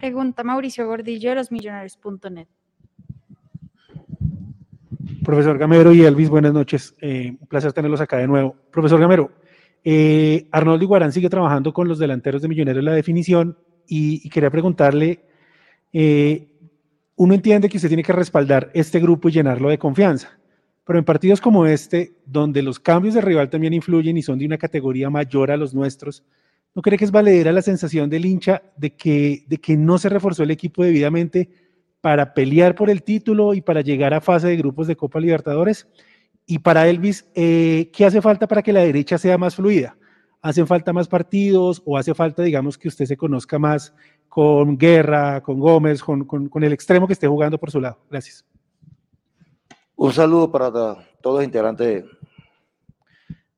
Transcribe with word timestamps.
Pregunta 0.00 0.44
Mauricio 0.44 0.86
Gordillo 0.86 1.30
de 1.30 1.36
los 1.36 1.50
millonarios.net. 1.50 2.48
Profesor 5.24 5.58
Gamero 5.58 5.92
y 5.92 6.02
Elvis, 6.02 6.28
buenas 6.28 6.52
noches. 6.52 6.94
Eh, 7.00 7.36
un 7.40 7.46
placer 7.48 7.72
tenerlos 7.72 8.00
acá 8.00 8.18
de 8.18 8.26
nuevo. 8.26 8.54
Profesor 8.70 9.00
Gamero, 9.00 9.30
eh, 9.84 10.46
Arnoldo 10.52 10.84
Iguarán 10.84 11.12
sigue 11.12 11.28
trabajando 11.28 11.72
con 11.72 11.88
los 11.88 11.98
delanteros 11.98 12.42
de 12.42 12.48
Millonarios 12.48 12.84
la 12.84 12.92
definición 12.92 13.58
y, 13.88 14.28
quería 14.30 14.50
preguntarle, 14.50 15.20
eh, 15.92 16.48
uno 17.16 17.34
entiende 17.34 17.68
que 17.68 17.76
usted 17.76 17.88
tiene 17.88 18.02
que 18.02 18.12
respaldar 18.12 18.70
este 18.74 19.00
grupo 19.00 19.28
y 19.28 19.32
llenarlo 19.32 19.68
de 19.68 19.78
confianza, 19.78 20.38
pero 20.84 20.98
en 20.98 21.04
partidos 21.04 21.40
como 21.40 21.66
este, 21.66 22.14
donde 22.26 22.62
los 22.62 22.78
cambios 22.78 23.14
de 23.14 23.20
rival 23.20 23.48
también 23.48 23.74
influyen 23.74 24.16
y 24.16 24.22
son 24.22 24.38
de 24.38 24.46
una 24.46 24.58
categoría 24.58 25.08
mayor 25.08 25.50
a 25.50 25.56
los 25.56 25.74
nuestros, 25.74 26.24
¿no 26.76 26.82
cree 26.82 26.98
que 26.98 27.06
es 27.06 27.10
valedera 27.10 27.52
la 27.52 27.62
sensación 27.62 28.10
del 28.10 28.26
hincha 28.26 28.62
de 28.76 28.94
que, 28.94 29.46
de 29.48 29.56
que 29.56 29.78
no 29.78 29.96
se 29.96 30.10
reforzó 30.10 30.42
el 30.42 30.50
equipo 30.50 30.84
debidamente 30.84 31.48
para 32.02 32.34
pelear 32.34 32.74
por 32.74 32.90
el 32.90 33.02
título 33.02 33.54
y 33.54 33.62
para 33.62 33.80
llegar 33.80 34.12
a 34.12 34.20
fase 34.20 34.48
de 34.48 34.58
grupos 34.58 34.86
de 34.86 34.94
Copa 34.94 35.18
Libertadores? 35.18 35.88
Y 36.44 36.58
para 36.58 36.86
Elvis, 36.86 37.26
eh, 37.34 37.90
¿qué 37.94 38.04
hace 38.04 38.20
falta 38.20 38.46
para 38.46 38.62
que 38.62 38.74
la 38.74 38.80
derecha 38.80 39.16
sea 39.16 39.38
más 39.38 39.56
fluida? 39.56 39.96
¿Hacen 40.42 40.66
falta 40.66 40.92
más 40.92 41.08
partidos 41.08 41.82
o 41.86 41.96
hace 41.96 42.14
falta, 42.14 42.42
digamos, 42.42 42.76
que 42.76 42.88
usted 42.88 43.06
se 43.06 43.16
conozca 43.16 43.58
más 43.58 43.94
con 44.28 44.76
Guerra, 44.76 45.40
con 45.40 45.58
Gómez, 45.58 46.02
con, 46.02 46.26
con, 46.26 46.62
el 46.62 46.74
extremo 46.74 47.06
que 47.06 47.14
esté 47.14 47.26
jugando 47.26 47.56
por 47.56 47.70
su 47.70 47.80
lado? 47.80 47.98
Gracias. 48.10 48.44
Un 49.96 50.12
saludo 50.12 50.52
para 50.52 50.70
todos 50.70 51.36
los 51.36 51.42
integrantes 51.42 52.04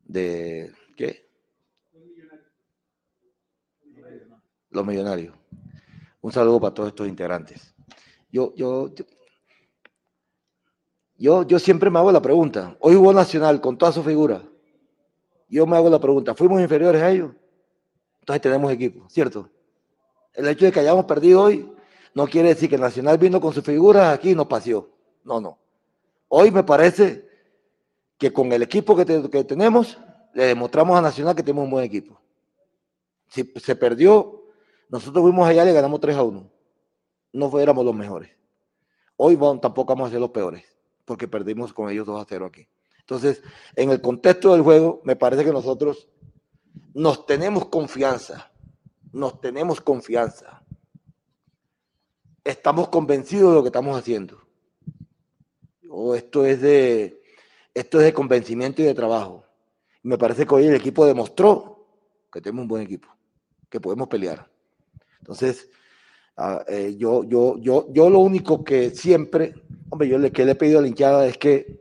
de, 0.07 0.71
¿qué? 0.97 1.29
Los 4.71 4.85
millonarios. 4.85 5.35
Un 6.21 6.33
saludo 6.33 6.61
para 6.61 6.75
todos 6.75 6.89
estos 6.91 7.09
integrantes. 7.09 7.75
Yo, 8.31 8.53
yo, 8.55 8.91
yo, 11.17 11.43
yo 11.47 11.59
siempre 11.59 11.91
me 11.91 11.99
hago 11.99 12.13
la 12.13 12.21
pregunta. 12.21 12.77
Hoy 12.81 12.97
hubo 12.97 13.13
Nacional 13.13 13.61
con 13.61 13.79
toda 13.79 13.93
su 13.93 14.03
figura. 14.03 14.43
Yo 15.49 15.67
me 15.67 15.77
hago 15.77 15.89
la 15.89 15.99
pregunta, 15.99 16.35
¿fuimos 16.35 16.61
inferiores 16.61 17.03
a 17.03 17.11
ellos? 17.11 17.33
Entonces 18.21 18.43
tenemos 18.43 18.71
equipo, 18.71 19.09
¿cierto? 19.09 19.49
El 20.35 20.47
hecho 20.49 20.67
de 20.67 20.73
que 20.73 20.81
hayamos 20.81 21.07
perdido 21.07 21.43
hoy 21.43 21.73
no 22.15 22.27
quiere 22.27 22.51
decir 22.51 22.69
que 22.69 22.77
Nacional 22.77 23.17
vino 23.17 23.41
con 23.41 23.55
su 23.55 23.63
figura 23.63 24.13
aquí 24.13 24.31
y 24.31 24.35
nos 24.35 24.47
paseó. 24.47 24.91
No, 25.25 25.41
no. 25.41 25.59
Hoy 26.29 26.51
me 26.51 26.63
parece 26.63 27.27
que 28.19 28.33
con 28.33 28.53
el 28.53 28.63
equipo 28.63 28.95
que, 28.95 29.31
que 29.31 29.45
tenemos, 29.45 29.99
le 30.35 30.47
demostramos 30.47 30.99
a 30.99 31.01
Nacional 31.01 31.35
que 31.35 31.43
tenemos 31.43 31.65
un 31.65 31.71
buen 31.71 31.85
equipo. 31.85 32.21
Si 33.29 33.51
se 33.57 33.75
perdió, 33.75 34.38
nosotros 34.89 35.23
fuimos 35.23 35.49
allá 35.49 35.69
y 35.69 35.73
ganamos 35.73 36.01
3 36.01 36.17
a 36.17 36.23
1. 36.23 36.51
No 37.33 37.51
fuéramos 37.51 37.85
los 37.85 37.95
mejores. 37.95 38.31
Hoy 39.17 39.37
tampoco 39.61 39.95
vamos 39.95 40.09
a 40.09 40.13
ser 40.13 40.21
los 40.21 40.31
peores 40.31 40.65
porque 41.09 41.27
perdimos 41.27 41.73
con 41.73 41.91
ellos 41.91 42.07
2 42.07 42.21
a 42.21 42.27
0 42.29 42.47
aquí. 42.47 42.69
Entonces, 43.01 43.43
en 43.75 43.91
el 43.91 44.03
contexto 44.03 44.53
del 44.53 44.61
juego, 44.61 45.01
me 45.05 45.17
parece 45.17 45.43
que 45.43 45.51
nosotros 45.51 46.07
nos 46.93 47.25
tenemos 47.25 47.65
confianza, 47.65 48.53
nos 49.11 49.41
tenemos 49.41 49.81
confianza. 49.81 50.63
Estamos 52.45 52.89
convencidos 52.89 53.51
de 53.51 53.57
lo 53.57 53.63
que 53.63 53.69
estamos 53.69 53.97
haciendo. 53.97 54.39
Esto 56.15 56.45
es 56.45 56.61
de 56.61 57.23
esto 57.73 57.99
es 57.99 58.05
de 58.05 58.13
convencimiento 58.13 58.83
y 58.83 58.85
de 58.85 58.95
trabajo. 58.95 59.45
me 60.03 60.19
parece 60.19 60.47
que 60.47 60.55
hoy 60.55 60.67
el 60.67 60.75
equipo 60.75 61.07
demostró 61.07 61.87
que 62.33 62.41
tenemos 62.41 62.63
un 62.63 62.69
buen 62.69 62.83
equipo, 62.83 63.09
que 63.71 63.81
podemos 63.81 64.09
pelear. 64.09 64.48
Entonces, 65.29 65.69
Ah, 66.41 66.65
eh, 66.69 66.95
yo, 66.97 67.25
yo, 67.25 67.59
yo, 67.59 67.89
yo 67.91 68.09
lo 68.09 68.21
único 68.21 68.63
que 68.63 68.91
siempre, 68.91 69.55
hombre, 69.91 70.07
yo 70.07 70.19
le, 70.19 70.31
que 70.31 70.45
le 70.45 70.53
he 70.53 70.55
pedido 70.55 70.79
a 70.79 70.83
la 70.83 71.27
es 71.27 71.37
que, 71.37 71.81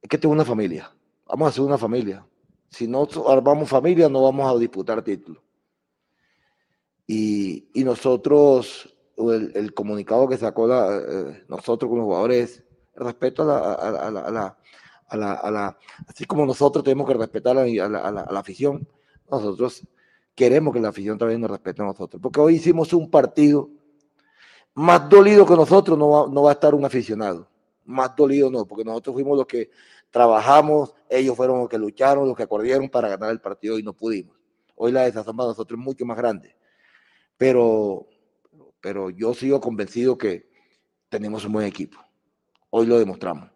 es 0.00 0.08
que 0.08 0.16
tengo 0.16 0.32
una 0.32 0.44
familia. 0.44 0.94
Vamos 1.26 1.46
a 1.46 1.48
hacer 1.48 1.64
una 1.64 1.76
familia. 1.76 2.24
Si 2.70 2.86
no 2.86 3.08
armamos 3.26 3.68
familia, 3.68 4.08
no 4.08 4.22
vamos 4.22 4.48
a 4.48 4.56
disputar 4.60 5.02
títulos. 5.02 5.42
Y, 7.04 7.68
y, 7.74 7.82
nosotros, 7.82 8.94
el, 9.16 9.74
comunicado 9.74 10.28
que 10.28 10.36
sacó 10.36 10.68
eh, 10.72 11.42
nosotros 11.48 11.88
como 11.90 12.04
jugadores, 12.04 12.62
respeto 12.94 13.42
a, 13.42 13.46
la, 13.46 13.72
a, 13.72 14.10
la, 14.30 15.32
a 15.32 15.50
la, 15.50 15.78
así 16.06 16.26
como 16.26 16.46
nosotros 16.46 16.84
tenemos 16.84 17.08
que 17.08 17.14
respetar 17.14 17.58
a 17.58 17.66
la, 17.66 17.98
a 17.98 18.12
la, 18.12 18.38
afición, 18.38 18.86
nosotros 19.28 19.82
queremos 20.34 20.74
que 20.74 20.80
la 20.80 20.88
afición 20.88 21.18
también 21.18 21.40
nos 21.40 21.50
respete 21.50 21.82
a 21.82 21.86
nosotros. 21.86 22.20
Porque 22.20 22.40
hoy 22.40 22.56
hicimos 22.56 22.92
un 22.92 23.10
partido 23.10 23.70
más 24.74 25.08
dolido 25.08 25.46
que 25.46 25.54
nosotros, 25.54 25.96
no 25.96 26.08
va, 26.10 26.28
no 26.28 26.42
va 26.42 26.50
a 26.50 26.54
estar 26.54 26.74
un 26.74 26.84
aficionado. 26.84 27.48
Más 27.84 28.14
dolido 28.16 28.50
no, 28.50 28.66
porque 28.66 28.84
nosotros 28.84 29.14
fuimos 29.14 29.36
los 29.36 29.46
que 29.46 29.70
trabajamos, 30.10 30.94
ellos 31.08 31.36
fueron 31.36 31.58
los 31.58 31.68
que 31.68 31.78
lucharon, 31.78 32.26
los 32.26 32.36
que 32.36 32.44
acordieron 32.44 32.88
para 32.88 33.08
ganar 33.08 33.30
el 33.30 33.40
partido 33.40 33.78
y 33.78 33.82
no 33.82 33.92
pudimos. 33.92 34.36
Hoy 34.76 34.92
la 34.92 35.02
desazón 35.02 35.36
para 35.36 35.50
nosotros 35.50 35.78
es 35.78 35.84
mucho 35.84 36.04
más 36.04 36.16
grande. 36.16 36.56
Pero, 37.36 38.06
pero 38.80 39.10
yo 39.10 39.34
sigo 39.34 39.60
convencido 39.60 40.16
que 40.16 40.48
tenemos 41.08 41.44
un 41.44 41.52
buen 41.52 41.66
equipo. 41.66 41.98
Hoy 42.70 42.86
lo 42.86 42.98
demostramos. 42.98 43.50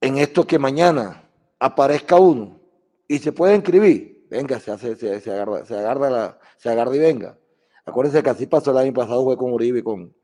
En 0.00 0.18
esto 0.18 0.46
que 0.46 0.58
mañana 0.58 1.28
aparezca 1.58 2.16
uno 2.16 2.60
y 3.08 3.18
se 3.18 3.32
puede 3.32 3.54
inscribir, 3.54 4.11
venga, 4.32 4.58
se, 4.58 4.70
hace, 4.70 4.96
se, 4.96 5.30
agarra, 5.30 5.64
se, 5.66 5.76
agarra 5.76 6.10
la, 6.10 6.38
se 6.56 6.70
agarra 6.70 6.96
y 6.96 6.98
venga. 6.98 7.38
Acuérdense 7.84 8.22
que 8.22 8.30
así 8.30 8.46
pasó 8.46 8.70
el 8.70 8.78
año 8.78 8.92
pasado, 8.94 9.24
fue 9.24 9.36
con 9.36 9.52
Uribe 9.52 9.80
y 9.80 9.82
con, 9.82 10.14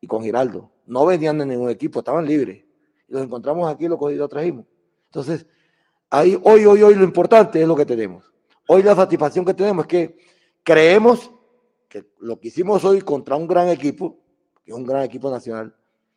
y 0.00 0.06
con 0.06 0.22
Giraldo. 0.22 0.70
No 0.86 1.04
venían 1.04 1.38
de 1.38 1.46
ningún 1.46 1.68
equipo, 1.68 1.98
estaban 1.98 2.24
libres. 2.24 2.64
Los 3.08 3.22
encontramos 3.22 3.70
aquí, 3.70 3.86
los, 3.86 4.00
los 4.00 4.30
trajimos. 4.30 4.64
Entonces, 5.06 5.46
ahí, 6.08 6.38
hoy, 6.42 6.64
hoy, 6.64 6.82
hoy 6.82 6.94
lo 6.94 7.04
importante 7.04 7.60
es 7.60 7.68
lo 7.68 7.76
que 7.76 7.84
tenemos. 7.84 8.32
Hoy 8.66 8.82
la 8.82 8.94
satisfacción 8.94 9.44
que 9.44 9.54
tenemos 9.54 9.84
es 9.84 9.88
que 9.88 10.18
creemos 10.62 11.30
que 11.88 12.06
lo 12.18 12.40
que 12.40 12.48
hicimos 12.48 12.84
hoy 12.84 13.02
contra 13.02 13.36
un 13.36 13.46
gran 13.46 13.68
equipo, 13.68 14.18
que 14.64 14.72
es 14.72 14.76
un 14.76 14.84
gran 14.84 15.02
equipo 15.02 15.30
nacional, 15.30 15.74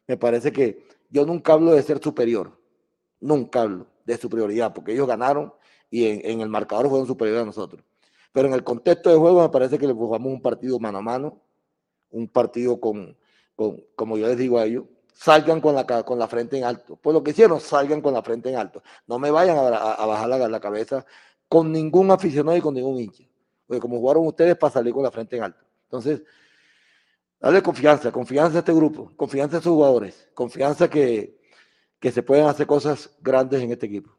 me 0.07 0.16
parece 0.16 0.53
que 0.53 0.85
yo 1.09 1.25
nunca 1.25 1.53
hablo 1.53 1.72
de 1.72 1.83
ser 1.83 2.01
superior, 2.01 2.57
nunca 3.19 3.63
hablo 3.63 3.88
de 4.06 4.18
superioridad, 4.18 4.73
porque 4.73 4.94
ellos 4.94 5.07
ganaron 5.07 5.53
y 5.91 6.07
en, 6.07 6.40
el 6.41 6.50
marcador 6.50 6.90
fueron 6.90 7.06
superiores 7.06 7.44
a 7.44 7.46
nosotros. 7.46 7.84
Pero 8.31 8.47
en 8.47 8.53
el 8.53 8.63
contexto 8.63 9.09
de 9.09 9.18
juego 9.18 9.41
me 9.41 9.50
parece 9.50 9.78
que 9.78 9.85
le 9.85 9.94
jugamos 9.94 10.31
un 10.31 10.41
partido 10.41 10.79
mano 10.79 11.00
a 11.00 11.02
mano, 11.02 11.41
un 12.09 12.29
partido 12.29 12.79
con, 12.79 13.16
con, 13.56 13.84
como 13.96 14.18
yo 14.18 14.25
les 14.28 14.38
digo 14.38 14.57
a 14.57 14.66
ellos, 14.66 14.85
salgan 15.13 15.59
con 15.59 15.75
la, 15.75 15.85
con 15.85 16.18
la 16.18 16.28
frente 16.28 16.57
en 16.57 16.63
alto. 16.63 16.96
Pues 16.96 17.13
lo 17.13 17.22
que 17.22 17.31
hicieron, 17.31 17.59
salgan 17.59 18.01
con 18.01 18.13
la 18.13 18.24
frente 18.24 18.50
en 18.50 18.56
alto. 18.56 18.81
No 19.06 19.19
me 19.19 19.30
vayan 19.30 19.57
a, 19.57 20.06
bajar 20.06 20.30
la, 20.30 20.47
la, 20.47 20.59
cabeza 20.62 21.06
con 21.50 21.74
ningún 21.74 22.09
aficionado 22.09 22.57
y 22.57 22.62
con 22.62 22.74
ningún 22.74 22.97
hincha. 22.97 23.25
Porque 23.68 23.81
como 23.81 24.00
jugaron 24.00 24.25
ustedes 24.25 24.56
para 24.56 24.72
salir 24.72 24.94
con 24.94 25.03
la 25.03 25.12
frente 25.12 25.35
en 25.35 25.44
alto. 25.44 25.59
Entonces, 25.84 26.24
dale 27.38 27.62
confianza, 27.62 28.13
confianza 28.13 28.57
a 28.57 28.59
este 28.59 28.74
grupo, 28.74 29.12
confianza 29.18 29.57
a 29.57 29.62
sus 29.62 29.74
jugadores, 29.74 30.30
confianza 30.34 30.90
que, 30.90 31.38
que 32.00 32.12
se 32.13 32.24
pueden 32.24 32.46
hacer 32.46 32.66
cosas 32.66 33.12
grandes 33.22 33.62
en 33.62 33.72
este 33.72 33.88
equipo. 33.88 34.16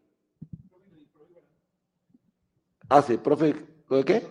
Ah, 2.88 3.03
sí, 3.03 3.16
profe, 3.16 3.54
¿lo 3.88 3.97
de 3.98 4.04
qué? 4.04 4.22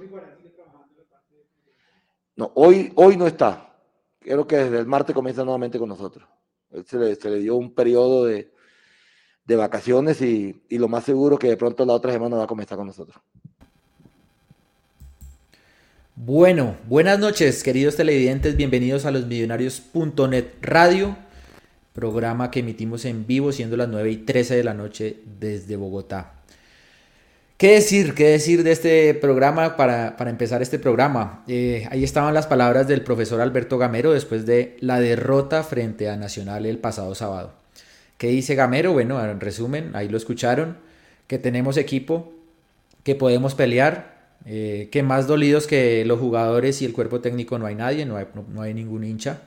No, 2.35 2.51
hoy, 2.56 2.91
hoy 2.95 3.17
no 3.17 3.28
está. 3.28 3.75
Creo 4.19 4.47
que 4.47 4.57
desde 4.57 4.79
el 4.79 4.85
martes 4.85 5.16
comienza 5.16 5.44
nuevamente 5.44 5.79
con 5.79 5.89
nosotros. 5.89 6.28
Se 6.85 6.97
le, 6.97 7.16
se 7.16 7.29
le 7.29 7.39
dio 7.39 7.56
un 7.56 7.73
periodo 7.73 8.25
de, 8.25 8.51
de 9.45 9.56
vacaciones 9.56 10.22
y, 10.22 10.63
y, 10.69 10.78
lo 10.78 10.88
más 10.88 11.03
seguro 11.03 11.38
que 11.38 11.50
de 11.50 11.57
pronto 11.57 11.85
la 11.85 11.94
otra 11.94 12.12
semana 12.13 12.38
va 12.38 12.45
a 12.45 12.47
comenzar 12.47 12.78
con 12.78 12.88
nosotros. 12.88 13.22
Bueno, 16.16 16.78
buenas 16.88 17.19
noches, 17.19 17.63
queridos 17.63 17.95
televidentes. 17.95 18.56
Bienvenidos 18.56 19.06
a 19.06 19.12
los 19.12 19.25
millonarios.net 19.25 20.45
radio, 20.62 21.18
programa 21.94 22.51
que 22.51 22.59
emitimos 22.59 23.06
en 23.06 23.25
vivo, 23.25 23.51
siendo 23.51 23.75
las 23.75 23.89
9 23.89 24.12
y 24.12 24.18
13 24.18 24.56
de 24.56 24.63
la 24.63 24.74
noche 24.74 25.19
desde 25.39 25.75
Bogotá. 25.75 26.41
¿Qué 27.62 27.74
decir? 27.74 28.16
¿Qué 28.16 28.24
decir 28.24 28.63
de 28.63 28.72
este 28.72 29.13
programa 29.13 29.78
para, 29.78 30.16
empezar 30.28 30.63
este 30.63 30.80
programa? 30.80 31.44
Eh, 31.48 31.88
ahí 31.92 32.04
estaban 32.04 32.34
las 32.34 32.48
palabras 32.48 32.88
del 32.88 33.04
profesor 33.04 33.40
Alberto 33.40 33.78
Gamero 33.78 34.13
después 34.13 34.48
de 34.48 34.78
la 34.80 35.00
derrota 35.00 35.62
frente 35.62 36.10
a 36.10 36.18
Nacional 36.18 36.66
el 36.66 36.80
pasado 36.80 37.13
sábado. 37.13 37.54
¿Qué 38.18 38.30
dice 38.30 38.56
Gamero? 38.56 38.94
Bueno, 38.94 39.24
en 39.24 39.40
resumen, 39.40 39.92
ahí 39.94 40.10
lo 40.10 40.18
escucharon, 40.18 40.78
que 41.28 41.38
tenemos 41.38 41.78
equipo, 41.78 42.34
que 43.04 43.13
podemos 43.13 43.54
pelear, 43.54 44.31
eh, 44.48 44.90
que 44.92 45.04
más 45.04 45.28
dolidos 45.28 45.68
que 45.68 46.04
los 46.04 46.19
jugadores 46.19 46.81
y 46.81 46.86
el 46.86 46.94
cuerpo 46.94 47.22
técnico 47.22 47.60
no 47.60 47.68
hay 47.68 47.75
nadie, 47.75 48.07
no 48.07 48.18
hay, 48.60 48.74
ningún 48.74 49.04
hincha, 49.04 49.44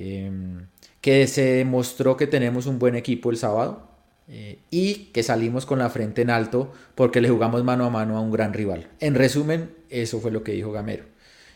eh, 0.00 0.32
que 1.00 1.28
se 1.28 1.42
demostró 1.42 2.16
que 2.16 2.26
tenemos 2.26 2.66
un 2.66 2.80
buen 2.80 2.96
equipo 2.96 3.30
el 3.30 3.36
sábado, 3.36 3.95
y 4.28 5.10
que 5.12 5.22
salimos 5.22 5.66
con 5.66 5.78
la 5.78 5.88
frente 5.88 6.22
en 6.22 6.30
alto 6.30 6.72
porque 6.96 7.20
le 7.20 7.28
jugamos 7.28 7.62
mano 7.62 7.84
a 7.84 7.90
mano 7.90 8.16
a 8.16 8.20
un 8.20 8.32
gran 8.32 8.52
rival. 8.52 8.88
En 8.98 9.14
resumen, 9.14 9.70
eso 9.88 10.20
fue 10.20 10.30
lo 10.30 10.42
que 10.42 10.52
dijo 10.52 10.72
Gamero. 10.72 11.04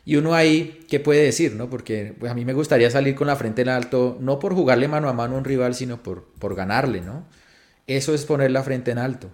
Y 0.04 0.16
uno 0.16 0.34
ahí, 0.34 0.80
¿qué 0.88 0.98
puede 1.00 1.22
decir? 1.22 1.54
¿no? 1.54 1.68
Porque 1.68 2.14
pues, 2.18 2.32
a 2.32 2.34
mí 2.34 2.44
me 2.44 2.52
gustaría 2.52 2.90
salir 2.90 3.14
con 3.14 3.26
la 3.26 3.36
frente 3.36 3.62
en 3.62 3.68
alto, 3.68 4.16
no 4.20 4.38
por 4.38 4.54
jugarle 4.54 4.88
mano 4.88 5.08
a 5.08 5.12
mano 5.12 5.34
a 5.34 5.38
un 5.38 5.44
rival, 5.44 5.74
sino 5.74 6.02
por, 6.02 6.24
por 6.38 6.54
ganarle, 6.54 7.00
¿no? 7.00 7.26
Eso 7.86 8.14
es 8.14 8.24
poner 8.24 8.50
la 8.50 8.62
frente 8.62 8.90
en 8.92 8.98
alto. 8.98 9.30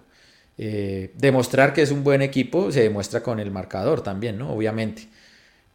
Eh, 0.57 1.13
demostrar 1.15 1.73
que 1.73 1.83
es 1.83 1.91
un 1.91 2.03
buen 2.03 2.23
equipo 2.23 2.71
se 2.71 2.81
demuestra 2.81 3.21
con 3.21 3.39
el 3.39 3.51
marcador 3.51 4.01
también, 4.01 4.37
¿no? 4.37 4.51
Obviamente. 4.51 5.07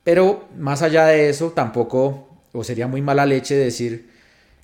Pero 0.04 0.48
más 0.58 0.82
allá 0.82 1.06
de 1.06 1.30
eso, 1.30 1.50
tampoco, 1.52 2.28
o 2.52 2.64
sería 2.64 2.88
muy 2.88 3.00
mala 3.02 3.24
leche 3.24 3.54
decir 3.54 4.10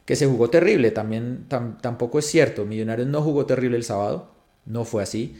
que 0.08 0.16
se 0.16 0.24
jugó 0.24 0.48
terrible. 0.48 0.90
También 0.90 1.44
tampoco 1.82 2.18
es 2.18 2.24
cierto. 2.24 2.64
Millonarios 2.64 3.06
no 3.08 3.20
jugó 3.20 3.44
terrible 3.44 3.76
el 3.76 3.84
sábado. 3.84 4.30
No 4.64 4.86
fue 4.86 5.02
así. 5.02 5.36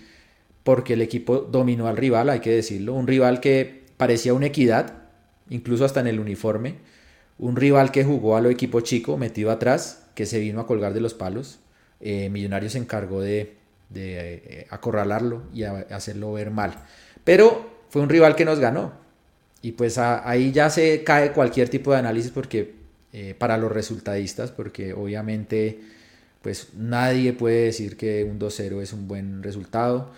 Porque 0.62 0.92
el 0.92 1.00
equipo 1.00 1.38
dominó 1.38 1.86
al 1.88 1.96
rival, 1.96 2.28
hay 2.28 2.40
que 2.40 2.50
decirlo. 2.50 2.92
Un 2.92 3.06
rival 3.06 3.40
que 3.40 3.86
parecía 3.96 4.34
una 4.34 4.44
equidad, 4.44 5.04
incluso 5.48 5.86
hasta 5.86 6.00
en 6.00 6.08
el 6.08 6.20
uniforme. 6.20 6.74
Un 7.38 7.56
rival 7.56 7.90
que 7.92 8.04
jugó 8.04 8.36
a 8.36 8.42
lo 8.42 8.50
equipo 8.50 8.82
chico, 8.82 9.16
metido 9.16 9.50
atrás, 9.50 10.06
que 10.14 10.26
se 10.26 10.38
vino 10.38 10.60
a 10.60 10.66
colgar 10.66 10.92
de 10.92 11.00
los 11.00 11.14
palos. 11.14 11.60
Eh, 12.02 12.28
Millonarios 12.28 12.72
se 12.72 12.78
encargó 12.78 13.22
de, 13.22 13.56
eh, 13.94 14.66
acorralarlo 14.68 15.44
y 15.54 15.62
hacerlo 15.62 16.34
ver 16.34 16.50
mal. 16.50 16.74
Pero 17.24 17.86
fue 17.88 18.02
un 18.02 18.10
rival 18.10 18.36
que 18.36 18.44
nos 18.44 18.58
ganó. 18.58 18.92
Y 19.62 19.72
pues 19.72 19.96
ahí 19.96 20.52
ya 20.52 20.68
se 20.68 21.04
cae 21.04 21.32
cualquier 21.32 21.70
tipo 21.70 21.90
de 21.92 22.00
análisis 22.00 22.30
porque 22.30 22.77
eh, 23.12 23.34
para 23.38 23.58
los 23.58 23.72
resultadistas, 23.72 24.50
porque 24.50 24.92
obviamente 24.92 25.80
pues 26.42 26.68
nadie 26.76 27.32
puede 27.32 27.64
decir 27.64 27.96
que 27.96 28.24
un 28.24 28.38
2-0 28.38 28.80
es 28.80 28.92
un 28.92 29.08
buen 29.08 29.42
resultado. 29.42 30.12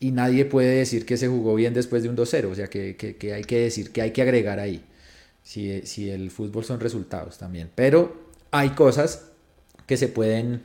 y 0.00 0.10
nadie 0.12 0.44
puede 0.44 0.76
decir 0.78 1.04
que 1.04 1.16
se 1.16 1.28
jugó 1.28 1.54
bien 1.54 1.74
después 1.74 2.02
de 2.02 2.08
un 2.08 2.16
2-0. 2.16 2.44
O 2.50 2.54
sea 2.54 2.68
que, 2.68 2.96
hay 3.34 3.44
que 3.44 3.58
decir, 3.60 3.90
que 3.92 4.02
hay 4.02 4.12
que 4.12 4.22
agregar 4.22 4.60
ahí. 4.60 4.84
Si, 5.42 5.82
si 5.82 6.10
el 6.10 6.30
fútbol 6.30 6.64
son 6.64 6.80
resultados 6.80 7.38
también. 7.38 7.70
Pero 7.74 8.30
hay 8.50 8.70
cosas 8.70 9.24
que 9.86 9.96
se 9.96 10.08
pueden 10.08 10.62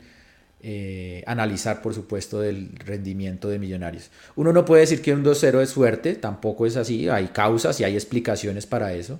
eh, 0.66 1.24
analizar, 1.28 1.82
por 1.82 1.94
supuesto, 1.94 2.40
del 2.40 2.70
rendimiento 2.78 3.50
de 3.50 3.60
Millonarios. 3.60 4.12
Uno 4.38 4.54
no 4.54 4.64
puede 4.64 4.82
decir 4.82 5.02
que 5.02 5.14
un 5.14 5.22
2-0 5.22 5.62
es 5.62 5.70
suerte, 5.70 6.16
tampoco 6.16 6.66
es 6.66 6.78
así, 6.78 7.10
hay 7.10 7.28
causas 7.28 7.82
y 7.82 7.84
hay 7.84 7.96
explicaciones 7.96 8.66
para 8.66 8.94
eso. 8.94 9.20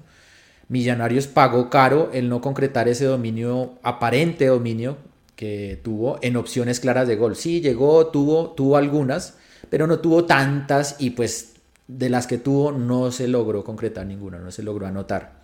Millonarios 0.70 1.28
pagó 1.28 1.70
caro 1.70 2.10
el 2.14 2.30
no 2.30 2.42
concretar 2.42 2.88
ese 2.88 3.06
dominio, 3.06 3.74
aparente 3.84 4.48
dominio 4.48 4.98
que 5.36 5.80
tuvo 5.84 6.20
en 6.22 6.38
opciones 6.38 6.80
claras 6.80 7.08
de 7.08 7.16
gol. 7.16 7.36
Sí, 7.36 7.62
llegó, 7.62 8.08
tuvo, 8.08 8.52
tuvo 8.52 8.78
algunas, 8.78 9.36
pero 9.70 9.88
no 9.88 10.00
tuvo 10.00 10.26
tantas 10.26 10.96
y 11.00 11.12
pues 11.12 11.54
de 11.88 12.10
las 12.10 12.28
que 12.28 12.38
tuvo 12.38 12.72
no 12.72 13.12
se 13.12 13.28
logró 13.28 13.64
concretar 13.64 14.06
ninguna, 14.06 14.40
no 14.40 14.52
se 14.52 14.64
logró 14.64 14.88
anotar. 14.88 15.44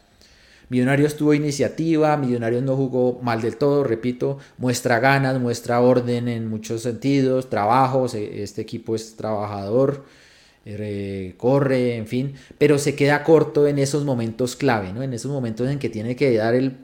Millonarios 0.69 1.15
tuvo 1.15 1.33
iniciativa, 1.33 2.15
Millonarios 2.15 2.61
no 2.61 2.75
jugó 2.75 3.19
mal 3.23 3.41
del 3.41 3.57
todo, 3.57 3.83
repito, 3.83 4.37
muestra 4.57 4.99
ganas, 4.99 5.39
muestra 5.39 5.81
orden 5.81 6.27
en 6.27 6.47
muchos 6.47 6.83
sentidos, 6.83 7.49
trabajos, 7.49 8.13
este 8.13 8.61
equipo 8.61 8.95
es 8.95 9.15
trabajador, 9.15 10.05
corre, 11.37 11.95
en 11.95 12.07
fin, 12.07 12.35
pero 12.57 12.77
se 12.77 12.95
queda 12.95 13.23
corto 13.23 13.67
en 13.67 13.79
esos 13.79 14.05
momentos 14.05 14.55
clave, 14.55 14.93
¿no? 14.93 15.01
En 15.03 15.13
esos 15.13 15.31
momentos 15.31 15.69
en 15.69 15.79
que 15.79 15.89
tiene 15.89 16.15
que 16.15 16.35
dar 16.35 16.55
el 16.55 16.77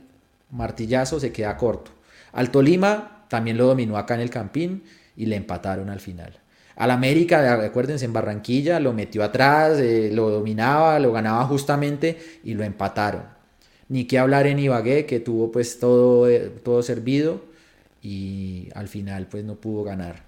martillazo, 0.51 1.19
se 1.19 1.31
queda 1.31 1.57
corto. 1.57 1.91
Alto 2.31 2.61
Lima 2.61 3.25
también 3.29 3.57
lo 3.57 3.67
dominó 3.67 3.97
acá 3.97 4.15
en 4.15 4.21
el 4.21 4.29
Campín 4.29 4.83
y 5.15 5.25
le 5.25 5.35
empataron 5.35 5.89
al 5.89 5.99
final. 5.99 6.33
Al 6.75 6.91
América, 6.91 7.63
acuérdense, 7.63 8.05
en 8.05 8.13
Barranquilla 8.13 8.79
lo 8.79 8.93
metió 8.93 9.23
atrás, 9.23 9.79
eh, 9.79 10.09
lo 10.13 10.29
dominaba, 10.29 10.99
lo 10.99 11.13
ganaba 11.13 11.45
justamente 11.45 12.17
y 12.43 12.53
lo 12.53 12.63
empataron. 12.63 13.23
Ni 13.87 14.05
que 14.05 14.19
hablar 14.19 14.47
en 14.47 14.59
Ibagué, 14.59 15.05
que 15.05 15.19
tuvo 15.19 15.51
pues 15.51 15.79
todo, 15.79 16.29
eh, 16.29 16.51
todo 16.63 16.83
servido 16.83 17.41
y 18.01 18.69
al 18.75 18.87
final 18.87 19.27
pues 19.27 19.45
no 19.45 19.55
pudo 19.55 19.83
ganar. 19.83 20.23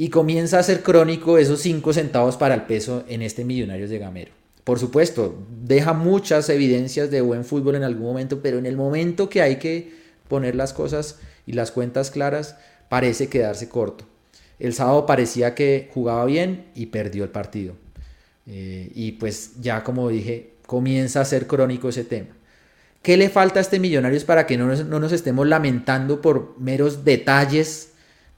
Y 0.00 0.10
comienza 0.10 0.60
a 0.60 0.62
ser 0.62 0.84
crónico 0.84 1.38
esos 1.38 1.60
5 1.60 1.92
centavos 1.92 2.36
para 2.36 2.54
el 2.54 2.62
peso 2.62 3.02
en 3.08 3.20
este 3.20 3.44
Millonarios 3.44 3.90
de 3.90 3.98
Gamero. 3.98 4.30
Por 4.62 4.78
supuesto, 4.78 5.36
deja 5.64 5.92
muchas 5.92 6.48
evidencias 6.50 7.10
de 7.10 7.20
buen 7.20 7.44
fútbol 7.44 7.74
en 7.74 7.82
algún 7.82 8.06
momento, 8.06 8.40
pero 8.40 8.58
en 8.58 8.66
el 8.66 8.76
momento 8.76 9.28
que 9.28 9.42
hay 9.42 9.56
que 9.56 9.92
poner 10.28 10.54
las 10.54 10.72
cosas 10.72 11.18
y 11.46 11.54
las 11.54 11.72
cuentas 11.72 12.12
claras, 12.12 12.54
parece 12.88 13.28
quedarse 13.28 13.68
corto. 13.68 14.04
El 14.60 14.72
sábado 14.72 15.04
parecía 15.04 15.56
que 15.56 15.90
jugaba 15.92 16.24
bien 16.26 16.66
y 16.76 16.86
perdió 16.86 17.24
el 17.24 17.30
partido. 17.30 17.74
Eh, 18.46 18.92
y 18.94 19.12
pues 19.12 19.60
ya 19.60 19.82
como 19.82 20.10
dije, 20.10 20.52
comienza 20.64 21.22
a 21.22 21.24
ser 21.24 21.48
crónico 21.48 21.88
ese 21.88 22.04
tema. 22.04 22.36
¿Qué 23.02 23.16
le 23.16 23.30
falta 23.30 23.58
a 23.58 23.62
este 23.62 23.80
Millonarios 23.80 24.22
para 24.22 24.46
que 24.46 24.56
no 24.56 24.66
nos, 24.66 25.12
estemos 25.12 25.48
lamentando 25.48 26.20
por 26.20 26.54
meros 26.60 27.04
detalles? 27.04 27.87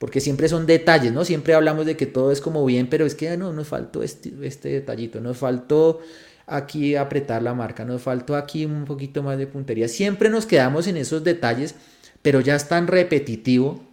Porque 0.00 0.20
siempre 0.20 0.48
son 0.48 0.66
detalles, 0.66 1.12
¿no? 1.12 1.24
Siempre 1.24 1.54
hablamos 1.54 1.86
de 1.86 1.96
que 1.96 2.06
todo 2.06 2.32
es 2.32 2.40
como 2.40 2.64
bien, 2.64 2.88
pero 2.88 3.06
es 3.06 3.14
que 3.14 3.36
no, 3.36 3.52
nos 3.52 3.68
faltó 3.68 4.02
este, 4.02 4.32
este 4.42 4.70
detallito, 4.70 5.20
nos 5.20 5.36
faltó 5.36 6.00
aquí 6.46 6.96
apretar 6.96 7.42
la 7.42 7.54
marca, 7.54 7.84
nos 7.84 8.02
faltó 8.02 8.34
aquí 8.34 8.64
un 8.64 8.86
poquito 8.86 9.22
más 9.22 9.38
de 9.38 9.46
puntería. 9.46 9.86
Siempre 9.86 10.28
nos 10.28 10.46
quedamos 10.46 10.88
en 10.88 10.96
esos 10.96 11.22
detalles, 11.22 11.76
pero 12.22 12.40
ya 12.40 12.56
es 12.56 12.66
tan 12.66 12.88
repetitivo 12.88 13.84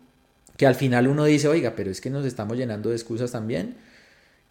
que 0.56 0.66
al 0.66 0.76
final 0.76 1.08
uno 1.08 1.26
dice, 1.26 1.50
oiga, 1.50 1.74
pero 1.76 1.92
es 1.92 2.02
que 2.02 2.10
nos 2.10 2.26
estamos 2.26 2.58
llenando 2.58 2.90
de 2.90 2.96
excusas 2.96 3.32
también. 3.32 3.76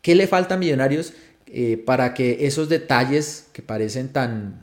¿Qué 0.02 0.14
le 0.14 0.28
falta 0.28 0.54
a 0.54 0.58
Millonarios 0.58 1.14
eh, 1.46 1.82
para 1.84 2.14
que 2.14 2.46
esos 2.46 2.68
detalles 2.68 3.48
que 3.52 3.62
parecen 3.62 4.10
tan 4.12 4.62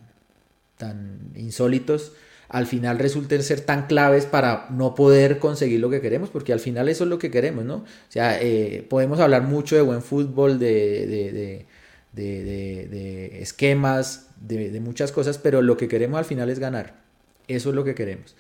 tan 0.78 1.32
insólitos, 1.36 2.14
al 2.54 2.68
final 2.68 3.00
resulten 3.00 3.42
ser 3.42 3.62
tan 3.62 3.88
claves 3.88 4.28
para 4.28 4.68
no 4.70 4.94
poder 4.94 5.40
conseguir 5.40 5.80
lo 5.80 5.90
que 5.90 6.02
queremos, 6.02 6.30
porque 6.30 6.54
al 6.54 6.60
final 6.60 6.88
eso 6.88 7.04
es 7.04 7.10
lo 7.10 7.18
que 7.18 7.32
queremos, 7.32 7.66
¿no? 7.66 7.78
O 7.78 8.10
sea, 8.10 8.40
eh, 8.40 8.86
podemos 8.88 9.20
hablar 9.20 9.42
mucho 9.42 9.76
de 9.76 9.82
buen 9.82 10.04
fútbol, 10.04 10.60
de, 10.60 11.08
de, 11.08 11.66
de, 12.14 13.42
esquemas, 13.42 14.28
de, 14.40 14.80
muchas 14.82 15.12
cosas, 15.12 15.40
pero 15.40 15.64
lo 15.64 15.78
que 15.78 15.88
queremos 15.88 16.20
al 16.20 16.26
final 16.26 16.48
es 16.52 16.60
ganar. 16.60 17.02
Eso 17.48 17.70
es 17.70 17.76
lo 17.76 17.84
que 17.84 17.96
queremos. 17.96 18.36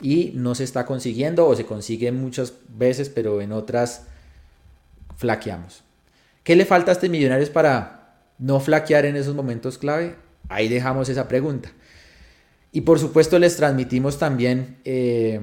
Y 0.00 0.32
no 0.36 0.54
se 0.54 0.64
está 0.64 0.86
consiguiendo 0.86 1.46
o 1.46 1.54
se 1.54 1.66
consigue 1.66 2.10
muchas 2.12 2.54
veces, 2.66 3.10
pero 3.10 3.42
en 3.42 3.52
otras 3.52 4.06
flaqueamos. 5.18 5.84
¿Qué 6.44 6.56
le 6.56 6.64
falta 6.64 6.92
a 6.92 6.94
este 6.94 7.10
Millonarios 7.10 7.50
para 7.50 8.14
no 8.38 8.58
flaquear 8.58 9.04
en 9.04 9.16
esos 9.16 9.34
momentos 9.34 9.76
clave? 9.76 10.16
Ahí 10.48 10.68
dejamos 10.68 11.10
esa 11.10 11.28
pregunta. 11.28 11.70
Y 12.72 12.82
por 12.82 12.98
supuesto 12.98 13.38
les 13.38 13.56
transmitimos 13.56 14.18
también 14.18 14.78
eh, 14.84 15.40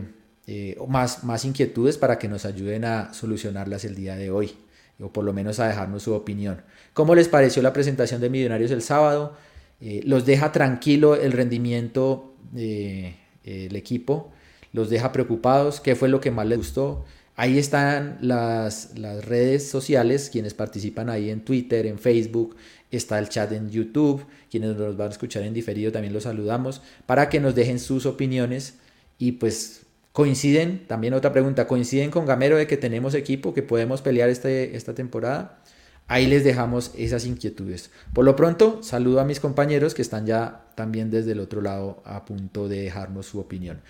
eh, 0.48 0.78
más, 0.88 1.24
más 1.24 1.44
inquietudes 1.44 1.98
para 1.98 2.18
que 2.18 2.30
nos 2.30 2.46
ayuden 2.46 2.86
a 2.86 3.14
solucionarlas 3.14 3.84
el 3.84 3.96
día 3.96 4.16
de 4.16 4.32
hoy, 4.32 4.56
o 5.00 5.12
por 5.12 5.26
lo 5.26 5.34
menos 5.34 5.60
a 5.60 5.68
dejarnos 5.68 6.04
su 6.04 6.14
opinión. 6.14 6.62
¿Cómo 6.94 7.16
les 7.16 7.28
pareció 7.28 7.62
la 7.62 7.74
presentación 7.74 8.22
de 8.22 8.30
Millonarios 8.30 8.72
el 8.72 8.82
sábado? 8.82 9.36
Eh, 9.82 10.02
¿Los 10.06 10.26
deja 10.26 10.52
tranquilo 10.54 11.16
el 11.16 11.34
rendimiento 11.34 12.34
del 12.54 13.76
equipo? 13.76 14.32
¿Los 14.72 14.90
deja 14.90 15.12
preocupados? 15.12 15.82
¿Qué 15.82 15.96
fue 15.96 16.08
lo 16.08 16.22
que 16.22 16.32
más 16.32 16.48
les 16.48 16.60
gustó? 16.60 17.04
Ahí 17.36 17.60
están 17.60 18.18
las, 18.22 18.98
las 18.98 19.24
redes 19.26 19.70
sociales, 19.70 20.30
quienes 20.32 20.54
participan 20.54 21.10
ahí 21.10 21.30
en 21.30 21.42
Twitter, 21.42 21.86
en 21.86 22.00
Facebook, 22.00 22.56
está 22.92 23.20
el 23.20 23.30
chat 23.30 23.52
en 23.52 23.70
YouTube, 23.70 24.26
quienes 24.50 24.76
nos 24.76 24.96
van 24.96 25.08
a 25.08 25.12
escuchar 25.12 25.44
en 25.44 25.54
diferido 25.54 25.92
también 25.92 26.14
los 26.14 26.24
saludamos, 26.24 26.82
para 27.06 27.30
que 27.30 27.40
nos 27.40 27.56
dejen 27.56 27.80
sus 27.80 28.06
opiniones 28.06 28.76
y 29.18 29.34
pues 29.34 29.82
coinciden, 30.14 30.88
también 30.88 31.14
otra 31.14 31.32
pregunta, 31.32 31.68
coinciden 31.68 32.10
con 32.10 32.26
Gamero 32.26 32.58
de 32.58 32.68
que 32.68 32.78
tenemos 32.78 33.14
equipo, 33.14 33.54
que 33.54 33.62
podemos 33.62 34.02
pelear 34.02 34.30
este, 34.30 34.76
esta 34.76 34.96
temporada. 34.96 35.60
Ahí 36.10 36.26
les 36.26 36.46
dejamos 36.46 36.92
esas 36.98 37.26
inquietudes. 37.26 37.92
Por 38.14 38.24
lo 38.24 38.36
pronto, 38.36 38.82
saludo 38.82 39.20
a 39.20 39.26
mis 39.26 39.42
compañeros 39.42 39.94
que 39.94 40.02
están 40.02 40.26
ya 40.26 40.66
también 40.76 41.12
desde 41.12 41.34
el 41.34 41.40
otro 41.42 41.62
lado 41.62 42.02
a 42.06 42.24
punto 42.24 42.70
de 42.70 42.82
dejarnos 42.84 43.26
su 43.26 43.40
opinión. 43.40 43.82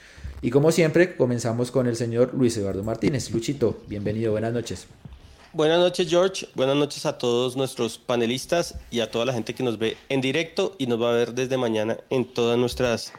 Y 0.41 0.49
como 0.49 0.71
siempre, 0.71 1.15
comenzamos 1.15 1.69
con 1.69 1.85
el 1.85 1.95
señor 1.95 2.33
Luis 2.33 2.57
Eduardo 2.57 2.83
Martínez. 2.83 3.31
Luchito, 3.31 3.83
bienvenido, 3.87 4.31
buenas 4.31 4.51
noches. 4.51 4.87
Buenas 5.53 5.79
noches, 5.79 6.09
George. 6.09 6.47
Buenas 6.55 6.75
noches 6.75 7.05
a 7.05 7.17
todos 7.17 7.55
nuestros 7.55 7.97
panelistas 7.97 8.75
y 8.91 8.99
a 8.99 9.09
toda 9.09 9.25
la 9.25 9.33
gente 9.33 9.55
que 9.55 9.63
nos 9.63 9.77
ve 9.77 9.97
en 10.09 10.19
directo 10.19 10.75
y 10.77 10.87
nos 10.87 11.01
va 11.01 11.09
a 11.09 11.15
ver 11.15 11.33
desde 11.33 11.57
mañana 11.57 11.97
en 12.09 12.25
todas 12.33 12.57
nuestras 12.57 13.13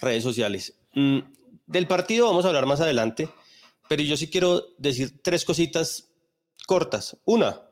redes 0.00 0.22
sociales. 0.22 0.74
Mm, 0.94 1.18
del 1.66 1.88
partido 1.88 2.26
vamos 2.26 2.44
a 2.44 2.48
hablar 2.48 2.66
más 2.66 2.80
adelante, 2.80 3.28
pero 3.88 4.02
yo 4.02 4.16
sí 4.16 4.30
quiero 4.30 4.64
decir 4.78 5.20
tres 5.22 5.44
cositas 5.44 6.08
cortas. 6.66 7.16
Una, 7.24 7.62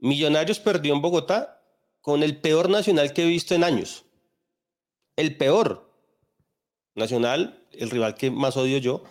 Millonarios 0.00 0.58
perdió 0.58 0.92
en 0.92 1.00
Bogotá 1.00 1.62
con 2.00 2.22
el 2.22 2.40
peor 2.40 2.68
nacional 2.68 3.12
que 3.12 3.22
he 3.22 3.26
visto 3.26 3.54
en 3.54 3.62
años. 3.64 4.04
El 5.16 5.36
peor. 5.36 5.88
Nacional, 6.96 7.64
el 7.72 7.90
rival 7.90 8.14
que 8.16 8.30
más 8.30 8.56
odio 8.56 8.78
yo, 8.78 9.04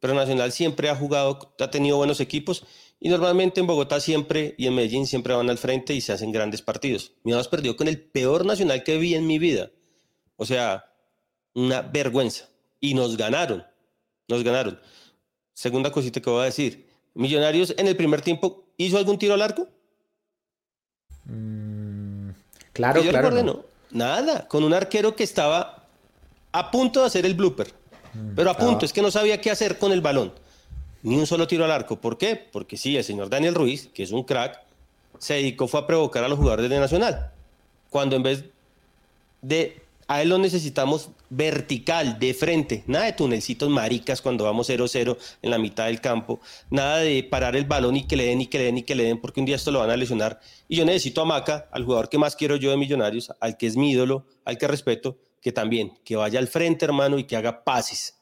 pero 0.00 0.14
Nacional 0.14 0.50
siempre 0.50 0.88
ha 0.88 0.96
jugado, 0.96 1.54
ha 1.60 1.70
tenido 1.70 1.96
buenos 1.96 2.20
equipos 2.20 2.64
Y 3.00 3.08
normalmente 3.08 3.60
en 3.60 3.66
Bogotá 3.66 3.98
siempre 3.98 4.54
y 4.58 4.66
en 4.66 4.74
Medellín 4.74 5.06
siempre 5.06 5.34
van 5.34 5.48
al 5.48 5.56
frente 5.56 5.94
y 5.94 6.02
se 6.02 6.12
hacen 6.12 6.32
grandes 6.32 6.60
partidos. 6.60 7.12
Millonarios 7.24 7.48
perdió 7.48 7.74
con 7.74 7.88
el 7.88 7.98
peor 7.98 8.44
nacional 8.44 8.84
que 8.84 8.98
vi 8.98 9.14
en 9.14 9.26
mi 9.26 9.38
vida. 9.38 9.70
O 10.36 10.44
sea, 10.44 10.84
una 11.54 11.80
vergüenza. 11.80 12.48
Y 12.78 12.94
nos 12.94 13.16
ganaron. 13.16 13.64
Nos 14.28 14.44
ganaron. 14.44 14.78
Segunda 15.54 15.90
cosita 15.90 16.20
que 16.20 16.28
voy 16.28 16.42
a 16.42 16.46
decir. 16.46 16.86
Millonarios 17.14 17.74
en 17.76 17.88
el 17.88 17.96
primer 17.96 18.20
tiempo 18.20 18.64
hizo 18.76 18.98
algún 18.98 19.18
tiro 19.18 19.34
al 19.34 19.42
arco. 19.42 19.66
Mm, 21.24 22.30
claro, 22.72 23.02
yo 23.02 23.10
claro. 23.10 23.28
recuerde, 23.28 23.44
no. 23.44 23.54
no. 23.54 23.64
Nada. 23.90 24.46
Con 24.46 24.62
un 24.62 24.74
arquero 24.74 25.16
que 25.16 25.24
estaba 25.24 25.88
a 26.52 26.70
punto 26.70 27.00
de 27.00 27.06
hacer 27.06 27.24
el 27.24 27.34
blooper. 27.34 27.72
Pero 28.34 28.50
a 28.50 28.56
punto, 28.56 28.84
es 28.84 28.92
que 28.92 29.02
no 29.02 29.10
sabía 29.10 29.40
qué 29.40 29.50
hacer 29.50 29.78
con 29.78 29.92
el 29.92 30.00
balón. 30.00 30.32
Ni 31.02 31.16
un 31.16 31.26
solo 31.26 31.46
tiro 31.46 31.64
al 31.64 31.70
arco. 31.70 32.00
¿Por 32.00 32.18
qué? 32.18 32.36
Porque 32.36 32.76
sí, 32.76 32.96
el 32.96 33.04
señor 33.04 33.30
Daniel 33.30 33.54
Ruiz, 33.54 33.88
que 33.94 34.02
es 34.02 34.12
un 34.12 34.24
crack, 34.24 34.60
se 35.18 35.34
dedicó 35.34 35.68
fue 35.68 35.80
a 35.80 35.86
provocar 35.86 36.24
a 36.24 36.28
los 36.28 36.38
jugadores 36.38 36.68
de 36.68 36.78
Nacional. 36.78 37.32
Cuando 37.88 38.16
en 38.16 38.22
vez 38.22 38.44
de 39.42 39.82
a 40.10 40.22
él 40.22 40.28
lo 40.28 40.38
necesitamos 40.38 41.10
vertical, 41.28 42.18
de 42.18 42.34
frente, 42.34 42.82
nada 42.88 43.04
de 43.04 43.12
tunelcitos 43.12 43.70
maricas 43.70 44.20
cuando 44.20 44.42
vamos 44.42 44.68
0-0 44.68 45.16
en 45.40 45.50
la 45.50 45.58
mitad 45.58 45.86
del 45.86 46.00
campo, 46.00 46.40
nada 46.68 46.98
de 46.98 47.22
parar 47.22 47.54
el 47.54 47.64
balón 47.64 47.96
y 47.96 48.08
que 48.08 48.16
le 48.16 48.24
den 48.24 48.40
y 48.40 48.48
que 48.48 48.58
le 48.58 48.64
den 48.64 48.78
y 48.78 48.82
que 48.82 48.96
le 48.96 49.04
den, 49.04 49.20
porque 49.20 49.38
un 49.38 49.46
día 49.46 49.54
esto 49.54 49.70
lo 49.70 49.78
van 49.78 49.90
a 49.90 49.96
lesionar. 49.96 50.40
Y 50.66 50.76
yo 50.76 50.84
necesito 50.84 51.22
a 51.22 51.26
Maca, 51.26 51.68
al 51.70 51.84
jugador 51.84 52.08
que 52.08 52.18
más 52.18 52.34
quiero 52.34 52.56
yo 52.56 52.72
de 52.72 52.76
Millonarios, 52.76 53.32
al 53.38 53.56
que 53.56 53.68
es 53.68 53.76
mi 53.76 53.92
ídolo, 53.92 54.26
al 54.44 54.58
que 54.58 54.66
respeto, 54.66 55.16
que 55.40 55.52
también, 55.52 55.96
que 56.04 56.16
vaya 56.16 56.40
al 56.40 56.48
frente, 56.48 56.84
hermano, 56.84 57.16
y 57.16 57.22
que 57.22 57.36
haga 57.36 57.62
pases. 57.62 58.18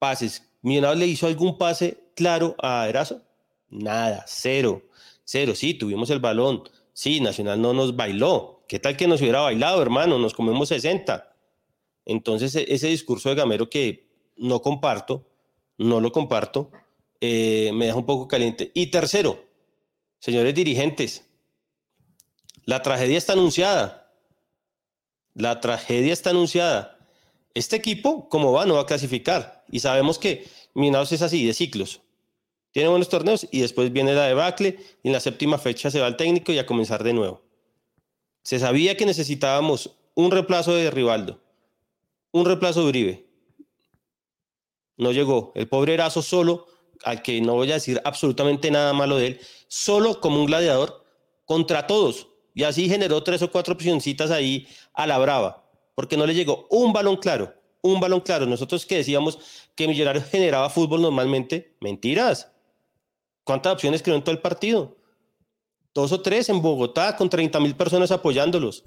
Pases. 0.00 0.47
Millonarios 0.68 0.98
le 0.98 1.06
hizo 1.06 1.26
algún 1.26 1.58
pase 1.58 1.98
claro 2.14 2.54
a 2.62 2.88
Erazo? 2.88 3.22
Nada, 3.70 4.24
cero, 4.28 4.82
cero. 5.24 5.54
Sí, 5.54 5.74
tuvimos 5.74 6.10
el 6.10 6.20
balón. 6.20 6.62
Sí, 6.92 7.20
Nacional 7.20 7.60
no 7.60 7.72
nos 7.72 7.96
bailó. 7.96 8.64
¿Qué 8.68 8.78
tal 8.78 8.96
que 8.96 9.08
nos 9.08 9.20
hubiera 9.20 9.40
bailado, 9.40 9.80
hermano? 9.80 10.18
Nos 10.18 10.34
comemos 10.34 10.68
60. 10.68 11.34
Entonces, 12.04 12.54
e- 12.54 12.66
ese 12.68 12.88
discurso 12.88 13.28
de 13.28 13.34
Gamero 13.34 13.70
que 13.70 14.08
no 14.36 14.60
comparto, 14.62 15.26
no 15.78 16.00
lo 16.00 16.12
comparto, 16.12 16.70
eh, 17.20 17.70
me 17.74 17.86
deja 17.86 17.98
un 17.98 18.06
poco 18.06 18.28
caliente. 18.28 18.70
Y 18.74 18.88
tercero, 18.88 19.44
señores 20.18 20.54
dirigentes, 20.54 21.24
la 22.64 22.82
tragedia 22.82 23.16
está 23.16 23.32
anunciada. 23.32 24.12
La 25.34 25.60
tragedia 25.60 26.12
está 26.12 26.30
anunciada. 26.30 26.97
Este 27.58 27.74
equipo, 27.74 28.28
como 28.28 28.52
va, 28.52 28.66
no 28.66 28.74
va 28.74 28.82
a 28.82 28.86
clasificar. 28.86 29.64
Y 29.68 29.80
sabemos 29.80 30.16
que 30.16 30.46
Millonarios 30.74 31.10
es 31.10 31.22
así, 31.22 31.44
de 31.44 31.54
ciclos. 31.54 32.00
Tiene 32.70 32.88
buenos 32.88 33.08
torneos 33.08 33.48
y 33.50 33.62
después 33.62 33.92
viene 33.92 34.14
la 34.14 34.26
debacle 34.26 34.78
y 35.02 35.08
en 35.08 35.12
la 35.12 35.18
séptima 35.18 35.58
fecha 35.58 35.90
se 35.90 35.98
va 35.98 36.06
el 36.06 36.16
técnico 36.16 36.52
y 36.52 36.58
a 36.58 36.66
comenzar 36.66 37.02
de 37.02 37.12
nuevo. 37.12 37.42
Se 38.44 38.60
sabía 38.60 38.96
que 38.96 39.06
necesitábamos 39.06 39.90
un 40.14 40.30
reemplazo 40.30 40.72
de 40.72 40.88
Rivaldo, 40.92 41.42
un 42.30 42.44
reemplazo 42.44 42.82
de 42.82 42.88
Uribe. 42.88 43.26
No 44.96 45.10
llegó. 45.10 45.50
El 45.56 45.66
pobre 45.66 45.94
Erazo 45.94 46.22
solo, 46.22 46.66
al 47.02 47.22
que 47.22 47.40
no 47.40 47.54
voy 47.54 47.72
a 47.72 47.74
decir 47.74 48.00
absolutamente 48.04 48.70
nada 48.70 48.92
malo 48.92 49.16
de 49.16 49.26
él, 49.26 49.40
solo 49.66 50.20
como 50.20 50.38
un 50.38 50.46
gladiador 50.46 51.04
contra 51.44 51.88
todos. 51.88 52.28
Y 52.54 52.62
así 52.62 52.88
generó 52.88 53.24
tres 53.24 53.42
o 53.42 53.50
cuatro 53.50 53.74
opcioncitas 53.74 54.30
ahí 54.30 54.68
a 54.94 55.08
la 55.08 55.18
brava, 55.18 55.67
porque 55.98 56.16
no 56.16 56.26
le 56.26 56.34
llegó 56.34 56.68
un 56.70 56.92
balón 56.92 57.16
claro, 57.16 57.52
un 57.82 57.98
balón 57.98 58.20
claro. 58.20 58.46
Nosotros 58.46 58.86
que 58.86 58.98
decíamos 58.98 59.36
que 59.74 59.88
Millonarios 59.88 60.26
generaba 60.26 60.70
fútbol 60.70 61.02
normalmente, 61.02 61.74
mentiras. 61.80 62.52
¿Cuántas 63.42 63.72
opciones 63.72 64.00
creó 64.00 64.14
en 64.14 64.22
todo 64.22 64.32
el 64.32 64.40
partido? 64.40 64.96
Dos 65.92 66.12
o 66.12 66.20
tres 66.20 66.50
en 66.50 66.62
Bogotá 66.62 67.16
con 67.16 67.28
30 67.28 67.58
mil 67.58 67.74
personas 67.74 68.12
apoyándolos. 68.12 68.84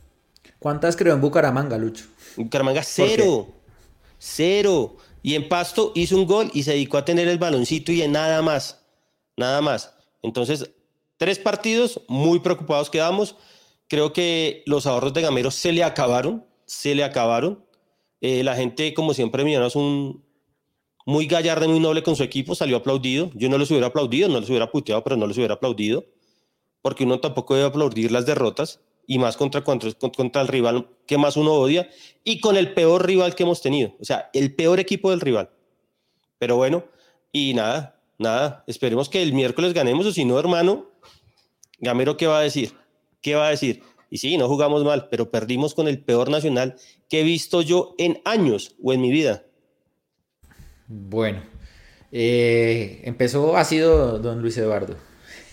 ¿Cuántas 0.57 0.95
creó 0.95 1.13
en 1.13 1.19
Bucaramanga, 1.19 1.77
Lucho? 1.77 2.05
Bucaramanga 2.37 2.81
cero, 2.81 3.49
cero. 4.17 4.95
Y 5.21 5.35
en 5.35 5.49
Pasto 5.49 5.91
hizo 5.95 6.15
un 6.15 6.25
gol 6.25 6.49
y 6.53 6.63
se 6.63 6.71
dedicó 6.71 6.97
a 6.97 7.03
tener 7.03 7.27
el 7.27 7.39
baloncito 7.39 7.91
y 7.91 8.03
en 8.03 8.13
nada 8.13 8.41
más, 8.41 8.85
nada 9.35 9.59
más. 9.59 9.93
Entonces, 10.21 10.71
tres 11.17 11.39
partidos, 11.39 11.99
muy 12.07 12.39
preocupados 12.39 12.89
quedamos. 12.89 13.35
Creo 13.89 14.13
que 14.13 14.63
los 14.65 14.87
ahorros 14.87 15.11
de 15.11 15.23
Gamero 15.23 15.51
se 15.51 15.73
le 15.73 15.83
acabaron, 15.83 16.49
se 16.71 16.95
le 16.95 17.03
acabaron. 17.03 17.65
Eh, 18.21 18.45
la 18.45 18.55
gente, 18.55 18.93
como 18.93 19.13
siempre, 19.13 19.43
Millonarios 19.43 19.75
un 19.75 20.23
muy 21.05 21.27
gallardo 21.27 21.67
muy 21.67 21.81
noble 21.81 22.01
con 22.01 22.15
su 22.15 22.23
equipo, 22.23 22.55
salió 22.55 22.77
aplaudido. 22.77 23.29
Yo 23.33 23.49
no 23.49 23.57
les 23.57 23.69
hubiera 23.71 23.87
aplaudido, 23.87 24.29
no 24.29 24.39
les 24.39 24.47
hubiera 24.49 24.71
puteado, 24.71 25.03
pero 25.03 25.17
no 25.17 25.27
les 25.27 25.35
hubiera 25.35 25.55
aplaudido, 25.55 26.05
porque 26.81 27.03
uno 27.03 27.19
tampoco 27.19 27.55
debe 27.55 27.67
aplaudir 27.67 28.11
las 28.11 28.25
derrotas 28.25 28.79
y 29.05 29.19
más 29.19 29.35
contra, 29.35 29.63
contra 29.63 30.41
el 30.41 30.47
rival 30.47 30.87
que 31.07 31.17
más 31.17 31.35
uno 31.35 31.53
odia 31.53 31.89
y 32.23 32.39
con 32.39 32.55
el 32.55 32.73
peor 32.73 33.05
rival 33.05 33.35
que 33.35 33.43
hemos 33.43 33.61
tenido, 33.61 33.93
o 33.99 34.05
sea, 34.05 34.29
el 34.31 34.55
peor 34.55 34.79
equipo 34.79 35.09
del 35.09 35.19
rival. 35.19 35.49
Pero 36.37 36.55
bueno, 36.55 36.85
y 37.33 37.53
nada, 37.53 37.99
nada, 38.17 38.63
esperemos 38.67 39.09
que 39.09 39.21
el 39.21 39.33
miércoles 39.33 39.73
ganemos 39.73 40.05
o 40.05 40.13
si 40.13 40.23
no, 40.23 40.39
hermano, 40.39 40.89
Gamero, 41.79 42.15
¿qué 42.15 42.27
va 42.27 42.39
a 42.39 42.43
decir? 42.43 42.73
¿Qué 43.21 43.35
va 43.35 43.47
a 43.47 43.49
decir? 43.49 43.83
Y 44.11 44.17
sí, 44.17 44.37
no 44.37 44.49
jugamos 44.49 44.83
mal, 44.83 45.07
pero 45.09 45.31
perdimos 45.31 45.73
con 45.73 45.87
el 45.87 46.03
peor 46.03 46.29
nacional 46.29 46.75
que 47.07 47.21
he 47.21 47.23
visto 47.23 47.61
yo 47.61 47.95
en 47.97 48.19
años 48.25 48.75
o 48.83 48.91
en 48.91 48.99
mi 48.99 49.09
vida. 49.09 49.43
Bueno, 50.85 51.39
eh, 52.11 52.99
empezó, 53.05 53.55
ha 53.55 53.63
sido 53.63 54.19
don 54.19 54.41
Luis 54.41 54.57
Eduardo. 54.57 54.95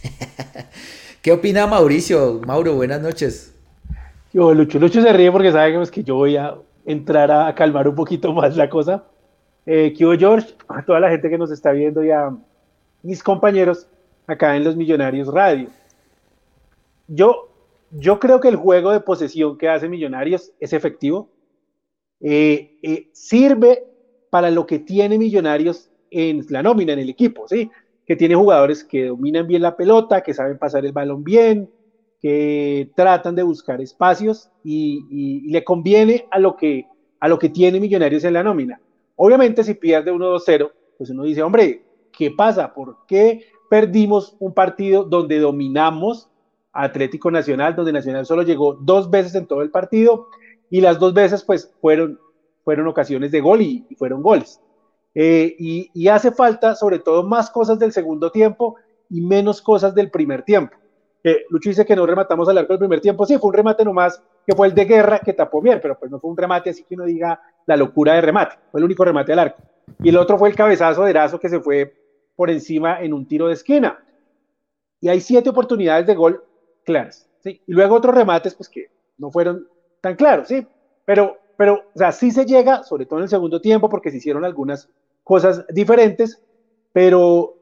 ¿Qué 1.22 1.30
opina 1.30 1.68
Mauricio? 1.68 2.40
Mauro, 2.44 2.74
buenas 2.74 3.00
noches. 3.00 3.54
Yo, 4.32 4.52
Lucho, 4.52 4.80
Lucho 4.80 5.02
se 5.02 5.12
ríe 5.12 5.30
porque 5.30 5.52
sabe 5.52 5.70
que, 5.70 5.78
pues, 5.78 5.90
que 5.92 6.02
yo 6.02 6.16
voy 6.16 6.36
a 6.36 6.56
entrar 6.84 7.30
a, 7.30 7.54
calmar 7.54 7.86
un 7.86 7.94
poquito 7.94 8.32
más 8.32 8.56
la 8.56 8.68
cosa. 8.68 9.04
Eh, 9.66 9.94
¿qué 9.96 10.04
hubo, 10.04 10.18
George? 10.18 10.56
A 10.66 10.84
toda 10.84 10.98
la 10.98 11.10
gente 11.10 11.30
que 11.30 11.38
nos 11.38 11.52
está 11.52 11.70
viendo 11.70 12.02
y 12.02 12.10
a 12.10 12.36
mis 13.04 13.22
compañeros 13.22 13.86
acá 14.26 14.56
en 14.56 14.64
Los 14.64 14.74
Millonarios 14.74 15.28
Radio. 15.28 15.68
Yo, 17.06 17.47
yo 17.90 18.18
creo 18.18 18.40
que 18.40 18.48
el 18.48 18.56
juego 18.56 18.92
de 18.92 19.00
posesión 19.00 19.56
que 19.56 19.68
hace 19.68 19.88
Millonarios 19.88 20.52
es 20.60 20.72
efectivo. 20.72 21.30
Eh, 22.20 22.78
eh, 22.82 23.08
sirve 23.12 23.84
para 24.30 24.50
lo 24.50 24.66
que 24.66 24.78
tiene 24.78 25.18
Millonarios 25.18 25.90
en 26.10 26.44
la 26.50 26.62
nómina, 26.62 26.92
en 26.92 26.98
el 26.98 27.08
equipo, 27.08 27.46
¿sí? 27.48 27.70
Que 28.06 28.16
tiene 28.16 28.34
jugadores 28.34 28.84
que 28.84 29.06
dominan 29.06 29.46
bien 29.46 29.62
la 29.62 29.76
pelota, 29.76 30.22
que 30.22 30.34
saben 30.34 30.58
pasar 30.58 30.84
el 30.84 30.92
balón 30.92 31.24
bien, 31.24 31.70
que 32.20 32.90
tratan 32.96 33.34
de 33.34 33.42
buscar 33.42 33.80
espacios 33.80 34.50
y, 34.64 35.04
y, 35.10 35.50
le 35.50 35.62
conviene 35.62 36.26
a 36.30 36.38
lo, 36.38 36.56
que, 36.56 36.86
a 37.20 37.28
lo 37.28 37.38
que 37.38 37.48
tiene 37.48 37.80
Millonarios 37.80 38.24
en 38.24 38.34
la 38.34 38.42
nómina. 38.42 38.80
Obviamente, 39.16 39.64
si 39.64 39.74
pierde 39.74 40.12
1-2-0, 40.12 40.70
pues 40.96 41.10
uno 41.10 41.24
dice, 41.24 41.42
hombre, 41.42 41.82
¿qué 42.12 42.30
pasa? 42.30 42.72
¿Por 42.74 43.06
qué 43.06 43.46
perdimos 43.70 44.36
un 44.40 44.52
partido 44.52 45.04
donde 45.04 45.38
dominamos 45.38 46.28
Atlético 46.72 47.30
Nacional, 47.30 47.74
donde 47.74 47.92
Nacional 47.92 48.26
solo 48.26 48.42
llegó 48.42 48.74
dos 48.74 49.10
veces 49.10 49.34
en 49.34 49.46
todo 49.46 49.62
el 49.62 49.70
partido 49.70 50.28
y 50.70 50.80
las 50.80 50.98
dos 50.98 51.14
veces 51.14 51.42
pues 51.42 51.72
fueron, 51.80 52.18
fueron 52.64 52.86
ocasiones 52.86 53.30
de 53.30 53.40
gol 53.40 53.62
y, 53.62 53.86
y 53.88 53.94
fueron 53.94 54.22
goles? 54.22 54.60
Eh, 55.14 55.56
y, 55.58 55.90
y 55.94 56.08
hace 56.08 56.30
falta 56.30 56.74
sobre 56.74 56.98
todo 56.98 57.24
más 57.24 57.50
cosas 57.50 57.78
del 57.78 57.92
segundo 57.92 58.30
tiempo 58.30 58.76
y 59.10 59.20
menos 59.20 59.62
cosas 59.62 59.94
del 59.94 60.10
primer 60.10 60.42
tiempo. 60.42 60.76
Eh, 61.24 61.44
Lucho 61.50 61.70
dice 61.70 61.84
que 61.84 61.96
no 61.96 62.06
rematamos 62.06 62.48
al 62.48 62.58
arco 62.58 62.74
del 62.74 62.78
primer 62.78 63.00
tiempo. 63.00 63.26
Sí, 63.26 63.36
fue 63.38 63.48
un 63.48 63.54
remate 63.54 63.84
nomás 63.84 64.22
que 64.46 64.54
fue 64.54 64.68
el 64.68 64.74
de 64.74 64.84
guerra 64.84 65.18
que 65.18 65.32
tapó 65.32 65.60
bien, 65.60 65.80
pero 65.82 65.98
pues 65.98 66.10
no 66.10 66.20
fue 66.20 66.30
un 66.30 66.36
remate 66.36 66.70
así 66.70 66.84
que 66.84 66.94
uno 66.94 67.04
diga 67.04 67.40
la 67.66 67.76
locura 67.76 68.14
de 68.14 68.20
remate. 68.20 68.56
Fue 68.70 68.80
el 68.80 68.84
único 68.84 69.04
remate 69.04 69.32
al 69.32 69.40
arco. 69.40 69.62
Y 70.02 70.10
el 70.10 70.16
otro 70.16 70.38
fue 70.38 70.48
el 70.48 70.54
cabezazo 70.54 71.02
de 71.04 71.10
Erazo 71.10 71.40
que 71.40 71.48
se 71.48 71.60
fue 71.60 71.94
por 72.36 72.50
encima 72.50 73.02
en 73.02 73.12
un 73.12 73.26
tiro 73.26 73.48
de 73.48 73.54
esquina. 73.54 73.98
Y 75.00 75.08
hay 75.08 75.20
siete 75.20 75.50
oportunidades 75.50 76.06
de 76.06 76.14
gol 76.14 76.44
claras. 76.88 77.28
¿sí? 77.40 77.60
Y 77.66 77.72
luego 77.72 77.96
otros 77.96 78.14
remates 78.14 78.54
pues 78.54 78.68
que 78.70 78.86
no 79.18 79.30
fueron 79.30 79.68
tan 80.00 80.16
claros, 80.16 80.48
¿sí? 80.48 80.66
Pero, 81.04 81.36
pero, 81.56 81.74
o 81.94 81.98
sea, 81.98 82.12
sí 82.12 82.30
se 82.30 82.46
llega, 82.46 82.82
sobre 82.82 83.04
todo 83.04 83.18
en 83.18 83.24
el 83.24 83.28
segundo 83.28 83.60
tiempo, 83.60 83.90
porque 83.90 84.10
se 84.10 84.16
hicieron 84.16 84.44
algunas 84.44 84.88
cosas 85.22 85.66
diferentes, 85.68 86.42
pero 86.92 87.56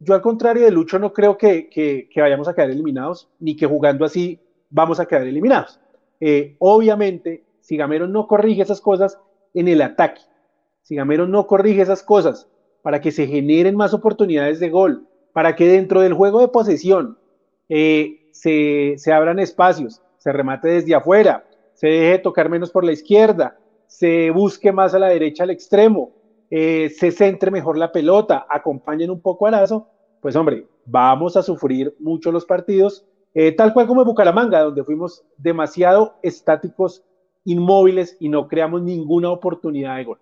yo 0.00 0.14
al 0.14 0.20
contrario 0.22 0.64
de 0.64 0.72
Lucho 0.72 0.98
no 0.98 1.12
creo 1.12 1.38
que, 1.38 1.68
que, 1.68 2.20
vayamos 2.20 2.48
a 2.48 2.54
quedar 2.54 2.70
eliminados, 2.70 3.28
ni 3.38 3.56
que 3.56 3.66
jugando 3.66 4.04
así 4.04 4.40
vamos 4.68 4.98
a 4.98 5.06
quedar 5.06 5.26
eliminados. 5.26 5.78
Eh, 6.20 6.56
obviamente, 6.58 7.44
si 7.60 7.76
Gamero 7.76 8.08
no 8.08 8.26
corrige 8.26 8.62
esas 8.62 8.80
cosas 8.80 9.18
en 9.54 9.68
el 9.68 9.80
ataque, 9.80 10.22
si 10.82 10.96
Gamero 10.96 11.28
no 11.28 11.46
corrige 11.46 11.82
esas 11.82 12.02
cosas 12.02 12.48
para 12.82 13.00
que 13.00 13.12
se 13.12 13.28
generen 13.28 13.76
más 13.76 13.94
oportunidades 13.94 14.58
de 14.58 14.70
gol, 14.70 15.06
para 15.32 15.54
que 15.54 15.68
dentro 15.68 16.00
del 16.00 16.14
juego 16.14 16.40
de 16.40 16.48
posesión 16.48 17.18
eh, 17.68 18.21
se, 18.32 18.96
abran 19.12 19.38
espacios, 19.38 20.02
se 20.18 20.32
remate 20.32 20.68
desde 20.68 20.94
afuera, 20.94 21.44
se 21.74 21.86
deje 21.86 22.18
tocar 22.18 22.48
menos 22.48 22.70
por 22.70 22.84
la 22.84 22.92
izquierda, 22.92 23.56
se 23.86 24.30
busque 24.30 24.72
más 24.72 24.94
a 24.94 24.98
la 24.98 25.08
derecha 25.08 25.44
al 25.44 25.50
extremo, 25.50 26.10
eh, 26.50 26.90
se 26.90 27.12
centre 27.12 27.50
mejor 27.50 27.78
la 27.78 27.92
pelota, 27.92 28.46
acompañen 28.48 29.10
un 29.10 29.20
poco 29.20 29.46
a 29.46 29.50
Lazo, 29.50 29.88
pues 30.20 30.34
hombre, 30.36 30.66
vamos 30.84 31.36
a 31.36 31.42
sufrir 31.42 31.94
mucho 32.00 32.32
los 32.32 32.44
partidos, 32.44 33.04
eh, 33.34 33.52
tal 33.52 33.72
cual 33.72 33.86
como 33.86 34.02
en 34.02 34.08
Bucaramanga, 34.08 34.60
donde 34.60 34.84
fuimos 34.84 35.24
demasiado 35.38 36.16
estáticos, 36.22 37.04
inmóviles 37.44 38.16
y 38.20 38.28
no 38.28 38.48
creamos 38.48 38.82
ninguna 38.82 39.30
oportunidad 39.30 39.96
de 39.96 40.04
gol. 40.04 40.18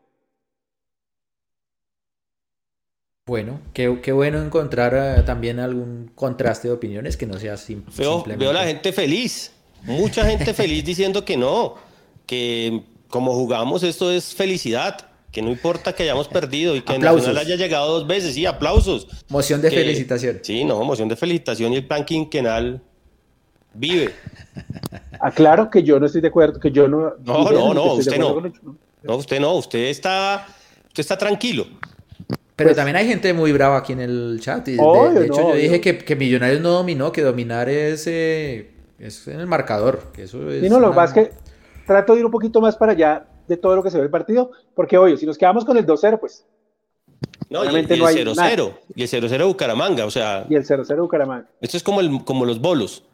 Bueno, 3.31 3.61
qué, 3.75 4.01
qué 4.03 4.11
bueno 4.11 4.43
encontrar 4.43 4.93
eh, 4.93 5.23
también 5.23 5.61
algún 5.61 6.11
contraste 6.17 6.67
de 6.67 6.75
opiniones 6.75 7.17
que 7.17 7.27
no 7.27 7.39
sea 7.39 7.57
sim- 7.57 7.85
Veo, 7.97 8.15
simplemente. 8.15 8.37
veo 8.45 8.51
a 8.51 8.53
la 8.53 8.65
gente 8.65 8.93
feliz, 8.93 9.53
mucha 9.85 10.27
gente 10.27 10.53
feliz 10.53 10.85
diciendo 10.85 11.25
que 11.25 11.37
no, 11.37 11.77
que 12.27 12.83
como 13.07 13.33
jugamos 13.35 13.85
esto 13.85 14.11
es 14.11 14.35
felicidad, 14.35 14.97
que 15.31 15.43
no 15.43 15.51
importa 15.51 15.93
que 15.93 16.03
hayamos 16.03 16.27
perdido 16.27 16.75
y 16.75 16.81
que 16.81 16.93
Aplausos. 16.95 17.21
Nacional 17.29 17.47
haya 17.47 17.55
llegado 17.55 17.93
dos 18.01 18.09
veces, 18.09 18.35
sí, 18.35 18.47
aplausos. 18.47 19.07
Moción 19.29 19.63
de 19.63 19.71
Que- 19.71 19.77
felicitación. 19.77 20.41
Sí, 20.43 20.65
no, 20.65 20.83
moción 20.83 21.07
de 21.09 21.15
felicitación 21.15 21.73
y 21.73 21.77
el 21.77 21.87
plan 21.87 22.05
quinquenal 22.05 22.83
vive. 23.75 24.13
Aclaro 25.21 25.71
que 25.71 25.85
yo 25.85 26.01
no 26.01 26.07
estoy 26.07 26.21
de 26.21 26.27
acuerdo, 26.27 26.59
que 26.59 26.73
yo 26.73 26.89
no. 26.89 27.15
No, 27.25 27.49
no, 27.53 27.75
no, 27.75 27.93
usted 27.93 28.19
¿no? 28.19 28.43
No, 29.05 29.17
usted 29.17 29.39
no, 29.39 29.55
usted 29.55 29.85
está, 29.85 30.49
usted 30.89 31.01
está 31.03 31.17
tranquilo. 31.17 31.69
Pero 32.61 32.69
Pues- 32.69 32.77
también 32.77 32.97
hay 32.97 33.07
gente 33.09 33.33
muy 33.33 33.53
brava 33.53 33.79
aquí 33.79 33.95
en 33.95 34.01
el 34.01 34.39
chat. 34.43 34.69
Y 34.69 34.73
de, 34.73 34.83
Obvio, 34.83 35.19
de 35.21 35.27
hecho, 35.29 35.41
no, 35.41 35.49
yo 35.49 35.55
dije 35.55 35.69
obvio. 35.71 35.81
que, 35.81 35.99
que 35.99 36.15
Millonarios 36.15 36.61
no 36.61 36.69
dominó, 36.73 37.11
que 37.11 37.23
dominar 37.23 37.71
es, 37.71 38.07
eh, 38.07 38.71
es 38.99 39.27
en 39.29 39.41
el 39.41 39.47
marcador. 39.47 40.13
Que 40.13 40.25
eso 40.25 40.51
es 40.51 40.63
Y 40.63 40.69
no, 40.69 40.79
lo 40.79 40.91
una- 40.91 41.05
es 41.05 41.13
que 41.15 41.31
trato 41.87 42.13
de 42.13 42.19
ir 42.21 42.27
un 42.27 42.31
poquito 42.31 42.61
más 42.61 42.77
para 42.77 42.93
allá 42.93 43.25
de 43.49 43.57
todo 43.57 43.77
lo 43.77 43.83
que 43.83 43.91
se 43.91 43.97
ve 43.97 44.05
el 44.05 44.11
partido, 44.11 44.51
porque 44.75 44.99
oye, 44.99 45.17
si 45.17 45.25
nos 45.25 45.39
quedamos 45.39 45.65
con 45.65 45.79
el 45.79 45.87
2-0, 45.87 46.21
pues, 46.21 46.45
No, 47.49 47.61
y, 47.61 47.63
Realmente 47.63 47.97
y 47.97 47.99
no 47.99 48.07
hay 48.07 48.17
el 48.19 48.29
0-0, 48.29 48.75
y 48.95 49.03
el 49.03 49.09
0-0 49.09 49.29
de 49.39 49.45
Bucaramanga, 49.45 50.05
o 50.05 50.11
sea, 50.11 50.45
y 50.51 50.55
el 50.55 50.65
0-0 50.67 51.01
Bucaramanga. 51.01 51.49
esto 51.63 51.79
es 51.79 51.83
como, 51.83 52.01
el, 52.03 52.23
como 52.25 52.45
los 52.45 52.61
bolos. 52.61 53.05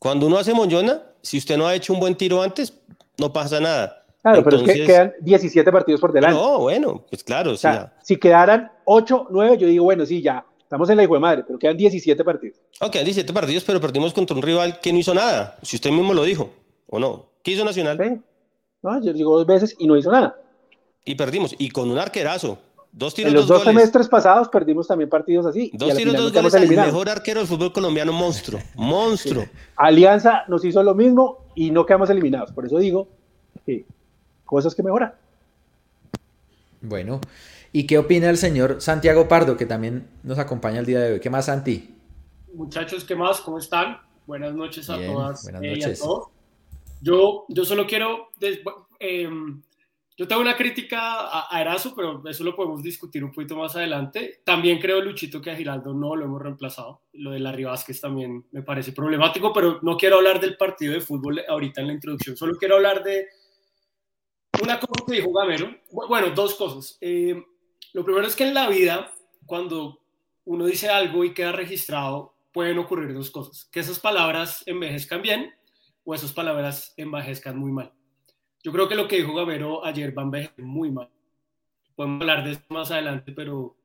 Cuando 0.00 0.26
uno 0.26 0.36
hace 0.36 0.52
moñona, 0.52 1.02
si 1.22 1.38
usted 1.38 1.56
no 1.56 1.66
ha 1.68 1.74
hecho 1.76 1.92
un 1.92 2.00
buen 2.00 2.16
tiro 2.16 2.42
antes, 2.42 2.74
no 3.18 3.32
pasa 3.32 3.60
nada. 3.60 3.97
Claro, 4.32 4.44
pero 4.44 4.56
es 4.56 4.62
que 4.62 4.86
quedan 4.86 5.12
17 5.20 5.72
partidos 5.72 6.00
por 6.00 6.12
delante. 6.12 6.38
No, 6.38 6.60
bueno, 6.60 7.04
pues 7.08 7.24
claro, 7.24 7.52
o 7.52 7.56
sea, 7.56 7.72
sea, 7.72 7.96
si 8.02 8.16
quedaran 8.16 8.70
8, 8.84 9.28
9, 9.30 9.58
yo 9.58 9.66
digo, 9.66 9.84
bueno, 9.84 10.04
sí, 10.06 10.22
ya, 10.22 10.44
estamos 10.60 10.88
en 10.90 10.96
la 10.96 11.04
hijo 11.04 11.14
de 11.14 11.20
madre, 11.20 11.44
pero 11.46 11.58
quedan 11.58 11.76
17 11.76 12.24
partidos. 12.24 12.58
ok, 12.80 12.90
quedan 12.90 13.04
17 13.04 13.32
partidos, 13.32 13.64
pero 13.64 13.80
perdimos 13.80 14.12
contra 14.12 14.36
un 14.36 14.42
rival 14.42 14.80
que 14.80 14.92
no 14.92 14.98
hizo 14.98 15.14
nada. 15.14 15.56
Si 15.62 15.76
usted 15.76 15.90
mismo 15.90 16.12
lo 16.12 16.24
dijo, 16.24 16.50
¿o 16.86 16.98
no? 16.98 17.26
¿Qué 17.42 17.52
hizo 17.52 17.64
Nacional? 17.64 18.22
No, 18.82 19.02
yo 19.02 19.12
digo 19.12 19.36
dos 19.36 19.46
veces 19.46 19.74
y 19.78 19.86
no 19.86 19.96
hizo 19.96 20.12
nada. 20.12 20.36
Y 21.04 21.14
perdimos, 21.14 21.54
y 21.58 21.70
con 21.70 21.90
un 21.90 21.98
arquerazo. 21.98 22.58
Dos 22.92 23.14
tiros, 23.14 23.30
En 23.30 23.36
los 23.36 23.46
dos 23.46 23.64
semestres 23.64 24.08
pasados 24.08 24.48
perdimos 24.48 24.86
también 24.86 25.10
partidos 25.10 25.46
así. 25.46 25.70
Dos 25.74 25.94
tiros, 25.94 26.16
dos 26.16 26.32
goles 26.32 26.54
al 26.54 26.68
mejor 26.68 27.08
arquero 27.08 27.40
del 27.40 27.48
fútbol 27.48 27.72
colombiano, 27.72 28.12
monstruo. 28.12 28.60
Monstruo. 28.76 29.44
Alianza 29.76 30.44
nos 30.48 30.64
hizo 30.64 30.82
lo 30.82 30.94
mismo 30.94 31.46
y 31.54 31.70
no 31.70 31.84
quedamos 31.84 32.10
eliminados. 32.10 32.52
Por 32.52 32.66
eso 32.66 32.78
digo 32.78 33.08
que 33.66 33.84
cosas 34.48 34.74
que 34.74 34.82
mejoran. 34.82 35.12
Bueno, 36.80 37.20
¿y 37.72 37.86
qué 37.86 37.98
opina 37.98 38.30
el 38.30 38.36
señor 38.36 38.80
Santiago 38.80 39.28
Pardo, 39.28 39.56
que 39.56 39.66
también 39.66 40.08
nos 40.22 40.38
acompaña 40.38 40.80
el 40.80 40.86
día 40.86 41.00
de 41.00 41.12
hoy? 41.14 41.20
¿Qué 41.20 41.30
más, 41.30 41.46
Santi? 41.46 41.94
Muchachos, 42.54 43.04
¿qué 43.04 43.14
más? 43.14 43.40
¿Cómo 43.40 43.58
están? 43.58 43.98
Buenas 44.26 44.54
noches 44.54 44.88
a 44.90 44.96
Bien, 44.96 45.12
todas 45.12 45.42
buenas 45.42 45.62
eh, 45.62 45.66
y 45.66 45.68
a 45.70 45.74
noches. 45.86 45.98
todos. 46.00 46.28
Yo, 47.00 47.44
yo 47.48 47.64
solo 47.64 47.86
quiero, 47.86 48.28
des- 48.40 48.60
em, 49.00 49.60
yo 50.16 50.26
tengo 50.26 50.40
una 50.40 50.56
crítica 50.56 50.98
a, 51.28 51.46
a 51.54 51.60
Erazo, 51.60 51.94
pero 51.94 52.22
eso 52.28 52.42
lo 52.44 52.54
podemos 52.56 52.82
discutir 52.82 53.22
un 53.24 53.32
poquito 53.32 53.56
más 53.56 53.74
adelante. 53.76 54.40
También 54.44 54.80
creo, 54.80 55.00
Luchito, 55.00 55.40
que 55.40 55.50
a 55.50 55.56
Giraldo 55.56 55.94
no 55.94 56.16
lo 56.16 56.24
hemos 56.24 56.40
reemplazado. 56.42 57.02
Lo 57.12 57.30
de 57.32 57.38
Larry 57.40 57.64
Vázquez 57.64 58.00
también 58.00 58.44
me 58.52 58.62
parece 58.62 58.92
problemático, 58.92 59.52
pero 59.52 59.78
no 59.82 59.96
quiero 59.96 60.16
hablar 60.16 60.40
del 60.40 60.56
partido 60.56 60.92
de 60.92 61.00
fútbol 61.00 61.40
ahorita 61.48 61.80
en 61.80 61.86
la 61.88 61.92
introducción. 61.92 62.36
Solo 62.36 62.56
quiero 62.56 62.76
hablar 62.76 63.02
de 63.04 63.26
una 64.62 64.78
cosa 64.80 65.04
que 65.06 65.14
dijo 65.14 65.32
Gamero. 65.32 65.68
Bu- 65.90 66.08
Bueno, 66.08 66.30
dos 66.30 66.54
cosas. 66.54 66.98
Eh, 67.00 67.42
lo 67.92 68.04
primero 68.04 68.26
es 68.26 68.34
que 68.36 68.44
en 68.46 68.54
la 68.54 68.68
vida, 68.68 69.12
cuando 69.46 70.00
uno 70.44 70.66
dice 70.66 70.88
algo 70.88 71.24
y 71.24 71.34
queda 71.34 71.52
registrado, 71.52 72.34
pueden 72.52 72.78
ocurrir 72.78 73.12
dos 73.14 73.30
cosas. 73.30 73.66
Que 73.70 73.80
esas 73.80 73.98
palabras 74.00 74.62
envejezcan 74.66 75.22
bien 75.22 75.52
o 76.04 76.14
esas 76.14 76.32
palabras 76.32 76.94
envejezcan 76.96 77.58
muy 77.58 77.70
mal. 77.70 77.92
Yo 78.62 78.72
creo 78.72 78.88
que 78.88 78.96
lo 78.96 79.06
que 79.06 79.16
dijo 79.16 79.34
Gamero 79.34 79.84
ayer 79.84 80.16
va 80.16 80.22
a 80.22 80.24
envejecer 80.24 80.64
muy 80.64 80.90
mal. 80.90 81.08
Podemos 81.94 82.20
hablar 82.22 82.44
de 82.44 82.52
eso 82.52 82.62
más 82.70 82.90
adelante, 82.90 83.32
pero 83.32 83.76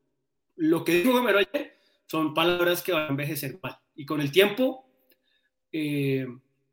lo 0.55 0.83
que 0.83 0.93
dijo 0.95 1.13
Gamero 1.15 1.39
ayer 1.39 1.77
son 2.07 2.33
palabras 2.33 2.81
que 2.81 2.91
van 2.93 3.03
a 3.05 3.09
envejecer 3.09 3.59
mal. 3.61 3.77
Y 3.95 4.05
con 4.05 4.21
el 4.21 4.31
tiempo, 4.31 4.85
eh, 5.71 6.25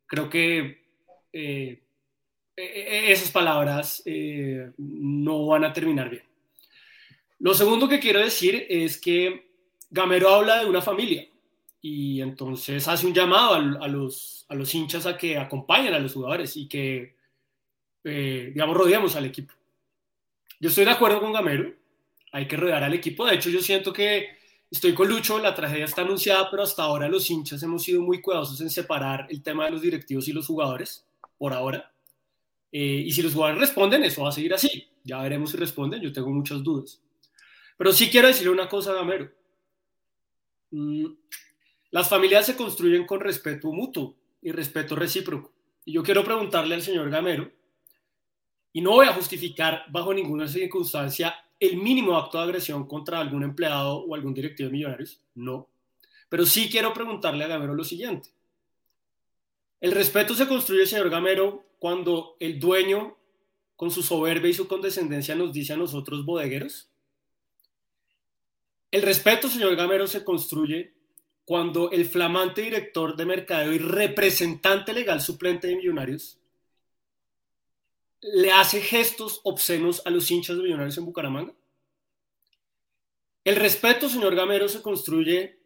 creo 0.06 0.28
que 0.30 0.84
eh, 1.32 1.82
esas 2.60 3.30
palabras 3.30 4.02
eh, 4.04 4.70
no 4.78 5.46
van 5.46 5.64
a 5.64 5.72
terminar 5.72 6.10
bien. 6.10 6.24
Lo 7.38 7.54
segundo 7.54 7.88
que 7.88 8.00
quiero 8.00 8.20
decir 8.20 8.66
es 8.68 9.00
que 9.00 9.50
Gamero 9.90 10.28
habla 10.28 10.60
de 10.60 10.66
una 10.66 10.82
familia 10.82 11.26
y 11.80 12.20
entonces 12.20 12.86
hace 12.86 13.06
un 13.06 13.14
llamado 13.14 13.54
a, 13.54 13.88
los, 13.88 14.44
a 14.48 14.54
los 14.54 14.74
hinchas 14.74 15.06
a 15.06 15.16
que 15.16 15.38
acompañen 15.38 15.94
a 15.94 15.98
los 15.98 16.12
jugadores 16.12 16.56
y 16.56 16.68
que, 16.68 17.16
eh, 18.04 18.50
digamos, 18.52 18.76
rodeemos 18.76 19.16
al 19.16 19.24
equipo. 19.24 19.54
Yo 20.60 20.68
estoy 20.68 20.84
de 20.84 20.90
acuerdo 20.90 21.20
con 21.20 21.32
Gamero, 21.32 21.74
hay 22.32 22.46
que 22.46 22.56
rodear 22.56 22.84
al 22.84 22.92
equipo. 22.92 23.24
De 23.24 23.36
hecho, 23.36 23.48
yo 23.48 23.62
siento 23.62 23.92
que 23.92 24.28
estoy 24.70 24.92
con 24.92 25.08
Lucho, 25.08 25.38
la 25.38 25.54
tragedia 25.54 25.86
está 25.86 26.02
anunciada, 26.02 26.50
pero 26.50 26.62
hasta 26.62 26.82
ahora 26.82 27.08
los 27.08 27.28
hinchas 27.30 27.62
hemos 27.62 27.82
sido 27.82 28.02
muy 28.02 28.20
cuidadosos 28.20 28.60
en 28.60 28.70
separar 28.70 29.26
el 29.30 29.42
tema 29.42 29.64
de 29.64 29.70
los 29.70 29.80
directivos 29.80 30.28
y 30.28 30.32
los 30.32 30.46
jugadores, 30.46 31.06
por 31.38 31.54
ahora. 31.54 31.90
Eh, 32.72 33.02
y 33.06 33.12
si 33.12 33.22
los 33.22 33.34
jugadores 33.34 33.60
responden, 33.60 34.04
eso 34.04 34.22
va 34.22 34.28
a 34.28 34.32
seguir 34.32 34.54
así. 34.54 34.88
Ya 35.04 35.22
veremos 35.22 35.50
si 35.50 35.56
responden, 35.56 36.00
yo 36.00 36.12
tengo 36.12 36.30
muchas 36.30 36.62
dudas. 36.62 37.00
Pero 37.76 37.92
sí 37.92 38.10
quiero 38.10 38.28
decirle 38.28 38.52
una 38.52 38.68
cosa 38.68 38.92
Gamero. 38.92 39.30
Mm, 40.70 41.06
las 41.90 42.08
familias 42.08 42.46
se 42.46 42.56
construyen 42.56 43.06
con 43.06 43.20
respeto 43.20 43.72
mutuo 43.72 44.16
y 44.42 44.52
respeto 44.52 44.94
recíproco. 44.94 45.52
Y 45.84 45.92
yo 45.92 46.02
quiero 46.02 46.22
preguntarle 46.22 46.74
al 46.74 46.82
señor 46.82 47.10
Gamero, 47.10 47.50
y 48.72 48.80
no 48.80 48.92
voy 48.92 49.06
a 49.06 49.12
justificar 49.12 49.84
bajo 49.90 50.14
ninguna 50.14 50.46
circunstancia 50.46 51.34
el 51.58 51.76
mínimo 51.76 52.16
acto 52.16 52.38
de 52.38 52.44
agresión 52.44 52.86
contra 52.86 53.18
algún 53.18 53.42
empleado 53.42 53.98
o 53.98 54.14
algún 54.14 54.32
directivo 54.32 54.68
de 54.68 54.72
millonarios, 54.72 55.20
no. 55.34 55.68
Pero 56.28 56.46
sí 56.46 56.68
quiero 56.70 56.94
preguntarle 56.94 57.44
a 57.44 57.48
Gamero 57.48 57.74
lo 57.74 57.84
siguiente. 57.84 58.30
El 59.80 59.92
respeto 59.92 60.34
se 60.34 60.46
construye, 60.46 60.86
señor 60.86 61.10
Gamero, 61.10 61.64
cuando 61.80 62.36
el 62.38 62.60
dueño, 62.60 63.16
con 63.74 63.90
su 63.90 64.02
soberbia 64.02 64.50
y 64.50 64.54
su 64.54 64.68
condescendencia, 64.68 65.34
nos 65.34 65.52
dice 65.52 65.72
a 65.72 65.76
nosotros 65.76 66.26
bodegueros. 66.26 66.90
El 68.90 69.02
respeto, 69.02 69.48
señor 69.48 69.74
Gamero, 69.76 70.06
se 70.06 70.22
construye 70.22 70.92
cuando 71.46 71.90
el 71.90 72.04
flamante 72.04 72.60
director 72.60 73.16
de 73.16 73.24
mercadeo 73.24 73.72
y 73.72 73.78
representante 73.78 74.92
legal 74.92 75.22
suplente 75.22 75.68
de 75.68 75.76
Millonarios 75.76 76.38
le 78.20 78.52
hace 78.52 78.82
gestos 78.82 79.40
obscenos 79.44 80.02
a 80.04 80.10
los 80.10 80.30
hinchas 80.30 80.58
de 80.58 80.62
Millonarios 80.62 80.98
en 80.98 81.06
Bucaramanga. 81.06 81.54
El 83.42 83.56
respeto, 83.56 84.10
señor 84.10 84.34
Gamero, 84.34 84.68
se 84.68 84.82
construye 84.82 85.58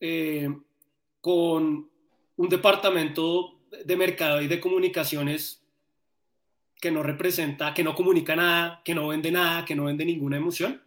eh, 0.00 0.54
con 1.22 1.90
un 2.36 2.48
departamento 2.50 3.58
de 3.84 3.96
mercado 3.96 4.42
y 4.42 4.48
de 4.48 4.60
comunicaciones 4.60 5.61
que 6.82 6.90
no 6.90 7.04
representa, 7.04 7.72
que 7.74 7.84
no 7.84 7.94
comunica 7.94 8.34
nada, 8.34 8.82
que 8.84 8.92
no 8.92 9.06
vende 9.06 9.30
nada, 9.30 9.64
que 9.64 9.76
no 9.76 9.84
vende 9.84 10.04
ninguna 10.04 10.36
emoción. 10.36 10.82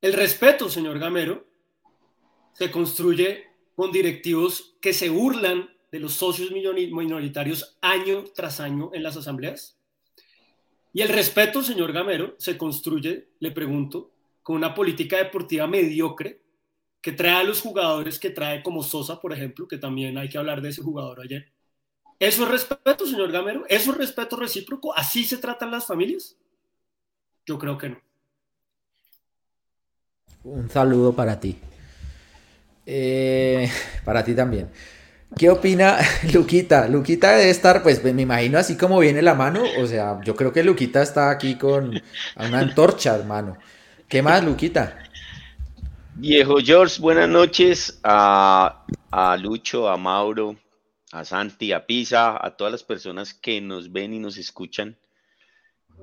El 0.00 0.12
respeto, 0.12 0.70
señor 0.70 1.00
Gamero, 1.00 1.44
se 2.52 2.70
construye 2.70 3.48
con 3.74 3.90
directivos 3.90 4.76
que 4.80 4.92
se 4.92 5.08
burlan 5.08 5.70
de 5.90 5.98
los 5.98 6.12
socios 6.12 6.52
minoritarios 6.52 7.76
año 7.82 8.22
tras 8.32 8.60
año 8.60 8.90
en 8.94 9.02
las 9.02 9.16
asambleas. 9.16 9.76
Y 10.92 11.02
el 11.02 11.08
respeto, 11.08 11.64
señor 11.64 11.92
Gamero, 11.92 12.36
se 12.38 12.56
construye, 12.56 13.30
le 13.40 13.50
pregunto, 13.50 14.12
con 14.44 14.54
una 14.54 14.72
política 14.72 15.16
deportiva 15.16 15.66
mediocre 15.66 16.42
que 17.00 17.10
trae 17.10 17.34
a 17.34 17.42
los 17.42 17.60
jugadores 17.60 18.20
que 18.20 18.30
trae 18.30 18.62
como 18.62 18.84
Sosa, 18.84 19.20
por 19.20 19.32
ejemplo, 19.32 19.66
que 19.66 19.78
también 19.78 20.16
hay 20.16 20.28
que 20.28 20.38
hablar 20.38 20.62
de 20.62 20.68
ese 20.68 20.82
jugador 20.82 21.20
ayer. 21.20 21.57
¿Eso 22.18 22.42
es 22.42 22.48
respeto, 22.48 23.06
señor 23.06 23.30
Gamero? 23.30 23.64
¿Eso 23.68 23.92
es 23.92 23.96
respeto 23.96 24.36
recíproco? 24.36 24.94
¿Así 24.96 25.24
se 25.24 25.38
tratan 25.38 25.70
las 25.70 25.86
familias? 25.86 26.36
Yo 27.46 27.58
creo 27.58 27.78
que 27.78 27.90
no. 27.90 28.00
Un 30.44 30.68
saludo 30.68 31.14
para 31.14 31.38
ti. 31.38 31.58
Eh, 32.86 33.70
para 34.04 34.24
ti 34.24 34.34
también. 34.34 34.70
¿Qué 35.36 35.50
opina 35.50 35.98
Luquita? 36.34 36.88
Luquita 36.88 37.32
debe 37.36 37.50
estar, 37.50 37.82
pues 37.82 38.02
me 38.02 38.22
imagino 38.22 38.58
así 38.58 38.76
como 38.76 38.98
viene 38.98 39.22
la 39.22 39.34
mano. 39.34 39.62
O 39.78 39.86
sea, 39.86 40.20
yo 40.24 40.34
creo 40.36 40.52
que 40.52 40.64
Luquita 40.64 41.02
está 41.02 41.30
aquí 41.30 41.56
con 41.56 42.02
una 42.36 42.60
antorcha, 42.60 43.14
hermano. 43.16 43.58
¿Qué 44.08 44.22
más, 44.22 44.44
Luquita? 44.44 44.98
Viejo 46.14 46.56
George, 46.58 47.00
buenas 47.00 47.28
noches 47.28 48.00
a, 48.02 48.84
a 49.10 49.36
Lucho, 49.36 49.88
a 49.88 49.96
Mauro, 49.96 50.56
a 51.12 51.24
Santi, 51.24 51.72
a 51.72 51.86
Pisa, 51.86 52.38
a 52.44 52.56
todas 52.56 52.72
las 52.72 52.84
personas 52.84 53.34
que 53.34 53.60
nos 53.60 53.92
ven 53.92 54.14
y 54.14 54.18
nos 54.18 54.38
escuchan 54.38 54.98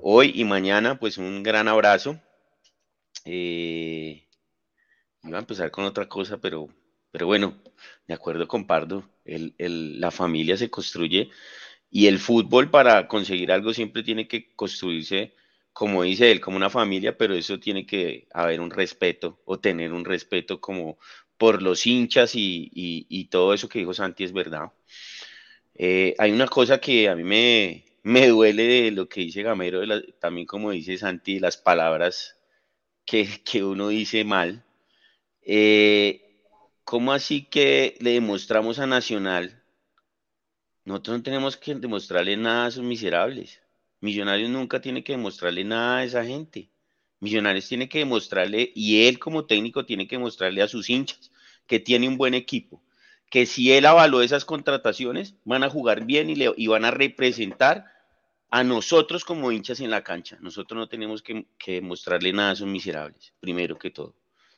hoy 0.00 0.32
y 0.34 0.44
mañana, 0.44 0.98
pues 0.98 1.18
un 1.18 1.42
gran 1.42 1.68
abrazo. 1.68 2.18
Eh, 3.24 4.26
iba 5.24 5.38
a 5.38 5.40
empezar 5.40 5.70
con 5.70 5.84
otra 5.84 6.08
cosa, 6.08 6.38
pero, 6.38 6.68
pero 7.10 7.26
bueno, 7.26 7.56
de 8.06 8.14
acuerdo 8.14 8.46
con 8.48 8.66
Pardo, 8.66 9.08
el- 9.24 9.54
el- 9.58 10.00
la 10.00 10.10
familia 10.10 10.56
se 10.56 10.70
construye 10.70 11.30
y 11.90 12.06
el 12.08 12.18
fútbol 12.18 12.70
para 12.70 13.08
conseguir 13.08 13.52
algo 13.52 13.74
siempre 13.74 14.02
tiene 14.02 14.28
que 14.28 14.54
construirse, 14.54 15.34
como 15.72 16.02
dice 16.04 16.32
él, 16.32 16.40
como 16.40 16.56
una 16.58 16.70
familia, 16.70 17.16
pero 17.18 17.34
eso 17.34 17.60
tiene 17.60 17.86
que 17.86 18.28
haber 18.32 18.60
un 18.60 18.70
respeto 18.70 19.40
o 19.46 19.60
tener 19.60 19.92
un 19.92 20.04
respeto 20.04 20.60
como 20.60 20.98
por 21.38 21.62
los 21.62 21.86
hinchas 21.86 22.32
y, 22.34 23.28
todo 23.30 23.54
eso 23.54 23.68
que 23.68 23.80
dijo 23.80 23.94
Santi 23.94 24.24
es 24.24 24.32
verdad. 24.32 24.72
Eh, 25.74 26.14
hay 26.18 26.32
una 26.32 26.46
cosa 26.48 26.78
que 26.80 27.08
a 27.08 27.16
mí 27.16 27.24
me, 27.24 28.26
duele 28.28 28.62
de 28.64 28.90
lo 28.92 29.08
que 29.08 29.22
dice 29.22 29.42
Gamero, 29.42 29.82
también 30.20 30.46
como 30.46 30.70
dice 30.70 30.96
Santi, 30.98 31.38
las 31.40 31.56
palabras 31.56 32.36
que, 33.04 33.28
que 33.44 33.64
uno 33.64 33.88
dice 33.88 34.24
mal. 34.24 34.64
Eh, 35.42 36.26
¿cómo 36.86 37.12
así 37.12 37.44
que 37.44 37.96
le 38.00 38.12
demostramos 38.12 38.78
a 38.78 38.86
Nacional? 38.86 39.62
Nosotros 40.84 41.18
no 41.18 41.22
tenemos 41.24 41.56
que 41.56 41.74
demostrarle 41.74 42.36
nada 42.36 42.66
a 42.66 42.68
esos 42.68 42.84
miserables. 42.84 43.60
Millonarios 44.00 44.50
nunca 44.50 44.80
tiene 44.80 45.02
que 45.02 45.12
demostrarle 45.12 45.64
nada 45.64 45.98
a 45.98 46.04
esa 46.04 46.24
gente. 46.24 46.70
Millonarios 47.26 47.68
tiene 47.68 47.88
que 47.88 47.98
demostrarle, 47.98 48.70
y 48.74 49.06
él 49.08 49.18
como 49.18 49.46
técnico 49.46 49.84
tiene 49.84 50.06
que 50.06 50.14
demostrarle 50.14 50.62
a 50.62 50.68
sus 50.68 50.88
hinchas 50.88 51.32
que 51.66 51.80
tiene 51.80 52.06
un 52.06 52.16
buen 52.16 52.34
equipo, 52.34 52.80
que 53.30 53.46
si 53.46 53.72
él 53.72 53.86
avaló 53.86 54.22
esas 54.22 54.44
contrataciones, 54.44 55.34
van 55.44 55.64
a 55.64 55.68
jugar 55.68 56.04
bien 56.04 56.30
y, 56.30 56.36
le, 56.36 56.52
y 56.56 56.68
van 56.68 56.84
a 56.84 56.92
representar 56.92 57.84
a 58.50 58.62
nosotros 58.62 59.24
como 59.24 59.50
hinchas 59.50 59.80
en 59.80 59.90
la 59.90 60.04
cancha. 60.04 60.38
Nosotros 60.40 60.78
no 60.78 60.88
tenemos 60.88 61.20
que, 61.22 61.46
que 61.58 61.72
demostrarle 61.72 62.32
nada 62.32 62.50
a 62.50 62.52
esos 62.52 62.68
miserables, 62.68 63.34
primero 63.40 63.76
que 63.76 63.90
todo. 63.90 64.14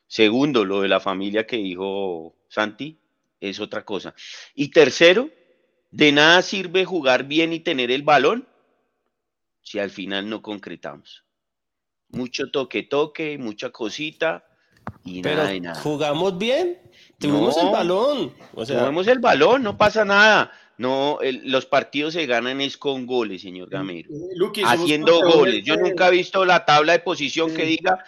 Segundo, 0.07 0.67
lo 0.67 0.83
de 0.83 0.89
la 0.89 1.01
familia 1.01 1.47
que 1.47 1.57
dijo 1.57 2.37
Santi 2.49 2.99
es 3.41 3.61
otra 3.61 3.85
cosa. 3.85 4.15
Y 4.55 4.69
tercero, 4.69 5.31
de 5.91 6.13
nada 6.13 6.43
sirve 6.43 6.85
jugar 6.85 7.25
bien 7.25 7.55
y 7.55 7.61
tener 7.61 7.91
el 7.91 8.03
balón 8.03 8.47
si 9.63 9.79
al 9.79 9.91
final 9.91 10.29
no 10.29 10.43
concretamos. 10.43 11.25
Mucho 12.11 12.51
toque 12.51 12.83
toque, 12.85 13.37
mucha 13.39 13.71
cosita 13.71 14.45
y 15.05 15.21
Pero 15.23 15.37
nada 15.37 15.49
de 15.51 15.61
nada. 15.61 15.81
jugamos 15.83 16.39
bien, 16.39 16.79
tuvimos 17.19 17.57
No. 17.57 17.63
el 17.67 17.69
balón. 17.73 18.33
O 18.55 18.65
sea, 18.65 18.79
Jugamos 18.79 19.07
el 19.09 19.19
balón, 19.19 19.63
no 19.63 19.77
pasa 19.77 20.05
nada. 20.05 20.51
No, 20.79 21.19
el- 21.21 21.51
los 21.51 21.67
partidos 21.67 22.15
se 22.15 22.25
ganan 22.27 22.61
es 22.61 22.77
con 22.79 23.05
goles, 23.05 23.43
señor 23.43 23.69
Gamero. 23.69 24.09
Eh, 24.11 24.37
Luqui, 24.37 24.63
Haciendo 24.65 25.21
goles. 25.23 25.65
Yo 25.65 25.77
nunca 25.77 26.09
he 26.09 26.13
visto 26.13 26.45
la 26.45 26.65
tabla 26.65 26.93
de 26.93 27.01
posición 27.01 27.53
que 27.55 27.65
diga 27.65 28.05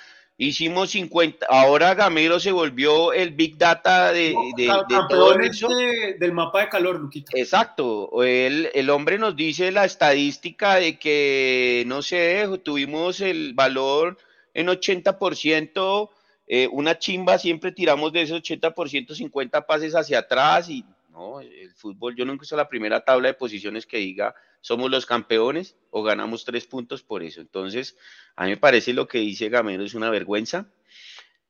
hicimos 0.48 0.90
50. 0.90 1.46
Ahora 1.48 1.94
Gamero 1.94 2.40
se 2.40 2.50
volvió 2.50 3.12
el 3.12 3.30
Big 3.30 3.56
Data 3.58 4.12
de, 4.12 4.34
de- 4.56 4.66
Ca- 4.66 4.84
de 4.88 4.96
todo 5.08 5.38
eso. 5.38 5.68
de- 5.68 6.14
del 6.18 6.32
mapa 6.32 6.62
de 6.62 6.68
calor, 6.70 6.98
Luquita. 6.98 7.32
Exacto, 7.34 8.22
el, 8.22 8.70
el 8.74 8.90
hombre 8.90 9.18
nos 9.18 9.36
dice 9.36 9.70
la 9.70 9.84
estadística 9.84 10.76
de 10.76 10.98
que, 10.98 11.84
no 11.86 12.00
sé, 12.02 12.48
tuvimos 12.64 13.20
el 13.20 13.52
valor 13.54 14.16
en 14.54 14.68
80%, 14.68 16.10
eh, 16.48 16.68
una 16.72 16.98
chimba, 16.98 17.38
siempre 17.38 17.70
tiramos 17.72 18.12
de 18.12 18.22
ese 18.22 18.34
80%, 18.34 19.14
50 19.14 19.66
pases 19.66 19.94
hacia 19.94 20.20
atrás 20.20 20.68
y 20.68 20.84
no, 21.10 21.40
el 21.40 21.74
fútbol, 21.74 22.14
yo 22.16 22.24
nunca 22.24 22.42
visto 22.42 22.56
la 22.56 22.68
primera 22.68 23.04
tabla 23.04 23.28
de 23.28 23.34
posiciones 23.34 23.86
que 23.86 23.98
diga 23.98 24.34
somos 24.60 24.90
los 24.90 25.06
campeones 25.06 25.76
o 25.90 26.02
ganamos 26.02 26.44
tres 26.44 26.66
puntos 26.66 27.02
por 27.02 27.22
eso. 27.22 27.40
Entonces, 27.40 27.96
a 28.36 28.44
mí 28.44 28.50
me 28.50 28.56
parece 28.56 28.92
lo 28.92 29.08
que 29.08 29.18
dice 29.18 29.48
Gamero 29.48 29.84
es 29.84 29.94
una 29.94 30.10
vergüenza. 30.10 30.70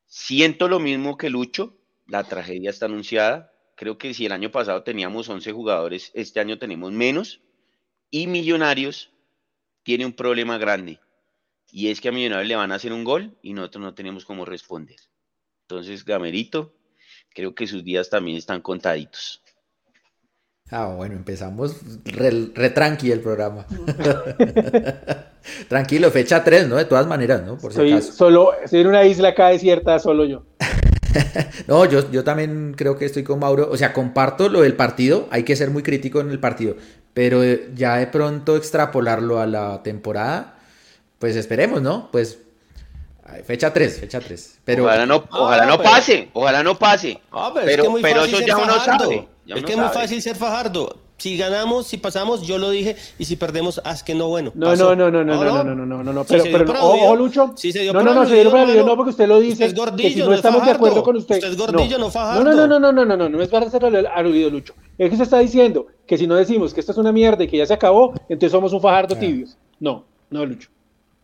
Siento 0.07 0.69
lo 0.69 0.79
mismo 0.79 1.17
que 1.17 1.31
Lucho, 1.31 1.77
la 2.07 2.25
tragedia 2.25 2.71
está 2.71 2.87
anunciada. 2.87 3.53
Creo 3.77 3.99
que 3.99 4.15
si 4.15 4.27
el 4.27 4.33
año 4.33 4.51
pasado 4.51 4.83
teníamos 4.83 5.29
11 5.29 5.53
jugadores, 5.53 6.11
este 6.15 6.41
año 6.41 6.59
tenemos 6.59 6.93
menos. 6.93 7.41
Y 8.11 8.27
Millonarios 8.27 9.11
tiene 9.83 10.07
un 10.07 10.13
problema 10.13 10.59
grande. 10.59 11.01
Y 11.73 11.89
es 11.89 12.01
que 12.01 12.09
a 12.09 12.13
Millonarios 12.13 12.49
le 12.49 12.57
van 12.57 12.73
a 12.73 12.77
hacer 12.77 12.93
un 12.93 13.05
gol 13.05 13.37
y 13.43 13.53
nosotros 13.53 13.83
no 13.83 13.95
tenemos 13.95 14.25
cómo 14.25 14.45
responder. 14.45 14.99
Entonces, 15.63 16.05
Gamerito, 16.05 16.75
creo 17.33 17.55
que 17.55 17.67
sus 17.67 17.85
días 17.85 18.11
también 18.11 18.37
están 18.37 18.61
contaditos. 18.61 19.43
Ah, 20.71 20.87
bueno, 20.87 21.15
empezamos 21.17 21.77
re, 22.05 22.51
re 22.55 22.71
tranqui 22.71 23.11
el 23.11 23.21
programa. 23.21 23.67
Tranquilo, 25.69 26.11
fecha 26.11 26.45
3, 26.45 26.69
¿no? 26.69 26.77
De 26.77 26.85
todas 26.85 27.07
maneras, 27.07 27.43
¿no? 27.45 27.57
Por 27.59 27.73
si 27.73 27.79
Soy, 27.79 27.93
acaso. 27.93 28.13
solo, 28.13 28.53
estoy 28.63 28.81
en 28.81 28.87
una 28.87 29.05
isla 29.05 29.31
acá 29.31 29.49
desierta, 29.49 29.99
solo 29.99 30.25
yo. 30.25 30.45
No, 31.67 31.85
yo, 31.87 32.09
yo 32.13 32.23
también 32.23 32.73
creo 32.77 32.97
que 32.97 33.05
estoy 33.05 33.25
con 33.25 33.41
Mauro. 33.41 33.69
O 33.71 33.77
sea, 33.77 33.93
comparto 33.93 34.49
lo 34.49 34.61
del 34.61 34.75
partido. 34.77 35.27
Hay 35.33 35.43
que 35.43 35.57
ser 35.57 35.71
muy 35.71 35.83
crítico 35.83 36.21
en 36.21 36.31
el 36.31 36.39
partido. 36.39 36.77
Pero 37.15 37.43
eh, 37.43 37.71
ya 37.75 37.97
de 37.97 38.07
pronto 38.07 38.57
extrapolarlo 38.57 39.41
a 39.41 39.47
la 39.47 39.83
temporada, 39.83 40.57
pues 41.19 41.35
esperemos, 41.35 41.83
¿no? 41.83 42.11
Pues 42.13 42.39
fecha 43.45 43.73
3, 43.73 43.99
fecha 44.01 44.21
3. 44.21 44.59
Pero 44.65 44.85
ojalá 44.85 45.05
no, 45.07 45.25
ojalá 45.33 45.65
Ah, 45.65 45.67
no 45.67 45.79
pero- 45.79 45.91
pase, 45.91 46.29
ojalá 46.33 46.63
no 46.63 46.79
pase. 46.79 47.21
Ah, 47.33 47.51
pero, 47.55 47.67
Pero- 47.67 47.83
es 47.83 47.87
que 47.87 47.91
muy 47.93 48.03
pero 48.03 48.21
fácil 48.21 48.35
eso 48.37 48.47
ya 48.47 48.57
uno 48.57 48.79
sabe, 48.85 49.29
ya 49.55 49.61
es 49.61 49.65
que 49.65 49.73
es 49.73 49.79
muy 49.79 49.87
sabe. 49.89 50.01
fácil 50.01 50.23
ser 50.23 50.37
Fajardo. 50.37 50.97
Si 51.19 51.37
ganamos, 51.37 51.87
si 51.87 51.99
pasamos, 51.99 52.47
yo 52.47 52.57
lo 52.57 52.71
dije, 52.71 52.97
y 53.19 53.27
si 53.27 53.37
perdemos, 53.37 53.79
haz 53.85 54.03
que 54.03 54.15
no 54.15 54.29
bueno. 54.29 54.53
No, 54.55 54.69
pasó. 54.69 54.97
no, 54.97 55.11
no, 55.11 55.23
no, 55.23 55.23
no, 55.23 55.39
¿O 55.39 55.45
no, 55.45 55.65
no, 55.65 55.75
no, 55.75 55.85
no, 55.87 56.03
no, 56.03 56.13
no, 56.15 56.25
pero, 56.25 56.45
se 56.45 56.51
pero, 56.51 56.65
por 56.65 56.77
ojo, 56.79 57.15
Lucho. 57.15 57.53
si 57.57 57.73
se 57.73 57.81
dio 57.81 57.93
no, 57.93 58.03
no, 58.03 58.15
no, 58.15 58.25
se 58.27 58.37
dio 58.37 58.49
hermano. 58.49 58.73
no, 58.87 58.97
porque 58.97 59.11
usted 59.11 59.29
lo 59.29 59.39
dice. 59.39 59.53
Usted 59.53 59.67
es 59.67 59.75
que 59.75 59.81
gordillo, 59.81 60.09
si 60.09 60.19
no 60.21 60.25
no 60.27 60.33
es 60.33 60.39
estamos 60.39 60.65
de 60.65 60.71
acuerdo 60.71 60.95
Fajardo. 60.95 61.05
con 61.05 61.17
usted. 61.17 61.35
Usted 61.35 61.49
es 61.51 61.57
gordillo, 61.59 61.99
no 61.99 62.05
no, 62.07 62.11
Fajardo. 62.11 62.45
no, 62.45 62.55
no, 62.55 62.67
no, 62.67 62.81
no, 62.81 62.93
no, 62.93 63.05
no, 63.05 63.17
no, 63.17 63.29
no 63.29 63.43
es 63.43 63.49
para 63.51 63.67
hacer 63.67 63.85
aludido, 63.85 64.49
Lucho. 64.49 64.73
Es 64.97 65.09
que 65.09 65.15
usted 65.15 65.25
está 65.25 65.39
diciendo 65.41 65.89
que 66.07 66.17
si 66.17 66.27
no 66.27 66.37
decimos 66.37 66.73
que 66.73 66.81
esto 66.81 66.93
es 66.93 66.99
una 66.99 67.13
mierda 67.13 67.45
y 67.45 67.49
que 67.49 67.59
ya 67.59 67.67
se 67.67 67.75
acabó, 67.75 68.15
entonces 68.31 68.53
somos 68.53 68.73
un 68.73 68.81
fajardo 68.81 69.15
tibios. 69.15 69.59
No, 69.79 70.05
no, 70.31 70.47
Lucho. 70.47 70.71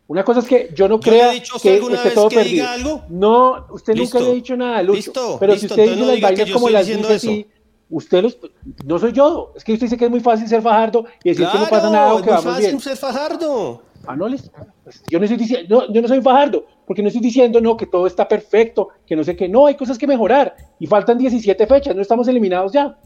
Una 0.08 0.24
cosa 0.24 0.40
es 0.40 0.46
que 0.46 0.68
yo 0.74 0.88
no 0.88 0.96
¿Yo 0.96 1.00
crea 1.10 1.30
dicho 1.30 1.54
a 1.54 1.56
usted 1.56 1.70
que 1.70 1.76
alguna 1.76 1.94
esté 1.96 2.08
vez 2.10 2.14
todo 2.14 2.28
que 2.28 2.36
perdido. 2.36 2.52
diga 2.52 2.72
algo? 2.74 3.02
No, 3.08 3.66
usted 3.70 3.94
Listo. 3.94 4.18
nunca 4.18 4.26
le 4.26 4.32
ha 4.32 4.34
dicho 4.36 4.56
nada, 4.56 4.82
Lucho. 4.82 4.96
Listo, 4.96 5.36
pero 5.40 5.52
listo, 5.54 5.66
si 5.68 5.72
usted 5.72 5.82
dice 5.84 5.96
no 6.00 6.06
las 6.06 6.14
diga 6.16 6.28
que 6.28 6.34
vainas 6.34 6.48
yo 6.48 6.54
como 6.54 6.68
estoy 6.68 6.72
las 6.72 6.86
dice 7.02 7.14
así, 7.14 7.46
usted 7.90 8.22
los, 8.22 8.38
no 8.85 8.99
soy 8.99 9.12
yo. 9.12 9.53
Es 9.57 9.64
que 9.64 9.72
usted 9.72 9.87
dice 9.87 9.96
que 9.96 10.05
es 10.07 10.11
muy 10.11 10.20
fácil 10.20 10.49
ser 10.49 10.62
fajardo 10.62 11.05
y 11.22 11.31
decir 11.31 11.46
que 11.51 11.59
no 11.59 11.66
pasa 11.68 11.90
nada 11.90 12.14
o 12.14 12.18
es 12.18 12.22
que 12.25 12.31
muy 12.31 12.37
vamos 12.37 12.55
fácil 12.55 12.66
bien. 12.70 12.81
ser 12.81 12.96
Fajardo. 12.96 13.83
Ah, 14.07 14.14
no, 14.14 14.29
les- 14.29 14.51
pues, 14.85 15.03
yo 15.11 15.18
no 15.18 15.25
estoy 15.25 15.38
diciendo, 15.38 15.87
no, 15.87 15.92
yo 15.92 16.01
no 16.01 16.07
soy 16.09 16.20
fajardo, 16.22 16.64
porque 16.87 17.03
no 17.03 17.09
estoy 17.09 17.22
diciendo 17.22 17.61
no 17.61 17.77
que 17.77 17.87
todo 17.87 18.07
está 18.07 18.29
perfecto, 18.29 18.90
que 19.05 19.16
no 19.16 19.25
sé 19.25 19.35
qué, 19.35 19.49
no, 19.49 19.66
hay 19.66 19.75
cosas 19.75 19.99
que 19.99 20.07
mejorar 20.07 20.55
y 20.79 20.87
faltan 20.87 21.18
17 21.18 21.66
fechas, 21.66 21.96
no 21.96 22.03
estamos 22.03 22.29
eliminados 22.29 22.72
ya. 22.72 22.96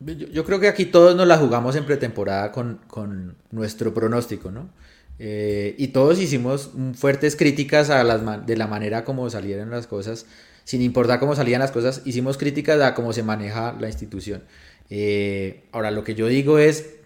Yo, 0.00 0.12
yo 0.14 0.44
creo 0.44 0.60
que 0.60 0.68
aquí 0.68 0.84
todos 0.86 1.16
nos 1.16 1.26
la 1.26 1.38
jugamos 1.38 1.74
en 1.76 1.84
pretemporada 1.86 2.52
con, 2.52 2.80
con 2.86 3.36
nuestro 3.50 3.92
pronóstico, 3.94 4.50
¿no? 4.50 4.68
Eh, 5.18 5.74
y 5.78 5.88
todos 5.88 6.20
hicimos 6.20 6.70
fuertes 6.94 7.34
críticas 7.34 7.90
a 7.90 8.04
las 8.04 8.46
de 8.46 8.56
la 8.56 8.68
manera 8.68 9.04
como 9.04 9.28
salieron 9.30 9.70
las 9.70 9.88
cosas, 9.88 10.26
sin 10.68 10.82
importar 10.82 11.18
cómo 11.18 11.34
salían 11.34 11.60
las 11.60 11.70
cosas, 11.70 12.02
hicimos 12.04 12.36
críticas 12.36 12.78
a 12.82 12.92
cómo 12.92 13.14
se 13.14 13.22
maneja 13.22 13.74
la 13.80 13.88
institución. 13.88 14.42
Eh, 14.90 15.62
ahora, 15.72 15.90
lo 15.90 16.04
que 16.04 16.14
yo 16.14 16.26
digo 16.26 16.58
es, 16.58 16.96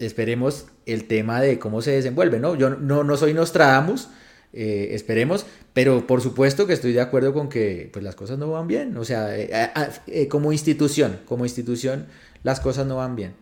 esperemos 0.00 0.66
el 0.84 1.04
tema 1.04 1.40
de 1.40 1.60
cómo 1.60 1.80
se 1.80 1.92
desenvuelve, 1.92 2.40
¿no? 2.40 2.56
Yo 2.56 2.70
no, 2.70 3.04
no 3.04 3.16
soy 3.16 3.34
Nostradamus, 3.34 4.08
eh, 4.52 4.88
esperemos, 4.94 5.46
pero 5.72 6.08
por 6.08 6.22
supuesto 6.22 6.66
que 6.66 6.72
estoy 6.72 6.92
de 6.92 7.00
acuerdo 7.00 7.32
con 7.32 7.48
que 7.48 7.88
pues, 7.92 8.04
las 8.04 8.16
cosas 8.16 8.36
no 8.36 8.50
van 8.50 8.66
bien, 8.66 8.96
o 8.96 9.04
sea, 9.04 9.28
eh, 9.38 10.26
como 10.28 10.50
institución, 10.50 11.20
como 11.24 11.44
institución, 11.44 12.06
las 12.42 12.58
cosas 12.58 12.84
no 12.84 12.96
van 12.96 13.14
bien. 13.14 13.34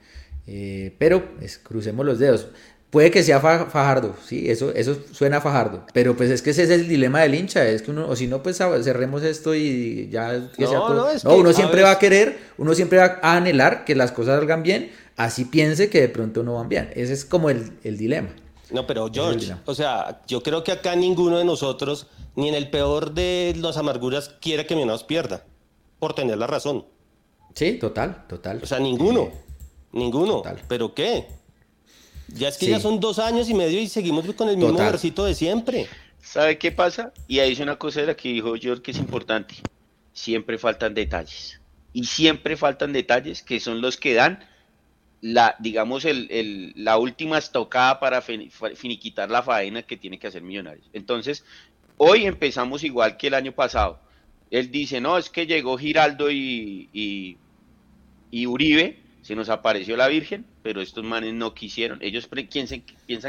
Pero 0.99 1.37
pues, 1.39 1.57
crucemos 1.57 2.05
los 2.05 2.19
dedos. 2.19 2.49
Puede 2.91 3.13
que 3.13 3.23
sea 3.23 3.39
fa- 3.39 3.67
Fajardo, 3.67 4.17
sí, 4.27 4.51
eso, 4.51 4.73
eso 4.75 4.97
suena 5.13 5.37
a 5.37 5.41
Fajardo, 5.41 5.87
pero 5.93 6.17
pues 6.17 6.29
es 6.31 6.43
que 6.43 6.51
ese 6.51 6.65
es 6.65 6.71
el 6.71 6.89
dilema 6.89 7.21
del 7.21 7.37
hincha, 7.37 7.65
es 7.69 7.83
que 7.83 7.93
uno, 7.93 8.09
o 8.09 8.17
si 8.17 8.27
no, 8.27 8.43
pues 8.43 8.61
a- 8.61 8.83
cerremos 8.83 9.23
esto 9.23 9.55
y 9.55 10.09
ya 10.11 10.51
que 10.57 10.65
No, 10.65 10.69
sea 10.71 10.79
todo. 10.81 10.95
no, 10.95 11.09
es 11.11 11.23
No, 11.25 11.31
que, 11.31 11.37
uno 11.37 11.53
siempre 11.53 11.83
va 11.85 11.93
a 11.93 11.99
querer, 12.01 12.39
uno 12.59 12.75
siempre 12.75 12.99
va 12.99 13.21
a 13.23 13.37
anhelar 13.37 13.85
que 13.85 13.95
las 13.95 14.11
cosas 14.11 14.39
salgan 14.41 14.65
bien, 14.65 14.91
así 15.17 15.45
piense 15.45 15.89
que 15.89 16.01
de 16.01 16.09
pronto 16.09 16.43
no 16.43 16.55
van 16.55 16.69
bien. 16.69 16.91
Ese 16.97 17.13
es 17.13 17.25
como 17.25 17.49
el, 17.49 17.71
el 17.85 17.97
dilema. 17.97 18.31
No, 18.73 18.87
pero 18.89 19.09
George, 19.13 19.53
o 19.67 19.75
sea, 19.75 20.23
yo 20.27 20.43
creo 20.43 20.65
que 20.65 20.73
acá 20.73 20.97
ninguno 20.97 21.39
de 21.39 21.45
nosotros, 21.45 22.09
ni 22.35 22.49
en 22.49 22.55
el 22.57 22.71
peor 22.71 23.13
de 23.15 23.55
las 23.59 23.77
amarguras, 23.77 24.31
quiere 24.41 24.67
que 24.67 24.75
Millonarios 24.75 25.05
pierda, 25.05 25.45
por 26.01 26.15
tener 26.15 26.39
la 26.39 26.49
razón. 26.49 26.87
Sí, 27.55 27.75
total, 27.75 28.25
total. 28.29 28.61
O 28.63 28.67
sea, 28.67 28.81
ninguno, 28.81 29.23
Eh, 29.23 29.33
ninguno. 29.93 30.35
total. 30.39 30.61
¿Pero 30.69 30.95
qué? 30.95 31.27
Ya 32.35 32.49
es 32.49 32.59
que 32.59 32.67
Sí. 32.67 32.71
ya 32.73 32.81
son 32.81 33.01
dos 33.01 33.19
años 33.19 33.49
y 33.49 33.55
medio 33.55 33.81
y 33.81 33.89
seguimos 33.89 34.25
con 34.35 34.49
el 34.49 34.57
mismo 34.57 34.75
versito 34.79 35.25
de 35.25 35.35
siempre. 35.35 35.87
¿Sabe 36.23 36.59
qué 36.59 36.71
pasa? 36.73 37.13
Y 37.29 37.39
ahí 37.39 37.53
es 37.53 37.61
una 37.61 37.77
cosa 37.77 38.01
de 38.01 38.07
la 38.09 38.15
que 38.17 38.29
dijo 38.29 38.55
George 38.55 38.83
que 38.83 38.91
es 38.91 38.99
importante. 38.99 39.55
Siempre 40.13 40.59
faltan 40.59 40.95
detalles. 40.95 41.61
Y 41.93 42.05
siempre 42.05 42.57
faltan 42.57 42.93
detalles 42.93 43.43
que 43.43 43.59
son 43.59 43.81
los 43.81 43.97
que 43.97 44.15
dan 44.15 44.45
la, 45.23 45.57
digamos, 45.59 46.05
el, 46.05 46.29
el- 46.31 46.73
la 46.77 46.97
última 46.99 47.37
estocada 47.39 47.99
para 48.01 48.23
finiquitar 48.23 49.31
la 49.31 49.43
faena 49.43 49.83
que 49.83 49.97
tiene 49.97 50.19
que 50.19 50.27
hacer 50.29 50.43
Millonarios. 50.43 50.87
Entonces, 50.93 51.45
hoy 51.97 52.25
empezamos 52.27 52.85
igual 52.85 53.17
que 53.17 53.27
el 53.27 53.35
año 53.35 53.53
pasado. 53.53 53.99
Él 54.51 54.71
dice, 54.71 55.01
no, 55.01 55.19
es 55.19 55.29
que 55.31 55.47
llegó 55.47 55.77
Giraldo 55.79 56.31
y, 56.31 56.89
y, 56.93 57.37
y 58.31 58.47
Uribe, 58.47 58.99
se 59.31 59.37
nos 59.37 59.49
apareció 59.49 59.97
la 59.97 60.09
Virgen, 60.09 60.45
pero 60.61 60.81
estos 60.81 61.05
manes 61.05 61.33
no 61.35 61.55
quisieron. 61.55 62.01
Ellos 62.03 62.29
piensan, 62.51 62.83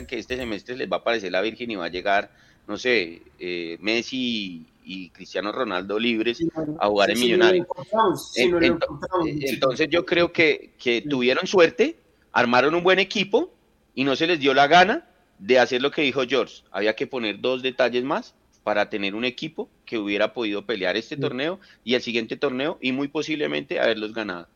que 0.07 0.17
este 0.17 0.35
semestre 0.35 0.75
les 0.75 0.91
va 0.91 0.95
a 0.95 0.99
aparecer 1.01 1.31
la 1.31 1.41
Virgen 1.41 1.69
y 1.69 1.75
va 1.75 1.85
a 1.85 1.89
llegar, 1.89 2.31
no 2.67 2.75
sé, 2.75 3.21
eh, 3.37 3.77
Messi 3.81 4.17
y, 4.17 4.65
y 4.83 5.09
Cristiano 5.09 5.51
Ronaldo 5.51 5.99
libres 5.99 6.43
a 6.79 6.87
jugar 6.87 7.11
en 7.11 7.19
Millonarios. 7.19 7.67
encontramos, 7.67 8.35
Eh, 8.35 9.37
sí. 9.41 9.45
Entonces 9.49 9.89
yo 9.91 10.03
creo 10.03 10.33
que, 10.33 10.71
que 10.79 11.03
tuvieron 11.03 11.45
suerte, 11.45 11.97
armaron 12.31 12.73
un 12.73 12.81
buen 12.81 12.97
equipo 12.97 13.53
y 13.93 14.03
no 14.03 14.15
se 14.15 14.25
les 14.25 14.39
dio 14.39 14.55
la 14.55 14.65
gana 14.65 15.07
de 15.37 15.59
hacer 15.59 15.83
lo 15.83 15.91
que 15.91 16.01
dijo 16.01 16.23
George. 16.27 16.63
Había 16.71 16.95
que 16.95 17.05
poner 17.05 17.41
dos 17.41 17.61
detalles 17.61 18.03
más 18.03 18.33
para 18.63 18.89
tener 18.89 19.13
un 19.13 19.23
equipo 19.23 19.69
que 19.85 19.99
hubiera 19.99 20.33
podido 20.33 20.65
pelear 20.65 20.97
este 20.97 21.15
torneo 21.15 21.59
y 21.83 21.93
el 21.93 22.01
siguiente 22.01 22.37
torneo 22.37 22.79
y 22.81 22.91
muy 22.91 23.07
posiblemente 23.07 23.79
haberlos 23.79 24.15
ganado. 24.15 24.47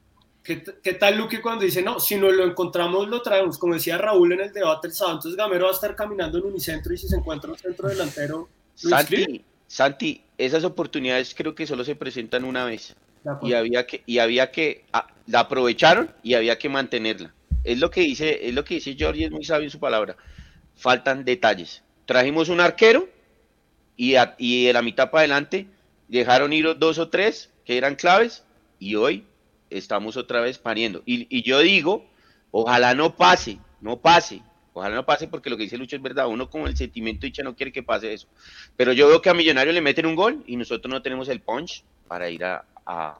¿Qué, 0.46 0.64
qué 0.84 0.94
tal 0.94 1.18
Luque 1.18 1.42
cuando 1.42 1.66
dice, 1.66 1.82
no, 1.82 2.00
si 2.00 2.16
no 2.18 2.32
lo 2.32 2.46
encontramos 2.46 3.08
lo 3.10 3.22
traemos? 3.24 3.58
Como 3.58 3.74
decía 3.74 3.98
Raúl 3.98 4.32
en 4.34 4.42
el 4.42 4.54
debate 4.54 4.88
el 4.88 4.94
sábado, 4.94 5.18
entonces 5.18 5.36
Gamero 5.36 5.66
va 5.66 5.72
a 5.72 5.74
estar 5.74 5.96
caminando 5.96 6.38
en 6.38 6.46
unicentro 6.46 6.94
y 6.94 6.98
si 7.00 7.08
se 7.08 7.16
encuentra 7.16 7.50
un 7.52 7.58
centro 7.58 7.90
delantero. 7.90 8.48
Santi, 8.76 9.44
Santi, 9.68 10.22
esas 10.38 10.64
oportunidades 10.64 11.34
creo 11.34 11.56
que 11.56 11.66
solo 11.66 11.84
se 11.84 11.96
presentan 11.96 12.44
una 12.46 12.64
vez 12.64 12.96
y 13.42 13.54
había 13.54 13.88
que 13.88 14.04
y 14.06 14.20
había 14.20 14.52
que 14.52 14.86
ah, 14.94 15.08
la 15.26 15.40
aprovecharon 15.42 16.12
y 16.22 16.36
había 16.36 16.60
que 16.60 16.70
mantenerla. 16.70 17.34
Es 17.64 17.80
lo 17.80 17.90
que 17.90 18.02
dice 18.02 18.48
es 18.48 18.54
lo 18.54 18.64
que 18.64 18.76
dice 18.76 18.92
y 18.92 19.24
es 19.24 19.32
muy 19.32 19.44
sabio 19.44 19.66
en 19.66 19.72
su 19.72 19.80
palabra. 19.80 20.16
Faltan 20.76 21.26
detalles. 21.26 21.82
Trajimos 22.06 22.50
un 22.50 22.60
arquero 22.60 23.10
y, 23.98 24.14
a- 24.14 24.36
y 24.38 24.66
de 24.66 24.74
la 24.74 24.84
mitad 24.84 25.10
para 25.10 25.22
adelante 25.22 25.66
dejaron 26.08 26.54
ir 26.54 26.78
dos 26.78 27.00
o 27.00 27.10
tres 27.10 27.50
que 27.66 27.78
eran 27.78 27.96
claves 27.96 28.44
y 28.78 28.94
hoy 28.94 29.26
estamos 29.78 30.18
otra 30.18 30.42
vez 30.42 30.58
pariendo. 30.58 31.02
Y, 31.06 31.28
y 31.36 31.44
yo 31.44 31.60
digo, 31.60 32.06
ojalá 32.52 32.94
no 32.94 33.16
pase, 33.16 33.58
no 33.82 33.98
pase, 33.98 34.42
ojalá 34.74 34.96
no 34.96 35.06
pase 35.06 35.28
porque 35.28 35.50
lo 35.50 35.58
que 35.58 35.64
dice 35.64 35.78
Lucho 35.78 35.96
es 35.96 36.02
verdad, 36.02 36.28
uno 36.28 36.50
como 36.50 36.68
el 36.68 36.76
sentimiento 36.78 37.26
hincha 37.28 37.44
no 37.44 37.56
quiere 37.56 37.72
que 37.72 37.84
pase 37.84 38.14
eso. 38.14 38.28
Pero 38.76 38.94
yo 38.94 39.08
veo 39.08 39.22
que 39.22 39.30
a 39.30 39.34
Millonarios 39.34 39.74
le 39.76 39.82
meten 39.82 40.06
un 40.06 40.16
gol 40.16 40.44
y 40.48 40.56
nosotros 40.58 40.92
no 40.92 41.02
tenemos 41.02 41.30
el 41.30 41.42
punch 41.42 41.84
para 42.08 42.30
ir 42.30 42.44
a, 42.46 42.66
a- 42.86 43.20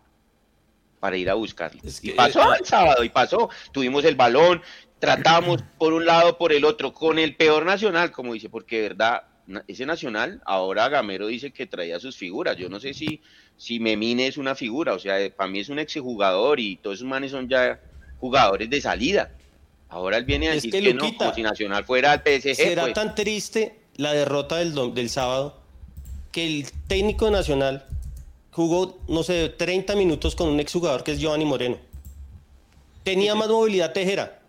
para 1.00 1.18
ir 1.18 1.30
a 1.30 1.34
buscarlo. 1.36 1.80
Es 1.84 2.04
y 2.04 2.12
pasó 2.12 2.54
el 2.56 2.66
sábado 2.66 3.04
y 3.04 3.10
pasó, 3.10 3.50
tuvimos 3.72 4.04
el 4.06 4.16
balón, 4.16 4.62
tratamos 4.98 5.62
por 5.78 5.94
un 5.94 6.06
lado, 6.06 6.38
por 6.38 6.52
el 6.52 6.66
otro, 6.66 6.94
con 6.94 7.20
el 7.20 7.36
peor 7.36 7.64
nacional, 7.66 8.12
como 8.12 8.34
dice, 8.34 8.50
porque 8.50 8.78
de 8.78 8.90
verdad, 8.90 9.24
ese 9.68 9.86
nacional, 9.86 10.42
ahora 10.46 10.90
Gamero 10.90 11.28
dice 11.28 11.52
que 11.52 11.68
traía 11.68 12.00
sus 12.00 12.18
figuras, 12.18 12.58
yo 12.58 12.70
no 12.70 12.80
sé 12.80 12.94
si, 12.94 13.22
si 13.58 13.80
Memine 13.80 14.28
es 14.28 14.38
una 14.38 14.56
figura, 14.56 14.94
o 14.94 15.00
sea, 15.00 15.18
para 15.36 15.50
mí 15.50 15.60
es 15.60 15.70
un 15.70 15.80
exjugador 15.80 16.60
y 16.60 16.78
todos 16.78 16.98
esos 16.98 17.08
manes 17.08 17.32
son 17.32 17.48
ya 17.48 17.80
jugadores 18.20 18.70
de 18.70 18.82
salida. 18.82 19.32
Ahora 19.90 20.18
él 20.18 20.26
viene 20.26 20.50
a 20.50 20.54
Es 20.56 20.64
decir 20.64 20.84
que, 20.84 20.94
no, 20.94 21.16
como 21.16 21.34
si 21.34 21.44
Nacional 21.44 21.86
fuera 21.86 22.14
el 22.16 22.42
PSG. 22.42 22.56
¿Será 22.56 22.84
pues. 22.84 22.94
tan 22.96 23.14
triste 23.16 23.80
la 23.98 24.14
derrota 24.14 24.58
del, 24.58 24.74
del 24.94 25.10
sábado 25.10 25.62
que 26.32 26.46
el 26.46 26.66
técnico 26.88 27.30
nacional 27.30 27.86
jugó, 28.52 29.00
no 29.08 29.24
sé, 29.24 29.50
30 29.50 29.96
minutos 29.96 30.36
con 30.36 30.50
un 30.50 30.60
exjugador 30.60 31.04
que 31.04 31.12
es 31.14 31.20
Giovanni 31.20 31.46
Moreno? 31.46 31.78
Tenía 33.04 33.36
más 33.36 33.48
movilidad 33.48 33.94
Tejera. 33.94 34.40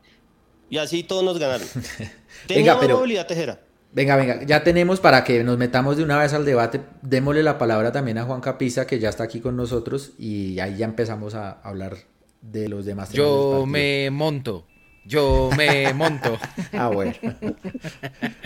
Y 0.71 0.79
así 0.79 1.03
todos 1.03 1.23
nos 1.23 1.39
ganaron. 1.39 1.69
Tenía 2.47 2.63
Venga, 2.63 2.75
más 2.75 2.81
pero- 2.81 2.97
movilidad 2.97 3.27
Tejera. 3.27 3.61
Venga, 3.97 4.15
venga, 4.17 4.43
ya 4.45 4.63
tenemos 4.63 5.01
para 5.01 5.25
que 5.25 5.43
nos 5.43 5.57
metamos 5.57 5.97
de 5.97 6.03
una 6.03 6.19
vez 6.19 6.35
al 6.35 6.45
debate. 6.45 6.83
Démosle 7.01 7.43
la 7.43 7.57
palabra 7.57 7.93
también 7.93 8.19
a 8.19 8.25
Juan 8.25 8.43
Capiza, 8.43 8.87
que 8.87 8.99
ya 8.99 9.09
está 9.09 9.25
aquí 9.25 9.41
con 9.41 9.57
nosotros, 9.57 10.13
y 10.19 10.61
ahí 10.61 10.77
ya 10.77 10.85
empezamos 10.85 11.35
a 11.35 11.53
hablar 11.63 11.97
de 12.43 12.69
los 12.69 12.85
demás 12.85 13.11
Yo 13.11 13.65
me 13.67 14.11
monto. 14.11 14.67
Yo 15.07 15.49
me 15.57 15.95
monto. 15.95 16.39
Ah, 16.75 16.89
bueno. 16.89 17.15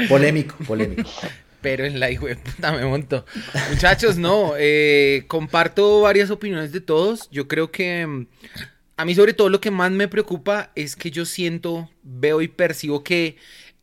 polémico, 0.09 0.55
polémico. 0.69 1.11
Pero 1.61 1.85
en 1.85 1.99
la 1.99 2.13
hijo 2.13 2.29
puta 2.45 2.71
me 2.71 2.85
monto. 2.85 3.27
Muchachos, 3.71 4.19
no. 4.19 4.53
eh, 4.57 5.25
comparto 5.27 6.03
varias 6.03 6.31
opiniones 6.31 6.71
de 6.71 6.81
todos. 6.81 7.29
Yo 7.33 7.49
creo 7.49 7.73
que 7.73 8.07
mm, 8.07 8.27
a 8.97 9.05
mí 9.05 9.17
sobre 9.17 9.35
todo 9.35 9.49
lo 9.49 9.61
que 9.61 9.73
más 9.73 9.91
me 9.91 10.07
preocupa 10.07 10.71
es 10.77 10.95
que 10.95 11.11
yo 11.11 11.25
siento, 11.25 11.91
veo 12.05 12.41
y 12.41 12.47
percibo 12.47 13.03
que 13.03 13.37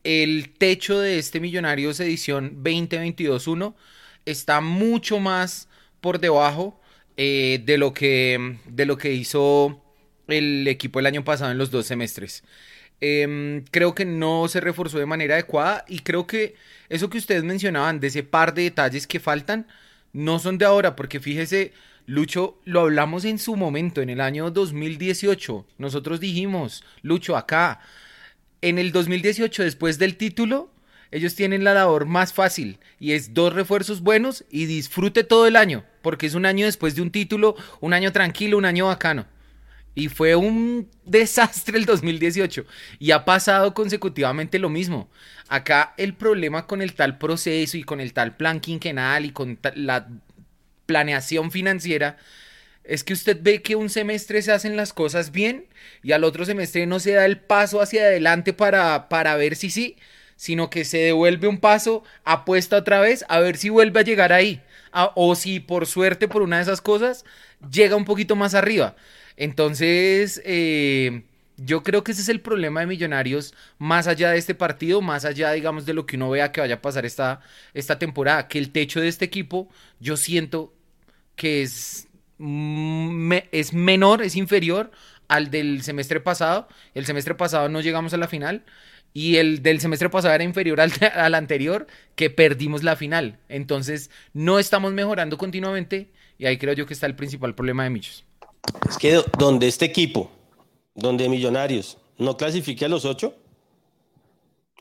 el 0.04 0.50
techo 0.50 1.00
de 1.00 1.18
este 1.18 1.40
Millonarios 1.40 2.00
edición 2.00 2.62
2022-1 2.62 3.74
está 4.24 4.60
mucho 4.60 5.18
más 5.18 5.68
por 6.00 6.20
debajo 6.20 6.80
eh, 7.16 7.62
de, 7.64 7.78
lo 7.78 7.92
que, 7.92 8.58
de 8.66 8.86
lo 8.86 8.96
que 8.96 9.12
hizo 9.12 9.82
el 10.28 10.68
equipo 10.68 11.00
el 11.00 11.06
año 11.06 11.24
pasado 11.24 11.50
en 11.50 11.58
los 11.58 11.70
dos 11.70 11.86
semestres. 11.86 12.44
Em, 13.00 13.64
creo 13.70 13.94
que 13.94 14.04
no 14.04 14.48
se 14.48 14.60
reforzó 14.60 14.98
de 14.98 15.06
manera 15.06 15.34
adecuada 15.34 15.84
y 15.88 16.00
creo 16.00 16.26
que 16.26 16.56
eso 16.88 17.08
que 17.08 17.18
ustedes 17.18 17.44
mencionaban 17.44 18.00
de 18.00 18.08
ese 18.08 18.22
par 18.24 18.54
de 18.54 18.62
detalles 18.62 19.06
que 19.06 19.20
faltan 19.20 19.66
no 20.12 20.38
son 20.38 20.58
de 20.58 20.64
ahora, 20.64 20.96
porque 20.96 21.20
fíjese, 21.20 21.72
Lucho, 22.06 22.58
lo 22.64 22.80
hablamos 22.80 23.24
en 23.24 23.38
su 23.38 23.54
momento, 23.56 24.00
en 24.00 24.10
el 24.10 24.20
año 24.20 24.50
2018. 24.50 25.66
Nosotros 25.76 26.20
dijimos, 26.20 26.82
Lucho, 27.02 27.36
acá, 27.36 27.80
en 28.62 28.78
el 28.78 28.92
2018, 28.92 29.62
después 29.62 29.98
del 29.98 30.16
título, 30.16 30.70
ellos 31.10 31.34
tienen 31.34 31.64
la 31.64 31.74
labor 31.74 32.06
más 32.06 32.32
fácil 32.32 32.78
y 33.00 33.12
es 33.12 33.32
dos 33.32 33.54
refuerzos 33.54 34.02
buenos 34.02 34.44
y 34.50 34.66
disfrute 34.66 35.24
todo 35.24 35.46
el 35.46 35.56
año, 35.56 35.84
porque 36.02 36.26
es 36.26 36.34
un 36.34 36.44
año 36.44 36.66
después 36.66 36.94
de 36.94 37.02
un 37.02 37.10
título, 37.10 37.56
un 37.80 37.94
año 37.94 38.12
tranquilo, 38.12 38.58
un 38.58 38.64
año 38.64 38.86
bacano. 38.86 39.26
Y 39.94 40.08
fue 40.08 40.36
un 40.36 40.88
desastre 41.04 41.76
el 41.76 41.84
2018. 41.84 42.64
Y 43.00 43.10
ha 43.10 43.24
pasado 43.24 43.74
consecutivamente 43.74 44.60
lo 44.60 44.68
mismo. 44.68 45.10
Acá 45.48 45.94
el 45.96 46.14
problema 46.14 46.66
con 46.66 46.82
el 46.82 46.94
tal 46.94 47.18
proceso 47.18 47.76
y 47.76 47.82
con 47.82 48.00
el 48.00 48.12
tal 48.12 48.36
plan 48.36 48.60
quinquenal 48.60 49.24
y 49.24 49.32
con 49.32 49.58
la 49.74 50.08
planeación 50.86 51.50
financiera 51.50 52.16
es 52.88 53.04
que 53.04 53.12
usted 53.12 53.38
ve 53.40 53.60
que 53.60 53.76
un 53.76 53.90
semestre 53.90 54.40
se 54.40 54.50
hacen 54.50 54.74
las 54.74 54.94
cosas 54.94 55.30
bien 55.30 55.66
y 56.02 56.12
al 56.12 56.24
otro 56.24 56.46
semestre 56.46 56.86
no 56.86 56.98
se 57.00 57.12
da 57.12 57.26
el 57.26 57.38
paso 57.38 57.82
hacia 57.82 58.02
adelante 58.02 58.54
para, 58.54 59.10
para 59.10 59.36
ver 59.36 59.56
si 59.56 59.68
sí, 59.68 59.96
sino 60.36 60.70
que 60.70 60.86
se 60.86 60.96
devuelve 60.96 61.48
un 61.48 61.58
paso, 61.58 62.02
apuesta 62.24 62.78
otra 62.78 63.00
vez 63.00 63.26
a 63.28 63.40
ver 63.40 63.58
si 63.58 63.68
vuelve 63.68 64.00
a 64.00 64.04
llegar 64.04 64.32
ahí. 64.32 64.62
O 65.14 65.34
si 65.34 65.60
por 65.60 65.86
suerte, 65.86 66.28
por 66.28 66.40
una 66.40 66.56
de 66.56 66.62
esas 66.62 66.80
cosas, 66.80 67.26
llega 67.70 67.94
un 67.94 68.06
poquito 68.06 68.36
más 68.36 68.54
arriba. 68.54 68.96
Entonces, 69.36 70.40
eh, 70.46 71.24
yo 71.58 71.82
creo 71.82 72.02
que 72.02 72.12
ese 72.12 72.22
es 72.22 72.30
el 72.30 72.40
problema 72.40 72.80
de 72.80 72.86
Millonarios, 72.86 73.52
más 73.76 74.06
allá 74.06 74.30
de 74.30 74.38
este 74.38 74.54
partido, 74.54 75.02
más 75.02 75.26
allá, 75.26 75.52
digamos, 75.52 75.84
de 75.84 75.92
lo 75.92 76.06
que 76.06 76.16
uno 76.16 76.30
vea 76.30 76.52
que 76.52 76.62
vaya 76.62 76.76
a 76.76 76.82
pasar 76.82 77.04
esta, 77.04 77.42
esta 77.74 77.98
temporada, 77.98 78.48
que 78.48 78.58
el 78.58 78.70
techo 78.70 79.00
de 79.00 79.08
este 79.08 79.26
equipo, 79.26 79.68
yo 80.00 80.16
siento 80.16 80.72
que 81.36 81.62
es, 81.62 82.07
me- 82.38 83.48
es 83.52 83.72
menor, 83.72 84.22
es 84.22 84.36
inferior 84.36 84.90
al 85.28 85.50
del 85.50 85.82
semestre 85.82 86.20
pasado. 86.20 86.68
El 86.94 87.04
semestre 87.06 87.34
pasado 87.34 87.68
no 87.68 87.80
llegamos 87.80 88.14
a 88.14 88.16
la 88.16 88.28
final 88.28 88.64
y 89.12 89.36
el 89.36 89.62
del 89.62 89.80
semestre 89.80 90.08
pasado 90.10 90.34
era 90.34 90.44
inferior 90.44 90.80
al, 90.80 90.92
al 91.14 91.34
anterior, 91.34 91.86
que 92.14 92.30
perdimos 92.30 92.82
la 92.82 92.96
final. 92.96 93.38
Entonces, 93.48 94.10
no 94.32 94.58
estamos 94.58 94.92
mejorando 94.92 95.36
continuamente 95.38 96.10
y 96.38 96.46
ahí 96.46 96.56
creo 96.58 96.74
yo 96.74 96.86
que 96.86 96.94
está 96.94 97.06
el 97.06 97.16
principal 97.16 97.54
problema 97.54 97.84
de 97.84 97.90
Millos. 97.90 98.24
Es 98.88 98.96
que 98.98 99.12
do- 99.14 99.24
donde 99.38 99.66
este 99.66 99.84
equipo, 99.84 100.30
donde 100.94 101.28
Millonarios 101.28 101.98
no 102.18 102.36
clasifique 102.36 102.84
a 102.84 102.88
los 102.88 103.04
ocho, 103.04 103.34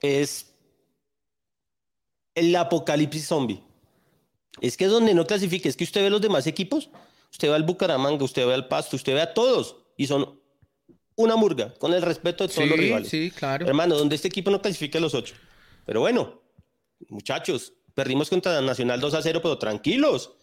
es 0.02 0.54
el 2.36 2.56
apocalipsis 2.56 3.26
zombie. 3.28 3.62
Es 4.62 4.78
que 4.78 4.86
donde 4.86 5.14
no 5.14 5.26
clasifique, 5.26 5.70
es 5.70 5.76
que 5.78 5.84
usted 5.84 6.02
ve 6.04 6.10
los 6.10 6.22
demás 6.22 6.48
equipos, 6.48 6.90
usted 7.32 7.50
ve 7.50 7.56
al 7.56 7.64
Bucaramanga, 7.64 8.24
usted 8.24 8.46
ve 8.46 8.54
al 8.54 8.68
Pasto, 8.68 8.96
usted 8.96 9.14
ve 9.14 9.22
a 9.22 9.34
todos 9.34 9.78
y 9.98 10.08
son 10.08 10.40
una 11.16 11.36
murga, 11.36 11.74
con 11.80 11.94
el 11.94 12.02
respeto 12.02 12.48
de 12.48 12.54
todos 12.54 12.70
los 12.70 12.78
rivales. 12.78 13.10
sí, 13.10 13.32
claro. 13.32 13.66
Hermano, 13.68 13.96
donde 13.98 14.16
este 14.16 14.28
equipo 14.28 14.52
no 14.52 14.62
clasifique 14.62 14.98
a 15.00 15.02
los 15.02 15.14
ocho. 15.16 15.34
Pero 15.86 16.02
bueno, 16.02 16.42
muchachos, 17.10 17.74
perdimos 17.96 18.30
contra 18.30 18.62
Nacional 18.62 19.00
2 19.00 19.14
a 19.16 19.22
0, 19.22 19.40
pero 19.42 19.58
tranquilos, 19.58 20.34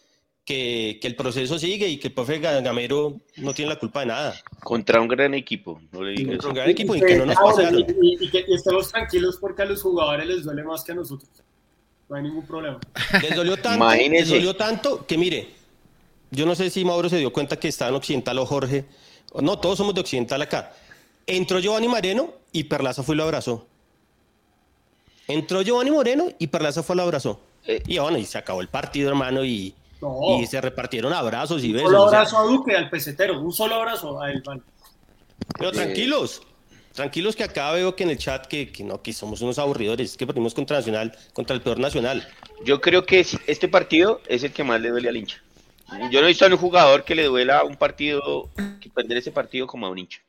que, 0.43 0.99
que 1.01 1.07
el 1.07 1.15
proceso 1.15 1.57
sigue 1.57 1.87
y 1.87 1.97
que 1.97 2.09
el 2.09 2.13
profe 2.13 2.39
Gamero 2.39 3.21
no 3.37 3.53
tiene 3.53 3.69
la 3.69 3.79
culpa 3.79 4.01
de 4.01 4.05
nada. 4.07 4.35
Contra 4.63 5.01
un 5.01 5.07
gran 5.07 5.33
equipo, 5.33 5.81
no 5.91 6.03
le 6.03 6.11
digas. 6.11 6.33
Contra 6.33 6.49
un 6.49 6.55
gran 6.55 6.69
equipo 6.69 6.95
y 6.95 6.99
que 7.01 7.15
no 7.15 7.25
nos 7.25 7.37
Ahora, 7.37 7.55
pasaron. 7.55 7.79
y, 7.79 7.83
y- 8.23 8.25
y 8.25 8.29
que 8.29 8.45
estemos 8.49 8.91
tranquilos 8.91 9.37
porque 9.39 9.61
a 9.63 9.65
los 9.65 9.81
jugadores 9.81 10.27
les 10.27 10.43
duele 10.43 10.63
más 10.63 10.83
que 10.83 10.91
a 10.91 10.95
nosotros. 10.95 11.29
no 12.09 12.15
hay 12.17 12.21
ningún 12.23 12.45
problema. 12.45 12.79
Les 13.21 13.35
dolió 13.35 13.55
tanto, 13.57 13.77
Imagínese. 13.85 14.19
les 14.25 14.29
dolió 14.29 14.55
tanto 14.55 15.05
que 15.07 15.17
mire, 15.17 15.54
yo 16.31 16.45
no 16.45 16.55
sé 16.55 16.69
si 16.69 16.83
Mauro 16.85 17.09
se 17.09 17.17
dio 17.17 17.31
cuenta 17.33 17.57
que 17.57 17.67
estaba 17.67 17.89
en 17.89 17.95
Occidental 17.95 18.37
o 18.39 18.45
Jorge. 18.45 18.85
No, 19.41 19.59
todos 19.59 19.77
somos 19.77 19.93
de 19.93 20.01
Occidental 20.01 20.41
acá. 20.41 20.73
Entró 21.27 21.59
Giovanni 21.59 21.87
Moreno 21.87 22.33
y 22.51 22.65
Perlaza 22.65 23.03
fue 23.03 23.15
y 23.15 23.17
lo 23.17 23.23
abrazó. 23.23 23.67
Entró 25.27 25.61
Giovanni 25.61 25.91
Moreno 25.91 26.27
y 26.37 26.47
Perlaza 26.47 26.83
fue 26.83 26.95
y 26.95 26.97
lo 26.97 27.03
abrazó. 27.03 27.39
Eh. 27.67 27.81
Y 27.87 27.97
bueno, 27.97 28.17
y 28.17 28.25
se 28.25 28.37
acabó 28.37 28.61
el 28.61 28.67
partido, 28.67 29.09
hermano, 29.09 29.43
y, 29.43 29.73
No. 30.01 30.39
y 30.39 30.45
se 30.45 30.61
repartieron 30.61 31.11
abrazos 31.13 31.63
y 31.63 31.69
Un 31.69 31.73
besos. 31.73 31.91
solo 31.91 32.03
o 32.03 32.09
sea, 32.09 32.19
abrazo 32.19 32.37
a 32.37 32.43
Duque, 32.43 32.75
al 32.75 32.89
pesetero, 32.89 33.39
un 33.41 33.51
solo 33.51 33.75
abrazo 33.75 34.21
a 34.21 34.31
él, 34.31 34.43
man. 34.45 34.63
pero 35.57 35.71
tranquilos, 35.71 36.43
tranquilos 36.93 37.35
que 37.35 37.43
acá 37.43 37.71
veo 37.71 37.95
que 37.95 38.03
en 38.03 38.11
el 38.11 38.17
chat 38.19 38.45
que, 38.45 38.71
que 38.71 38.83
no, 38.83 39.01
que 39.01 39.13
somos 39.13 39.41
unos 39.41 39.57
aburridores, 39.57 40.15
que 40.15 40.27
perdimos 40.27 40.53
contra 40.53 40.77
Nacional, 40.77 41.17
contra 41.33 41.55
el 41.55 41.61
peor 41.63 41.79
Nacional. 41.79 42.27
Yo 42.63 42.79
creo 42.79 43.05
que 43.05 43.25
este 43.47 43.67
partido 43.67 44.21
es 44.27 44.43
el 44.43 44.53
que 44.53 44.63
más 44.63 44.79
le 44.79 44.89
duele 44.89 45.09
al 45.09 45.17
hincha. 45.17 45.41
Yo 46.11 46.19
no 46.21 46.27
he 46.27 46.29
visto 46.29 46.45
a 46.45 46.49
un 46.49 46.57
jugador 46.57 47.03
que 47.03 47.15
le 47.15 47.25
duela 47.25 47.63
un 47.63 47.75
partido, 47.75 48.49
que 48.79 48.89
perder 48.89 49.17
ese 49.17 49.31
partido 49.31 49.67
como 49.67 49.85
a 49.85 49.89
un 49.89 49.99
hincha. 49.99 50.19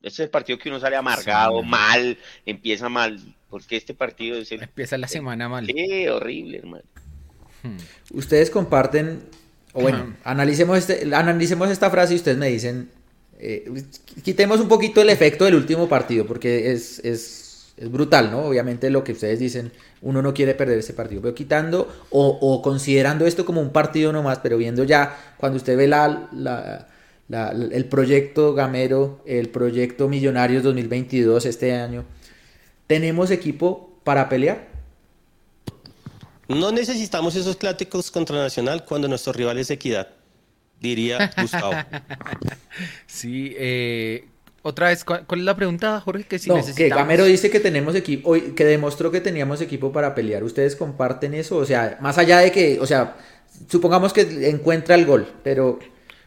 Este 0.00 0.22
es 0.22 0.26
el 0.26 0.30
partido 0.30 0.58
que 0.58 0.68
uno 0.68 0.78
sale 0.78 0.96
amargado, 0.96 1.62
mal, 1.62 2.16
empieza 2.46 2.88
mal, 2.88 3.20
porque 3.50 3.76
este 3.76 3.94
partido 3.94 4.38
es 4.38 4.52
el... 4.52 4.62
Empieza 4.62 4.96
la 4.96 5.08
semana 5.08 5.48
mal. 5.48 5.66
Sí, 5.66 6.06
horrible, 6.06 6.58
hermano. 6.58 6.84
Ustedes 8.12 8.50
comparten, 8.50 9.22
o 9.72 9.82
bueno, 9.82 10.16
analicemos, 10.24 10.78
este, 10.78 11.14
analicemos 11.14 11.68
esta 11.70 11.90
frase 11.90 12.14
y 12.14 12.16
ustedes 12.16 12.38
me 12.38 12.48
dicen, 12.48 12.90
eh, 13.40 13.84
quitemos 14.22 14.60
un 14.60 14.68
poquito 14.68 15.00
el 15.00 15.10
efecto 15.10 15.44
del 15.44 15.56
último 15.56 15.88
partido, 15.88 16.26
porque 16.26 16.72
es, 16.72 17.00
es, 17.00 17.37
es 17.80 17.90
brutal, 17.90 18.30
¿no? 18.30 18.40
Obviamente 18.44 18.90
lo 18.90 19.04
que 19.04 19.12
ustedes 19.12 19.38
dicen, 19.38 19.72
uno 20.02 20.20
no 20.22 20.34
quiere 20.34 20.54
perder 20.54 20.78
ese 20.78 20.92
partido, 20.94 21.22
pero 21.22 21.34
quitando 21.34 21.88
o, 22.10 22.26
o 22.40 22.62
considerando 22.62 23.26
esto 23.26 23.44
como 23.44 23.60
un 23.60 23.70
partido 23.70 24.12
nomás, 24.12 24.38
pero 24.40 24.56
viendo 24.58 24.84
ya, 24.84 25.16
cuando 25.38 25.56
usted 25.56 25.76
ve 25.76 25.86
la, 25.88 26.28
la- 26.32 26.88
la- 27.28 27.50
el 27.50 27.84
proyecto 27.86 28.54
Gamero, 28.54 29.20
el 29.26 29.48
proyecto 29.50 30.08
Millonarios 30.08 30.62
2022 30.62 31.44
este 31.46 31.74
año, 31.74 32.04
¿tenemos 32.86 33.30
equipo 33.30 34.00
para 34.04 34.28
pelear? 34.28 34.66
No 36.48 36.72
necesitamos 36.72 37.36
esos 37.36 37.56
clásicos 37.56 38.10
contra 38.10 38.36
Nacional 38.38 38.84
cuando 38.84 39.06
nuestro 39.08 39.32
rival 39.34 39.58
es 39.58 39.70
Equidad, 39.70 40.08
diría 40.80 41.30
Gustavo. 41.40 41.74
Sí, 43.06 43.54
eh, 43.58 44.28
otra 44.62 44.88
vez, 44.88 45.04
¿cuál, 45.04 45.24
cuál 45.26 45.40
es 45.40 45.46
la 45.46 45.56
pregunta, 45.56 46.00
Jorge? 46.00 46.24
Que 46.24 46.38
si 46.38 46.48
no, 46.48 46.56
que 46.56 46.60
necesitamos... 46.60 46.98
Gamero 46.98 47.24
dice 47.24 47.50
que 47.50 47.60
tenemos 47.60 47.94
equipo, 47.94 48.34
que 48.54 48.64
demostró 48.64 49.10
que 49.10 49.20
teníamos 49.20 49.60
equipo 49.60 49.92
para 49.92 50.14
pelear. 50.14 50.44
¿Ustedes 50.44 50.76
comparten 50.76 51.34
eso? 51.34 51.56
O 51.56 51.64
sea, 51.64 51.98
más 52.00 52.18
allá 52.18 52.38
de 52.38 52.52
que, 52.52 52.78
o 52.80 52.86
sea, 52.86 53.16
supongamos 53.68 54.12
que 54.12 54.48
encuentra 54.48 54.94
el 54.94 55.06
gol, 55.06 55.26
pero 55.42 55.78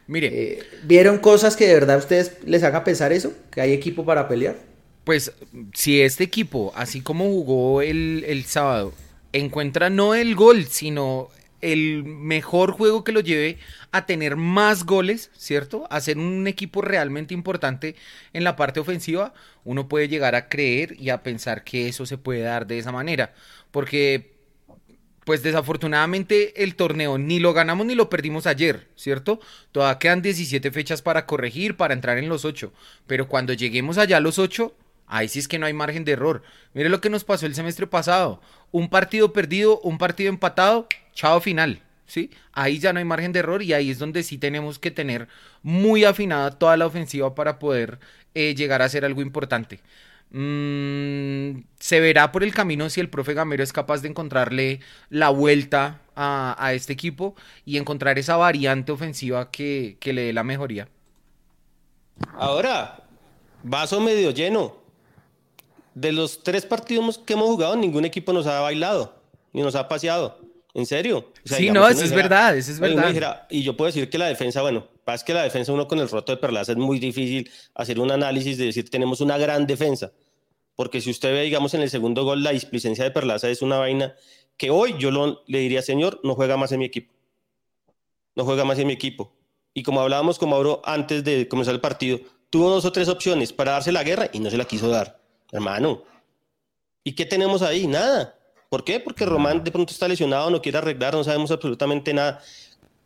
Mire, 0.06 0.30
eh, 0.32 0.62
¿vieron 0.84 1.18
cosas 1.18 1.56
que 1.56 1.66
de 1.66 1.74
verdad 1.74 1.96
a 1.96 1.98
ustedes 1.98 2.36
les 2.44 2.62
haga 2.62 2.84
pensar 2.84 3.12
eso? 3.12 3.32
¿Que 3.50 3.60
hay 3.60 3.72
equipo 3.72 4.04
para 4.04 4.28
pelear? 4.28 4.56
Pues 5.04 5.32
si 5.74 6.00
este 6.00 6.24
equipo, 6.24 6.72
así 6.74 7.00
como 7.00 7.24
jugó 7.24 7.82
el, 7.82 8.24
el 8.26 8.44
sábado, 8.44 8.92
encuentra 9.32 9.90
no 9.90 10.14
el 10.14 10.34
gol, 10.34 10.66
sino 10.66 11.28
el 11.62 12.04
mejor 12.04 12.72
juego 12.72 13.04
que 13.04 13.12
lo 13.12 13.20
lleve 13.20 13.58
a 13.92 14.04
tener 14.04 14.36
más 14.36 14.84
goles, 14.84 15.30
¿cierto? 15.34 15.86
A 15.90 16.00
ser 16.00 16.18
un 16.18 16.46
equipo 16.46 16.82
realmente 16.82 17.32
importante 17.32 17.96
en 18.32 18.44
la 18.44 18.56
parte 18.56 18.80
ofensiva, 18.80 19.32
uno 19.64 19.88
puede 19.88 20.08
llegar 20.08 20.34
a 20.34 20.48
creer 20.48 20.96
y 21.00 21.08
a 21.08 21.22
pensar 21.22 21.64
que 21.64 21.88
eso 21.88 22.04
se 22.04 22.18
puede 22.18 22.42
dar 22.42 22.66
de 22.66 22.78
esa 22.78 22.92
manera. 22.92 23.32
Porque, 23.70 24.32
pues 25.24 25.42
desafortunadamente 25.42 26.64
el 26.64 26.74
torneo 26.74 27.16
ni 27.16 27.38
lo 27.38 27.52
ganamos 27.52 27.86
ni 27.86 27.94
lo 27.94 28.10
perdimos 28.10 28.46
ayer, 28.46 28.88
¿cierto? 28.96 29.40
Todavía 29.70 29.98
quedan 30.00 30.22
17 30.22 30.70
fechas 30.72 31.00
para 31.00 31.26
corregir, 31.26 31.76
para 31.76 31.94
entrar 31.94 32.18
en 32.18 32.28
los 32.28 32.44
8. 32.44 32.72
Pero 33.06 33.28
cuando 33.28 33.52
lleguemos 33.52 33.98
allá 33.98 34.16
a 34.16 34.20
los 34.20 34.38
8, 34.40 34.74
ahí 35.12 35.28
sí 35.28 35.38
es 35.38 35.46
que 35.46 35.58
no 35.58 35.66
hay 35.66 35.74
margen 35.74 36.04
de 36.04 36.12
error. 36.12 36.42
Mire 36.72 36.88
lo 36.88 37.00
que 37.00 37.10
nos 37.10 37.22
pasó 37.22 37.44
el 37.44 37.54
semestre 37.54 37.86
pasado. 37.86 38.40
Un 38.70 38.88
partido 38.88 39.32
perdido, 39.32 39.78
un 39.80 39.98
partido 39.98 40.30
empatado, 40.30 40.88
chao 41.12 41.40
final. 41.40 41.82
¿Sí? 42.06 42.30
Ahí 42.52 42.78
ya 42.78 42.92
no 42.92 42.98
hay 42.98 43.04
margen 43.04 43.32
de 43.32 43.38
error 43.38 43.62
y 43.62 43.72
ahí 43.72 43.90
es 43.90 43.98
donde 43.98 44.22
sí 44.22 44.36
tenemos 44.36 44.78
que 44.78 44.90
tener 44.90 45.28
muy 45.62 46.04
afinada 46.04 46.50
toda 46.50 46.76
la 46.76 46.86
ofensiva 46.86 47.34
para 47.34 47.58
poder 47.58 48.00
eh, 48.34 48.54
llegar 48.54 48.82
a 48.82 48.88
ser 48.88 49.04
algo 49.04 49.22
importante. 49.22 49.80
Mm, 50.30 51.62
se 51.78 52.00
verá 52.00 52.32
por 52.32 52.42
el 52.42 52.54
camino 52.54 52.90
si 52.90 53.00
el 53.00 53.08
profe 53.08 53.34
Gamero 53.34 53.62
es 53.62 53.72
capaz 53.72 54.02
de 54.02 54.08
encontrarle 54.08 54.80
la 55.10 55.28
vuelta 55.30 56.00
a, 56.16 56.56
a 56.58 56.74
este 56.74 56.92
equipo 56.92 57.34
y 57.64 57.78
encontrar 57.78 58.18
esa 58.18 58.36
variante 58.36 58.92
ofensiva 58.92 59.50
que, 59.50 59.96
que 60.00 60.12
le 60.12 60.22
dé 60.22 60.32
la 60.32 60.44
mejoría. 60.44 60.88
Ahora, 62.34 63.04
vaso 63.62 64.00
medio 64.00 64.32
lleno. 64.32 64.81
De 65.94 66.12
los 66.12 66.42
tres 66.42 66.64
partidos 66.66 67.18
que 67.18 67.34
hemos 67.34 67.46
jugado, 67.46 67.76
ningún 67.76 68.04
equipo 68.04 68.32
nos 68.32 68.46
ha 68.46 68.60
bailado 68.60 69.14
ni 69.52 69.60
nos 69.62 69.74
ha 69.74 69.88
paseado. 69.88 70.38
¿En 70.74 70.86
serio? 70.86 71.30
O 71.44 71.48
sea, 71.48 71.58
Sí, 71.58 71.70
no, 71.70 71.86
eso 71.86 71.98
es 72.02 72.10
dijera- 72.10 72.16
verdad, 72.22 72.56
eso 72.56 72.72
es 72.72 72.80
verdad. 72.80 73.08
dijera- 73.08 73.46
y 73.50 73.62
yo 73.62 73.76
puedo 73.76 73.88
decir 73.88 74.08
que 74.08 74.16
la 74.16 74.26
defensa, 74.26 74.62
bueno, 74.62 74.86
pasa 75.04 75.22
que 75.22 75.34
la 75.34 75.42
defensa 75.42 75.70
uno 75.72 75.86
con 75.86 75.98
el 75.98 76.08
roto 76.08 76.32
de 76.32 76.38
Perlaza 76.38 76.72
es 76.72 76.78
muy 76.78 76.98
difícil 76.98 77.50
hacer 77.74 78.00
un 78.00 78.10
análisis 78.10 78.56
de 78.56 78.64
decir 78.66 78.88
tenemos 78.88 79.20
una 79.20 79.36
gran 79.36 79.66
defensa. 79.66 80.12
Porque 80.74 81.02
si 81.02 81.10
usted 81.10 81.32
ve, 81.34 81.42
digamos, 81.42 81.74
en 81.74 81.82
el 81.82 81.90
segundo 81.90 82.24
gol, 82.24 82.42
la 82.42 82.52
displicencia 82.52 83.04
de 83.04 83.10
Perlaza 83.10 83.50
es 83.50 83.60
una 83.60 83.76
vaina 83.76 84.14
que 84.56 84.70
hoy 84.70 84.94
yo 84.98 85.10
lo- 85.10 85.42
le 85.46 85.58
diría, 85.58 85.82
señor, 85.82 86.20
no 86.24 86.34
juega 86.34 86.56
más 86.56 86.72
en 86.72 86.78
mi 86.78 86.86
equipo. 86.86 87.12
No 88.34 88.44
juega 88.46 88.64
más 88.64 88.78
en 88.78 88.86
mi 88.86 88.94
equipo. 88.94 89.30
Y 89.74 89.82
como 89.82 90.00
hablábamos 90.00 90.38
con 90.38 90.48
Mauro 90.48 90.80
antes 90.86 91.22
de 91.24 91.48
comenzar 91.48 91.74
el 91.74 91.80
partido, 91.82 92.18
tuvo 92.48 92.70
dos 92.70 92.86
o 92.86 92.92
tres 92.92 93.08
opciones 93.08 93.52
para 93.52 93.72
darse 93.72 93.92
la 93.92 94.02
guerra 94.04 94.30
y 94.32 94.40
no 94.40 94.48
se 94.50 94.56
la 94.56 94.64
quiso 94.64 94.88
dar. 94.88 95.20
Hermano, 95.52 96.02
¿y 97.04 97.14
qué 97.14 97.26
tenemos 97.26 97.60
ahí? 97.62 97.86
Nada. 97.86 98.34
¿Por 98.70 98.82
qué? 98.84 98.98
Porque 98.98 99.26
Román 99.26 99.62
de 99.62 99.70
pronto 99.70 99.92
está 99.92 100.08
lesionado, 100.08 100.48
no 100.50 100.62
quiere 100.62 100.78
arreglar, 100.78 101.12
no 101.12 101.22
sabemos 101.22 101.50
absolutamente 101.50 102.12
nada. 102.14 102.40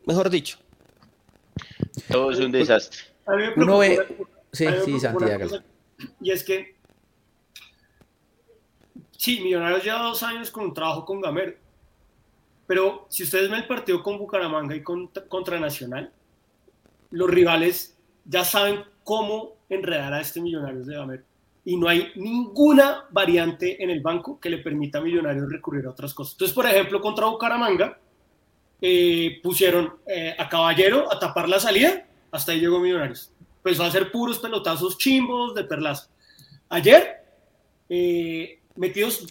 Mejor 0.07 0.31
dicho, 0.31 0.59
Todo 2.09 2.31
es 2.31 2.39
un 2.39 2.53
desastre. 2.53 3.01
A 3.27 3.35
mí 3.35 3.43
me 3.57 3.65
Uno 3.65 3.79
ve- 3.79 3.97
preocupa- 3.97 4.31
sí, 4.53 4.65
sí, 4.65 4.71
preocupa 4.71 5.01
Santi, 5.01 5.25
una 5.25 5.35
hágale. 5.35 5.51
cosa, 5.51 5.65
Y 6.21 6.31
es 6.31 6.45
que, 6.45 6.77
sí, 9.17 9.41
Millonarios 9.41 9.83
lleva 9.83 10.03
dos 10.03 10.23
años 10.23 10.51
con 10.53 10.65
un 10.67 10.75
trabajo 10.75 11.05
con 11.05 11.21
Gamero. 11.21 11.55
Pero 12.69 13.07
si 13.09 13.25
ustedes 13.25 13.51
ven 13.51 13.61
el 13.63 13.67
partido 13.67 14.03
con 14.05 14.19
Bucaramanga 14.19 14.77
y 14.77 14.83
con- 14.85 15.09
contra 15.29 15.59
Nacional, 15.59 16.13
los 17.11 17.29
rivales 17.31 17.97
ya 18.25 18.45
saben 18.45 18.85
cómo 19.03 19.57
enredar 19.69 20.13
a 20.13 20.21
este 20.21 20.41
Millonarios 20.41 20.87
de 20.87 20.95
Gamero. 20.95 21.23
Y 21.67 21.77
no 21.77 21.89
hay 21.89 22.13
ninguna 22.15 23.05
variante 23.11 23.83
en 23.83 23.91
el 23.91 24.01
banco 24.01 24.41
que 24.41 24.49
le 24.49 24.59
permita 24.59 24.99
a 24.99 25.01
Millonarios 25.03 25.51
recurrir 25.51 25.85
a 25.85 25.91
otras 25.91 26.15
cosas. 26.15 26.33
Entonces, 26.35 26.55
por 26.55 26.65
ejemplo, 26.65 27.01
contra 27.03 27.27
Bucaramanga, 27.27 27.99
eh, 28.81 29.41
pusieron 29.43 29.95
eh, 30.07 30.35
a 30.39 30.49
Caballero 30.49 31.13
a 31.13 31.19
tapar 31.19 31.49
la 31.49 31.61
salida, 31.61 32.07
hasta 32.31 32.53
ahí 32.53 32.61
llegó 32.61 32.79
Millonarios. 32.79 33.33
Empezó 33.59 33.83
a 33.83 33.89
hacer 33.89 34.11
puros 34.13 34.39
pelotazos 34.39 34.97
chimbos 34.97 35.55
de 35.55 35.65
perlazo. 35.65 36.09
Ayer, 36.69 37.25
eh, 37.89 38.61
metidos 38.77 39.27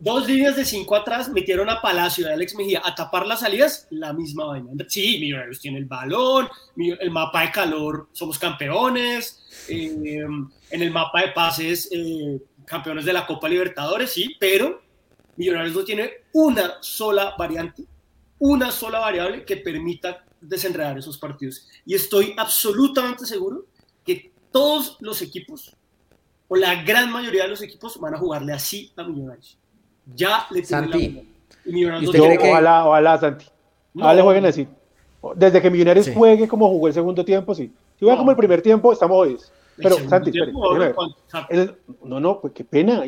dos 0.00 0.26
líneas 0.26 0.56
de 0.56 0.64
cinco 0.64 0.96
atrás, 0.96 1.28
metieron 1.28 1.68
a 1.68 1.80
Palacio 1.80 2.26
y 2.26 2.30
a 2.30 2.34
Alex 2.34 2.54
Mejía 2.54 2.82
a 2.84 2.94
tapar 2.94 3.26
las 3.26 3.40
salidas, 3.40 3.86
la 3.90 4.12
misma 4.12 4.46
vaina. 4.46 4.70
Sí, 4.88 5.18
Millonarios 5.20 5.60
tiene 5.60 5.78
el 5.78 5.86
balón, 5.86 6.48
el 6.76 7.10
mapa 7.10 7.42
de 7.42 7.50
calor, 7.52 8.08
somos 8.12 8.38
campeones, 8.38 9.44
eh, 9.68 10.26
en 10.70 10.82
el 10.82 10.90
mapa 10.90 11.22
de 11.22 11.28
pases, 11.28 11.88
eh, 11.92 12.40
campeones 12.64 13.04
de 13.04 13.12
la 13.12 13.26
Copa 13.26 13.48
Libertadores, 13.48 14.10
sí, 14.10 14.36
pero 14.38 14.82
Millonarios 15.36 15.74
no 15.74 15.84
tiene 15.84 16.10
una 16.32 16.76
sola 16.80 17.34
variante, 17.38 17.84
una 18.38 18.70
sola 18.70 19.00
variable 19.00 19.44
que 19.44 19.58
permita 19.58 20.24
desenredar 20.40 20.98
esos 20.98 21.18
partidos. 21.18 21.68
Y 21.84 21.94
estoy 21.94 22.34
absolutamente 22.36 23.26
seguro 23.26 23.66
que 24.04 24.32
todos 24.50 24.96
los 25.00 25.20
equipos, 25.20 25.75
o 26.48 26.56
la 26.56 26.82
gran 26.84 27.10
mayoría 27.10 27.42
de 27.44 27.48
los 27.48 27.62
equipos, 27.62 27.98
van 28.00 28.14
a 28.14 28.18
jugarle 28.18 28.52
así 28.52 28.92
a 28.96 29.02
Millonarios. 29.04 29.58
Ya 30.14 30.46
le 30.50 30.62
tienen 30.62 30.90
la 30.90 30.92
Santi, 30.92 31.08
bola. 31.08 31.28
Y 31.64 31.72
Millonarios 31.72 32.02
¿y 32.02 32.06
no 32.18 32.24
usted 32.24 32.34
Yo, 32.34 32.40
que- 32.42 32.50
ojalá, 32.50 32.86
ojalá, 32.86 33.18
Santi. 33.18 33.46
No. 33.94 34.02
Ojalá 34.04 34.16
le 34.16 34.22
jueguen 34.22 34.46
así. 34.46 34.68
Desde 35.34 35.60
que 35.60 35.70
Millonarios 35.70 36.06
Sí. 36.06 36.12
juegue 36.14 36.46
como 36.46 36.68
jugó 36.68 36.86
el 36.88 36.94
segundo 36.94 37.24
tiempo, 37.24 37.54
sí. 37.54 37.72
Si 37.98 38.00
juega 38.00 38.14
No. 38.14 38.18
como 38.20 38.30
el 38.30 38.36
primer 38.36 38.62
tiempo, 38.62 38.92
estamos 38.92 39.16
jodidos. 39.16 39.52
Pero, 39.76 39.96
Santi, 40.08 40.30
tiempo, 40.30 40.76
El- 41.48 41.74
no, 42.04 42.20
no, 42.20 42.40
pues 42.40 42.52
qué 42.52 42.64
pena. 42.64 43.02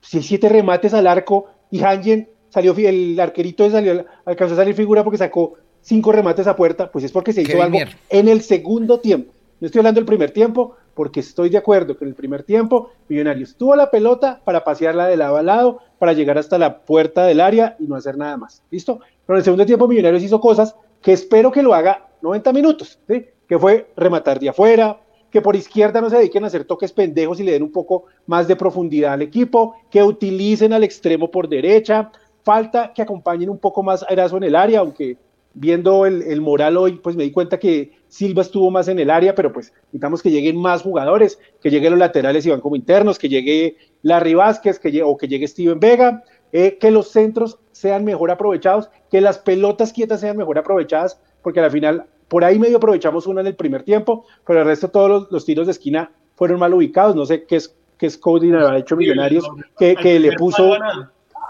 Si 0.00 0.16
hay 0.18 0.22
siete 0.22 0.48
remates 0.48 0.92
al 0.92 1.06
arco 1.06 1.46
y 1.70 1.82
Hangen 1.82 2.28
salió, 2.50 2.74
el 2.76 3.18
arquerito 3.18 3.68
salió, 3.70 4.04
alcanzó 4.24 4.54
a 4.54 4.58
salir 4.58 4.74
figura 4.74 5.02
porque 5.02 5.16
sacó 5.18 5.54
cinco 5.80 6.12
remates 6.12 6.46
a 6.46 6.56
puerta, 6.56 6.90
pues 6.90 7.04
es 7.04 7.12
porque 7.12 7.32
se 7.32 7.42
hizo 7.42 7.48
Kevin 7.52 7.62
algo 7.64 7.76
Mier. 7.76 7.96
en 8.10 8.28
el 8.28 8.42
segundo 8.42 8.98
tiempo. 9.00 9.32
No 9.60 9.66
estoy 9.66 9.78
hablando 9.80 10.00
del 10.00 10.06
primer 10.06 10.30
tiempo, 10.30 10.76
porque 10.94 11.20
estoy 11.20 11.50
de 11.50 11.58
acuerdo 11.58 11.96
que 11.96 12.04
en 12.04 12.10
el 12.10 12.14
primer 12.14 12.42
tiempo 12.42 12.90
Millonarios 13.08 13.56
tuvo 13.56 13.76
la 13.76 13.90
pelota 13.90 14.40
para 14.44 14.64
pasearla 14.64 15.06
de 15.06 15.16
lado 15.16 15.36
a 15.36 15.42
lado, 15.42 15.80
para 15.98 16.12
llegar 16.12 16.38
hasta 16.38 16.58
la 16.58 16.80
puerta 16.80 17.24
del 17.26 17.40
área 17.40 17.76
y 17.78 17.86
no 17.86 17.96
hacer 17.96 18.16
nada 18.16 18.36
más. 18.36 18.62
¿Listo? 18.70 19.00
Pero 19.26 19.36
en 19.36 19.38
el 19.38 19.44
segundo 19.44 19.66
tiempo 19.66 19.88
Millonarios 19.88 20.22
hizo 20.22 20.40
cosas 20.40 20.76
que 21.02 21.12
espero 21.12 21.52
que 21.52 21.62
lo 21.62 21.74
haga 21.74 22.08
90 22.22 22.52
minutos, 22.52 22.98
¿sí? 23.06 23.26
que 23.46 23.58
fue 23.58 23.90
rematar 23.96 24.40
de 24.40 24.48
afuera, 24.48 24.98
que 25.30 25.42
por 25.42 25.56
izquierda 25.56 26.00
no 26.00 26.08
se 26.08 26.16
dediquen 26.16 26.44
a 26.44 26.46
hacer 26.46 26.64
toques 26.64 26.92
pendejos 26.92 27.40
y 27.40 27.42
le 27.42 27.52
den 27.52 27.62
un 27.64 27.72
poco 27.72 28.04
más 28.26 28.46
de 28.46 28.56
profundidad 28.56 29.14
al 29.14 29.22
equipo, 29.22 29.74
que 29.90 30.02
utilicen 30.02 30.72
al 30.72 30.84
extremo 30.84 31.30
por 31.30 31.48
derecha, 31.48 32.10
falta 32.44 32.92
que 32.94 33.02
acompañen 33.02 33.50
un 33.50 33.58
poco 33.58 33.82
más 33.82 34.02
a 34.02 34.06
Erazo 34.06 34.36
en 34.36 34.44
el 34.44 34.54
área, 34.54 34.80
aunque 34.80 35.16
viendo 35.54 36.04
el, 36.04 36.22
el, 36.22 36.40
moral 36.40 36.76
hoy, 36.76 36.92
pues 36.92 37.16
me 37.16 37.22
di 37.22 37.30
cuenta 37.30 37.58
que 37.58 37.92
Silva 38.08 38.42
estuvo 38.42 38.70
más 38.70 38.88
en 38.88 38.98
el 38.98 39.10
área, 39.10 39.34
pero 39.34 39.52
pues 39.52 39.72
necesitamos 39.86 40.22
que 40.22 40.30
lleguen 40.30 40.56
más 40.56 40.82
jugadores, 40.82 41.38
que 41.62 41.70
lleguen 41.70 41.92
los 41.92 41.98
laterales 41.98 42.44
y 42.44 42.50
van 42.50 42.60
como 42.60 42.76
internos, 42.76 43.18
que 43.18 43.28
llegue 43.28 43.76
Larry 44.02 44.34
Vázquez, 44.34 44.78
que 44.78 44.90
llegue, 44.90 45.04
o 45.04 45.16
que 45.16 45.28
llegue 45.28 45.48
Steven 45.48 45.80
Vega, 45.80 46.24
eh, 46.52 46.76
que 46.78 46.90
los 46.90 47.08
centros 47.08 47.58
sean 47.72 48.04
mejor 48.04 48.30
aprovechados, 48.30 48.90
que 49.10 49.20
las 49.20 49.38
pelotas 49.38 49.92
quietas 49.92 50.20
sean 50.20 50.36
mejor 50.36 50.58
aprovechadas, 50.58 51.20
porque 51.42 51.60
al 51.60 51.70
final 51.70 52.06
por 52.28 52.44
ahí 52.44 52.58
medio 52.58 52.78
aprovechamos 52.78 53.26
una 53.26 53.40
en 53.40 53.46
el 53.46 53.54
primer 53.54 53.82
tiempo, 53.82 54.26
pero 54.46 54.60
el 54.60 54.66
resto 54.66 54.88
todos 54.88 55.08
los, 55.08 55.32
los 55.32 55.44
tiros 55.44 55.66
de 55.66 55.72
esquina 55.72 56.10
fueron 56.34 56.58
mal 56.58 56.74
ubicados, 56.74 57.14
no 57.14 57.26
sé 57.26 57.44
qué 57.44 57.56
es, 57.56 57.76
qué 57.98 58.06
es 58.06 58.18
Cody 58.18 58.52
ha 58.52 58.76
hecho 58.76 58.96
Millonarios, 58.96 59.48
que, 59.78 59.94
que 59.94 60.18
le 60.18 60.32
puso 60.32 60.74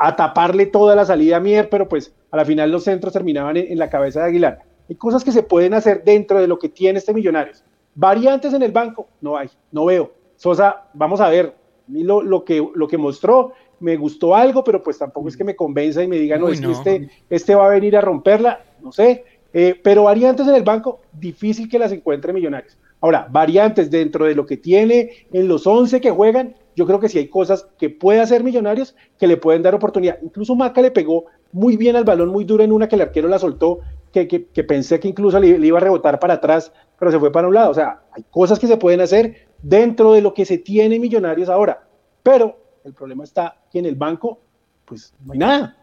a 0.01 0.17
taparle 0.17 0.67
toda 0.67 0.95
la 0.97 1.05
salida 1.05 1.37
a 1.37 1.41
Mier, 1.41 1.69
pero 1.69 1.89
pues 1.89 2.15
a 2.31 2.37
la 2.37 2.45
final 2.45 2.71
los 2.71 2.85
centros 2.85 3.13
terminaban 3.13 3.57
en, 3.57 3.73
en, 3.73 3.79
la 3.79 3.91
cabeza 3.91 4.21
de 4.21 4.27
Aguilar. 4.27 4.61
Hay 4.89 4.97
cosas 4.97 5.25
que 5.25 5.33
se 5.33 5.43
pueden 5.43 5.75
hacer 5.75 6.05
dentro 6.05 6.41
de 6.41 6.47
lo 6.47 6.59
que 6.59 6.69
tiene 6.69 6.99
este 6.99 7.15
Millonarios. 7.15 7.65
Variantes 7.95 8.53
en 8.53 8.63
el 8.63 8.73
banco, 8.73 9.09
no 9.21 9.37
hay, 9.37 9.49
no 9.71 9.87
veo. 9.87 10.13
Sosa, 10.37 10.85
vamos 10.95 11.21
a 11.21 11.29
ver, 11.29 11.55
lo, 11.89 12.23
lo, 12.23 12.45
que, 12.45 12.67
lo 12.75 12.89
que 12.89 12.99
mostró, 12.99 13.53
me 13.81 13.97
gustó 13.97 14.35
algo, 14.35 14.65
pero 14.65 14.83
pues 14.83 14.99
tampoco 14.99 15.29
es 15.29 15.37
que 15.37 15.45
me 15.45 15.57
convenza 15.57 16.03
y 16.03 16.09
me 16.09 16.17
diga, 16.17 16.39
no, 16.39 16.47
Uy, 16.47 16.55
es 16.55 16.61
no. 16.61 16.69
que 16.69 16.75
este, 16.75 17.11
este 17.31 17.55
va 17.55 17.67
a 17.67 17.71
venir 17.71 17.97
a 17.97 18.01
romperla, 18.01 18.65
no 18.83 18.93
sé. 18.93 19.25
Eh, 19.53 19.79
pero 19.83 20.05
variantes 20.05 20.49
en 20.49 20.55
el 20.57 20.65
banco, 20.65 21.01
difícil 21.13 21.69
que 21.69 21.79
las 21.79 21.93
encuentre 21.93 22.33
Millonarios. 22.33 22.77
Ahora, 23.01 23.29
variantes 23.31 23.91
dentro 23.91 24.25
de 24.25 24.35
lo 24.35 24.47
que 24.47 24.57
tiene 24.57 25.11
en 25.33 25.47
los 25.47 25.67
11 25.67 26.01
que 26.01 26.11
juegan, 26.11 26.57
yo 26.77 26.87
creo 26.87 27.01
que 27.01 27.09
sí 27.09 27.19
hay 27.19 27.29
cosas 27.29 27.69
que 27.79 27.91
puede 27.91 28.21
hacer 28.21 28.43
Millonarios 28.45 28.95
que 29.19 29.27
le 29.27 29.37
pueden 29.37 29.63
dar 29.63 29.75
oportunidad. 29.75 30.19
Incluso 30.23 30.55
Maca 30.55 30.81
le 30.81 30.91
pegó 30.91 31.27
muy 31.53 31.77
bien 31.77 31.97
al 31.97 32.05
balón, 32.05 32.31
muy 32.31 32.45
duro 32.45 32.65
en 32.65 32.73
una 32.73 32.89
que 32.89 32.97
el 32.97 33.03
arquero 33.03 33.29
la 33.29 33.39
soltó, 33.39 33.81
que, 34.13 34.29
que, 34.29 34.47
que 34.47 34.65
pensé 34.65 35.01
que 35.01 35.09
incluso 35.09 35.39
le, 35.41 35.59
le, 35.59 35.67
iba 35.67 35.79
a 35.79 35.83
rebotar 35.83 36.19
para 36.19 36.35
atrás, 36.35 36.73
pero 36.99 37.11
se 37.11 37.19
fue 37.19 37.33
para 37.33 37.49
un 37.49 37.55
lado. 37.55 37.71
O 37.71 37.75
sea, 37.75 38.03
hay 38.13 38.25
cosas 38.31 38.59
que 38.59 38.67
se 38.67 38.77
pueden 38.77 39.01
hacer 39.01 39.49
dentro 39.63 40.13
de 40.13 40.23
lo 40.23 40.35
que 40.35 40.45
se 40.45 40.59
tiene 40.59 40.99
Millonarios 40.99 41.49
ahora. 41.49 41.87
Pero 42.23 42.59
el 42.85 42.93
problema 42.93 43.25
está 43.25 43.57
que 43.71 43.79
en 43.79 43.87
el 43.87 43.95
banco, 43.95 44.41
pues 44.85 45.15
no 45.25 45.33
hay 45.33 45.39
nada. 45.39 45.77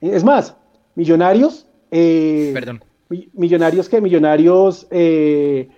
Es 0.00 0.24
más, 0.24 0.56
Millonarios. 0.94 1.66
Eh, 1.90 2.50
Perdón. 2.54 2.84
Millonarios 3.34 3.88
que 3.88 4.00
Millonarios 4.00 4.86
eh, 4.90 5.68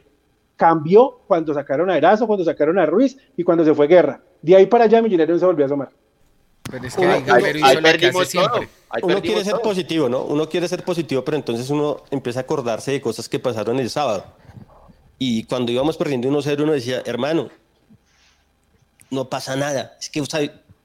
cambió 0.57 1.21
cuando 1.27 1.53
sacaron 1.55 1.91
a 1.91 1.97
Erazo, 1.97 2.27
cuando 2.27 2.45
sacaron 2.45 2.79
a 2.79 2.87
Ruiz 2.87 3.17
y 3.37 3.43
cuando 3.43 3.65
se 3.65 3.75
fue 3.75 3.87
Guerra. 3.87 4.21
De 4.43 4.57
ahí 4.57 4.67
para 4.67 4.85
allá 4.85 5.03
Millonarios 5.03 5.37
no 5.37 5.41
se 5.41 5.47
volvió 5.47 5.65
a 5.65 5.67
asomar. 5.67 5.91
Pero 6.71 6.87
es 6.87 6.97
que 6.97 7.05
ahí, 7.05 7.25
ahí, 7.29 7.61
ahí 7.63 7.83
perdimos 7.83 8.29
siempre. 8.29 8.69
Uno 9.03 9.21
quiere 9.21 9.45
ser 9.45 9.55
todo. 9.55 9.63
positivo, 9.63 10.09
¿no? 10.09 10.23
Uno 10.23 10.49
quiere 10.49 10.69
ser 10.69 10.85
positivo, 10.85 11.25
pero 11.25 11.37
entonces 11.37 11.69
uno 11.71 12.03
empieza 12.11 12.41
a 12.41 12.43
acordarse 12.43 12.93
de 12.93 13.01
cosas 13.01 13.29
que 13.29 13.39
pasaron 13.39 13.79
el 13.81 13.91
sábado. 13.91 14.25
Y 15.19 15.45
cuando 15.45 15.73
íbamos 15.73 15.97
perdiendo 15.97 16.29
1-0, 16.29 16.63
uno 16.63 16.73
decía, 16.73 17.03
hermano, 17.05 17.51
no 19.11 19.29
pasa 19.29 19.57
nada. 19.57 19.97
Es 20.01 20.09
que 20.09 20.21
o 20.21 20.27
sea, 20.27 20.41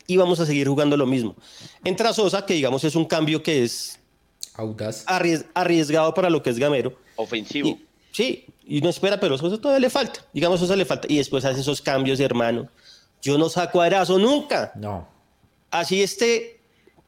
íbamos 0.07 0.39
a 0.39 0.45
seguir 0.45 0.67
jugando 0.67 0.97
lo 0.97 1.05
mismo. 1.05 1.35
Entra 1.83 2.13
Sosa, 2.13 2.45
que 2.45 2.53
digamos 2.53 2.83
es 2.83 2.95
un 2.95 3.05
cambio 3.05 3.41
que 3.43 3.63
es 3.63 3.99
audaz, 4.55 5.03
arries 5.07 5.45
arriesgado 5.53 6.13
para 6.13 6.29
lo 6.29 6.41
que 6.43 6.49
es 6.49 6.59
Gamero. 6.59 6.93
Ofensivo. 7.15 7.69
Y, 7.69 7.85
sí, 8.11 8.45
y 8.69 8.81
no 8.81 8.89
espera, 8.89 9.19
pero 9.19 9.35
Sosa 9.35 9.59
todavía 9.59 9.79
le 9.79 9.89
falta. 9.89 10.23
Digamos, 10.31 10.59
Sosa 10.59 10.75
le 10.75 10.85
falta. 10.85 11.07
Y 11.09 11.17
después 11.17 11.43
hace 11.43 11.59
esos 11.59 11.81
cambios, 11.81 12.19
hermano. 12.19 12.69
Yo 13.19 13.35
no 13.35 13.49
saco 13.49 13.81
a 13.81 13.87
Erazo 13.87 14.19
nunca. 14.19 14.71
No. 14.75 15.07
Así 15.71 16.03
esté 16.03 16.61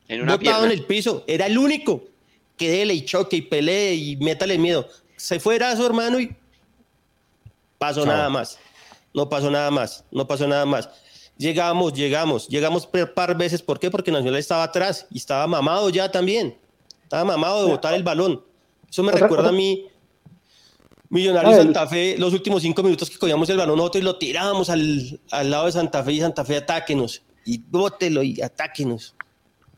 en 0.07 0.23
una 0.23 0.37
botado 0.37 0.57
pierna. 0.57 0.65
en 0.65 0.79
el 0.79 0.85
piso. 0.87 1.23
Era 1.27 1.45
el 1.45 1.59
único 1.59 2.03
que 2.57 2.71
dele 2.71 2.95
y 2.95 3.05
choque 3.05 3.37
y 3.37 3.41
pelee 3.43 3.93
y 3.93 4.17
métale 4.17 4.57
miedo. 4.57 4.87
Se 5.15 5.39
fue 5.39 5.55
Erazo, 5.55 5.85
hermano, 5.85 6.19
y 6.19 6.35
pasó 7.77 8.05
Chao. 8.05 8.11
nada 8.11 8.29
más. 8.29 8.57
No 9.13 9.29
pasó 9.29 9.51
nada 9.51 9.69
más. 9.69 10.03
No 10.09 10.27
pasó 10.27 10.47
nada 10.47 10.65
más. 10.65 10.89
Llegamos, 11.37 11.93
llegamos, 11.93 12.47
llegamos 12.47 12.89
un 12.91 13.13
par 13.13 13.37
veces. 13.37 13.61
¿Por 13.61 13.79
qué? 13.79 13.91
Porque 13.91 14.11
Nacional 14.11 14.39
estaba 14.39 14.63
atrás 14.63 15.05
y 15.11 15.19
estaba 15.19 15.45
mamado 15.45 15.91
ya 15.91 16.09
también. 16.09 16.57
Estaba 17.03 17.23
mamado 17.23 17.65
de 17.65 17.71
botar 17.71 17.93
el 17.93 18.01
balón. 18.01 18.43
Eso 18.89 19.03
me 19.03 19.11
recuerda 19.11 19.49
a 19.49 19.51
mí, 19.51 19.85
Millonarios 21.11 21.57
Santa 21.57 21.85
Fe, 21.87 22.15
los 22.17 22.33
últimos 22.33 22.61
cinco 22.61 22.81
minutos 22.81 23.09
que 23.09 23.19
cogíamos 23.19 23.49
el 23.49 23.57
balón 23.57 23.77
nosotros 23.77 24.01
y 24.01 24.05
lo 24.05 24.17
tirábamos 24.17 24.69
al, 24.69 25.19
al 25.29 25.51
lado 25.51 25.65
de 25.65 25.73
Santa 25.73 26.03
Fe 26.03 26.13
y 26.13 26.19
Santa 26.21 26.45
Fe 26.45 26.55
atáquenos. 26.55 27.21
Y 27.43 27.61
bótelo 27.69 28.23
y 28.23 28.41
atáquenos. 28.41 29.13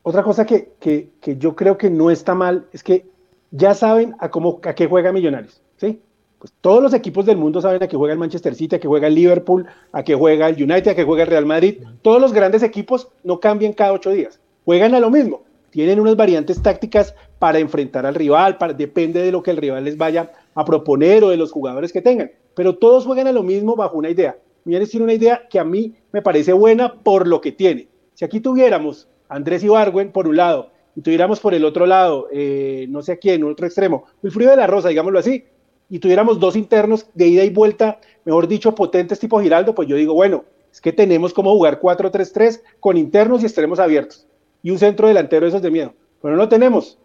Otra 0.04 0.22
cosa 0.22 0.46
que, 0.46 0.74
que, 0.78 1.08
que, 1.20 1.36
yo 1.36 1.56
creo 1.56 1.76
que 1.76 1.90
no 1.90 2.10
está 2.10 2.36
mal 2.36 2.66
es 2.72 2.84
que 2.84 3.06
ya 3.50 3.74
saben 3.74 4.14
a, 4.20 4.30
cómo, 4.30 4.60
a 4.62 4.74
qué 4.74 4.86
juega 4.86 5.10
Millonarios. 5.10 5.60
¿sí? 5.76 5.98
Pues 6.38 6.52
todos 6.60 6.80
los 6.80 6.94
equipos 6.94 7.26
del 7.26 7.36
mundo 7.36 7.60
saben 7.60 7.82
a 7.82 7.88
qué 7.88 7.96
juega 7.96 8.12
el 8.12 8.18
Manchester 8.20 8.54
City, 8.54 8.76
a 8.76 8.78
qué 8.78 8.86
juega 8.86 9.08
el 9.08 9.16
Liverpool, 9.16 9.66
a 9.90 10.04
qué 10.04 10.14
juega 10.14 10.48
el 10.48 10.62
United, 10.62 10.92
a 10.92 10.94
qué 10.94 11.02
juega 11.02 11.24
el 11.24 11.30
Real 11.30 11.46
Madrid. 11.46 11.82
Todos 12.02 12.20
los 12.20 12.32
grandes 12.32 12.62
equipos 12.62 13.08
no 13.24 13.40
cambian 13.40 13.72
cada 13.72 13.92
ocho 13.92 14.10
días. 14.10 14.38
Juegan 14.64 14.94
a 14.94 15.00
lo 15.00 15.10
mismo. 15.10 15.42
Tienen 15.70 15.98
unas 15.98 16.14
variantes 16.14 16.62
tácticas 16.62 17.12
para 17.40 17.58
enfrentar 17.58 18.06
al 18.06 18.14
rival, 18.14 18.58
para, 18.58 18.72
depende 18.72 19.20
de 19.20 19.32
lo 19.32 19.42
que 19.42 19.50
el 19.50 19.56
rival 19.56 19.82
les 19.82 19.96
vaya 19.96 20.20
a 20.22 20.43
proponer 20.62 21.24
o 21.24 21.30
de 21.30 21.38
los 21.38 21.50
jugadores 21.50 21.90
que 21.90 22.02
tengan. 22.02 22.30
Pero 22.54 22.76
todos 22.76 23.06
juegan 23.06 23.26
a 23.26 23.32
lo 23.32 23.42
mismo 23.42 23.74
bajo 23.76 23.96
una 23.96 24.10
idea. 24.10 24.36
Millonarios 24.64 24.90
tiene 24.90 25.04
una 25.04 25.14
idea 25.14 25.48
que 25.48 25.58
a 25.58 25.64
mí 25.64 25.94
me 26.12 26.20
parece 26.20 26.52
buena 26.52 26.94
por 27.02 27.26
lo 27.26 27.40
que 27.40 27.52
tiene. 27.52 27.88
Si 28.12 28.26
aquí 28.26 28.40
tuviéramos 28.40 29.08
a 29.28 29.36
Andrés 29.36 29.64
Ibargüen 29.64 30.12
por 30.12 30.28
un 30.28 30.36
lado 30.36 30.70
y 30.94 31.00
tuviéramos 31.00 31.40
por 31.40 31.54
el 31.54 31.64
otro 31.64 31.86
lado, 31.86 32.28
eh, 32.30 32.86
no 32.90 33.00
sé 33.00 33.12
a 33.12 33.16
quién, 33.16 33.42
otro 33.44 33.66
extremo, 33.66 34.04
el 34.22 34.30
frío 34.30 34.50
de 34.50 34.56
la 34.56 34.66
rosa, 34.66 34.90
digámoslo 34.90 35.18
así, 35.18 35.44
y 35.88 35.98
tuviéramos 35.98 36.38
dos 36.38 36.56
internos 36.56 37.06
de 37.14 37.26
ida 37.26 37.44
y 37.44 37.50
vuelta, 37.50 38.00
mejor 38.24 38.48
dicho, 38.48 38.74
potentes 38.74 39.18
tipo 39.18 39.40
Giraldo, 39.40 39.74
pues 39.74 39.88
yo 39.88 39.96
digo, 39.96 40.14
bueno, 40.14 40.44
es 40.70 40.80
que 40.80 40.92
tenemos 40.92 41.32
como 41.32 41.52
jugar 41.52 41.80
4-3-3 41.80 42.60
con 42.80 42.96
internos 42.96 43.42
y 43.42 43.46
extremos 43.46 43.78
abiertos 43.78 44.26
y 44.64 44.70
un 44.70 44.78
centro 44.78 45.06
delantero 45.06 45.44
de 45.44 45.50
esos 45.50 45.62
de 45.62 45.70
miedo. 45.70 45.94
Pero 46.20 46.36
no 46.36 46.48
tenemos. 46.48 46.98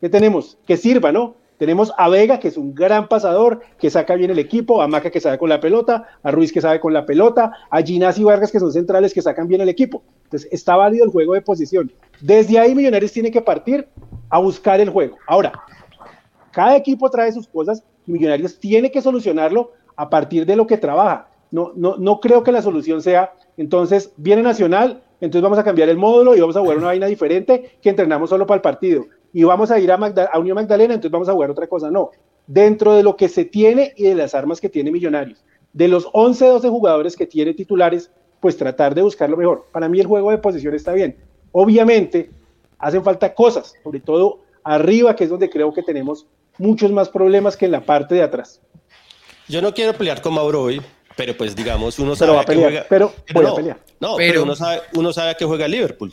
¿Qué 0.00 0.10
tenemos? 0.10 0.58
Que 0.66 0.76
sirva, 0.76 1.10
¿no? 1.10 1.34
Tenemos 1.58 1.92
a 1.96 2.08
Vega, 2.08 2.38
que 2.38 2.48
es 2.48 2.56
un 2.56 2.74
gran 2.74 3.08
pasador, 3.08 3.60
que 3.78 3.88
saca 3.88 4.14
bien 4.14 4.30
el 4.30 4.38
equipo, 4.38 4.82
a 4.82 4.88
Maca, 4.88 5.10
que 5.10 5.20
sabe 5.20 5.38
con 5.38 5.48
la 5.48 5.60
pelota, 5.60 6.06
a 6.22 6.30
Ruiz, 6.30 6.52
que 6.52 6.60
sabe 6.60 6.80
con 6.80 6.92
la 6.92 7.06
pelota, 7.06 7.52
a 7.70 7.82
Ginás 7.82 8.18
y 8.18 8.24
Vargas, 8.24 8.52
que 8.52 8.60
son 8.60 8.72
centrales, 8.72 9.14
que 9.14 9.22
sacan 9.22 9.48
bien 9.48 9.60
el 9.60 9.68
equipo. 9.68 10.02
Entonces, 10.24 10.48
está 10.52 10.76
válido 10.76 11.04
el 11.04 11.10
juego 11.10 11.34
de 11.34 11.40
posición. 11.40 11.90
Desde 12.20 12.58
ahí, 12.58 12.74
Millonarios 12.74 13.12
tiene 13.12 13.30
que 13.30 13.40
partir 13.40 13.88
a 14.28 14.38
buscar 14.38 14.80
el 14.80 14.90
juego. 14.90 15.16
Ahora, 15.26 15.52
cada 16.52 16.76
equipo 16.76 17.10
trae 17.10 17.32
sus 17.32 17.48
cosas 17.48 17.82
Millonarios 18.06 18.58
tiene 18.58 18.90
que 18.90 19.02
solucionarlo 19.02 19.72
a 19.96 20.08
partir 20.08 20.46
de 20.46 20.56
lo 20.56 20.66
que 20.66 20.78
trabaja. 20.78 21.28
No, 21.50 21.72
no, 21.74 21.96
no 21.96 22.20
creo 22.20 22.42
que 22.42 22.52
la 22.52 22.62
solución 22.62 23.02
sea, 23.02 23.32
entonces, 23.56 24.12
viene 24.16 24.42
Nacional, 24.42 25.02
entonces 25.20 25.42
vamos 25.42 25.58
a 25.58 25.64
cambiar 25.64 25.88
el 25.88 25.96
módulo 25.96 26.36
y 26.36 26.40
vamos 26.40 26.56
a 26.56 26.60
jugar 26.60 26.76
una 26.76 26.86
vaina 26.86 27.06
diferente 27.06 27.78
que 27.80 27.88
entrenamos 27.88 28.30
solo 28.30 28.46
para 28.46 28.56
el 28.56 28.62
partido 28.62 29.06
y 29.32 29.44
vamos 29.44 29.70
a 29.70 29.78
ir 29.78 29.90
a, 29.92 29.96
Magda 29.96 30.30
a, 30.32 30.38
Unión 30.38 30.54
Magdalena, 30.54 30.94
entonces 30.94 31.12
vamos 31.12 31.28
a 31.28 31.32
jugar 31.32 31.50
otra 31.50 31.66
cosa. 31.66 31.90
No, 31.90 32.10
dentro 32.46 32.94
de 32.94 33.02
lo 33.02 33.16
que 33.16 33.28
se 33.28 33.44
tiene 33.44 33.92
y 33.96 34.04
de 34.04 34.14
las 34.14 34.34
armas 34.34 34.60
que 34.60 34.68
tiene 34.68 34.90
Millonarios, 34.90 35.44
de 35.72 35.88
los 35.88 36.08
11, 36.12 36.46
12 36.46 36.68
jugadores 36.68 37.16
que 37.16 37.26
tiene 37.26 37.54
titulares, 37.54 38.10
pues 38.40 38.56
tratar 38.56 38.94
de 38.94 39.02
buscar 39.02 39.28
lo 39.28 39.36
mejor. 39.36 39.66
Para 39.72 39.88
mí 39.88 40.00
el 40.00 40.06
juego 40.06 40.30
de 40.30 40.38
posición 40.38 40.74
está 40.74 40.92
bien. 40.92 41.16
Obviamente 41.52 42.30
hacen 42.78 43.02
falta 43.02 43.34
cosas, 43.34 43.74
sobre 43.82 44.00
todo 44.00 44.40
arriba, 44.62 45.16
que 45.16 45.24
es 45.24 45.30
donde 45.30 45.50
creo 45.50 45.72
que 45.72 45.82
tenemos 45.82 46.26
muchos 46.58 46.90
más 46.92 47.08
problemas 47.08 47.56
que 47.56 47.66
en 47.66 47.72
la 47.72 47.80
parte 47.80 48.14
de 48.14 48.22
atrás. 48.22 48.60
Yo 49.48 49.62
no 49.62 49.72
quiero 49.72 49.92
pelear 49.92 50.20
con 50.20 50.34
Mauro 50.34 50.62
hoy, 50.62 50.82
pero 51.16 51.36
pues 51.36 51.54
digamos, 51.54 51.98
uno 51.98 52.14
pero 52.18 52.32
sabe 52.32 52.32
va 52.32 52.40
a 52.40 52.44
pelear, 52.44 52.68
que 52.68 52.74
juega... 52.74 52.86
pero, 52.88 53.12
pero 53.26 53.40
voy 53.40 53.44
no, 53.44 53.52
a 53.52 53.56
pelear. 53.56 53.76
No, 54.00 54.16
pero, 54.16 54.32
pero 54.32 54.42
uno, 54.42 54.54
sabe, 54.54 54.80
uno 54.94 55.12
sabe 55.12 55.30
a 55.30 55.34
qué 55.34 55.44
juega 55.44 55.68
Liverpool 55.68 56.12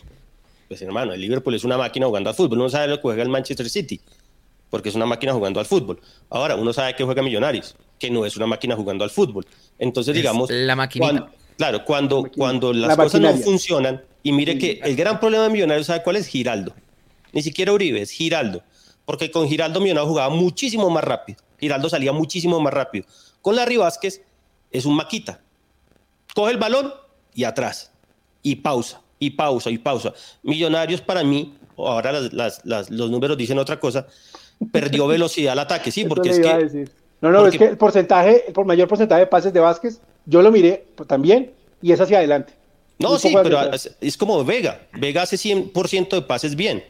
pues 0.73 0.81
hermano, 0.81 1.13
el 1.13 1.21
Liverpool 1.21 1.53
es 1.53 1.63
una 1.63 1.77
máquina 1.77 2.07
jugando 2.07 2.31
al 2.31 2.35
fútbol, 2.35 2.57
uno 2.57 2.67
sabe 2.67 2.87
lo 2.87 2.95
que 2.95 3.03
juega 3.03 3.21
el 3.21 3.29
Manchester 3.29 3.69
City, 3.69 4.01
porque 4.71 4.89
es 4.89 4.95
una 4.95 5.05
máquina 5.05 5.31
jugando 5.31 5.59
al 5.59 5.67
fútbol. 5.67 6.01
Ahora, 6.31 6.55
uno 6.55 6.73
sabe 6.73 6.95
que 6.95 7.03
juega 7.03 7.21
Millonarios, 7.21 7.75
que 7.99 8.09
no 8.09 8.25
es 8.25 8.35
una 8.37 8.47
máquina 8.47 8.75
jugando 8.75 9.03
al 9.03 9.11
fútbol. 9.11 9.45
Entonces, 9.77 10.15
es 10.15 10.21
digamos, 10.21 10.49
la 10.49 10.75
maquinita. 10.75 11.11
Cuando, 11.11 11.31
claro, 11.57 11.85
cuando, 11.85 12.31
cuando 12.35 12.73
las 12.73 12.87
la 12.87 13.03
cosas 13.03 13.21
no 13.21 13.37
funcionan, 13.37 14.01
y 14.23 14.31
mire 14.31 14.57
que 14.57 14.79
el 14.83 14.95
gran 14.95 15.19
problema 15.19 15.43
de 15.43 15.51
Millonarios, 15.51 15.85
¿sabe 15.85 16.01
cuál 16.01 16.15
es? 16.15 16.25
Giraldo. 16.25 16.73
Ni 17.33 17.43
siquiera 17.43 17.71
Uribe, 17.71 18.01
es 18.01 18.09
Giraldo. 18.09 18.63
Porque 19.05 19.29
con 19.29 19.47
Giraldo 19.47 19.79
Millonarios 19.79 20.09
jugaba 20.09 20.33
muchísimo 20.33 20.89
más 20.89 21.03
rápido. 21.03 21.37
Giraldo 21.59 21.87
salía 21.87 22.13
muchísimo 22.13 22.59
más 22.59 22.73
rápido. 22.73 23.05
Con 23.43 23.55
Larry 23.55 23.77
Vázquez 23.77 24.23
es 24.71 24.85
un 24.85 24.95
maquita. 24.95 25.39
coge 26.33 26.51
el 26.51 26.57
balón 26.57 26.91
y 27.35 27.43
atrás. 27.43 27.91
Y 28.41 28.55
pausa, 28.55 29.02
y 29.19 29.31
pausa, 29.31 29.69
y 29.69 29.77
pausa. 29.77 30.13
Millonarios 30.43 31.01
para 31.01 31.23
mí, 31.23 31.53
ahora 31.77 32.11
las- 32.11 32.33
las- 32.33 32.61
las- 32.65 32.89
los 32.89 33.09
números 33.09 33.37
dicen 33.37 33.57
otra 33.59 33.79
cosa, 33.79 34.07
perdió 34.71 35.07
velocidad 35.07 35.53
al 35.53 35.59
ataque, 35.59 35.91
sí, 35.91 36.05
porque 36.05 36.29
es 36.29 36.39
que... 36.39 36.87
No, 37.21 37.31
no, 37.31 37.39
porque- 37.41 37.55
es 37.55 37.59
que 37.59 37.69
el 37.69 37.77
porcentaje, 37.77 38.43
el 38.47 38.53
por- 38.53 38.65
mayor 38.65 38.87
porcentaje 38.87 39.21
de 39.21 39.27
pases 39.27 39.53
de 39.53 39.59
Vázquez, 39.59 39.99
yo 40.25 40.41
lo 40.41 40.51
miré 40.51 40.85
también 41.07 41.51
y 41.81 41.91
es 41.91 41.99
hacia 42.01 42.17
adelante. 42.17 42.53
No, 42.99 43.17
sí, 43.17 43.33
pero 43.43 43.73
es, 43.73 43.95
es 43.99 44.17
como 44.17 44.43
Vega. 44.45 44.81
Vega 44.93 45.23
hace 45.23 45.35
100% 45.37 46.09
de 46.15 46.21
pases 46.21 46.55
bien. 46.55 46.83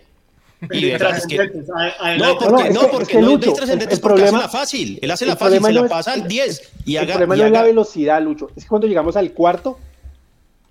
Y 0.71 0.85
Vega 0.91 1.17
es 1.17 1.25
que... 1.27 1.37
No, 1.37 2.37
porque, 2.37 2.51
no, 2.51 2.59
es 2.59 2.73
no, 2.73 2.81
que- 2.81 2.87
porque 2.87 3.03
es 3.03 3.09
que 3.09 3.19
no 3.21 3.27
Lucho, 3.31 3.49
es 3.51 3.55
trascendente, 3.55 3.93
el- 3.93 3.97
el 3.97 4.01
porque 4.01 4.15
problema- 4.23 4.37
hace 4.39 4.47
la 4.47 4.49
fácil. 4.49 4.99
Él 5.01 5.11
hace 5.11 5.23
el 5.25 5.29
la 5.29 5.35
fácil, 5.35 5.59
problema 5.59 5.67
se 5.67 5.73
no 5.73 5.79
la 5.81 5.85
es- 5.85 5.91
pasa 5.91 6.13
al 6.13 6.27
10 6.27 6.71
y 6.85 6.95
el 6.95 7.03
haga... 7.03 7.13
problema 7.13 7.35
y 7.35 7.39
no 7.39 7.45
es 7.45 7.51
la 7.51 7.63
velocidad, 7.63 8.21
Lucho. 8.21 8.49
Es 8.55 8.63
que 8.63 8.69
cuando 8.69 8.87
llegamos 8.87 9.15
al 9.15 9.31
cuarto, 9.33 9.77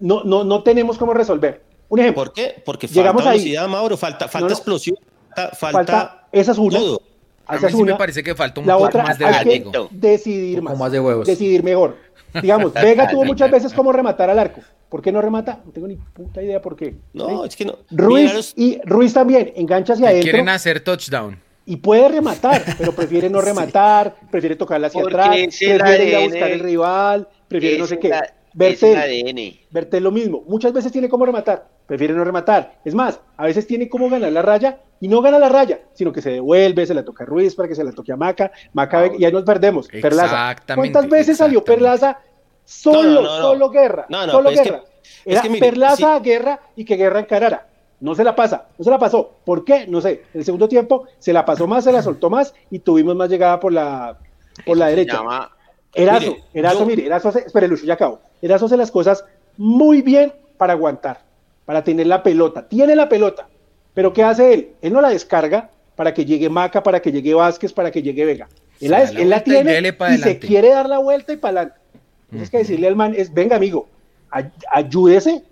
no, 0.03 0.23
no, 0.25 0.45
no 0.45 0.63
tenemos 0.63 0.99
cómo 0.99 1.15
resolver. 1.15 1.63
Un 1.89 2.01
ejemplo, 2.01 2.25
¿Por 2.25 2.33
qué? 2.33 2.63
Porque 2.65 2.87
Llegamos 2.87 3.23
falta 3.23 3.31
ahí. 3.33 3.39
velocidad, 3.39 3.69
Mauro, 3.69 3.97
falta, 3.97 4.27
falta 4.29 4.41
No, 4.41 4.49
no. 4.49 4.55
explosión, 4.55 4.97
falta, 5.35 5.57
falta, 5.57 5.77
falta, 5.93 6.29
esa 6.33 6.53
es 6.53 6.59
una, 6.59 6.79
todo. 6.79 7.03
A 7.47 7.57
esa 7.57 7.67
mí 7.67 7.73
es 7.73 7.77
sí 7.79 7.83
me 7.85 7.95
parece 7.95 8.23
que 8.23 8.35
falta 8.35 8.61
un 8.61 8.67
La 8.67 8.75
poco 8.75 8.87
otra, 8.87 9.03
más 9.03 9.19
de 9.19 9.25
hay 9.27 9.45
que 9.63 9.89
decidir 9.91 10.59
Un 10.61 10.65
poco 10.65 10.73
más. 10.75 10.79
más 10.87 10.93
de 10.93 11.01
huevos. 11.01 11.27
Decidir 11.27 11.63
mejor. 11.63 11.97
Digamos, 12.41 12.73
Vega 12.75 13.09
tuvo 13.09 13.25
muchas 13.25 13.51
veces 13.51 13.73
cómo 13.75 13.93
rematar 13.93 14.31
al 14.31 14.39
arco. 14.39 14.61
¿Por 14.89 15.03
qué 15.03 15.11
no 15.13 15.21
remata? 15.23 15.61
No 15.65 15.73
tengo 15.73 15.89
ni 15.89 15.97
puta 15.97 16.43
idea 16.43 16.61
por 16.63 16.77
qué. 16.77 16.95
No, 17.13 17.29
¿Sí? 17.43 17.49
es 17.49 17.57
que 17.57 17.65
no. 17.67 17.79
Ruiz 17.91 18.55
y 18.57 18.79
Ruiz 18.85 19.13
también 19.13 19.53
engancha 19.57 19.95
hacia 19.95 20.09
adentro 20.09 20.31
quieren 20.31 20.49
hacer 20.49 20.81
touchdown. 20.81 21.39
y 21.67 21.77
puede 21.77 22.09
rematar, 22.09 22.63
pero 22.79 22.93
prefiere 22.93 23.29
no 23.29 23.41
rematar, 23.41 24.15
prefiere 24.31 24.57
tocarla 24.57 24.87
hacia 24.87 25.01
Porque 25.03 25.15
atrás, 25.15 25.29
prefiere 25.37 26.09
ir 26.09 26.17
a 26.17 26.21
buscar 26.21 26.51
el 26.51 26.61
rival, 26.61 27.29
prefiere 27.49 27.79
no 27.79 27.87
sé 27.87 27.99
qué. 27.99 28.13
Bertel, 28.55 28.97
ADN. 28.97 29.59
Bertel 29.71 30.03
lo 30.05 30.11
mismo. 30.11 30.43
Muchas 30.47 30.73
veces 30.73 30.93
tiene 30.93 31.09
cómo 31.09 31.25
rematar, 31.27 31.67
prefiere 31.87 32.15
no 32.15 32.25
rematar. 32.25 32.79
Es 32.85 32.95
más, 32.95 33.21
a 33.37 33.45
veces 33.47 33.67
tiene 33.67 33.89
cómo 33.89 34.09
ganar 34.11 34.33
la 34.33 34.43
raya 34.43 34.81
y 35.01 35.09
no 35.09 35.21
gana 35.23 35.39
la 35.39 35.49
raya, 35.49 35.81
sino 35.95 36.13
que 36.13 36.21
se 36.23 36.31
devuelve, 36.31 36.87
se 36.87 36.95
la 36.95 37.05
toca 37.05 37.25
a 37.25 37.27
Ruiz 37.27 37.55
para 37.55 37.69
que 37.69 37.75
se 37.75 37.83
la 37.85 37.93
toque 37.93 38.13
a 38.13 38.17
Maca. 38.17 38.53
Maca 38.73 39.11
y 39.19 39.25
ahí 39.25 39.33
nos 39.33 39.45
perdemos. 39.45 39.89
Perlaza. 39.89 40.25
Exactamente, 40.53 40.93
¿Cuántas 40.93 41.11
veces 41.11 41.37
salió. 41.39 41.65
Perlaza 41.65 42.19
solo, 42.65 43.03
No, 43.03 43.15
no, 43.15 43.23
no, 43.23 43.37
no. 43.39 43.43
solo 43.43 43.71
guerra? 43.71 44.07
No, 44.09 44.27
no, 44.27 44.33
solo 44.33 44.51
es 44.51 44.61
que- 44.61 44.65
guerra. 44.71 44.83
es 45.25 45.33
Era 45.33 45.43
que 45.43 45.49
mire, 45.49 45.67
Perlaza 45.69 45.97
sí. 45.97 46.05
a 46.05 46.19
guerra 46.21 46.61
y 46.77 46.85
que 46.85 46.97
guerra 46.97 47.21
encarara. 47.21 47.67
No 48.01 48.15
se 48.17 48.25
la 48.25 48.35
pasa, 48.35 48.67
no 48.79 48.85
se 48.85 48.91
la 48.91 48.99
pasó. 48.99 49.37
¿Por 49.45 49.65
qué? 49.65 49.87
No 49.87 50.01
sé. 50.01 50.23
En 50.35 50.41
el 50.41 50.45
segundo 50.45 50.69
tiempo 50.69 51.07
se 51.19 51.33
la 51.33 51.45
pasó 51.45 51.67
más, 51.69 51.85
se 51.85 51.93
la 51.93 52.03
soltó 52.03 52.29
más 52.31 52.53
y 52.71 52.81
tuvimos 52.81 53.15
más 53.15 53.31
llegada 53.31 53.61
por 53.61 53.73
la, 53.73 54.19
por 54.67 54.77
la 54.77 54.89
derecha. 54.89 55.19
llama- 55.19 55.51
Erazo, 55.95 56.31
Mire, 56.31 56.45
Erazo, 56.55 56.79
yo- 56.81 56.87
mire, 56.87 57.07
Erazo 57.07 57.29
hace, 57.29 57.39
espere, 57.41 57.69
Lucho, 57.69 57.85
ya 57.85 57.95
acabo. 57.95 58.21
Erazo 58.43 58.67
hace 58.67 58.77
las 58.77 58.91
cosas 58.91 59.25
muy 59.57 60.03
bien 60.03 60.33
para 60.59 60.75
aguantar, 60.75 61.21
para 61.65 61.83
tener 61.83 62.07
la 62.07 62.23
pelota. 62.23 62.69
Tiene 62.69 62.95
la 62.97 63.09
pelota, 63.09 63.49
pero 63.95 64.13
¿qué 64.13 64.23
hace 64.23 64.53
él? 64.53 64.73
Él 64.83 64.93
no 64.93 65.01
la 65.01 65.09
descarga 65.09 65.71
para 65.97 66.13
que 66.13 66.25
llegue 66.25 66.51
Maca, 66.51 66.83
para 66.83 67.01
que 67.01 67.13
llegue 67.13 67.35
Vázquez, 67.35 67.73
para 67.73 67.91
que 67.91 68.03
llegue 68.03 68.25
Vega. 68.25 68.49
Él 68.81 68.91
la, 68.91 69.03
él 69.05 69.33
y 69.35 69.41
tiene 69.45 69.79
y, 70.15 70.19
se 70.19 70.39
quiere 70.39 70.71
dar 70.71 70.89
la 70.89 70.99
vuelta 70.99 71.33
y 71.33 71.37
para 71.37 71.61
adelante. 71.61 71.81
Entonces, 72.25 72.51
que 72.51 72.59
decirle 72.59 72.89
al 72.89 72.97
man 72.97 73.15
es, 73.17 73.33
venga, 73.33 73.57
amigo, 73.57 73.87
ay- 74.31 74.51
ayúdese, 74.73 75.45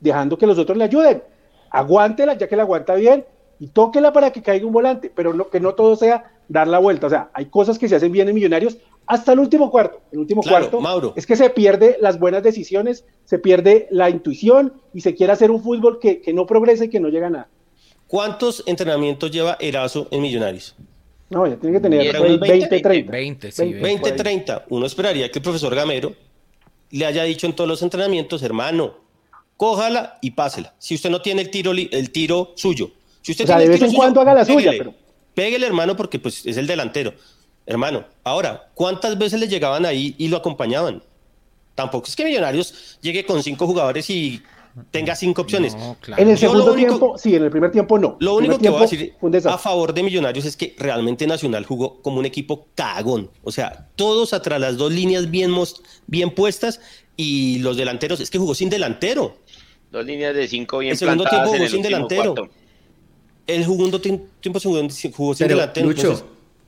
dejando 0.00 0.36
que 0.36 0.46
los 0.46 0.58
otros 0.58 0.76
le 0.76 0.84
ayuden. 0.84 1.22
Aguántela, 1.70 2.34
ya 2.34 2.48
que 2.48 2.56
la 2.56 2.62
aguanta 2.62 2.94
bien, 2.94 3.24
y 3.58 3.68
tóquela 3.68 4.12
para 4.12 4.30
que 4.30 4.42
caiga 4.42 4.66
un 4.66 4.72
volante, 4.72 5.10
pero 5.14 5.32
no, 5.32 5.48
que 5.48 5.60
no 5.60 5.74
todo 5.74 5.96
sea 5.96 6.32
dar 6.48 6.68
la 6.68 6.78
vuelta. 6.78 7.06
O 7.06 7.10
sea, 7.10 7.30
hay 7.32 7.46
cosas 7.46 7.78
que 7.78 7.88
se 7.88 7.96
hacen 7.96 8.12
bien 8.12 8.28
en 8.28 8.34
Millonarios 8.34 8.76
hasta 9.06 9.32
el 9.32 9.38
último 9.38 9.70
cuarto. 9.70 10.00
El 10.12 10.18
último 10.20 10.42
Claro, 10.42 10.58
cuarto 10.64 10.80
Mauro. 10.80 11.12
es 11.16 11.26
que 11.26 11.36
se 11.36 11.48
pierde 11.50 11.96
las 12.00 12.18
buenas 12.18 12.42
decisiones, 12.42 13.04
se 13.24 13.38
pierde 13.38 13.86
la 13.90 14.10
intuición 14.10 14.72
y 14.92 15.00
se 15.02 15.14
quiere 15.14 15.32
hacer 15.32 15.50
un 15.50 15.62
fútbol 15.62 15.98
que, 16.00 16.20
que 16.20 16.32
no 16.32 16.46
progrese 16.46 16.86
y 16.86 16.88
que 16.88 17.00
no 17.00 17.08
llega 17.08 17.28
a 17.28 17.30
nada. 17.30 17.48
¿Cuántos 18.06 18.62
entrenamientos 18.66 19.30
lleva 19.30 19.56
Erazo 19.60 20.08
en 20.10 20.22
Millonarios? 20.22 20.74
No, 21.28 21.46
ya 21.46 21.56
tiene 21.56 21.76
que 21.76 21.80
tener 21.82 22.00
Diez, 22.02 22.20
20, 22.20 22.48
20, 22.48 22.80
30. 22.80 23.10
20, 23.12 23.52
sí, 23.52 23.62
20. 23.62 23.82
20, 23.82 24.00
por 24.00 24.10
ahí. 24.12 24.16
30. 24.16 24.64
Uno 24.68 24.86
esperaría 24.86 25.28
que 25.30 25.38
el 25.40 25.42
profesor 25.42 25.74
Gamero 25.74 26.12
le 26.90 27.04
haya 27.04 27.24
dicho 27.24 27.46
en 27.46 27.52
todos 27.54 27.66
los 27.68 27.82
entrenamientos, 27.82 28.42
hermano, 28.44 28.94
cójala 29.56 30.18
y 30.22 30.32
pásela. 30.32 30.74
Si 30.78 30.94
usted 30.94 31.10
no 31.10 31.20
tiene 31.22 31.42
el 31.42 31.50
tiro, 31.50 31.72
el 31.72 32.10
tiro 32.12 32.52
suyo. 32.54 32.90
Si 33.22 33.32
usted 33.32 33.44
O 33.44 33.46
sea, 33.48 33.56
tiene 33.56 33.58
de 33.58 33.64
el 33.64 33.70
vez 33.70 33.78
tiro 33.80 33.86
en 33.86 33.90
suyo, 33.90 33.98
cuando 33.98 34.20
haga 34.20 34.34
la 34.34 34.44
suya, 34.44 34.70
pero- 34.78 34.94
Péguele, 35.34 35.66
hermano, 35.66 35.96
porque 35.96 36.18
pues 36.18 36.46
es 36.46 36.56
el 36.56 36.66
delantero. 36.66 37.12
Hermano, 37.66 38.04
ahora, 38.24 38.70
¿cuántas 38.74 39.18
veces 39.18 39.40
le 39.40 39.48
llegaban 39.48 39.84
ahí 39.84 40.14
y 40.18 40.28
lo 40.28 40.36
acompañaban? 40.36 41.02
Tampoco 41.74 42.06
es 42.08 42.16
que 42.16 42.24
Millonarios 42.24 42.98
llegue 43.02 43.26
con 43.26 43.42
cinco 43.42 43.66
jugadores 43.66 44.08
y 44.08 44.40
tenga 44.90 45.16
cinco 45.16 45.42
opciones. 45.42 45.74
No, 45.74 45.96
claro. 46.00 46.22
En 46.22 46.28
el 46.30 46.36
Yo 46.36 46.50
segundo 46.52 46.72
único- 46.72 46.88
tiempo, 46.88 47.18
sí, 47.18 47.34
en 47.34 47.42
el 47.44 47.50
primer 47.50 47.72
tiempo 47.72 47.98
no. 47.98 48.16
Lo 48.20 48.34
único 48.36 48.58
que 48.58 48.68
voy 48.70 48.78
a 48.78 48.82
decir 48.82 49.14
a 49.46 49.58
favor 49.58 49.92
de 49.92 50.02
Millonarios 50.02 50.44
es 50.44 50.56
que 50.56 50.74
realmente 50.78 51.26
Nacional 51.26 51.64
jugó 51.66 52.00
como 52.02 52.18
un 52.18 52.24
equipo 52.24 52.66
cagón. 52.74 53.30
O 53.42 53.50
sea, 53.52 53.88
todos 53.96 54.32
atrás 54.32 54.60
las 54.60 54.76
dos 54.76 54.92
líneas 54.92 55.30
bien, 55.30 55.50
mos- 55.50 55.82
bien 56.06 56.30
puestas 56.30 56.80
y 57.16 57.58
los 57.58 57.76
delanteros, 57.76 58.20
es 58.20 58.30
que 58.30 58.38
jugó 58.38 58.54
sin 58.54 58.70
delantero. 58.70 59.36
Dos 59.90 60.04
líneas 60.04 60.34
de 60.34 60.46
cinco 60.48 60.78
bien 60.78 60.92
El 60.92 60.98
segundo 60.98 61.24
plantadas 61.24 61.50
tiempo 61.50 61.54
en 61.56 61.58
jugó 61.58 61.64
el 61.66 61.70
sin 61.72 61.82
delantero. 61.82 62.34
cuarto. 62.34 62.54
El 63.46 63.62
segundo 63.64 64.00
tiempo 64.00 64.60
jugó, 64.62 64.80
jugó 65.14 65.34
sin 65.34 65.46
Pero, 65.46 65.56
delantero. 65.58 65.86
Lucho, 65.88 66.00
entonces- 66.02 66.26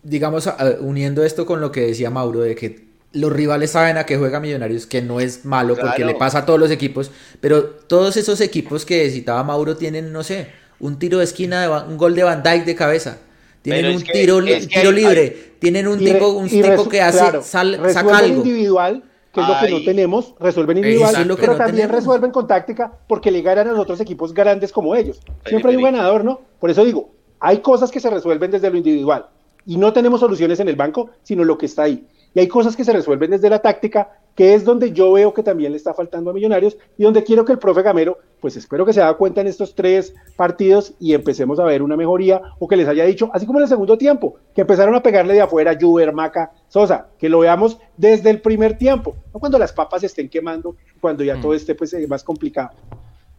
digamos, 0.08 0.48
uniendo 0.80 1.22
esto 1.24 1.46
con 1.46 1.60
lo 1.60 1.70
que 1.72 1.82
decía 1.82 2.10
Mauro, 2.10 2.40
de 2.40 2.54
que 2.54 2.88
los 3.12 3.32
rivales 3.32 3.70
saben 3.70 3.96
a 3.96 4.04
qué 4.04 4.16
juega 4.18 4.40
Millonarios, 4.40 4.86
que 4.86 5.00
no 5.02 5.20
es 5.20 5.44
malo 5.44 5.76
porque 5.76 6.04
le 6.04 6.14
pasa 6.14 6.38
a 6.38 6.46
todos 6.46 6.60
los 6.60 6.70
equipos, 6.70 7.10
pero 7.40 7.64
todos 7.64 8.16
esos 8.16 8.40
equipos 8.40 8.84
que 8.84 9.08
citaba 9.10 9.42
Mauro 9.44 9.76
tienen, 9.76 10.12
no 10.12 10.22
sé, 10.22 10.48
un 10.80 10.98
tiro 10.98 11.18
de 11.18 11.24
esquina, 11.24 11.60
de 11.62 11.68
Van- 11.68 11.88
un 11.88 11.96
gol 11.96 12.14
de 12.14 12.22
Van 12.22 12.42
Dyke 12.42 12.64
de 12.64 12.74
cabeza, 12.74 13.18
tienen 13.62 13.96
un 13.96 14.02
que- 14.02 14.12
tiro, 14.12 14.40
es 14.40 14.66
que 14.68 14.78
tiro 14.80 14.90
hay- 14.90 14.94
libre, 14.94 15.36
tienen 15.58 15.88
un 15.88 15.98
tipo, 15.98 16.28
un 16.28 16.48
que 16.48 17.00
hace, 17.02 17.18
claro, 17.18 17.42
sal- 17.42 17.74
saca 17.76 17.82
resuelven 17.86 18.14
algo. 18.14 18.36
individual, 18.44 19.02
que 19.32 19.40
es 19.40 19.48
lo 19.48 19.54
que 19.60 19.70
no 19.70 19.84
tenemos, 19.84 20.34
resuelven 20.38 20.76
individual, 20.78 21.14
pero 21.14 21.26
no 21.52 21.58
también 21.58 21.86
tenemos. 21.86 21.96
resuelven 21.96 22.30
con 22.30 22.46
táctica 22.46 22.92
porque 23.08 23.30
le 23.30 23.42
ganan 23.42 23.68
a 23.68 23.72
los 23.72 23.80
otros 23.80 24.00
equipos 24.00 24.32
grandes 24.34 24.70
como 24.72 24.94
ellos. 24.94 25.18
Siempre 25.46 25.70
hay 25.70 25.76
un 25.76 25.82
ganador, 25.84 26.24
¿no? 26.24 26.40
Por 26.60 26.70
eso 26.70 26.84
digo, 26.84 27.10
hay 27.40 27.58
cosas 27.58 27.90
que 27.90 28.00
se 28.00 28.10
resuelven 28.10 28.50
desde 28.50 28.70
lo 28.70 28.76
individual 28.76 29.26
y 29.66 29.76
no 29.76 29.92
tenemos 29.92 30.20
soluciones 30.20 30.60
en 30.60 30.68
el 30.68 30.76
banco, 30.76 31.10
sino 31.22 31.44
lo 31.44 31.58
que 31.58 31.66
está 31.66 31.82
ahí. 31.84 32.06
Y 32.34 32.40
hay 32.40 32.48
cosas 32.48 32.76
que 32.76 32.84
se 32.84 32.92
resuelven 32.92 33.30
desde 33.30 33.48
la 33.48 33.60
táctica, 33.60 34.10
que 34.34 34.54
es 34.54 34.62
donde 34.64 34.92
yo 34.92 35.10
veo 35.12 35.32
que 35.34 35.42
también 35.42 35.72
le 35.72 35.78
está 35.78 35.94
faltando 35.94 36.30
a 36.30 36.34
Millonarios 36.34 36.76
y 36.96 37.02
donde 37.02 37.24
quiero 37.24 37.44
que 37.44 37.52
el 37.52 37.58
profe 37.58 37.82
Gamero, 37.82 38.18
pues 38.38 38.54
espero 38.56 38.84
que 38.86 38.92
se 38.92 39.00
haga 39.00 39.14
cuenta 39.16 39.40
en 39.40 39.46
estos 39.48 39.74
tres 39.74 40.14
partidos 40.36 40.92
y 41.00 41.14
empecemos 41.14 41.58
a 41.58 41.64
ver 41.64 41.82
una 41.82 41.96
mejoría 41.96 42.40
o 42.58 42.68
que 42.68 42.76
les 42.76 42.86
haya 42.86 43.04
dicho, 43.04 43.30
así 43.32 43.46
como 43.46 43.58
en 43.58 43.64
el 43.64 43.68
segundo 43.68 43.96
tiempo, 43.98 44.36
que 44.54 44.60
empezaron 44.60 44.94
a 44.94 45.02
pegarle 45.02 45.34
de 45.34 45.40
afuera 45.40 45.76
Juber, 45.80 46.12
Maca, 46.12 46.52
Sosa, 46.68 47.08
que 47.18 47.28
lo 47.30 47.40
veamos 47.40 47.78
desde 47.96 48.30
el 48.30 48.40
primer 48.40 48.76
tiempo, 48.78 49.16
no 49.34 49.40
cuando 49.40 49.58
las 49.58 49.72
papas 49.72 50.04
estén 50.04 50.28
quemando, 50.28 50.76
cuando 51.00 51.24
ya 51.24 51.36
Mm. 51.36 51.40
todo 51.40 51.54
esté 51.54 51.74
pues 51.74 51.92
eh, 51.94 52.06
más 52.06 52.22
complicado. 52.22 52.70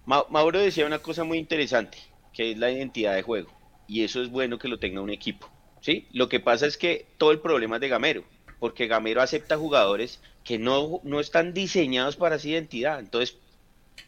Ma- 0.06 0.26
Mauro 0.30 0.60
decía 0.60 0.86
una 0.88 1.00
cosa 1.00 1.24
muy 1.24 1.38
interesante, 1.38 2.00
que 2.34 2.52
es 2.52 2.58
la 2.58 2.72
identidad 2.72 3.14
de 3.16 3.22
juego. 3.22 3.50
Y 3.88 4.04
eso 4.04 4.22
es 4.22 4.30
bueno 4.32 4.58
que 4.60 4.68
lo 4.68 4.80
tenga 4.80 5.00
un 5.02 5.10
equipo. 5.12 5.48
¿Sí? 5.82 6.08
Lo 6.12 6.30
que 6.30 6.40
pasa 6.40 6.66
es 6.68 6.78
que 6.78 7.14
todo 7.18 7.32
el 7.32 7.42
problema 7.42 7.76
es 7.78 7.82
de 7.82 7.90
Gamero, 7.90 8.26
porque 8.60 8.88
Gamero 8.88 9.22
acepta 9.22 9.58
jugadores 9.58 10.22
que 10.44 10.58
no, 10.60 11.02
no 11.04 11.20
están 11.20 11.54
diseñados 11.54 12.16
para 12.18 12.36
esa 12.36 12.48
identidad. 12.50 13.00
Entonces, 13.00 13.38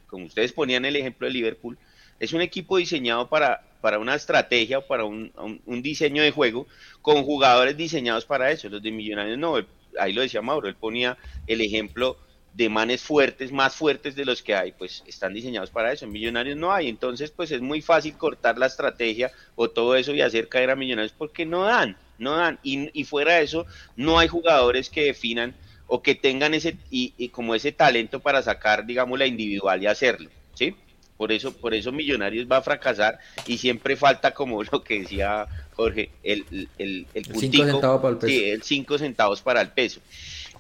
como 0.07 0.25
ustedes 0.25 0.53
ponían 0.53 0.85
el 0.85 0.95
ejemplo 0.95 1.27
de 1.27 1.33
Liverpool, 1.33 1.79
es 2.19 2.33
un 2.33 2.41
equipo 2.41 2.77
diseñado 2.77 3.29
para, 3.29 3.61
para 3.81 3.99
una 3.99 4.15
estrategia 4.15 4.79
o 4.79 4.87
para 4.87 5.05
un, 5.05 5.31
un- 5.37 5.61
un 5.65 5.81
diseño 5.81 6.23
de 6.23 6.31
juego 6.31 6.67
con 7.01 7.23
jugadores 7.23 7.77
diseñados 7.77 8.25
para 8.25 8.51
eso. 8.51 8.69
Los 8.69 8.81
de 8.83 8.91
Millonarios 8.91 9.37
no, 9.37 9.55
ahí 9.99 10.13
lo 10.13 10.21
decía 10.21 10.41
Mauro, 10.41 10.67
él 10.67 10.75
ponía 10.75 11.17
el 11.47 11.61
ejemplo 11.61 12.17
de 12.53 12.69
manes 12.69 13.01
fuertes, 13.01 13.51
más 13.51 13.75
fuertes 13.75 14.15
de 14.15 14.25
los 14.25 14.41
que 14.41 14.55
hay, 14.55 14.73
pues 14.73 15.03
están 15.07 15.33
diseñados 15.33 15.69
para 15.69 15.91
eso. 15.91 16.05
En 16.05 16.11
Millonarios 16.11 16.57
no 16.57 16.71
hay, 16.73 16.89
entonces 16.89 17.31
pues 17.31 17.51
es 17.51 17.61
muy 17.61 17.81
fácil 17.81 18.17
cortar 18.17 18.57
la 18.57 18.65
estrategia 18.65 19.31
o 19.55 19.69
todo 19.69 19.95
eso 19.95 20.13
y 20.13 20.21
hacer 20.21 20.49
caer 20.49 20.69
a 20.69 20.75
Millonarios 20.75 21.13
porque 21.17 21.45
no 21.45 21.63
dan, 21.63 21.97
no 22.17 22.35
dan. 22.35 22.59
Y, 22.63 22.89
y 22.99 23.05
fuera 23.05 23.35
de 23.35 23.43
eso, 23.43 23.65
no 23.95 24.19
hay 24.19 24.27
jugadores 24.27 24.89
que 24.89 25.05
definan 25.05 25.55
o 25.87 26.01
que 26.01 26.15
tengan 26.15 26.53
ese 26.53 26.77
y, 26.89 27.13
y 27.17 27.29
como 27.29 27.55
ese 27.55 27.71
talento 27.71 28.19
para 28.19 28.41
sacar, 28.41 28.85
digamos, 28.85 29.17
la 29.17 29.25
individual 29.27 29.81
y 29.81 29.87
hacerlo, 29.87 30.29
¿sí? 30.53 30.75
Por 31.21 31.31
eso, 31.31 31.53
por 31.53 31.73
eso 31.75 31.91
Millonarios 31.91 32.47
va 32.51 32.57
a 32.57 32.61
fracasar 32.63 33.19
y 33.45 33.59
siempre 33.59 33.95
falta, 33.95 34.33
como 34.33 34.63
lo 34.71 34.83
que 34.83 35.01
decía 35.01 35.45
Jorge, 35.75 36.09
el, 36.23 36.45
el, 36.49 36.67
el, 36.77 37.07
el 37.13 37.25
cinco 37.25 37.39
puntico, 37.39 37.65
centavos 37.65 38.01
para 38.01 38.11
el 38.11 38.17
peso. 38.17 38.33
sí, 38.33 38.49
el 38.49 38.63
cinco 38.63 38.97
centavos 38.97 39.41
para 39.41 39.61
el 39.61 39.69
peso. 39.69 40.01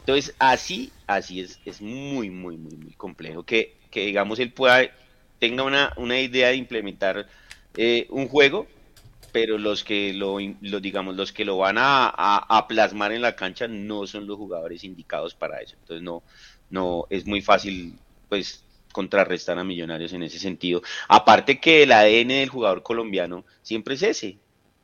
Entonces, 0.05 0.35
así, 0.39 0.95
así 1.07 1.39
es, 1.41 1.61
es 1.65 1.81
muy, 1.81 2.29
muy, 2.29 2.57
muy, 2.57 2.75
muy 2.77 2.93
complejo 2.95 3.43
que, 3.45 3.79
que 3.91 4.05
digamos, 4.05 4.39
él 4.39 4.53
pueda, 4.53 4.81
tenga 5.39 5.63
una, 5.63 5.93
una 5.97 6.19
idea 6.19 6.49
de 6.49 6.55
implementar 6.55 7.27
eh, 7.75 8.07
un 8.09 8.27
juego, 8.27 8.71
pero 9.31 9.57
los 9.57 9.83
que 9.83 10.13
lo, 10.13 10.37
lo, 10.61 10.79
digamos, 10.81 11.15
los 11.15 11.31
que 11.31 11.45
lo 11.45 11.57
van 11.57 11.77
a, 11.77 12.07
a- 12.09 12.57
a 12.57 12.67
plasmar 12.67 13.11
en 13.13 13.21
la 13.21 13.35
cancha 13.35 13.67
no 13.67 14.05
son 14.07 14.27
los 14.27 14.37
jugadores 14.37 14.83
indicados 14.83 15.35
para 15.35 15.61
eso. 15.61 15.75
Entonces, 15.77 16.03
no, 16.03 16.23
no 16.69 17.05
es 17.09 17.25
muy 17.25 17.41
fácil, 17.41 18.01
pues, 18.27 18.65
contrarrestar 18.93 19.57
a 19.59 19.63
Millonarios 19.63 20.11
en 20.13 20.23
ese 20.23 20.39
sentido. 20.39 20.81
Aparte 21.07 21.59
que 21.61 21.83
el 21.83 21.91
ADN 21.93 22.33
del 22.35 22.49
jugador 22.49 22.83
colombiano 22.83 23.45
siempre 23.61 23.95
es 23.95 24.03
ese, 24.03 24.39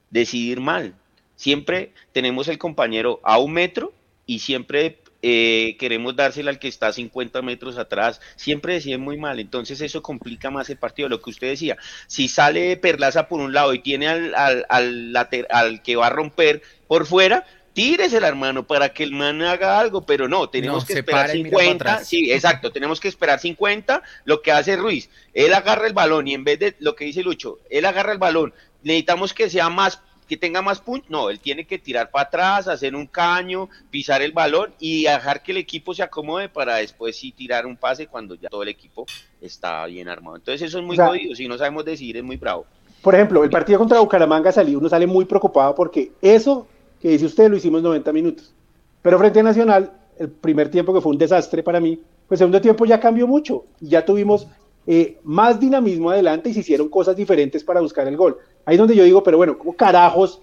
decidir 0.10 0.60
mal. 0.62 0.96
Siempre 1.36 1.94
tenemos 2.12 2.48
el 2.48 2.58
compañero 2.58 3.20
a 3.24 3.38
un 3.40 3.54
metro 3.54 3.94
y 4.26 4.40
siempre 4.40 5.04
eh, 5.22 5.76
queremos 5.80 6.16
dársela 6.16 6.52
al 6.52 6.60
que 6.60 6.68
está 6.68 6.94
50 6.94 7.42
metros 7.42 7.78
atrás, 7.78 8.22
siempre 8.36 8.74
deciden 8.74 9.02
muy 9.02 9.18
mal, 9.18 9.40
entonces 9.40 9.82
eso 9.82 10.02
complica 10.02 10.52
más 10.52 10.70
el 10.70 10.78
partido, 10.78 11.10
lo 11.10 11.22
que 11.22 11.32
usted 11.32 11.48
decía, 11.48 11.78
si 12.08 12.28
sale 12.28 12.78
Perlaza 12.78 13.28
por 13.28 13.40
un 13.40 13.54
lado 13.54 13.74
y 13.74 13.80
tiene 13.80 14.08
al, 14.08 14.36
al, 14.36 14.66
al, 14.70 15.48
al 15.50 15.82
que 15.82 15.96
va 15.96 16.08
a 16.08 16.12
romper 16.12 16.62
por 16.88 17.06
fuera, 17.06 17.46
tírese 17.74 18.18
el 18.18 18.24
hermano 18.24 18.66
para 18.66 18.90
que 18.90 19.04
el 19.04 19.12
man 19.12 19.42
haga 19.44 19.80
algo, 19.80 20.06
pero 20.06 20.28
no, 20.28 20.50
tenemos 20.50 20.86
que 20.86 20.94
esperar 20.94 21.30
50, 21.30 22.04
sí, 22.04 22.32
exacto, 22.32 22.72
tenemos 22.72 23.00
que 23.00 23.08
esperar 23.08 23.40
50, 23.40 24.02
lo 24.26 24.42
que 24.42 24.52
hace 24.52 24.76
Ruiz, 24.76 25.10
él 25.34 25.54
agarra 25.54 25.88
el 25.88 25.94
balón 25.94 26.28
y 26.28 26.34
en 26.34 26.44
vez 26.44 26.60
de 26.60 26.76
lo 26.80 26.96
que 26.96 27.06
dice 27.06 27.22
Lucho, 27.22 27.60
él 27.70 27.86
agarra 27.86 28.14
el 28.14 28.18
balón, 28.18 28.54
necesitamos 28.82 29.34
que 29.34 29.50
sea 29.50 29.70
más 29.70 30.02
que 30.28 30.38
tenga 30.38 30.62
más 30.62 30.82
punch, 30.82 31.06
no, 31.10 31.30
él 31.30 31.40
tiene 31.40 31.66
que 31.66 31.80
tirar 31.80 32.12
para 32.12 32.26
atrás, 32.26 32.68
hacer 32.68 32.96
un 32.96 33.08
caño, 33.08 33.70
pisar 33.90 34.22
el 34.22 34.34
balón 34.34 34.74
y 34.80 35.04
dejar 35.04 35.42
que 35.42 35.52
el 35.54 35.58
equipo 35.58 35.94
se 35.94 36.04
acomode 36.04 36.50
para 36.50 36.76
después 36.76 37.16
sí 37.16 37.32
tirar 37.32 37.66
un 37.66 37.78
pase 37.78 38.08
cuando 38.08 38.36
ya 38.36 38.50
todo 38.50 38.64
el 38.64 38.70
equipo 38.70 39.06
está 39.42 39.86
bien 39.86 40.10
armado. 40.10 40.38
Entonces 40.38 40.68
eso 40.68 40.80
es 40.80 40.86
muy 40.86 40.98
jodido, 40.98 41.36
si 41.36 41.48
no 41.48 41.58
sabemos 41.58 41.86
decidir 41.86 42.18
es 42.18 42.24
muy 42.24 42.38
bravo. 42.38 42.66
Por 43.02 43.16
ejemplo, 43.16 43.44
el 43.44 43.50
partido 43.50 43.80
contra 43.80 44.00
Bucaramanga 44.00 44.52
salió, 44.52 44.80
uno 44.80 44.90
sale 44.90 45.08
muy 45.08 45.26
preocupado 45.26 45.74
porque 45.74 46.12
eso 46.22 46.68
que 47.02 47.10
dice 47.10 47.26
usted 47.26 47.50
lo 47.50 47.58
hicimos 47.58 47.82
90 47.82 48.12
minutos. 48.12 48.54
Pero 49.02 49.18
frente 49.20 49.40
a 49.40 49.44
Nacional, 49.44 49.92
el 50.20 50.30
primer 50.30 50.70
tiempo 50.70 50.94
que 50.94 51.02
fue 51.02 51.12
un 51.12 51.18
desastre 51.18 51.64
para 51.64 51.80
mí, 51.80 52.00
pues 52.28 52.40
el 52.40 52.46
segundo 52.46 52.60
tiempo 52.60 52.86
ya 52.86 53.00
cambió 53.00 53.28
mucho, 53.28 53.66
ya 53.80 54.04
tuvimos 54.04 54.48
eh, 54.86 55.18
más 55.24 55.60
dinamismo 55.60 56.10
adelante 56.10 56.50
y 56.50 56.54
se 56.54 56.62
hicieron 56.62 56.90
cosas 56.90 57.16
diferentes 57.16 57.64
para 57.64 57.82
buscar 57.82 58.08
el 58.08 58.18
gol. 58.18 58.38
Ahí 58.68 58.76
es 58.76 58.80
donde 58.80 58.98
yo 58.98 59.06
digo, 59.06 59.24
pero 59.24 59.38
bueno, 59.38 59.58
¿cómo 59.58 59.74
carajos? 59.78 60.42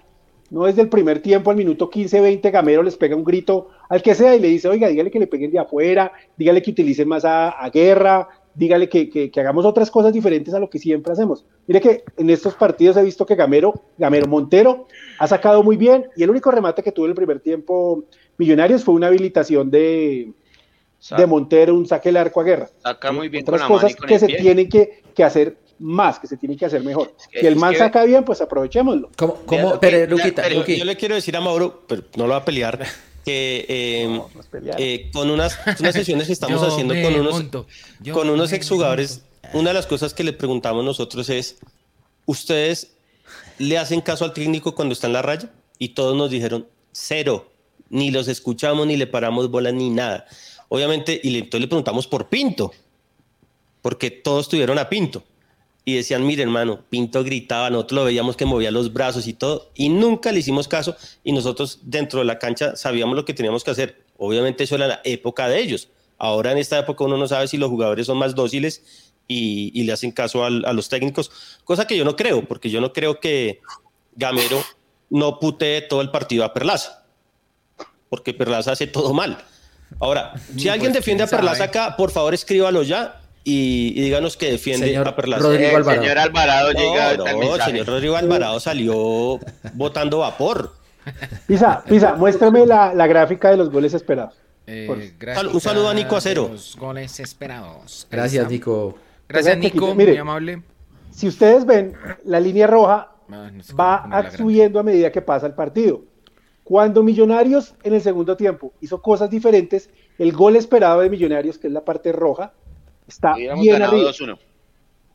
No 0.49 0.65
desde 0.65 0.81
el 0.81 0.89
primer 0.89 1.21
tiempo, 1.21 1.51
al 1.51 1.57
minuto 1.57 1.91
15, 1.91 2.21
20, 2.21 2.49
Gamero 2.49 2.81
les 2.81 2.97
pega 2.97 3.15
un 3.15 3.23
grito 3.23 3.69
al 3.87 4.01
que 4.01 4.15
sea 4.15 4.35
y 4.35 4.39
le 4.39 4.47
dice, 4.47 4.67
oiga, 4.67 4.87
dígale 4.87 5.11
que 5.11 5.19
le 5.19 5.27
peguen 5.27 5.51
de 5.51 5.59
afuera, 5.59 6.11
dígale 6.35 6.63
que 6.63 6.71
utilicen 6.71 7.07
más 7.07 7.23
a, 7.23 7.69
guerra, 7.71 8.27
dígale 8.55 8.89
que, 8.89 9.11
que, 9.11 9.39
hagamos 9.39 9.63
otras 9.63 9.91
cosas 9.91 10.11
diferentes 10.11 10.55
a 10.55 10.59
lo 10.59 10.71
que 10.71 10.79
siempre 10.79 11.13
hacemos. 11.13 11.45
Mire 11.67 11.79
que 11.79 12.03
en 12.17 12.31
estos 12.31 12.55
partidos 12.55 12.97
he 12.97 13.03
visto 13.03 13.27
que 13.27 13.35
Gamero, 13.35 13.75
Gamero 13.95 14.25
Montero 14.25 14.87
ha 15.19 15.27
sacado 15.27 15.61
muy 15.61 15.77
bien 15.77 16.07
y 16.15 16.23
el 16.23 16.31
único 16.31 16.49
remate 16.49 16.81
que 16.81 16.91
tuvo 16.91 17.05
en 17.05 17.11
el 17.11 17.15
primer 17.15 17.41
tiempo 17.41 18.05
Millonarios 18.39 18.83
fue 18.83 18.95
una 18.95 19.05
habilitación 19.05 19.69
de, 19.69 20.33
de 21.15 21.25
Montero, 21.27 21.75
un 21.75 21.85
saque 21.85 22.09
el 22.09 22.17
arco 22.17 22.41
a 22.41 22.43
guerra. 22.43 22.69
Saca 22.79 23.11
muy 23.11 23.29
bien 23.29 23.43
Otras 23.43 23.61
cosas 23.67 23.95
que 23.95 24.17
se 24.17 24.27
tienen 24.27 24.67
que, 24.67 25.03
que 25.13 25.23
hacer 25.23 25.57
más, 25.79 26.19
que 26.19 26.27
se 26.27 26.37
tiene 26.37 26.55
que 26.55 26.65
hacer 26.65 26.83
mejor. 26.83 27.13
si 27.31 27.45
el 27.45 27.55
man 27.55 27.75
saca 27.75 28.03
bien, 28.03 28.23
pues 28.23 28.41
aprovechémoslo. 28.41 29.09
¿Cómo, 29.17 29.35
cómo? 29.45 29.79
Pero, 29.79 30.09
Luquita, 30.09 30.47
Yo 30.49 30.85
le 30.85 30.95
quiero 30.95 31.15
decir 31.15 31.35
a 31.35 31.41
Mauro, 31.41 31.83
pero 31.87 32.03
no 32.15 32.25
lo 32.27 32.31
va 32.31 32.37
a 32.37 32.45
pelear, 32.45 32.85
que 33.25 33.65
eh, 33.67 34.21
eh, 34.77 35.09
con 35.11 35.29
unas, 35.29 35.57
unas, 35.79 35.93
sesiones 35.93 36.27
que 36.27 36.33
estamos 36.33 36.61
haciendo 36.61 36.93
con 37.01 37.15
unos, 37.15 37.43
con 38.11 38.29
unos 38.29 38.53
exjugadores, 38.53 39.23
una 39.53 39.69
de 39.69 39.73
las 39.73 39.87
cosas 39.87 40.13
que 40.13 40.23
le 40.23 40.33
preguntamos 40.33 40.83
nosotros 40.83 41.29
es, 41.29 41.57
¿ustedes 42.25 42.95
le 43.57 43.77
hacen 43.77 44.01
caso 44.01 44.25
al 44.25 44.33
técnico 44.33 44.75
cuando 44.75 44.93
está 44.93 45.07
en 45.07 45.13
la 45.13 45.21
raya? 45.21 45.51
Y 45.77 45.89
todos 45.89 46.15
nos 46.15 46.29
dijeron, 46.29 46.67
cero, 46.91 47.51
ni 47.89 48.11
los 48.11 48.27
escuchamos, 48.27 48.87
ni 48.87 48.95
le 48.95 49.07
paramos 49.07 49.51
bolas, 49.51 49.73
ni 49.73 49.89
nada. 49.89 50.25
Obviamente, 50.69 51.19
y 51.21 51.35
entonces 51.35 51.61
le 51.61 51.67
preguntamos 51.67 52.07
por 52.07 52.27
Pinto, 52.27 52.71
porque 53.81 54.09
todos 54.09 54.49
tuvieron 54.49 54.79
a 54.79 54.89
Pinto 54.89 55.23
y 55.87 55.93
decían, 55.93 56.25
mire 56.25 56.41
hermano, 56.41 56.81
Pinto 56.89 57.23
gritaba, 57.23 57.69
nosotros 57.69 57.99
lo 57.99 58.05
veíamos 58.05 58.35
que 58.35 58.45
movía 58.45 58.71
los 58.71 58.91
brazos 58.91 59.27
y 59.27 59.33
todo, 59.33 59.69
y 59.75 59.89
nunca 59.89 60.31
le 60.31 60.39
hicimos 60.39 60.67
caso 60.67 60.95
y 61.23 61.31
nosotros 61.31 61.79
dentro 61.83 62.19
de 62.19 62.25
la 62.25 62.39
cancha 62.39 62.75
sabíamos 62.75 63.15
lo 63.15 63.23
que 63.23 63.35
teníamos 63.35 63.63
que 63.63 63.71
hacer. 63.71 64.03
Obviamente 64.17 64.63
eso 64.63 64.75
era 64.75 64.87
la 64.87 65.01
época 65.03 65.47
de 65.47 65.59
ellos. 65.59 65.89
Ahora 66.17 66.51
en 66.51 66.57
esta 66.57 66.79
época 66.79 67.03
uno 67.03 67.17
no 67.17 67.27
sabe 67.27 67.47
si 67.47 67.57
los 67.57 67.69
jugadores 67.69 68.07
son 68.07 68.17
más 68.17 68.33
dóciles 68.33 69.13
y, 69.27 69.83
le 69.83 69.93
hacen 69.93 70.11
caso 70.11 70.43
a 70.43 70.49
los 70.49 70.89
técnicos, 70.89 71.31
cosa 71.63 71.85
que 71.85 71.97
yo 71.97 72.03
no 72.03 72.15
creo, 72.15 72.47
porque 72.47 72.69
yo 72.69 72.81
no 72.81 72.91
creo 72.91 73.19
que 73.19 73.61
Gamero 74.15 74.63
no 75.09 75.39
putee 75.39 75.81
todo 75.81 76.01
el 76.01 76.09
partido 76.09 76.45
a 76.45 76.53
Perlaza, 76.53 77.05
porque 78.09 78.33
Perlaza 78.33 78.71
hace 78.71 78.87
todo 78.87 79.13
mal. 79.13 79.37
Ahora, 79.99 80.33
si 80.57 80.67
alguien 80.67 80.91
pues, 80.91 81.01
defiende 81.01 81.23
a 81.23 81.27
Perlaza 81.27 81.65
acá, 81.65 81.95
por 81.95 82.11
favor 82.11 82.33
escríbalo 82.33 82.81
ya 82.83 83.21
y, 83.47 83.93
díganos 84.01 84.35
que 84.35 84.51
defiende 84.51 84.87
señor 84.87 85.07
a 85.07 85.15
Perlaza. 85.15 85.43
Rodrigo 85.43 85.77
Alvarado. 85.77 86.01
señor 86.01 86.17
Alvarado 86.17 86.71
llega 86.71 87.15
no, 87.15 87.63
señor 87.63 87.85
Rodrigo 87.85 88.15
Alvarado 88.17 88.59
salió 88.59 89.39
botando 89.73 90.19
vapor. 90.19 90.73
Pisa, 91.47 91.83
Pisa, 91.87 92.15
muéstrame 92.15 92.65
la, 92.65 92.93
la 92.93 93.05
gráfica 93.05 93.51
de 93.51 93.57
los 93.57 93.69
goles 93.69 93.93
esperados. 93.93 94.33
Eh, 94.67 95.13
un 95.53 95.61
saludo 95.61 95.89
a 95.89 95.93
Nico 95.93 96.15
Acero. 96.15 96.49
Los 96.51 96.75
goles 96.75 97.19
esperados. 97.19 98.07
Gracias, 98.09 98.49
Nico. 98.49 98.97
Gracias, 99.29 99.57
Nico. 99.57 99.93
muy 99.93 100.17
amable. 100.17 100.63
Si 101.11 101.27
ustedes 101.27 101.65
ven, 101.65 101.93
la 102.23 102.39
línea 102.39 102.67
roja 102.67 103.11
ah, 103.31 103.51
va 103.79 104.31
subiendo 104.31 104.79
a 104.79 104.83
medida 104.83 105.11
que 105.11 105.21
pasa 105.21 105.45
el 105.47 105.53
partido. 105.53 106.01
Cuando 106.63 107.03
Millonarios 107.03 107.75
en 107.83 107.93
el 107.93 108.01
segundo 108.01 108.35
tiempo 108.35 108.73
hizo 108.81 109.01
cosas 109.01 109.29
diferentes, 109.29 109.91
el 110.17 110.31
gol 110.33 110.55
esperado 110.55 111.01
de 111.01 111.09
Millonarios, 111.11 111.59
que 111.59 111.67
es 111.67 111.73
la 111.73 111.85
parte 111.85 112.11
roja, 112.11 112.53
está 113.07 113.35
bien 113.35 113.81
arriba. 113.81 114.11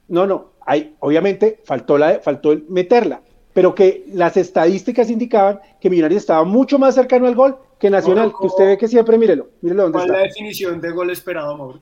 No, 0.09 0.27
no, 0.27 0.51
hay, 0.67 0.95
obviamente 0.99 1.61
faltó, 1.65 1.97
la, 1.97 2.21
faltó 2.21 2.57
meterla, 2.69 3.21
pero 3.53 3.75
que 3.75 4.05
las 4.13 4.37
estadísticas 4.37 5.09
indicaban 5.11 5.61
que 5.81 5.89
Millonarios 5.89 6.23
estaba 6.23 6.45
mucho 6.45 6.79
más 6.79 6.95
cercano 6.95 7.27
al 7.27 7.35
gol 7.35 7.57
que 7.79 7.91
Nacional, 7.91 8.33
que 8.39 8.47
usted 8.47 8.67
ve 8.67 8.79
que 8.79 8.89
siempre, 8.89 9.17
mírelo, 9.17 9.49
mírelo 9.63 9.85
dónde 9.85 9.99
¿Cuál 9.99 10.11
es 10.11 10.13
la 10.13 10.19
definición 10.19 10.81
de 10.81 10.91
gol 10.91 11.11
esperado, 11.11 11.57
Mauro? 11.57 11.81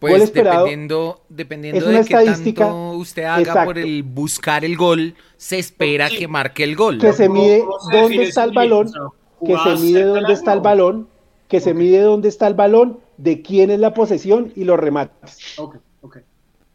Pues 0.00 0.14
gol 0.14 0.22
esperado 0.22 0.64
dependiendo, 0.64 1.20
dependiendo 1.28 1.86
de 1.86 2.04
qué 2.04 2.14
tanto 2.24 2.90
usted 2.94 3.22
haga 3.22 3.64
por 3.64 3.78
el 3.78 4.02
buscar 4.02 4.64
el 4.64 4.76
gol, 4.76 5.14
se 5.36 5.60
espera 5.60 6.10
que 6.10 6.26
marque 6.26 6.64
el 6.64 6.74
gol. 6.74 6.98
Que 6.98 7.12
se 7.12 7.28
mide 7.28 7.62
dónde 7.92 8.24
está 8.24 8.42
el 8.42 8.50
balón, 8.50 8.90
que 9.46 9.56
se 9.56 9.76
mide 9.76 10.02
dónde 10.02 10.32
está 10.32 10.52
el 10.54 10.60
balón, 10.60 11.08
que 11.46 11.60
se 11.60 11.72
mide 11.72 12.00
dónde 12.00 12.28
está 12.28 12.48
el 12.48 12.54
balón 12.54 12.98
de 13.22 13.40
quién 13.40 13.70
es 13.70 13.78
la 13.78 13.94
posesión 13.94 14.52
y 14.56 14.64
los 14.64 14.78
remates. 14.78 15.56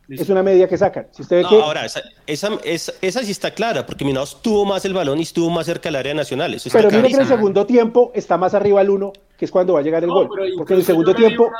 Es 0.07 0.29
una 0.29 0.41
medida 0.41 0.69
que 0.69 0.77
sacan. 0.77 1.07
Si 1.11 1.21
usted 1.21 1.43
ve 1.43 1.49
que... 1.49 1.61
Ahora, 1.61 1.85
esa, 1.85 2.01
esa, 2.63 3.23
sí 3.23 3.31
está 3.31 3.51
clara, 3.51 3.85
porque 3.85 4.05
Minados 4.05 4.41
tuvo 4.41 4.63
más 4.63 4.85
el 4.85 4.93
balón 4.93 5.19
y 5.19 5.23
estuvo 5.23 5.49
más 5.49 5.65
cerca 5.65 5.89
del 5.89 5.97
área 5.97 6.13
nacional. 6.13 6.53
Eso 6.53 6.69
pero 6.71 6.89
mire 6.89 7.09
que 7.09 7.15
en 7.15 7.21
el 7.21 7.27
segundo 7.27 7.65
tiempo 7.65 8.11
está 8.15 8.37
más 8.37 8.53
arriba 8.53 8.81
el 8.81 8.89
uno, 8.89 9.11
que 9.37 9.43
es 9.43 9.51
cuando 9.51 9.73
va 9.73 9.81
a 9.81 9.83
llegar 9.83 10.05
el 10.05 10.09
gol. 10.09 10.29
Porque 10.55 10.73
en 10.73 10.79
el 10.79 10.85
segundo 10.85 11.13
tiempo 11.13 11.51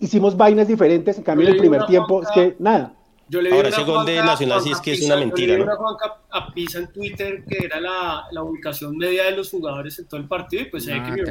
hicimos 0.00 0.36
vainas 0.36 0.66
diferentes, 0.66 1.16
en 1.18 1.22
cambio 1.22 1.46
en 1.46 1.54
el 1.54 1.60
primer 1.60 1.86
tiempo 1.86 2.22
es 2.22 2.28
que 2.34 2.56
nada. 2.58 2.94
Ahora 3.32 3.68
ese 3.68 3.84
gol 3.84 4.04
de 4.06 4.16
Nacional 4.16 4.60
sí 4.60 4.72
es 4.72 4.80
que 4.80 4.92
es 4.92 5.02
una 5.02 5.16
mentira. 5.16 5.52
Yo 5.56 5.64
le 5.64 5.66
¿no? 5.66 5.96
a 6.30 6.52
Pisa 6.52 6.78
en 6.78 6.92
Twitter 6.92 7.44
que 7.44 7.64
era 7.64 7.80
la, 7.80 8.24
la, 8.30 8.42
ubicación 8.42 8.96
media 8.96 9.24
de 9.24 9.32
los 9.32 9.50
jugadores 9.50 9.98
en 9.98 10.06
todo 10.06 10.20
el 10.20 10.26
partido 10.26 10.62
y 10.62 10.66
pues 10.66 10.88
ah, 10.88 11.12
que 11.14 11.22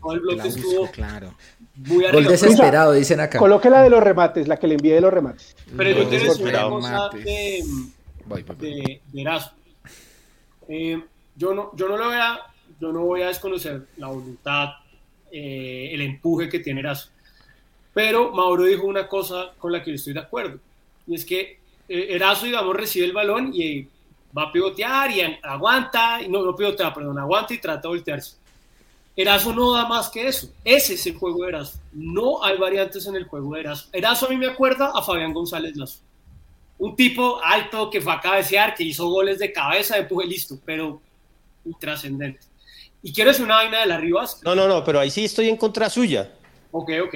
todo 0.00 0.12
el 0.12 0.20
bloque 0.20 0.48
estuvo 0.48 0.90
claro. 0.90 1.34
muy 1.74 2.04
arriba. 2.04 2.22
Gol 2.22 2.30
desesperado, 2.30 2.92
dicen 2.92 3.20
acá. 3.20 3.38
Coloque 3.38 3.70
la 3.70 3.82
de 3.82 3.90
los 3.90 4.02
remates, 4.02 4.46
la 4.46 4.56
que 4.56 4.68
le 4.68 4.74
envíe 4.74 4.92
de 4.92 5.00
los 5.00 5.12
remates. 5.12 5.56
Pero 5.76 5.90
yo 5.90 6.08
quiero 6.08 6.24
decir 6.24 6.46
una 6.46 6.68
cosa 6.68 7.08
de, 7.12 7.64
de, 8.58 9.00
de 9.12 9.20
Erazo. 9.20 9.50
Eh, 10.68 11.02
yo, 11.34 11.54
no, 11.54 11.70
yo, 11.74 11.88
no 11.88 11.96
lo 11.96 12.06
voy 12.06 12.16
a, 12.16 12.38
yo 12.80 12.92
no 12.92 13.00
voy 13.00 13.22
a 13.22 13.28
desconocer 13.28 13.86
la 13.96 14.08
voluntad, 14.08 14.68
eh, 15.32 15.90
el 15.92 16.02
empuje 16.02 16.48
que 16.48 16.60
tiene 16.60 16.80
Erazo. 16.80 17.10
Pero 17.94 18.30
Mauro 18.32 18.64
dijo 18.64 18.86
una 18.86 19.08
cosa 19.08 19.52
con 19.58 19.72
la 19.72 19.82
que 19.82 19.90
yo 19.90 19.96
estoy 19.96 20.12
de 20.12 20.20
acuerdo 20.20 20.60
y 21.08 21.14
es 21.14 21.24
que 21.24 21.58
eh, 21.88 22.06
Erazo, 22.10 22.46
digamos, 22.46 22.76
recibe 22.76 23.06
el 23.06 23.12
balón 23.12 23.50
y 23.54 23.88
va 24.36 24.44
a 24.44 24.52
pivotear 24.52 25.10
y 25.10 25.22
aguanta, 25.42 26.20
y 26.22 26.28
no, 26.28 26.42
no 26.44 26.54
pivotea, 26.54 26.92
perdón, 26.92 27.18
aguanta 27.18 27.54
y 27.54 27.58
trata 27.58 27.82
de 27.82 27.88
voltearse. 27.88 28.36
Erazo 29.16 29.52
no 29.52 29.72
da 29.72 29.88
más 29.88 30.10
que 30.10 30.28
eso. 30.28 30.48
Ese 30.64 30.94
es 30.94 31.06
el 31.06 31.16
juego 31.16 31.42
de 31.42 31.48
Erazo. 31.48 31.80
No 31.92 32.44
hay 32.44 32.56
variantes 32.56 33.04
en 33.06 33.16
el 33.16 33.24
juego 33.24 33.54
de 33.54 33.60
Erazo. 33.60 33.88
Erazo 33.92 34.26
a 34.26 34.28
mí 34.28 34.36
me 34.36 34.46
acuerda 34.46 34.92
a 34.94 35.02
Fabián 35.02 35.32
González 35.32 35.76
Lazo. 35.76 35.98
Un 36.78 36.94
tipo 36.94 37.40
alto 37.42 37.90
que 37.90 38.00
fue 38.00 38.12
a 38.12 38.20
cabecear, 38.20 38.76
que 38.76 38.84
hizo 38.84 39.08
goles 39.08 39.40
de 39.40 39.52
cabeza, 39.52 39.94
de 39.96 40.02
empuje 40.02 40.24
listo, 40.24 40.58
pero 40.64 41.00
intrascendente. 41.64 42.46
Y 43.02 43.12
quiero 43.12 43.30
decir 43.30 43.44
una 43.44 43.56
vaina 43.56 43.80
de 43.80 43.86
la 43.86 43.98
Rivas. 43.98 44.40
No, 44.44 44.54
no, 44.54 44.68
no, 44.68 44.84
pero 44.84 45.00
ahí 45.00 45.10
sí 45.10 45.24
estoy 45.24 45.48
en 45.48 45.56
contra 45.56 45.90
suya. 45.90 46.30
Ok, 46.70 46.90
ok. 47.04 47.14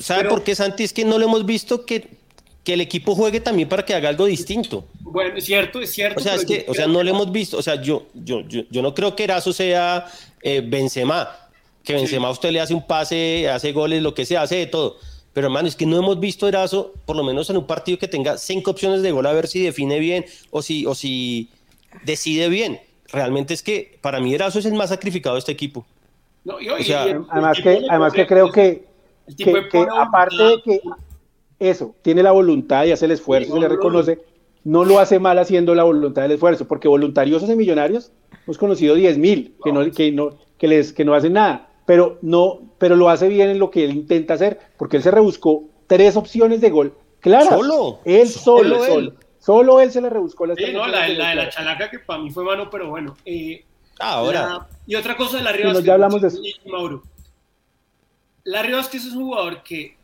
¿Sabe 0.00 0.28
por 0.28 0.42
qué, 0.44 0.54
Santi? 0.54 0.84
Es 0.84 0.92
que 0.92 1.06
no 1.06 1.18
lo 1.18 1.24
hemos 1.24 1.46
visto 1.46 1.86
que 1.86 2.19
que 2.64 2.74
el 2.74 2.80
equipo 2.80 3.14
juegue 3.14 3.40
también 3.40 3.68
para 3.68 3.84
que 3.84 3.94
haga 3.94 4.08
algo 4.10 4.26
distinto. 4.26 4.84
Bueno, 5.00 5.36
es 5.36 5.44
cierto, 5.44 5.80
es 5.80 5.90
cierto. 5.90 6.20
O 6.20 6.22
sea, 6.22 6.34
es 6.34 6.44
que, 6.44 6.64
o 6.68 6.74
sea, 6.74 6.86
no 6.86 7.02
lo 7.02 7.10
hemos 7.10 7.32
visto. 7.32 7.56
O 7.58 7.62
sea, 7.62 7.80
yo, 7.80 8.06
yo, 8.14 8.40
yo, 8.42 8.62
yo 8.70 8.82
no 8.82 8.94
creo 8.94 9.16
que 9.16 9.24
Erazo 9.24 9.52
sea 9.52 10.06
eh, 10.42 10.62
Benzema, 10.64 11.28
que 11.82 11.94
Benzema 11.94 12.28
a 12.28 12.30
usted 12.32 12.50
le 12.50 12.60
hace 12.60 12.74
un 12.74 12.86
pase, 12.86 13.48
hace 13.48 13.72
goles, 13.72 14.02
lo 14.02 14.14
que 14.14 14.26
sea, 14.26 14.42
hace 14.42 14.56
de 14.56 14.66
todo. 14.66 14.98
Pero 15.32 15.46
hermano, 15.46 15.68
es 15.68 15.76
que 15.76 15.86
no 15.86 15.96
hemos 15.96 16.20
visto 16.20 16.46
Erazo, 16.48 16.92
por 17.06 17.16
lo 17.16 17.22
menos 17.24 17.48
en 17.50 17.56
un 17.56 17.66
partido 17.66 17.98
que 17.98 18.08
tenga 18.08 18.36
cinco 18.36 18.72
opciones 18.72 19.00
de 19.02 19.10
gol, 19.12 19.24
a 19.26 19.32
ver 19.32 19.46
si 19.46 19.62
define 19.62 19.98
bien 19.98 20.24
o 20.50 20.60
si, 20.60 20.84
o 20.86 20.94
si 20.94 21.48
decide 22.04 22.48
bien. 22.48 22.80
Realmente 23.12 23.54
es 23.54 23.62
que 23.62 23.98
para 24.02 24.20
mí 24.20 24.34
Erazo 24.34 24.58
es 24.58 24.66
el 24.66 24.74
más 24.74 24.90
sacrificado 24.90 25.36
de 25.36 25.40
este 25.40 25.52
equipo. 25.52 25.86
No, 26.44 26.60
y, 26.60 26.66
y- 26.66 26.68
O 26.70 26.82
sea, 26.82 27.06
y 27.06 27.10
el- 27.10 27.24
Además 27.30 27.56
el 27.58 27.62
que, 27.64 27.82
además 27.88 28.12
que 28.12 28.26
creo 28.26 28.50
que, 28.52 28.84
el 29.28 29.36
tipo 29.36 29.52
que, 29.52 29.68
que 29.68 29.86
aparte 29.96 30.36
de 30.42 30.62
que 30.62 30.80
eso, 31.60 31.94
tiene 32.02 32.22
la 32.22 32.32
voluntad 32.32 32.84
y 32.84 32.92
hace 32.92 33.04
el 33.04 33.12
esfuerzo, 33.12 33.54
se 33.54 33.60
le 33.60 33.66
no, 33.66 33.68
no, 33.68 33.74
reconoce, 33.76 34.18
no 34.64 34.84
lo 34.84 34.98
hace 34.98 35.18
mal 35.20 35.38
haciendo 35.38 35.74
la 35.74 35.84
voluntad 35.84 36.22
del 36.22 36.32
esfuerzo, 36.32 36.66
porque 36.66 36.88
voluntariosos 36.88 37.48
en 37.48 37.58
Millonarios 37.58 38.10
hemos 38.44 38.58
conocido 38.58 38.94
10 38.94 39.18
mil 39.18 39.54
que 39.62 39.72
no, 39.72 39.90
que, 39.92 40.10
no, 40.12 40.30
que, 40.58 40.66
les, 40.68 40.92
que 40.92 41.04
no 41.04 41.14
hacen 41.14 41.34
nada, 41.34 41.68
pero, 41.86 42.18
no, 42.22 42.60
pero 42.78 42.96
lo 42.96 43.08
hace 43.08 43.28
bien 43.28 43.50
en 43.50 43.58
lo 43.58 43.70
que 43.70 43.84
él 43.84 43.92
intenta 43.92 44.34
hacer, 44.34 44.58
porque 44.76 44.96
él 44.96 45.02
se 45.02 45.10
rebuscó 45.10 45.64
tres 45.86 46.16
opciones 46.16 46.60
de 46.60 46.70
gol 46.70 46.94
claras. 47.20 47.48
Solo, 47.48 47.98
Él 48.04 48.28
solo, 48.28 48.76
solo 48.80 48.84
él. 48.84 48.90
solo. 48.90 49.12
Solo 49.38 49.80
él 49.80 49.90
se 49.90 50.00
le 50.02 50.10
rebuscó 50.10 50.44
las 50.46 50.56
Sí, 50.58 50.64
tres 50.64 50.74
no, 50.74 50.86
la, 50.86 51.02
de- 51.06 51.14
la 51.14 51.30
de 51.30 51.34
la 51.36 51.48
chalaca 51.48 51.90
que 51.90 51.98
para 51.98 52.22
mí 52.22 52.30
fue 52.30 52.44
mano, 52.44 52.68
pero 52.70 52.90
bueno. 52.90 53.16
Eh, 53.24 53.64
Ahora, 53.98 54.40
la- 54.42 54.68
y 54.86 54.94
otra 54.94 55.16
cosa 55.16 55.38
de 55.38 55.42
Sí, 55.50 55.58
no, 55.62 55.68
Vázquez. 55.68 55.84
ya 55.84 55.94
hablamos 55.94 56.20
de 56.22 56.28
eso. 56.28 56.40
Mauro. 56.66 57.02
Larry 58.44 58.72
Vázquez 58.72 59.04
es 59.06 59.12
un 59.14 59.24
jugador 59.24 59.62
que, 59.62 59.96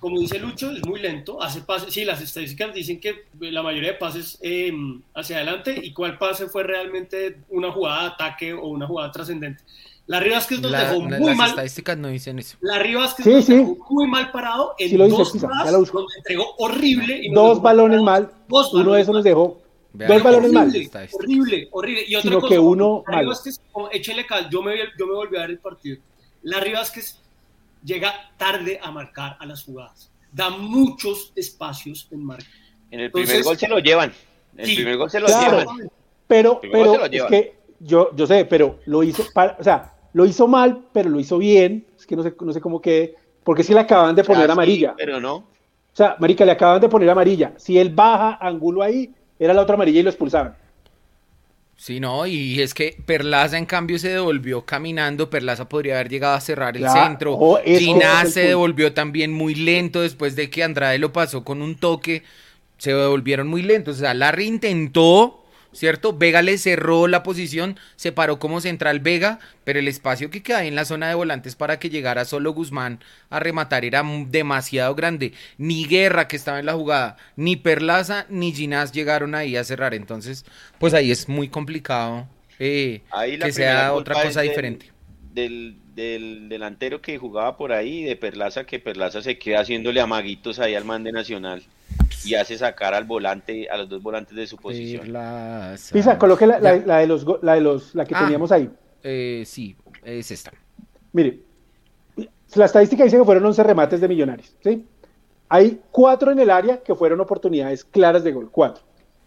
como 0.00 0.18
dice 0.20 0.38
Lucho, 0.38 0.70
es 0.70 0.84
muy 0.86 1.00
lento, 1.00 1.42
hace 1.42 1.60
pases. 1.62 1.92
Sí, 1.92 2.04
las 2.04 2.20
estadísticas 2.20 2.74
dicen 2.74 3.00
que 3.00 3.24
la 3.40 3.62
mayoría 3.62 3.92
de 3.92 3.98
pases 3.98 4.38
eh, 4.42 4.72
hacia 5.14 5.36
adelante. 5.36 5.78
¿Y 5.82 5.92
cuál 5.92 6.18
pase 6.18 6.46
fue 6.48 6.62
realmente 6.62 7.38
una 7.50 7.70
jugada 7.72 8.02
de 8.02 8.08
ataque 8.08 8.52
o 8.54 8.66
una 8.68 8.86
jugada 8.86 9.10
trascendente? 9.12 9.62
Larry 10.08 10.30
Vázquez 10.30 10.60
nos 10.60 10.70
La- 10.70 10.84
dejó 10.92 11.08
la- 11.08 11.18
muy 11.18 11.28
las 11.28 11.36
mal. 11.36 11.48
estadísticas 11.50 11.98
no 11.98 12.08
dicen 12.08 12.38
eso. 12.38 12.56
Larry 12.60 12.94
Vázquez 12.94 13.24
Sí, 13.24 13.32
nos 13.32 13.44
sí. 13.44 13.54
dejó 13.56 13.76
muy 13.90 14.06
mal 14.06 14.30
parado 14.30 14.74
en 14.78 14.88
Sí 14.90 14.96
lo 14.96 15.08
dos 15.08 15.32
ya 15.34 15.40
jugadas 15.40 15.72
lo 15.72 15.78
donde 15.84 16.14
entregó 16.18 16.44
horrible. 16.58 17.20
y 17.24 17.30
nos 17.30 17.44
Dos 17.48 17.62
balones 17.62 18.02
mal, 18.02 18.30
Dos 18.48 18.72
uno 18.72 18.92
de 18.92 19.00
esos 19.02 19.14
nos 19.14 19.24
dejó. 19.24 19.60
Vean 19.92 20.12
Dos 20.12 20.22
balones 20.22 20.52
mal. 20.52 20.68
horrible, 20.68 21.08
horrible, 21.12 21.68
horrible. 21.72 22.04
Y 22.06 22.14
otra 22.14 22.28
Sino 22.30 22.40
cosa, 22.40 22.54
que 22.54 22.58
uno. 22.60 23.02
Vázquez, 23.26 23.60
oh, 23.72 23.88
échele 23.90 24.24
cal, 24.26 24.48
yo 24.48 24.62
me, 24.62 24.76
yo 24.96 25.06
me 25.06 25.14
volví 25.14 25.36
a 25.38 25.40
ver 25.40 25.50
el 25.50 25.58
partido. 25.58 25.96
Larry 26.42 26.72
Vázquez 26.74 27.18
llega 27.86 28.12
tarde 28.36 28.78
a 28.82 28.90
marcar 28.90 29.36
a 29.40 29.46
las 29.46 29.62
jugadas. 29.64 30.10
Da 30.32 30.50
muchos 30.50 31.32
espacios 31.36 32.08
en 32.10 32.24
marca. 32.24 32.44
En 32.90 33.00
el 33.00 33.10
primer 33.10 33.28
Entonces- 33.36 33.46
gol 33.46 33.56
se 33.56 33.68
lo 33.68 33.78
llevan. 33.78 34.12
En 34.54 34.60
el 34.60 34.66
Sí. 34.66 34.74
primer 34.76 34.96
gol 34.98 35.10
se 35.10 35.20
lo 35.20 35.26
Claro. 35.26 35.58
llevan. 35.60 35.90
Pero, 36.26 36.60
pero 36.60 37.04
es 37.04 37.22
que 37.24 37.54
yo, 37.80 38.10
yo 38.14 38.26
sé, 38.26 38.44
pero 38.44 38.80
lo 38.86 39.02
hizo, 39.02 39.22
para- 39.32 39.56
o 39.58 39.62
sea, 39.64 39.92
lo 40.12 40.26
hizo 40.26 40.48
mal, 40.48 40.82
pero 40.92 41.08
lo 41.08 41.20
hizo 41.20 41.38
bien. 41.38 41.86
Es 41.96 42.04
que 42.06 42.16
no 42.16 42.22
sé, 42.22 42.34
no 42.40 42.52
sé 42.52 42.60
cómo 42.60 42.80
quede, 42.82 43.14
porque 43.44 43.62
que 43.62 43.72
le 43.74 43.80
acaban 43.80 44.14
de 44.16 44.24
poner 44.24 44.42
Ah, 44.44 44.46
sí, 44.46 44.52
amarilla. 44.52 44.94
pero 44.96 45.20
no. 45.20 45.34
O 45.36 45.44
sea, 45.96 46.16
Marica, 46.18 46.44
le 46.44 46.52
acaban 46.52 46.80
de 46.80 46.88
poner 46.88 47.08
amarilla. 47.08 47.52
Si 47.56 47.78
él 47.78 47.90
baja 47.90 48.36
ángulo 48.40 48.82
ahí, 48.82 49.14
era 49.38 49.54
la 49.54 49.62
otra 49.62 49.74
amarilla 49.76 50.00
y 50.00 50.02
lo 50.02 50.10
expulsaban. 50.10 50.54
Sí, 51.78 52.00
no, 52.00 52.26
y 52.26 52.60
es 52.62 52.72
que 52.72 52.96
Perlaza 53.04 53.58
en 53.58 53.66
cambio 53.66 53.98
se 53.98 54.08
devolvió 54.08 54.64
caminando, 54.64 55.28
Perlaza 55.28 55.68
podría 55.68 55.94
haber 55.96 56.08
llegado 56.08 56.34
a 56.34 56.40
cerrar 56.40 56.74
el 56.76 56.82
Claro, 56.82 57.06
centro, 57.06 57.58
es 57.58 57.78
el 57.86 58.26
se 58.32 58.40
devolvió 58.40 58.94
también 58.94 59.30
muy 59.30 59.54
lento 59.54 60.00
después 60.00 60.34
de 60.36 60.48
que 60.48 60.64
Andrade 60.64 60.98
lo 60.98 61.12
pasó 61.12 61.44
con 61.44 61.60
un 61.60 61.76
toque, 61.76 62.22
se 62.78 62.94
devolvieron 62.94 63.48
muy 63.48 63.62
lentos, 63.62 63.96
o 63.96 64.00
sea, 64.00 64.14
Larry 64.14 64.46
intentó, 64.46 65.44
¿cierto? 65.76 66.12
Vega 66.16 66.42
le 66.42 66.58
cerró 66.58 67.06
la 67.06 67.22
posición, 67.22 67.78
se 67.96 68.12
paró 68.12 68.38
como 68.38 68.60
central 68.60 69.00
Vega, 69.00 69.38
pero 69.64 69.78
el 69.78 69.88
espacio 69.88 70.30
que 70.30 70.42
queda 70.42 70.58
ahí 70.58 70.68
en 70.68 70.74
la 70.74 70.84
zona 70.84 71.08
de 71.08 71.14
volantes 71.14 71.54
para 71.56 71.78
que 71.78 71.90
llegara 71.90 72.24
solo 72.24 72.52
Guzmán 72.52 73.00
a 73.30 73.38
rematar 73.40 73.84
era 73.84 74.02
demasiado 74.28 74.94
grande. 74.94 75.32
Ni 75.58 75.84
Guerra, 75.86 76.28
que 76.28 76.36
estaba 76.36 76.58
en 76.60 76.66
la 76.66 76.74
jugada, 76.74 77.16
ni 77.36 77.56
Perlaza, 77.56 78.26
ni 78.28 78.52
Ginás 78.52 78.92
llegaron 78.92 79.34
ahí 79.34 79.56
a 79.56 79.64
cerrar. 79.64 79.94
Entonces, 79.94 80.44
pues 80.78 80.94
ahí 80.94 81.10
es 81.10 81.28
muy 81.28 81.48
complicado 81.48 82.28
eh, 82.58 83.02
Ahí 83.10 83.36
la 83.36 83.46
que 83.46 83.52
sea 83.52 83.92
otra 83.92 84.14
cosa 84.22 84.40
del- 84.40 84.48
diferente. 84.50 84.92
Del, 85.32 85.76
del 85.94 86.48
delantero 86.48 87.02
que 87.02 87.18
jugaba 87.18 87.58
por 87.58 87.72
ahí, 87.72 88.02
de 88.04 88.16
Perlaza, 88.16 88.64
que 88.64 88.78
Perlaza 88.80 89.20
se 89.22 89.38
queda 89.38 89.60
haciéndole 89.60 90.00
amaguitos 90.00 90.58
ahí 90.58 90.74
al 90.74 90.84
man 90.86 91.04
de 91.04 91.12
Nacional 91.12 91.62
y 92.26 92.34
hace 92.34 92.58
sacar 92.58 92.94
al 92.94 93.04
volante, 93.04 93.68
a 93.70 93.76
los 93.78 93.88
dos 93.88 94.02
volantes 94.02 94.34
de 94.36 94.46
su 94.46 94.56
posición. 94.56 95.06
Pisa, 95.92 96.18
coloque 96.18 96.46
la, 96.46 96.58
la- 96.60 96.98
de 96.98 97.06
los, 97.06 97.24
la 97.42 97.54
de 97.54 97.60
los, 97.60 97.94
la 97.94 98.04
que 98.04 98.14
Ah. 98.14 98.20
teníamos 98.24 98.52
ahí. 98.52 98.70
Eh, 99.02 99.44
sí, 99.46 99.76
es 100.04 100.30
esta. 100.30 100.52
Mire, 101.12 101.40
la 102.54 102.64
estadística 102.64 103.04
dice 103.04 103.16
que 103.18 103.24
fueron 103.24 103.44
11 103.46 103.62
remates 103.62 104.00
de 104.00 104.08
millonarios, 104.08 104.56
¿sí? 104.62 104.84
Hay 105.48 105.80
cuatro 105.90 106.32
en 106.32 106.38
el 106.40 106.50
área 106.50 106.82
que 106.82 106.94
fueron 106.94 107.20
oportunidades 107.20 107.84
claras 107.84 108.24
de 108.24 108.32
gol, 108.32 108.50
cuatro. 108.50 108.82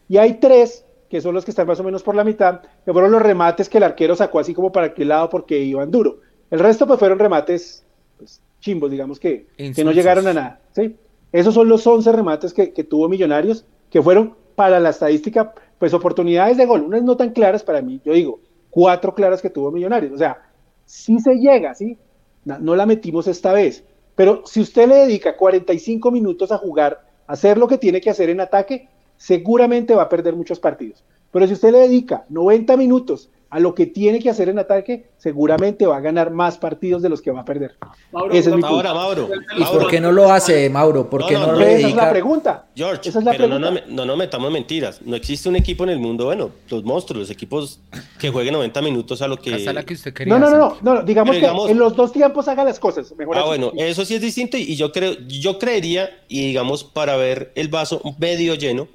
Y 0.10 0.18
hay 0.18 0.34
tres, 0.36 0.86
que 1.10 1.22
son 1.22 1.34
los 1.34 1.46
que 1.46 1.52
están 1.52 1.68
más 1.68 1.80
o 1.80 1.84
menos 1.84 2.04
por 2.04 2.16
la 2.16 2.24
mitad, 2.24 2.62
que 2.86 2.92
fueron 2.92 3.12
los 3.12 3.22
remates 3.22 3.70
que 3.70 3.78
el 3.78 3.84
arquero 3.84 4.16
sacó 4.16 4.40
así 4.40 4.54
como 4.54 4.72
para 4.72 4.88
aquel 4.88 5.08
lado 5.10 5.30
porque 5.30 5.58
iban 5.60 5.92
duro. 5.92 6.20
El 6.52 6.60
resto 6.60 6.86
pues 6.88 7.00
fueron 7.00 7.20
remates 7.20 7.86
pues, 8.18 8.42
chimbos, 8.60 8.92
digamos 8.92 9.20
que, 9.20 9.48
que 9.56 9.84
no 9.84 9.92
llegaron 9.92 10.28
a 10.28 10.34
nada, 10.34 10.60
¿sí? 10.76 10.96
Esos 11.32 11.54
son 11.54 11.70
los 11.70 11.86
11 11.86 12.12
remates 12.12 12.54
que, 12.54 12.74
que 12.74 12.84
tuvo 12.84 13.10
Millonarios, 13.10 13.66
que 13.90 14.02
fueron 14.02 14.36
para 14.56 14.80
la 14.80 14.90
estadística, 14.90 15.54
pues 15.78 15.94
oportunidades 15.94 16.58
de 16.58 16.66
gol, 16.66 16.82
unas 16.82 17.04
no 17.04 17.16
tan 17.16 17.32
claras 17.32 17.64
para 17.64 17.82
mí, 17.82 18.02
yo 18.04 18.14
digo, 18.14 18.40
cuatro 18.70 19.16
claras 19.16 19.42
que 19.42 19.50
tuvo 19.50 19.72
Millonarios, 19.72 20.14
o 20.14 20.18
sea, 20.18 20.42
sí 20.86 21.20
se 21.20 21.36
llega, 21.36 21.74
¿sí? 21.76 21.98
No, 22.46 22.60
no 22.60 22.76
la 22.76 22.86
metimos 22.86 23.28
esta 23.28 23.54
vez. 23.54 23.84
Pero 24.16 24.42
si 24.46 24.60
usted 24.60 24.88
le 24.88 24.96
dedica 24.96 25.38
45 25.38 26.12
minutos 26.12 26.52
a 26.52 26.58
jugar, 26.58 27.06
a 27.26 27.34
hacer 27.34 27.58
lo 27.58 27.68
que 27.68 27.78
tiene 27.78 28.02
que 28.02 28.10
hacer 28.10 28.30
en 28.30 28.42
ataque, 28.42 28.90
seguramente 29.16 29.96
va 29.96 30.04
a 30.04 30.10
perder 30.10 30.36
muchos 30.36 30.60
partidos. 30.60 31.06
Pero 31.32 31.48
si 31.48 31.54
usted 31.54 31.72
le 31.72 31.80
dedica 31.80 32.26
90 32.28 32.76
minutos 32.76 33.30
a 33.52 33.60
lo 33.60 33.74
que 33.74 33.88
tiene 33.88 34.20
que 34.20 34.30
hacer 34.30 34.48
en 34.50 34.60
ataque, 34.60 35.08
seguramente 35.18 35.86
va 35.88 35.98
a 35.98 36.02
ganar 36.02 36.30
más 36.32 36.58
partidos 36.58 37.02
de 37.02 37.10
los 37.10 37.22
que 37.22 37.32
va 37.32 37.42
a 37.42 37.46
perder. 37.46 37.76
Mauro, 38.12 38.34
Ese 38.34 38.50
es 38.52 38.56
mi 38.56 38.62
ahora, 38.64 38.94
Mauro. 38.94 39.28
¿Y 39.58 39.64
por 39.64 39.88
qué 39.88 40.00
no 40.00 40.12
lo 40.12 40.32
hace, 40.32 40.70
Mauro? 40.70 41.10
¿Por 41.10 41.26
qué 41.26 41.34
No, 41.34 41.48
no, 41.48 41.54
no, 41.54 41.60
Esa 41.62 41.88
es 41.88 41.96
la 41.96 42.10
pregunta. 42.12 42.66
George, 42.76 43.10
Esa 43.10 43.20
es 43.20 43.26
la 43.26 43.32
pero 43.32 43.48
no, 43.48 43.58
pregunta. 43.60 43.84
no, 43.88 43.96
no 43.96 44.06
nos 44.06 44.18
metamos 44.18 44.52
mentiras. 44.52 45.02
No 45.04 45.16
existe 45.16 45.50
un 45.50 45.56
equipo 45.56 45.84
en 45.84 45.90
el 45.90 46.00
mundo, 46.00 46.26
bueno, 46.26 46.52
los 46.70 46.84
monstruos, 46.84 47.22
los 47.22 47.30
equipos 47.32 47.80
que 48.20 48.30
jueguen 48.30 48.54
90 48.54 48.82
minutos 48.82 49.22
a 49.22 49.28
lo 49.28 49.38
que... 49.38 49.54
Hasta 49.56 49.74
la 49.74 49.84
que 49.84 49.96
usted 49.96 50.14
quería. 50.14 50.32
No, 50.34 50.40
no, 50.40 50.50
no, 50.52 50.58
no, 50.58 50.70
Santi. 50.70 50.86
no, 50.86 50.94
no, 50.96 51.02
digamos 51.04 51.32
Pero 51.36 51.42
que 51.42 51.52
digamos- 51.52 51.70
en 51.72 51.80
los 51.80 51.96
dos 51.96 52.12
tiempos 52.14 52.48
haga 52.48 52.64
las 52.64 52.80
cosas. 52.80 53.12
Mejor 53.18 53.36
Ah, 53.36 53.40
así. 53.42 53.48
bueno, 53.48 53.72
eso 53.78 54.06
sí 54.06 54.16
es 54.16 54.22
distinto 54.22 54.58
y 54.58 54.70
y 54.70 54.76
yo 54.76 54.92
creo, 54.92 55.14
yo 55.28 55.58
creería, 55.58 56.12
y 56.28 56.46
digamos, 56.46 56.84
para 56.84 57.16
ver 57.18 57.52
el 57.56 57.70
vaso 57.70 58.00
medio 58.20 58.54
lleno, 58.54 58.88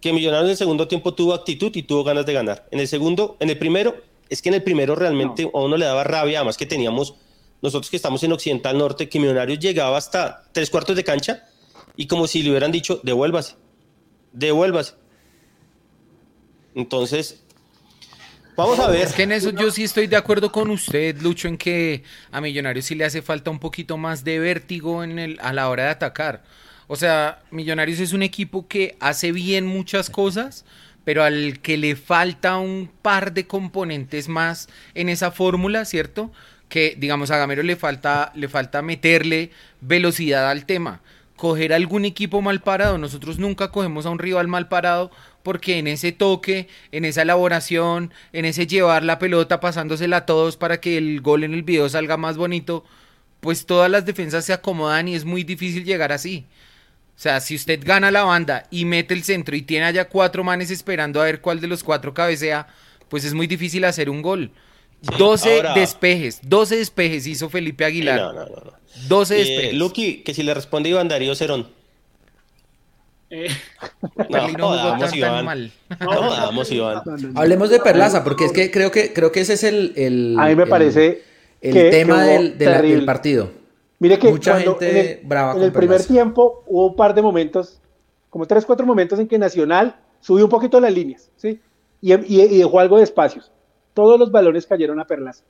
que 0.00 0.12
Millonarios 0.12 0.46
en 0.46 0.50
el 0.52 0.56
segundo 0.56 0.88
tiempo 0.88 1.14
tuvo 1.14 1.34
actitud 1.34 1.70
y 1.74 1.82
tuvo 1.82 2.04
ganas 2.04 2.26
de 2.26 2.32
ganar. 2.32 2.66
En 2.70 2.80
el 2.80 2.88
segundo, 2.88 3.36
en 3.40 3.50
el 3.50 3.58
primero, 3.58 3.96
es 4.28 4.40
que 4.40 4.48
en 4.48 4.54
el 4.54 4.62
primero 4.62 4.94
realmente 4.94 5.50
a 5.52 5.58
uno 5.58 5.76
le 5.76 5.84
daba 5.84 6.04
rabia, 6.04 6.38
además 6.38 6.56
que 6.56 6.66
teníamos, 6.66 7.14
nosotros 7.62 7.90
que 7.90 7.96
estamos 7.96 8.22
en 8.22 8.32
Occidental 8.32 8.78
Norte, 8.78 9.08
que 9.08 9.20
Millonarios 9.20 9.58
llegaba 9.58 9.98
hasta 9.98 10.44
tres 10.52 10.70
cuartos 10.70 10.96
de 10.96 11.04
cancha 11.04 11.44
y 11.96 12.06
como 12.06 12.26
si 12.26 12.42
le 12.42 12.50
hubieran 12.50 12.72
dicho, 12.72 13.00
devuélvase, 13.02 13.56
devuélvase. 14.32 14.94
Entonces, 16.74 17.42
vamos 18.56 18.78
a 18.78 18.88
ver. 18.88 19.02
Es 19.02 19.12
que 19.12 19.24
en 19.24 19.32
eso 19.32 19.50
yo 19.50 19.70
sí 19.70 19.84
estoy 19.84 20.06
de 20.06 20.16
acuerdo 20.16 20.50
con 20.52 20.70
usted, 20.70 21.20
Lucho, 21.20 21.48
en 21.48 21.58
que 21.58 22.04
a 22.30 22.40
Millonarios 22.40 22.86
sí 22.86 22.94
le 22.94 23.04
hace 23.04 23.20
falta 23.20 23.50
un 23.50 23.58
poquito 23.58 23.98
más 23.98 24.24
de 24.24 24.38
vértigo 24.38 25.04
en 25.04 25.18
el, 25.18 25.38
a 25.42 25.52
la 25.52 25.68
hora 25.68 25.84
de 25.84 25.90
atacar. 25.90 26.44
O 26.92 26.96
sea, 26.96 27.38
Millonarios 27.52 28.00
es 28.00 28.12
un 28.12 28.24
equipo 28.24 28.66
que 28.66 28.96
hace 28.98 29.30
bien 29.30 29.64
muchas 29.64 30.10
cosas, 30.10 30.64
pero 31.04 31.22
al 31.22 31.60
que 31.60 31.76
le 31.76 31.94
falta 31.94 32.56
un 32.56 32.90
par 33.00 33.32
de 33.32 33.46
componentes 33.46 34.28
más 34.28 34.68
en 34.94 35.08
esa 35.08 35.30
fórmula, 35.30 35.84
¿cierto? 35.84 36.32
Que, 36.68 36.96
digamos, 36.98 37.30
a 37.30 37.36
Gamero 37.36 37.62
le 37.62 37.76
falta, 37.76 38.32
le 38.34 38.48
falta 38.48 38.82
meterle 38.82 39.52
velocidad 39.80 40.50
al 40.50 40.66
tema. 40.66 41.00
Coger 41.36 41.72
algún 41.72 42.04
equipo 42.06 42.42
mal 42.42 42.60
parado. 42.60 42.98
Nosotros 42.98 43.38
nunca 43.38 43.70
cogemos 43.70 44.04
a 44.04 44.10
un 44.10 44.18
rival 44.18 44.48
mal 44.48 44.66
parado 44.66 45.12
porque 45.44 45.78
en 45.78 45.86
ese 45.86 46.10
toque, 46.10 46.66
en 46.90 47.04
esa 47.04 47.22
elaboración, 47.22 48.12
en 48.32 48.46
ese 48.46 48.66
llevar 48.66 49.04
la 49.04 49.20
pelota 49.20 49.60
pasándosela 49.60 50.16
a 50.16 50.26
todos 50.26 50.56
para 50.56 50.80
que 50.80 50.98
el 50.98 51.20
gol 51.20 51.44
en 51.44 51.54
el 51.54 51.62
video 51.62 51.88
salga 51.88 52.16
más 52.16 52.36
bonito, 52.36 52.84
pues 53.38 53.64
todas 53.64 53.88
las 53.92 54.04
defensas 54.04 54.44
se 54.44 54.52
acomodan 54.52 55.06
y 55.06 55.14
es 55.14 55.24
muy 55.24 55.44
difícil 55.44 55.84
llegar 55.84 56.10
así. 56.10 56.46
O 57.20 57.22
sea, 57.22 57.38
si 57.40 57.54
usted 57.54 57.80
gana 57.84 58.10
la 58.10 58.22
banda 58.24 58.66
y 58.70 58.86
mete 58.86 59.12
el 59.12 59.22
centro 59.24 59.54
y 59.54 59.60
tiene 59.60 59.84
allá 59.84 60.08
cuatro 60.08 60.42
manes 60.42 60.70
esperando 60.70 61.20
a 61.20 61.24
ver 61.26 61.42
cuál 61.42 61.60
de 61.60 61.66
los 61.66 61.84
cuatro 61.84 62.14
cabecea, 62.14 62.66
pues 63.10 63.26
es 63.26 63.34
muy 63.34 63.46
difícil 63.46 63.84
hacer 63.84 64.08
un 64.08 64.22
gol. 64.22 64.50
12 65.18 65.56
ahora- 65.56 65.74
despejes, 65.74 66.40
12 66.42 66.76
despejes 66.78 67.26
hizo 67.26 67.50
Felipe 67.50 67.84
Aguilar. 67.84 68.18
No, 68.18 68.32
no, 68.32 68.46
no, 68.46 68.56
no. 68.64 68.72
12 69.06 69.34
Eh, 69.34 69.38
despejes. 69.44 69.74
Lucky, 69.74 70.22
que 70.22 70.32
si 70.32 70.42
le 70.42 70.54
responde 70.54 70.88
Iván 70.88 71.08
Darío 71.08 71.34
Cerón. 71.34 71.68
Eh, 73.28 73.48
Perlino 74.16 74.64
jugó 74.68 74.78
jodamos, 74.78 75.00
tan, 75.00 75.10
tan 75.10 75.18
Iván. 75.18 75.44
mal. 75.44 75.72
No 76.00 76.06
jodamos, 76.22 76.72
Iván. 76.72 77.02
No, 77.04 77.16
no, 77.18 77.28
no. 77.32 77.38
Hablemos 77.40 77.68
de 77.68 77.80
Perlaza, 77.80 78.24
porque 78.24 78.46
es 78.46 78.52
que 78.52 78.70
creo 78.70 78.90
que 78.90 79.12
creo 79.12 79.30
que 79.30 79.40
ese 79.40 79.52
es 79.52 79.64
el, 79.64 79.92
el- 79.96 80.36
A 80.38 80.46
mí 80.46 80.54
me 80.56 80.62
el- 80.62 80.68
parece, 80.70 81.22
El 81.60 81.74
que- 81.74 81.90
tema 81.90 82.24
del, 82.24 82.56
de 82.56 82.64
la- 82.64 82.80
del 82.80 83.04
partido. 83.04 83.52
Mire 84.00 84.18
que 84.18 84.30
Mucha 84.30 84.52
cuando 84.52 84.76
gente 84.78 84.90
en 84.90 84.96
el, 85.20 85.26
brava 85.26 85.50
en 85.52 85.56
con 85.58 85.62
el 85.64 85.72
primer 85.72 85.98
tiempo 86.04 86.64
hubo 86.66 86.86
un 86.88 86.96
par 86.96 87.14
de 87.14 87.22
momentos, 87.22 87.80
como 88.30 88.46
tres, 88.46 88.64
cuatro 88.66 88.86
momentos 88.86 89.18
en 89.20 89.28
que 89.28 89.38
Nacional 89.38 89.94
subió 90.20 90.44
un 90.46 90.50
poquito 90.50 90.80
las 90.80 90.92
líneas, 90.92 91.30
¿sí? 91.36 91.60
Y, 92.00 92.14
y- 92.14 92.40
y 92.42 92.58
dejó 92.58 92.80
algo 92.80 92.96
de 92.96 93.04
espacios. 93.04 93.52
Todos 93.94 94.18
los 94.18 94.32
balones 94.32 94.66
cayeron 94.66 94.98
a 95.00 95.06
Perlaza. 95.06 95.44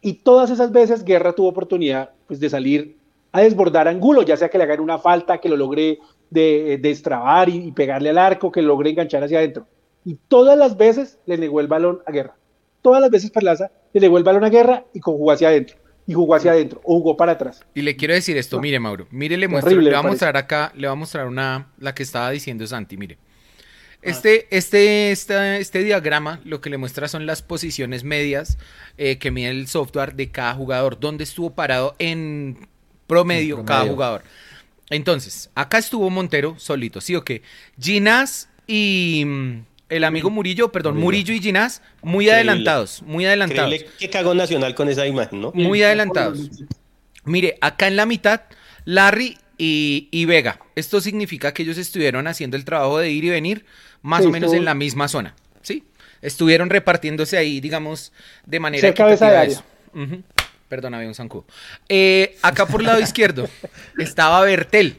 Y 0.00 0.14
todas 0.14 0.50
esas 0.50 0.72
veces 0.72 1.04
Guerra 1.04 1.32
tuvo 1.32 1.48
oportunidad 1.48 2.10
pues, 2.26 2.40
de 2.40 2.50
salir 2.50 2.96
a 3.32 3.40
desbordar 3.40 3.88
Angulo, 3.88 4.22
ya 4.22 4.36
sea 4.36 4.48
que 4.48 4.58
le 4.58 4.64
hagan 4.64 4.80
una 4.80 4.98
falta, 4.98 5.38
que 5.38 5.48
lo 5.48 5.56
logre 5.56 5.98
de, 6.30 6.78
destrabar 6.82 7.48
y, 7.48 7.68
y 7.68 7.72
pegarle 7.72 8.10
al 8.10 8.18
arco, 8.18 8.50
que 8.52 8.62
lo 8.62 8.68
logre 8.68 8.90
enganchar 8.90 9.22
hacia 9.22 9.38
adentro. 9.38 9.66
Y 10.04 10.16
todas 10.28 10.58
las 10.58 10.76
veces 10.76 11.18
le 11.26 11.38
negó 11.38 11.60
el 11.60 11.68
balón 11.68 12.00
a 12.06 12.10
Guerra. 12.12 12.34
Todas 12.82 13.00
las 13.00 13.10
veces 13.10 13.30
Perlaza 13.30 13.70
le 13.92 14.00
negó 14.00 14.18
el 14.18 14.24
balón 14.24 14.44
a 14.44 14.50
Guerra 14.50 14.84
y 14.92 15.00
jugó 15.00 15.30
hacia 15.30 15.48
adentro. 15.48 15.76
Y 16.06 16.12
jugó 16.14 16.34
hacia 16.34 16.52
adentro, 16.52 16.80
o 16.84 16.96
jugó 16.98 17.16
para 17.16 17.32
atrás. 17.32 17.64
Y 17.74 17.80
le 17.82 17.96
quiero 17.96 18.12
decir 18.14 18.36
esto, 18.36 18.60
mire 18.60 18.78
Mauro, 18.78 19.06
mire 19.10 19.36
le 19.38 19.48
muestro, 19.48 19.70
Terrible, 19.70 19.90
le 19.90 19.96
voy 19.96 20.06
a 20.06 20.10
mostrar 20.10 20.36
acá, 20.36 20.72
le 20.76 20.86
voy 20.86 20.92
a 20.92 20.96
mostrar 20.98 21.26
una, 21.26 21.68
la 21.78 21.94
que 21.94 22.02
estaba 22.02 22.30
diciendo 22.30 22.66
Santi, 22.66 22.96
mire. 22.96 23.16
Este, 24.02 24.46
este, 24.54 25.12
esta- 25.12 25.56
este 25.56 25.82
diagrama 25.82 26.40
lo 26.44 26.60
que 26.60 26.68
le 26.68 26.76
muestra 26.76 27.08
son 27.08 27.24
las 27.24 27.40
posiciones 27.40 28.04
medias 28.04 28.58
eh, 28.98 29.16
que 29.16 29.30
mide 29.30 29.48
el 29.48 29.66
software 29.66 30.14
de 30.14 30.30
cada 30.30 30.52
jugador, 30.54 31.00
dónde 31.00 31.24
estuvo 31.24 31.54
parado 31.54 31.94
en 31.98 32.68
promedio, 33.06 33.60
En 33.60 33.64
cada 33.64 33.84
jugador. 33.92 34.22
Entonces, 34.90 35.48
acá 35.54 35.78
estuvo 35.78 36.10
Montero 36.10 36.54
solito, 36.58 37.00
¿sí 37.00 37.16
o 37.16 37.24
qué? 37.24 37.40
Ginás 37.80 38.50
y 38.66 39.22
mm, 39.26 39.58
el 39.88 40.04
amigo 40.04 40.30
Murillo, 40.30 40.72
perdón, 40.72 40.96
Murillo, 40.98 41.34
y 41.34 41.40
Ginás 41.40 41.82
muy 42.02 42.24
Increíble. 42.26 42.32
adelantados, 42.50 43.02
muy 43.02 43.26
adelantados. 43.26 43.72
Increíble 43.72 43.96
que 43.98 44.10
cagó 44.10 44.34
Nacional 44.34 44.74
con 44.74 44.88
esa 44.88 45.06
imagen, 45.06 45.40
¿no? 45.40 45.52
Muy 45.54 45.82
adelantados. 45.82 46.50
Mire, 47.24 47.58
acá 47.60 47.86
en 47.86 47.96
la 47.96 48.06
mitad, 48.06 48.42
Larry 48.84 49.38
y, 49.58 50.08
y 50.10 50.24
Vega. 50.24 50.60
Esto 50.74 51.00
significa 51.00 51.52
que 51.54 51.62
ellos 51.62 51.78
estuvieron 51.78 52.26
haciendo 52.26 52.56
el 52.56 52.64
trabajo 52.64 52.98
de 52.98 53.10
ir 53.10 53.24
y 53.24 53.30
venir 53.30 53.64
más 54.02 54.22
Sí, 54.22 54.28
o 54.28 54.30
menos 54.30 54.52
en 54.52 54.64
la 54.64 54.74
misma 54.74 55.08
zona. 55.08 55.34
¿Sí? 55.62 55.84
Estuvieron 56.22 56.70
repartiéndose 56.70 57.36
ahí, 57.36 57.60
digamos, 57.60 58.12
de 58.46 58.60
manera 58.60 58.80
Cerca 58.88 59.06
de 59.06 59.14
esa 59.14 59.40
área. 59.40 59.64
Perdón, 60.68 60.94
había 60.94 61.08
un 61.08 61.14
zancudo. 61.14 61.44
Eh, 61.88 62.36
acá 62.42 62.66
por 62.66 62.80
el 62.80 62.86
lado 62.86 63.00
izquierdo 63.02 63.48
estaba 63.98 64.40
Bertel. 64.42 64.98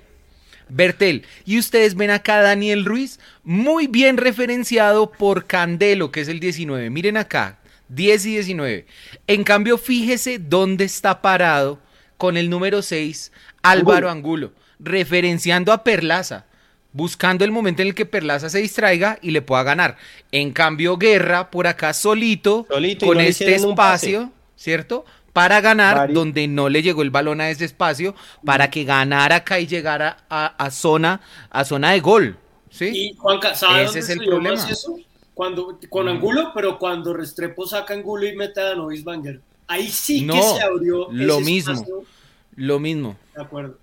Bertel. 0.70 1.26
Y 1.46 1.60
ustedes 1.60 1.96
ven 1.96 2.12
acá 2.12 2.40
a 2.40 2.44
Daniel 2.44 2.86
Ruiz, 2.86 3.20
muy 3.44 3.88
bien 3.88 4.18
referenciado 4.18 5.12
por 5.12 5.46
Candelo, 5.46 6.12
que 6.12 6.22
es 6.22 6.28
el 6.28 6.40
19. 6.40 6.90
Miren 6.90 7.18
acá, 7.18 7.60
10 7.90 8.26
y 8.26 8.32
19. 8.32 8.86
En 9.28 9.44
cambio, 9.44 9.78
fíjese 9.78 10.40
dónde 10.40 10.86
está 10.86 11.22
parado 11.22 11.80
con 12.18 12.38
el 12.38 12.50
número 12.50 12.82
6, 12.82 13.32
Álvaro 13.62 14.10
Angulo, 14.10 14.54
referenciando 14.80 15.72
a 15.72 15.84
Perlaza, 15.84 16.46
buscando 16.94 17.44
el 17.44 17.52
momento 17.52 17.82
en 17.82 17.90
el 17.90 17.96
que 17.96 18.06
Perlaza 18.06 18.50
se 18.50 18.60
distraiga 18.60 19.20
y 19.22 19.32
le 19.32 19.42
pueda 19.42 19.64
ganar. 19.64 19.98
En 20.32 20.52
cambio, 20.52 20.98
Guerra 20.98 21.52
por 21.52 21.68
acá 21.68 21.94
solito, 21.94 22.66
con 23.00 23.18
no 23.18 23.20
este 23.20 23.56
espacio, 23.56 24.32
¿cierto? 24.56 25.06
Para 25.36 25.60
ganar 25.60 26.14
donde 26.14 26.48
no 26.48 26.70
le 26.70 26.82
llegó 26.82 27.02
el 27.02 27.10
balón 27.10 27.42
a 27.42 27.50
ese 27.50 27.66
espacio, 27.66 28.16
para 28.46 28.70
que 28.70 28.86
ganara 28.86 29.36
acá 29.36 29.60
y 29.60 29.68
llegara 29.68 30.16
a, 30.30 30.46
a 30.58 30.72
zona, 30.72 31.20
a 31.50 31.66
zona 31.66 31.92
de 31.92 32.00
gol. 32.00 32.38
¿Sí? 32.70 32.86
Y 32.86 33.16
Juanca, 33.18 33.54
¿sabe 33.54 33.84
Ese 33.84 33.86
dónde 33.86 34.00
es 34.00 34.10
el 34.12 34.18
problema. 34.26 34.56
más 34.56 34.72
eso? 34.72 34.96
Cuando, 35.34 35.78
con 35.90 36.08
Angulo, 36.08 36.52
pero 36.56 36.80
cuando 36.80 37.14
Restrepo 37.14 37.68
saca 37.68 37.94
Angulo 37.94 38.26
y 38.26 38.34
mete 38.38 38.62
a 38.62 38.70
Danovis 38.70 39.04
Banger. 39.04 39.42
Ahí 39.68 39.90
sí 39.90 40.22
que 40.22 40.26
No, 40.38 40.42
se 40.56 40.62
abrió 40.64 41.08
lo 41.12 41.42
mismo. 41.42 41.74
espacio. 41.74 42.04
Lo 42.56 42.80
mismo, 42.80 43.18
De 43.36 43.42
acuerdo. 43.44 43.78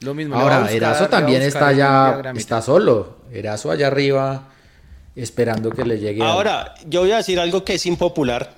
lo 0.00 0.14
mismo. 0.14 0.36
Ahora, 0.36 0.60
buscar- 0.60 0.76
Erazo 0.76 1.08
también 1.10 1.42
está 1.42 1.68
diagramita. 1.72 2.40
está 2.40 2.62
solo. 2.62 3.18
Erazo 3.30 3.70
allá 3.70 3.88
arriba 3.88 4.48
esperando 5.14 5.70
que 5.72 5.84
le 5.84 5.98
llegue. 5.98 6.22
algo. 6.22 6.32
Ahora, 6.32 6.74
yo 6.86 7.00
voy 7.00 7.12
a 7.12 7.16
decir 7.18 7.38
algo 7.38 7.62
que 7.64 7.74
es 7.74 7.84
impopular. 7.84 8.54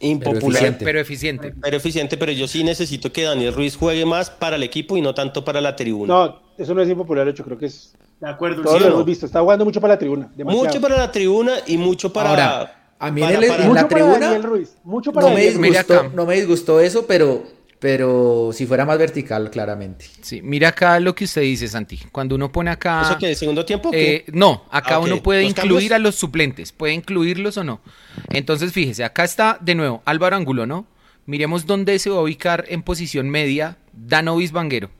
Impopular. 0.00 0.42
eficiente. 0.46 0.84
Pero 0.84 1.00
eficiente. 1.00 1.54
Pero 1.60 1.76
eficiente, 1.76 2.16
pero 2.16 2.32
yo 2.32 2.48
sí 2.48 2.64
necesito 2.64 3.12
que 3.12 3.22
Daniel 3.22 3.52
Ruiz 3.54 3.76
juegue 3.76 4.04
más 4.06 4.30
para 4.30 4.56
el 4.56 4.62
equipo 4.62 4.96
y 4.96 5.02
no 5.02 5.14
tanto 5.14 5.44
para 5.44 5.60
la 5.60 5.76
tribuna. 5.76 6.12
No, 6.14 6.40
eso 6.58 6.74
no 6.74 6.82
es 6.82 6.88
impopular, 6.88 7.32
yo 7.32 7.44
creo 7.44 7.58
que 7.58 7.66
es. 7.66 7.94
De 8.20 8.28
acuerdo. 8.28 8.62
Todos 8.62 8.76
sí, 8.78 8.80
lo 8.84 8.88
no? 8.88 8.94
hemos 8.96 9.06
visto. 9.06 9.26
Está 9.26 9.40
jugando 9.40 9.64
mucho 9.64 9.80
para 9.80 9.94
la 9.94 9.98
tribuna. 9.98 10.30
demasiado. 10.36 10.66
mucho 10.66 10.80
para 10.80 10.96
la 10.98 11.12
tribuna 11.12 11.52
y 11.66 11.76
mucho 11.76 12.12
para. 12.12 12.30
Ahora, 12.30 12.92
a 12.98 13.10
mí 13.10 13.22
en 13.22 13.28
para- 13.28 13.38
el- 13.38 13.48
para- 13.48 13.62
en 13.62 13.68
Mucho 13.68 13.82
la 13.82 13.88
para 13.88 14.00
tribuna, 14.02 14.26
Daniel 14.26 14.42
Ruiz. 14.42 14.76
Mucho 14.84 15.12
para 15.12 15.28
no, 15.28 15.34
me 15.34 15.40
disgustó, 15.46 16.10
no 16.14 16.26
me 16.26 16.34
disgustó 16.36 16.80
eso, 16.80 17.06
pero, 17.06 17.44
pero 17.80 18.50
si 18.52 18.66
fuera 18.66 18.84
más 18.84 18.98
vertical, 18.98 19.50
claramente. 19.50 20.04
Sí, 20.20 20.42
mira 20.42 20.68
acá 20.68 21.00
lo 21.00 21.14
que 21.14 21.24
usted 21.24 21.40
dice, 21.40 21.66
Santi. 21.66 21.98
Cuando 22.12 22.34
uno 22.34 22.52
pone 22.52 22.70
acá. 22.70 23.02
¿Eso 23.02 23.18
qué? 23.18 23.34
¿Segundo 23.34 23.64
tiempo? 23.64 23.88
o 23.88 23.92
qué? 23.92 24.16
Eh, 24.16 24.24
no, 24.32 24.66
acá 24.70 24.96
Ah, 24.96 24.98
uno 25.00 25.22
puede 25.22 25.42
¿Los 25.42 25.50
incluir 25.50 25.88
cambios? 25.88 25.92
a 25.92 25.98
los 25.98 26.14
suplentes, 26.14 26.72
puede 26.72 26.92
incluirlos 26.92 27.56
o 27.56 27.64
no. 27.64 27.80
Entonces, 28.28 28.72
fíjese, 28.72 29.02
acá 29.02 29.24
está 29.24 29.56
de 29.62 29.74
nuevo 29.74 30.02
Álvaro 30.04 30.36
Angulo, 30.36 30.66
¿no? 30.66 30.86
Miremos 31.24 31.64
dónde 31.64 31.98
se 31.98 32.10
va 32.10 32.18
a 32.18 32.22
ubicar 32.22 32.66
en 32.68 32.82
posición 32.82 33.30
media 33.30 33.78
Danovis 33.94 34.52
Vanguero. 34.52 34.90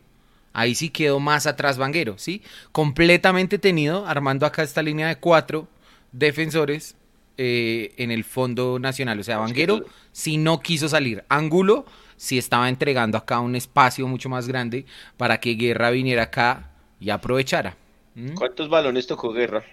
Ahí 0.54 0.74
sí 0.74 0.88
quedó 0.88 1.20
más 1.20 1.46
atrás 1.46 1.76
Vanguero, 1.76 2.14
¿sí? 2.16 2.42
Completamente 2.72 3.58
tenido, 3.58 4.06
armando 4.06 4.46
acá 4.46 4.62
esta 4.62 4.82
línea 4.82 5.08
de 5.08 5.16
cuatro 5.16 5.68
defensores 6.12 6.96
eh, 7.36 7.92
en 7.98 8.10
el 8.10 8.24
fondo 8.24 8.78
nacional. 8.78 9.20
O 9.20 9.22
sea, 9.22 9.38
Vanguero 9.38 9.84
si 10.12 10.38
no 10.38 10.60
quiso 10.60 10.88
salir. 10.88 11.24
Angulo 11.28 11.84
sí 12.20 12.36
estaba 12.36 12.68
entregando 12.68 13.16
acá 13.16 13.40
un 13.40 13.56
espacio 13.56 14.06
mucho 14.06 14.28
más 14.28 14.46
grande 14.46 14.84
para 15.16 15.40
que 15.40 15.54
Guerra 15.54 15.88
viniera 15.90 16.24
acá 16.24 16.68
y 17.00 17.08
aprovechara. 17.08 17.76
¿Mm? 18.14 18.34
¿Cuántos 18.34 18.68
balones 18.68 19.06
tocó 19.06 19.32
Guerra? 19.32 19.64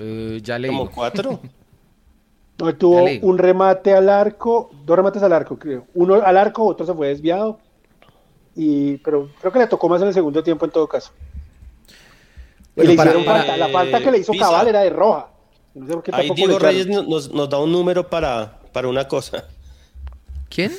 Eh, 0.00 0.40
ya 0.42 0.58
le 0.58 0.68
Como 0.68 0.90
cuatro. 0.90 1.40
No, 2.58 2.72
tuvo 2.76 3.04
un 3.22 3.38
remate 3.38 3.92
al 3.92 4.08
arco, 4.08 4.70
dos 4.84 4.94
remates 4.96 5.20
al 5.22 5.32
arco, 5.32 5.58
creo. 5.58 5.84
Uno 5.94 6.22
al 6.22 6.36
arco, 6.36 6.64
otro 6.64 6.86
se 6.86 6.94
fue 6.94 7.08
desviado. 7.08 7.58
Y, 8.54 8.98
pero 8.98 9.30
creo 9.40 9.50
que 9.52 9.58
le 9.58 9.66
tocó 9.66 9.88
más 9.88 10.00
en 10.00 10.08
el 10.08 10.14
segundo 10.14 10.44
tiempo 10.44 10.64
en 10.66 10.70
todo 10.70 10.86
caso. 10.86 11.10
Y 11.88 11.92
Bueno, 12.76 12.90
le 12.90 12.96
para- 12.96 13.10
hicieron 13.10 13.24
para- 13.26 13.38
falta. 13.44 13.56
La 13.56 13.68
falta 13.68 14.00
que 14.00 14.10
le 14.12 14.18
hizo 14.18 14.30
Pisa. 14.32 14.44
Cabal 14.44 14.68
era 14.68 14.80
de 14.82 14.90
roja. 14.90 15.28
No 15.74 15.86
sé 15.86 15.92
por 15.94 16.02
qué 16.04 16.10
Ahí 16.14 16.30
Diego. 16.36 16.58
Reyes 16.58 16.86
no- 16.86 17.02
nos, 17.02 17.32
nos 17.32 17.48
da 17.50 17.58
un 17.58 17.72
número 17.72 18.08
para, 18.08 18.60
para 18.72 18.86
una 18.86 19.08
cosa. 19.08 19.44
¿Quién? 20.48 20.70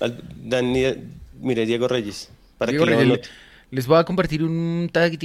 Al- 0.00 0.22
Daniel- 0.36 1.04
mire, 1.40 1.66
Diego 1.66 1.88
Reyes. 1.88 2.28
Para 2.58 2.70
Diego 2.70 2.84
que 2.84 2.90
lo 2.92 2.96
Reyes. 2.98 3.12
anote. 3.14 3.28
Les 3.70 3.86
voy 3.86 3.98
a 3.98 4.04
compartir 4.04 4.42
un 4.42 4.88
tag. 4.92 5.18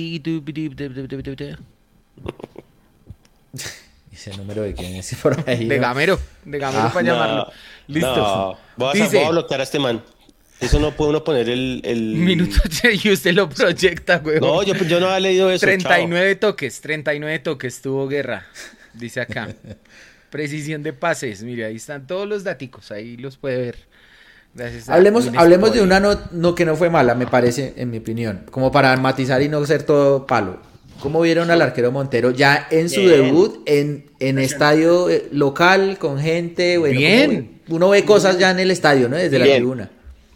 Ese 4.12 4.36
número 4.36 4.64
de 4.64 4.74
quién 4.74 4.96
es 4.96 5.16
por 5.22 5.44
ahí. 5.48 5.66
De. 5.66 5.78
Gamero. 5.78 6.20
De 6.46 6.58
Gamero 6.60 6.84
Ah, 6.84 6.92
para 6.94 7.08
No, 7.08 7.14
llamarlo. 7.14 7.52
Listo. 7.88 8.16
no, 8.16 8.58
voy, 8.78 8.90
a, 8.90 9.04
Dice- 9.04 9.18
voy 9.18 9.26
a 9.26 9.30
bloquear 9.32 9.60
a 9.62 9.64
este 9.64 9.80
man. 9.80 10.04
Eso 10.60 10.78
no 10.80 10.92
puede 10.92 11.12
uno 11.12 11.24
poner 11.24 11.48
el. 11.50 11.82
el... 11.86 12.02
Minuto 12.16 12.58
y 13.04 13.12
usted 13.12 13.34
lo 13.34 13.50
proyecta, 13.50 14.18
güey. 14.20 14.40
No, 14.42 14.62
yo, 14.64 14.74
yo 14.76 15.00
no 15.00 15.06
había 15.08 15.22
leído 15.22 15.50
eso. 15.52 15.66
39 15.66 16.36
toques, 16.36 16.82
39 16.82 17.40
toques 17.40 17.82
tuvo 17.82 18.08
guerra, 18.08 18.46
dice 18.94 19.22
acá. 19.22 19.54
Precisión 20.30 20.84
de 20.84 20.92
pases, 20.94 21.42
mire, 21.44 21.66
ahí 21.66 21.78
están 21.78 22.06
todos 22.06 22.28
los 22.28 22.44
daticos, 22.44 22.92
ahí 22.92 23.16
los 23.18 23.38
puede 23.38 23.58
ver. 23.58 23.76
Gracias 24.54 24.90
Hablemos, 24.90 25.30
hablemos 25.38 25.74
de 25.74 25.82
una 25.82 26.00
no, 26.00 26.20
no 26.32 26.56
que 26.56 26.66
no 26.66 26.76
fue 26.76 26.90
mala, 26.90 27.16
me 27.16 27.28
parece, 27.28 27.74
en 27.78 27.92
mi 27.92 27.98
opinión. 28.00 28.46
Como 28.52 28.72
para 28.72 28.96
matizar 28.98 29.42
y 29.42 29.48
no 29.50 29.66
ser 29.66 29.84
todo 29.84 30.26
palo. 30.26 30.60
¿Cómo 31.00 31.22
vieron 31.22 31.50
al 31.50 31.62
arquero 31.62 31.92
Montero 31.94 32.32
ya 32.32 32.68
en 32.72 32.90
su 32.90 33.00
Bien. 33.02 33.12
debut 33.24 33.62
en, 33.66 34.12
en 34.20 34.38
estadio 34.38 35.10
eh, 35.10 35.30
local, 35.32 35.98
con 35.98 36.20
gente? 36.20 36.78
Bueno, 36.78 37.00
Bien. 37.00 37.62
Uno 37.70 37.90
ve 37.90 38.04
cosas 38.04 38.38
ya 38.38 38.52
en 38.52 38.60
el 38.60 38.70
estadio, 38.72 39.08
¿no? 39.08 39.16
Desde 39.16 39.40
la 39.40 39.46
Bien. 39.46 39.58
tribuna. 39.58 39.90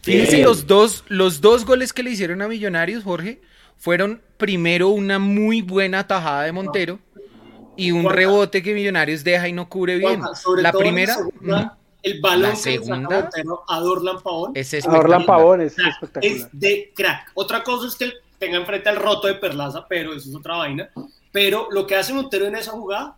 Fíjense, 0.04 0.42
los 0.42 0.68
dos, 0.68 1.04
los 1.10 1.42
dos 1.42 1.66
goles 1.66 1.92
que 1.92 2.04
le 2.04 2.12
hicieron 2.12 2.42
a 2.42 2.48
Millonarios, 2.48 3.04
Jorge, 3.04 3.42
fueron 3.78 4.22
primero 4.38 4.90
una 4.90 5.20
muy 5.20 5.62
buena 5.62 6.08
tajada 6.08 6.44
de 6.44 6.52
Montero 6.54 7.00
y 7.76 7.92
un 7.92 8.04
Juanca. 8.04 8.16
rebote 8.18 8.64
que 8.64 8.74
Millonarios 8.74 9.24
deja 9.24 9.48
y 9.50 9.54
no 9.54 9.68
cubre 9.68 9.98
bien. 9.98 10.20
Juanca, 10.20 10.36
sobre 10.36 10.62
La 10.62 10.72
todo 10.72 10.82
en 10.82 10.88
primera, 10.88 11.16
segunda, 11.16 11.58
ujú, 11.62 11.72
el 12.04 12.20
balón 12.20 12.42
La 12.42 12.50
que 12.50 12.72
le 12.72 12.78
saca 12.78 12.86
segunda, 12.86 13.22
Montero 13.22 13.64
a 13.68 13.80
Dorlan 13.80 14.22
Pavón 14.22 14.52
es 14.56 14.74
espectacular. 14.74 15.26
Pavón 15.26 15.62
es 15.62 15.76
crack, 15.76 15.94
espectacular. 15.94 16.38
es 16.38 16.48
de 16.52 16.92
crack. 16.94 17.32
Otra 17.34 17.64
cosa 17.64 17.88
es 17.88 17.96
que 17.96 18.04
él 18.04 18.14
tenga 18.38 18.58
enfrente 18.58 18.90
al 18.90 18.98
roto 18.98 19.28
de 19.28 19.36
Perlaza, 19.36 19.86
pero 19.88 20.14
eso 20.14 20.30
es 20.30 20.36
otra 20.36 20.58
vaina. 20.58 20.90
Pero 21.32 21.70
lo 21.72 21.88
que 21.88 21.96
hace 21.96 22.14
Montero 22.14 22.46
en 22.46 22.56
esa 22.56 22.72
jugada 22.72 23.18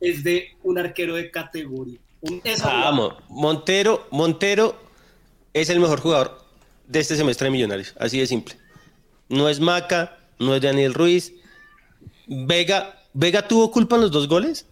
es 0.00 0.22
de 0.22 0.54
un 0.62 0.78
arquero 0.78 1.14
de 1.14 1.30
categoría. 1.30 1.98
Jugada. 2.20 2.84
Vamos, 2.84 3.14
Montero, 3.28 4.06
Montero 4.10 4.76
es 5.54 5.70
el 5.70 5.80
mejor 5.80 6.00
jugador 6.00 6.44
de 6.86 7.00
este 7.00 7.16
semestre 7.16 7.46
de 7.46 7.52
Millonarios, 7.52 7.94
así 7.98 8.18
de 8.18 8.26
simple. 8.26 8.56
No 9.28 9.48
es 9.48 9.60
Maca, 9.60 10.18
no 10.38 10.54
es 10.54 10.60
Daniel 10.60 10.92
Ruiz. 10.92 11.32
Vega, 12.26 13.02
Vega 13.14 13.48
tuvo 13.48 13.70
culpa 13.70 13.96
en 13.96 14.02
los 14.02 14.10
dos 14.10 14.28
goles. 14.28 14.66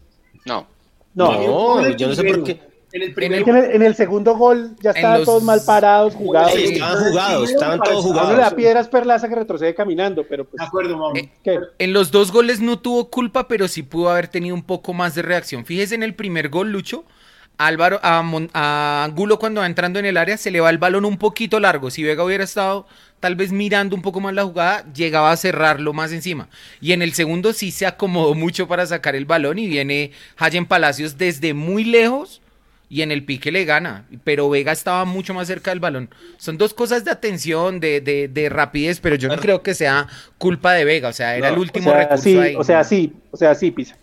No. 0.45 0.67
No, 1.15 1.89
yo 1.91 2.09
no 2.09 2.15
sé 2.15 2.25
por 2.25 2.45
qué. 2.45 2.74
En 2.95 3.03
el 3.03 3.09
Es 3.09 3.15
primer 3.15 3.45
que 3.45 3.51
En 3.51 3.57
el, 3.57 3.65
en 3.73 3.83
el 3.83 3.95
segundo 3.97 4.37
gol 4.37 4.77
ya 4.81 4.91
estaban 4.93 5.19
los- 5.19 5.27
todos 5.27 5.43
mal 5.43 5.61
parados, 5.67 6.15
jugados. 6.15 6.53
Sí, 6.53 6.65
estaban 6.75 7.05
jugados, 7.05 7.51
estaban 7.51 7.81
todos 7.81 8.05
A 8.05 8.09
uno 8.09 8.15
le 8.21 8.21
da 8.29 8.33
jugados. 8.35 8.55
piedras 8.55 8.89
perlaza 8.89 9.29
que 9.29 9.35
retrocede 9.35 9.75
caminando, 9.75 10.25
pero 10.29 10.45
pues, 10.45 10.61
De 10.61 10.65
acuerdo. 10.65 11.13
Eh. 11.17 11.29
En 11.79 11.93
los 11.93 12.11
dos 12.13 12.31
goles 12.31 12.61
no 12.61 12.79
tuvo 12.79 13.11
culpa, 13.11 13.49
pero 13.49 13.67
sí 13.69 13.83
pudo 13.83 14.11
haber 14.11 14.29
tenido 14.29 14.55
un 14.55 14.63
poco 14.63 14.93
más 14.95 15.15
de 15.17 15.23
reacción. 15.23 15.65
Fíjese 15.67 15.97
en 15.97 16.05
el 16.05 16.15
primer 16.15 16.49
gol, 16.51 16.71
Lucho. 16.71 17.05
Álvaro, 17.57 18.01
a, 18.03 18.21
Mon- 18.23 18.51
a 18.53 19.05
Angulo 19.05 19.39
cuando 19.39 19.61
va 19.61 19.67
entrando 19.67 20.01
en 20.01 20.07
el 20.07 20.17
área 20.17 20.37
se 20.37 20.51
le 20.51 20.61
va 20.61 20.71
el 20.71 20.79
balón 20.79 21.05
un 21.05 21.19
poquito 21.19 21.61
largo. 21.61 21.89
Si 21.91 22.03
Vega 22.03 22.25
hubiera 22.25 22.43
estado 22.43 22.85
tal 23.21 23.37
vez 23.37 23.53
mirando 23.53 23.95
un 23.95 24.03
poco 24.03 24.21
más 24.21 24.35
la 24.35 24.43
jugada, 24.45 24.85
llegaba 24.93 25.31
a 25.31 25.37
cerrarlo 25.37 25.93
más 25.93 26.11
encima. 26.13 26.49
Y 26.81 26.93
en 26.93 27.01
el 27.03 27.13
segundo 27.13 27.53
sí 27.53 27.71
se 27.71 27.87
acomodó 27.87 28.35
mucho 28.35 28.67
para 28.67 28.87
sacar 28.87 29.15
el 29.15 29.25
balón 29.25 29.61
y 29.61 29.69
viene 29.69 30.11
Hayen 30.37 30.67
Palacios 30.67 31.17
desde 31.17 31.55
muy 31.55 31.85
lejos 31.85 32.41
y 32.95 33.03
en 33.03 33.11
el 33.11 33.25
pique 33.25 33.51
le 33.51 33.65
gana. 33.65 34.07
Pero 34.23 34.49
Vega 34.49 34.71
estaba 34.71 35.05
mucho 35.05 35.35
más 35.35 35.49
cerca 35.49 35.73
del 35.73 35.81
balón. 35.81 36.11
Son 36.39 36.57
dos 36.59 36.75
cosas 36.75 37.05
de 37.05 37.11
atención, 37.11 37.81
de, 37.81 38.01
de- 38.01 38.29
de 38.29 38.49
rapidez, 38.49 39.01
pero 39.01 39.17
yo 39.17 39.29
no 39.29 39.37
creo 39.37 39.63
que 39.65 39.75
sea 39.75 40.07
culpa 40.39 40.73
de 40.75 40.85
Vega. 40.85 41.09
O 41.09 41.13
sea, 41.13 41.37
era 41.37 41.49
No, 41.49 41.55
el 41.55 41.59
O 41.59 41.63
último 41.63 41.91
sea, 41.91 41.99
recurso 41.99 42.23
sí, 42.23 42.39
ahí. 42.39 42.55
o 42.55 42.63
sea, 42.63 42.85
sí, 42.85 43.13
o 43.33 43.37
sea, 43.37 43.55
sí, 43.57 43.73
Pisa. 43.73 43.97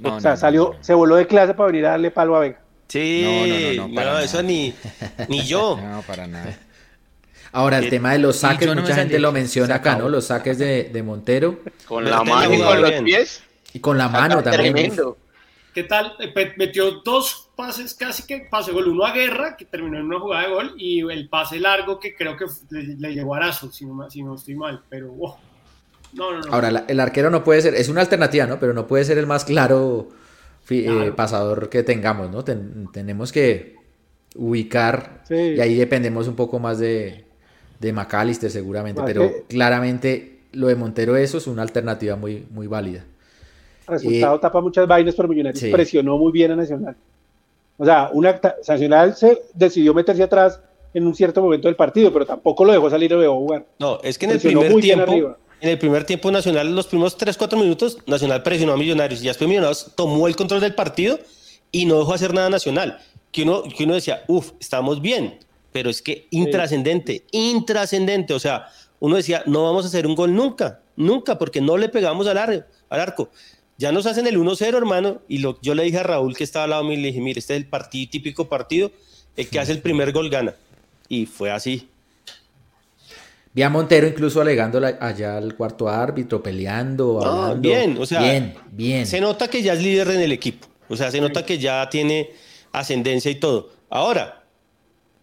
No, 0.00 0.16
o 0.16 0.20
sea, 0.20 0.36
salió, 0.36 0.74
no. 0.76 0.82
se 0.84 0.94
voló 0.94 1.14
de 1.14 1.28
clase 1.28 1.54
para 1.54 1.68
venir 1.68 1.86
a 1.86 1.90
darle 1.90 2.10
palo 2.10 2.34
a 2.34 2.40
Vega. 2.40 2.60
Sí, 2.88 3.74
No, 3.76 3.88
no, 3.88 3.94
no, 4.04 4.12
no, 4.14 4.18
eso 4.18 4.42
ni, 4.42 4.74
ni 5.28 5.44
yo. 5.46 5.78
No, 5.82 6.02
para 6.02 6.26
nada. 6.26 6.58
Ahora, 7.52 7.78
el 7.78 7.88
tema 7.88 8.12
de 8.12 8.18
los 8.18 8.36
saques, 8.38 8.74
mucha 8.74 8.96
gente 8.96 9.20
lo 9.20 9.30
menciona 9.30 9.76
acá. 9.76 9.94
¿no? 9.96 10.08
Los 10.08 10.26
saques 10.26 10.58
de, 10.58 10.90
de 10.92 11.02
Montero 11.04 11.60
Con 11.86 12.04
la 12.04 12.22
mano 12.24 12.52
y 12.52 12.58
con 12.60 12.82
los 12.82 12.92
pies. 13.02 13.42
y 13.72 13.78
con 13.78 13.96
la 13.96 14.08
mano 14.08 14.42
también. 14.42 14.72
Tremendo. 14.74 15.18
¿Qué 15.76 15.82
tal? 15.84 16.14
Eh, 16.20 16.32
Metió 16.56 16.90
dos 17.04 17.50
pases 17.54 17.92
casi 17.92 18.22
que 18.22 18.48
pase 18.50 18.72
gol. 18.72 18.88
Uno 18.88 19.04
a 19.04 19.12
Guerra, 19.12 19.58
que 19.58 19.66
terminó 19.66 19.98
en 19.98 20.06
una 20.06 20.18
jugada 20.18 20.48
de 20.48 20.54
gol, 20.54 20.74
y 20.78 21.00
el 21.00 21.28
pase 21.28 21.60
largo 21.60 22.00
que 22.00 22.14
creo 22.16 22.34
que 22.34 22.46
le, 22.70 22.96
le 22.96 23.12
llegó 23.14 23.34
a 23.34 23.36
Arazo, 23.36 23.70
si 23.70 23.84
no, 23.84 24.08
si 24.10 24.22
no 24.22 24.36
estoy 24.36 24.54
mal. 24.54 24.80
Pero, 24.88 25.08
wow. 25.08 25.34
No, 26.14 26.32
no, 26.32 26.40
no. 26.40 26.54
Ahora, 26.54 26.70
la- 26.70 26.84
el 26.88 26.98
arquero 26.98 27.28
no 27.28 27.44
puede 27.44 27.60
ser, 27.60 27.74
es 27.74 27.90
una 27.90 28.00
alternativa, 28.00 28.46
¿no? 28.46 28.58
Pero 28.58 28.72
no 28.72 28.86
puede 28.86 29.04
ser 29.04 29.18
el 29.18 29.26
más 29.26 29.44
claro 29.44 30.08
eh, 30.70 31.12
pasador 31.14 31.68
que 31.68 31.82
tengamos, 31.82 32.30
¿no? 32.30 32.42
Ten- 32.42 32.88
tenemos 32.90 33.30
que 33.30 33.76
ubicar 34.34 35.24
Sí. 35.28 35.34
y 35.34 35.60
ahí 35.60 35.74
dependemos 35.74 36.26
un 36.26 36.36
poco 36.36 36.58
más 36.58 36.78
de, 36.78 37.26
de 37.80 37.92
McAllister 37.92 38.50
seguramente, 38.50 39.02
pero 39.04 39.30
claramente 39.46 40.40
lo 40.52 40.68
de 40.68 40.74
Montero 40.76 41.16
eso 41.16 41.36
es 41.36 41.46
una 41.46 41.60
alternativa 41.60 42.16
muy, 42.16 42.46
muy 42.50 42.66
válida. 42.66 43.04
Resultado 43.86 44.36
Eh, 44.36 44.38
tapa 44.40 44.60
muchas 44.60 44.86
vainas, 44.86 45.14
pero 45.14 45.28
Millonarios 45.28 45.60
sí. 45.60 45.70
presionó 45.70 46.18
muy 46.18 46.32
bien 46.32 46.50
a 46.52 46.56
Nacional. 46.56 46.96
O 47.78 47.84
sea, 47.84 48.10
una, 48.12 48.40
Nacional 48.66 49.14
se 49.16 49.42
decidió 49.54 49.92
meterse 49.94 50.22
atrás 50.22 50.60
en 50.94 51.06
un 51.06 51.14
cierto 51.14 51.42
momento 51.42 51.68
del 51.68 51.76
partido, 51.76 52.12
pero 52.12 52.24
tampoco 52.24 52.64
lo 52.64 52.72
dejó 52.72 52.88
salir 52.90 53.12
o 53.14 53.20
dejó 53.20 53.34
jugar. 53.36 53.66
No, 53.78 53.98
es 54.02 54.16
que 54.18 54.24
en 54.26 54.32
el 54.32 54.40
primer 54.40 54.70
muy 54.72 54.80
bien 54.80 54.96
tiempo, 54.98 55.12
arriba. 55.12 55.38
en 55.60 55.68
el 55.70 55.78
primer 55.78 56.04
tiempo 56.04 56.30
Nacional, 56.30 56.74
los 56.74 56.86
primeros 56.86 57.18
3-4 57.18 57.56
minutos, 57.60 57.98
Nacional 58.06 58.42
presionó 58.42 58.72
a 58.72 58.76
Millonarios 58.78 59.22
y 59.22 59.26
después 59.26 59.46
Millonarios 59.48 59.92
tomó 59.94 60.26
el 60.26 60.36
control 60.36 60.60
del 60.62 60.74
partido 60.74 61.18
y 61.70 61.84
no 61.84 61.98
dejó 61.98 62.14
hacer 62.14 62.32
nada 62.32 62.48
Nacional. 62.48 62.98
Que 63.30 63.42
uno, 63.42 63.62
que 63.64 63.84
uno 63.84 63.94
decía, 63.94 64.22
uff, 64.28 64.52
estamos 64.58 65.02
bien, 65.02 65.38
pero 65.72 65.90
es 65.90 66.00
que 66.00 66.26
intrascendente, 66.30 67.24
intrascendente. 67.32 68.32
O 68.32 68.38
sea, 68.38 68.68
uno 69.00 69.16
decía, 69.16 69.42
no 69.44 69.64
vamos 69.64 69.84
a 69.84 69.88
hacer 69.88 70.06
un 70.06 70.14
gol 70.14 70.34
nunca, 70.34 70.80
nunca, 70.96 71.36
porque 71.38 71.60
no 71.60 71.76
le 71.76 71.90
pegamos 71.90 72.26
al, 72.26 72.38
ar- 72.38 72.66
al 72.88 73.00
arco. 73.00 73.28
Ya 73.78 73.92
nos 73.92 74.06
hacen 74.06 74.26
el 74.26 74.38
1-0, 74.38 74.74
hermano, 74.76 75.20
y 75.28 75.38
lo, 75.38 75.58
yo 75.60 75.74
le 75.74 75.82
dije 75.84 75.98
a 75.98 76.02
Raúl 76.02 76.34
que 76.36 76.44
estaba 76.44 76.64
al 76.64 76.70
lado 76.70 76.84
mío, 76.84 76.94
y 76.94 77.02
le 77.02 77.08
dije, 77.08 77.20
mire, 77.20 77.38
este 77.40 77.54
es 77.54 77.60
el 77.60 77.66
partido, 77.68 78.10
típico 78.10 78.48
partido, 78.48 78.90
el 79.36 79.48
que 79.48 79.58
hace 79.60 79.72
el 79.72 79.80
primer 79.80 80.12
gol 80.12 80.30
gana. 80.30 80.54
Y 81.08 81.26
fue 81.26 81.50
así. 81.50 81.88
Vi 83.52 83.62
a 83.62 83.68
Montero 83.70 84.06
incluso 84.06 84.40
alegando 84.40 84.80
la- 84.80 84.96
allá 85.00 85.36
al 85.38 85.54
cuarto 85.56 85.88
árbitro, 85.88 86.42
peleando, 86.42 87.20
No, 87.22 87.28
hablando. 87.42 87.68
bien, 87.68 87.96
o 87.98 88.06
sea, 88.06 88.20
bien, 88.22 88.54
bien. 88.70 89.06
Se 89.06 89.20
nota 89.20 89.48
que 89.48 89.62
ya 89.62 89.72
es 89.74 89.82
líder 89.82 90.08
en 90.10 90.20
el 90.20 90.32
equipo. 90.32 90.66
O 90.88 90.96
sea, 90.96 91.10
se 91.10 91.20
nota 91.20 91.44
que 91.44 91.58
ya 91.58 91.88
tiene 91.90 92.30
ascendencia 92.72 93.30
y 93.30 93.36
todo. 93.36 93.70
Ahora, 93.90 94.44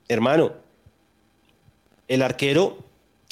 hermano, 0.08 0.54
el 2.08 2.22
arquero, 2.22 2.83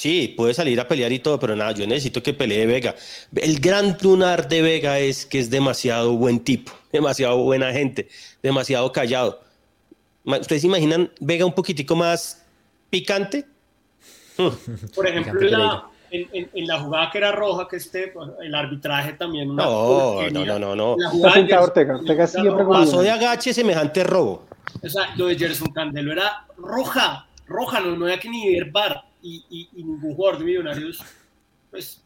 sí, 0.02 0.34
puede 0.36 0.52
salir 0.52 0.80
a 0.80 0.88
pelear 0.88 1.12
y 1.12 1.20
todo, 1.20 1.38
pero 1.38 1.54
nada, 1.54 1.70
yo 1.72 1.86
necesito 1.86 2.22
que 2.22 2.34
pelee 2.34 2.66
Vega. 2.66 2.94
El 3.36 3.60
gran 3.60 3.96
lunar 4.02 4.48
de 4.48 4.60
Vega 4.60 4.98
es 4.98 5.24
que 5.24 5.38
es 5.38 5.48
demasiado 5.48 6.12
buen 6.16 6.40
tipo, 6.40 6.72
demasiado 6.92 7.38
buena 7.38 7.72
gente, 7.72 8.08
demasiado 8.42 8.90
callado. 8.90 9.40
¿Ustedes 10.24 10.62
se 10.62 10.66
imaginan 10.68 11.10
Vega 11.20 11.46
un 11.46 11.54
poquitico 11.54 11.94
más 11.94 12.44
picante? 12.90 13.44
Por 14.94 15.06
ejemplo, 15.06 15.40
en 15.40 15.52
la, 15.52 15.84
en, 16.10 16.28
en- 16.32 16.50
en 16.52 16.66
la 16.66 16.80
jugada 16.80 17.10
que 17.10 17.18
era 17.18 17.32
roja, 17.32 17.68
que 17.68 17.76
este, 17.76 18.08
pues, 18.08 18.28
el 18.42 18.54
arbitraje 18.54 19.12
también. 19.12 19.50
Una 19.50 19.64
No, 19.64 20.22
no, 20.30 20.44
no, 20.44 20.58
no, 20.58 20.76
no. 20.76 20.96
La 20.98 21.10
jugada 21.10 21.62
Ortega. 21.62 21.96
Ortega 21.96 22.26
siempre 22.26 22.64
Pasó 22.64 23.02
de 23.02 23.10
agache 23.10 23.54
semejante 23.54 24.02
robo. 24.04 24.46
O 24.82 24.88
sea, 24.88 25.14
lo 25.16 25.26
de 25.26 25.36
Gerson 25.36 25.68
Candelo 25.72 26.12
era 26.12 26.44
roja, 26.56 27.26
roja, 27.46 27.80
no, 27.80 27.96
no 27.96 28.06
había 28.06 28.18
que 28.18 28.28
ni 28.28 28.52
ver 28.52 28.70
bar. 28.70 29.04
Y, 29.22 29.68
y, 29.72 29.82
ningún 29.82 30.14
jugador 30.14 30.38
de 30.38 30.44
Millonarios, 30.44 31.00
pues, 31.70 32.02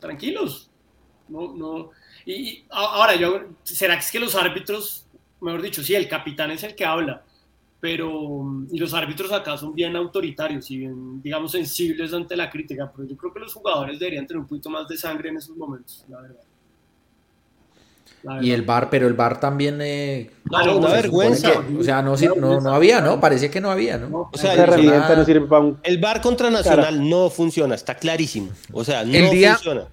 tranquilos. 0.00 0.70
No, 1.28 1.54
no. 1.54 1.90
Y, 2.24 2.32
y 2.32 2.66
ahora, 2.70 3.14
yo, 3.16 3.48
¿será 3.62 3.94
que 3.94 4.00
es 4.00 4.10
que 4.10 4.18
los 4.20 4.34
árbitros, 4.34 5.06
mejor 5.40 5.62
dicho, 5.62 5.82
sí, 5.82 5.94
el 5.94 6.08
capitán 6.08 6.50
es 6.50 6.62
el 6.62 6.74
que 6.74 6.84
habla, 6.84 7.22
pero 7.80 8.66
y 8.70 8.78
los 8.78 8.94
árbitros 8.94 9.30
acá 9.30 9.58
son 9.58 9.74
bien 9.74 9.94
autoritarios 9.94 10.70
y 10.70 10.78
bien, 10.78 11.20
digamos, 11.20 11.52
sensibles 11.52 12.14
ante 12.14 12.34
la 12.34 12.48
crítica, 12.48 12.90
pero 12.90 13.06
yo 13.06 13.14
creo 13.14 13.32
que 13.32 13.40
los 13.40 13.52
jugadores 13.52 13.98
deberían 13.98 14.26
tener 14.26 14.40
un 14.40 14.46
poquito 14.46 14.70
más 14.70 14.88
de 14.88 14.96
sangre 14.96 15.28
en 15.28 15.36
esos 15.36 15.54
momentos, 15.54 16.02
la 16.08 16.22
verdad. 16.22 16.53
Y 18.40 18.52
el 18.52 18.62
bar, 18.62 18.88
pero 18.90 19.06
el 19.06 19.12
bar 19.14 19.38
también. 19.38 19.78
eh, 19.82 20.30
No, 20.50 20.64
no, 20.64 20.76
una 20.78 20.88
se 20.90 20.94
vergüenza. 20.96 21.52
que- 21.52 21.76
o 21.78 21.82
sea, 21.84 22.00
no, 22.02 22.16
no, 22.38 22.60
no 22.60 22.74
había, 22.74 23.00
¿no? 23.00 23.20
Parecía 23.20 23.50
que 23.50 23.60
no 23.60 23.70
había, 23.70 23.98
¿no? 23.98 24.30
O 24.32 24.38
sea, 24.38 24.52
Esa 24.54 24.64
el- 24.64 24.68
herramienta 24.70 25.14
no 25.16 25.24
sirve 25.24 25.46
para 25.46 25.60
un... 25.62 25.78
El 25.82 25.98
bar 25.98 26.20
contra 26.20 26.50
Nacional 26.50 27.08
no 27.08 27.28
funciona, 27.30 27.74
está 27.74 27.96
clarísimo. 27.96 28.50
O 28.72 28.84
sea, 28.84 29.04
no 29.04 29.12
El 29.14 29.30
día- 29.30 29.54
funciona. 29.54 29.84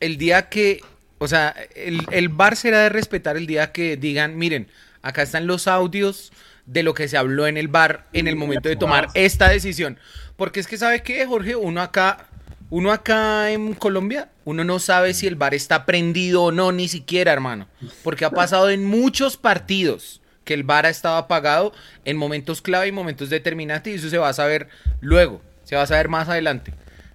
el 0.00 0.16
día 0.18 0.48
que, 0.48 0.80
o 1.18 1.28
sea, 1.28 1.54
el, 1.74 2.00
el 2.10 2.28
bar 2.28 2.56
será 2.56 2.80
de 2.80 2.88
respetar 2.88 3.36
el 3.36 3.46
día 3.46 3.70
que 3.72 3.96
digan, 3.96 4.36
miren, 4.36 4.68
acá 5.02 5.22
están 5.22 5.46
los 5.46 5.68
audios 5.68 6.32
de 6.66 6.82
lo 6.82 6.94
que 6.94 7.08
se 7.08 7.16
habló 7.16 7.46
en 7.46 7.56
el 7.56 7.68
bar 7.68 8.06
en 8.12 8.28
el 8.28 8.36
momento 8.36 8.68
de 8.68 8.76
tomar 8.76 9.08
esta 9.14 9.48
decisión. 9.48 9.98
Porque 10.36 10.60
es 10.60 10.66
que, 10.68 10.76
¿sabe 10.78 11.02
qué, 11.02 11.26
Jorge? 11.26 11.56
Uno 11.56 11.80
acá, 11.82 12.27
uno 12.70 12.92
acá 12.92 13.50
en 13.50 13.74
Colombia, 13.74 14.28
uno 14.44 14.64
no 14.64 14.78
sabe 14.78 15.14
si 15.14 15.26
el 15.26 15.36
bar 15.36 15.54
está 15.54 15.86
prendido 15.86 16.44
o 16.44 16.52
no, 16.52 16.72
ni 16.72 16.88
siquiera, 16.88 17.32
hermano. 17.32 17.66
Porque 18.02 18.24
ha 18.24 18.30
pasado 18.30 18.70
en 18.70 18.84
muchos 18.84 19.36
partidos 19.36 20.20
que 20.44 20.54
el 20.54 20.62
bar 20.62 20.86
ha 20.86 20.90
estado 20.90 21.16
apagado 21.16 21.72
en 22.04 22.16
momentos 22.16 22.62
clave 22.62 22.88
y 22.88 22.92
momentos 22.92 23.30
determinantes 23.30 23.92
y 23.92 23.96
eso 23.96 24.08
se 24.10 24.18
va 24.18 24.28
a 24.28 24.34
saber 24.34 24.68
luego, 25.00 25.42
se 25.64 25.76
va 25.76 25.82
a 25.82 25.86
saber 25.86 26.08
más 26.08 26.28
adelante. 26.28 26.72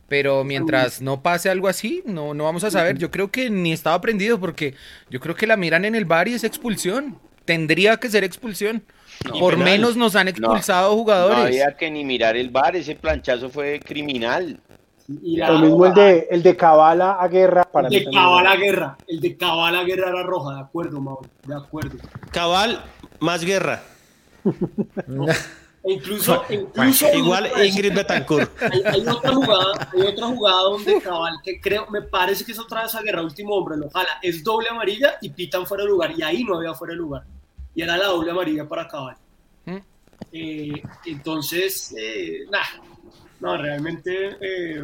Pero 0.08 0.44
mientras 0.44 1.02
no 1.02 1.24
pase 1.24 1.50
algo 1.50 1.68
así, 1.68 2.04
no, 2.06 2.34
no 2.36 2.44
vamos 2.44 2.64
a 2.64 2.70
saber. 2.70 2.98
Yo 3.00 3.10
creo 3.10 3.32
que 3.32 3.50
ni 3.50 3.74
estaba 3.74 4.00
prendido 4.02 4.40
porque 4.40 4.76
yo 5.10 5.20
creo 5.20 5.36
que 5.36 5.48
la 5.48 5.58
miran 5.58 5.86
en 5.86 5.96
el 5.96 6.06
bar 6.06 6.28
y 6.28 6.34
es 6.34 6.44
expulsión. 6.44 7.18
Tendría 7.46 7.98
que 7.98 8.10
ser 8.10 8.24
expulsión. 8.24 8.84
Por 9.40 9.54
penal. 9.54 9.66
menos 9.66 9.96
nos 9.96 10.16
han 10.16 10.28
expulsado 10.28 10.92
No 10.92 10.98
jugadores. 10.98 11.46
había 11.46 11.76
que 11.78 11.90
ni 11.90 12.04
mirar 12.04 12.36
el 12.36 12.50
bar, 12.50 12.76
ese 12.76 12.96
planchazo 12.96 13.50
fue 13.50 13.80
criminal. 13.80 14.60
Y 15.08 15.36
la- 15.38 15.52
Lo 15.52 15.60
mismo 15.60 15.86
el 15.86 15.94
de, 15.94 16.28
el 16.32 16.42
de 16.44 16.56
Cabala 16.56 17.14
a 17.20 17.28
Guerra 17.28 17.64
para 17.66 17.88
El 17.88 17.94
de 17.94 18.02
también. 18.04 18.24
Cabala 18.24 18.56
Guerra, 18.56 18.98
el 19.08 19.20
de 19.20 19.38
Cabala 19.38 19.84
Guerra 19.84 20.10
era 20.10 20.24
roja, 20.24 20.56
de 20.56 20.62
acuerdo, 20.62 21.02
Mauro, 21.02 21.30
de 21.46 21.56
acuerdo. 21.56 21.98
Cabal, 22.32 22.82
más 23.20 23.44
guerra. 23.44 23.84
E 25.86 25.92
incluso, 25.92 26.42
incluso 26.50 27.14
Igual 27.14 27.52
Ingrid 27.66 27.94
Betancourt. 27.94 28.50
hay, 28.62 28.82
hay 28.86 29.06
otra 29.08 29.34
jugada, 29.34 29.90
hay 29.94 30.02
otra 30.02 30.28
jugada 30.28 30.62
donde 30.62 31.02
Cabal, 31.02 31.34
que 31.44 31.60
creo, 31.60 31.86
me 31.90 32.02
parece 32.02 32.46
que 32.46 32.54
es 32.54 32.60
otra 32.60 32.84
vez 32.84 32.96
a 32.96 33.02
Guerra, 33.02 33.22
último 33.22 33.54
hombre, 33.56 33.76
lo 33.76 33.90
jala, 33.90 34.08
es 34.22 34.42
doble 34.44 34.70
amarilla 34.70 35.16
y 35.22 35.30
pitan 35.30 35.66
fuera 35.66 35.84
de 35.84 35.90
lugar, 35.90 36.12
y 36.18 36.22
ahí 36.22 36.44
no 36.46 36.56
había 36.58 36.74
fuera 36.74 36.94
de 36.94 36.98
lugar. 37.00 37.24
Y 37.76 37.82
era 37.82 37.98
la 37.98 38.06
doble 38.06 38.32
amarilla 38.32 38.66
para 38.68 38.88
Cabal. 38.88 39.18
¿Mm? 39.66 39.78
Eh, 40.32 40.82
entonces, 41.06 41.94
eh, 41.98 42.46
nah, 42.50 42.60
no, 43.44 43.58
realmente 43.58 44.38
eh, 44.40 44.82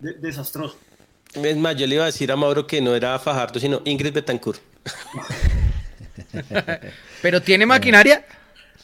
de- 0.00 0.14
desastroso. 0.14 0.78
Es 1.34 1.56
más, 1.58 1.76
yo 1.76 1.86
le 1.86 1.94
iba 1.96 2.04
a 2.04 2.06
decir 2.06 2.32
a 2.32 2.36
Mauro 2.36 2.66
que 2.66 2.80
no 2.80 2.94
era 2.96 3.18
Fajardo, 3.18 3.60
sino 3.60 3.82
Ingrid 3.84 4.14
Betancourt. 4.14 4.60
Pero 7.22 7.42
tiene 7.42 7.66
maquinaria. 7.66 8.24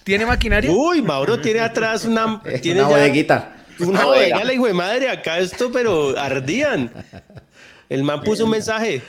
¿Tiene 0.05 0.27
maquinaria? 0.27 0.71
Uy, 0.71 1.01
Mauro 1.03 1.41
tiene 1.41 1.61
atrás 1.61 2.05
una. 2.05 2.43
Tiene 2.63 2.81
Una 2.81 2.89
bodeguita. 2.91 3.57
Una 3.81 4.05
bodega, 4.05 4.45
la 4.45 4.53
hijo 4.53 4.67
de 4.67 4.73
madre. 4.75 5.09
Acá 5.09 5.39
esto, 5.39 5.71
pero 5.73 6.19
ardían. 6.19 6.91
El 7.89 8.03
man 8.03 8.23
puso 8.23 8.45
un 8.45 8.51
mensaje. 8.51 9.03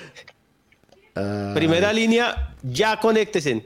Ah, 1.16 1.52
Primera 1.56 1.91
línea, 1.91 2.54
ya 2.62 3.00
conéctese. 3.00 3.66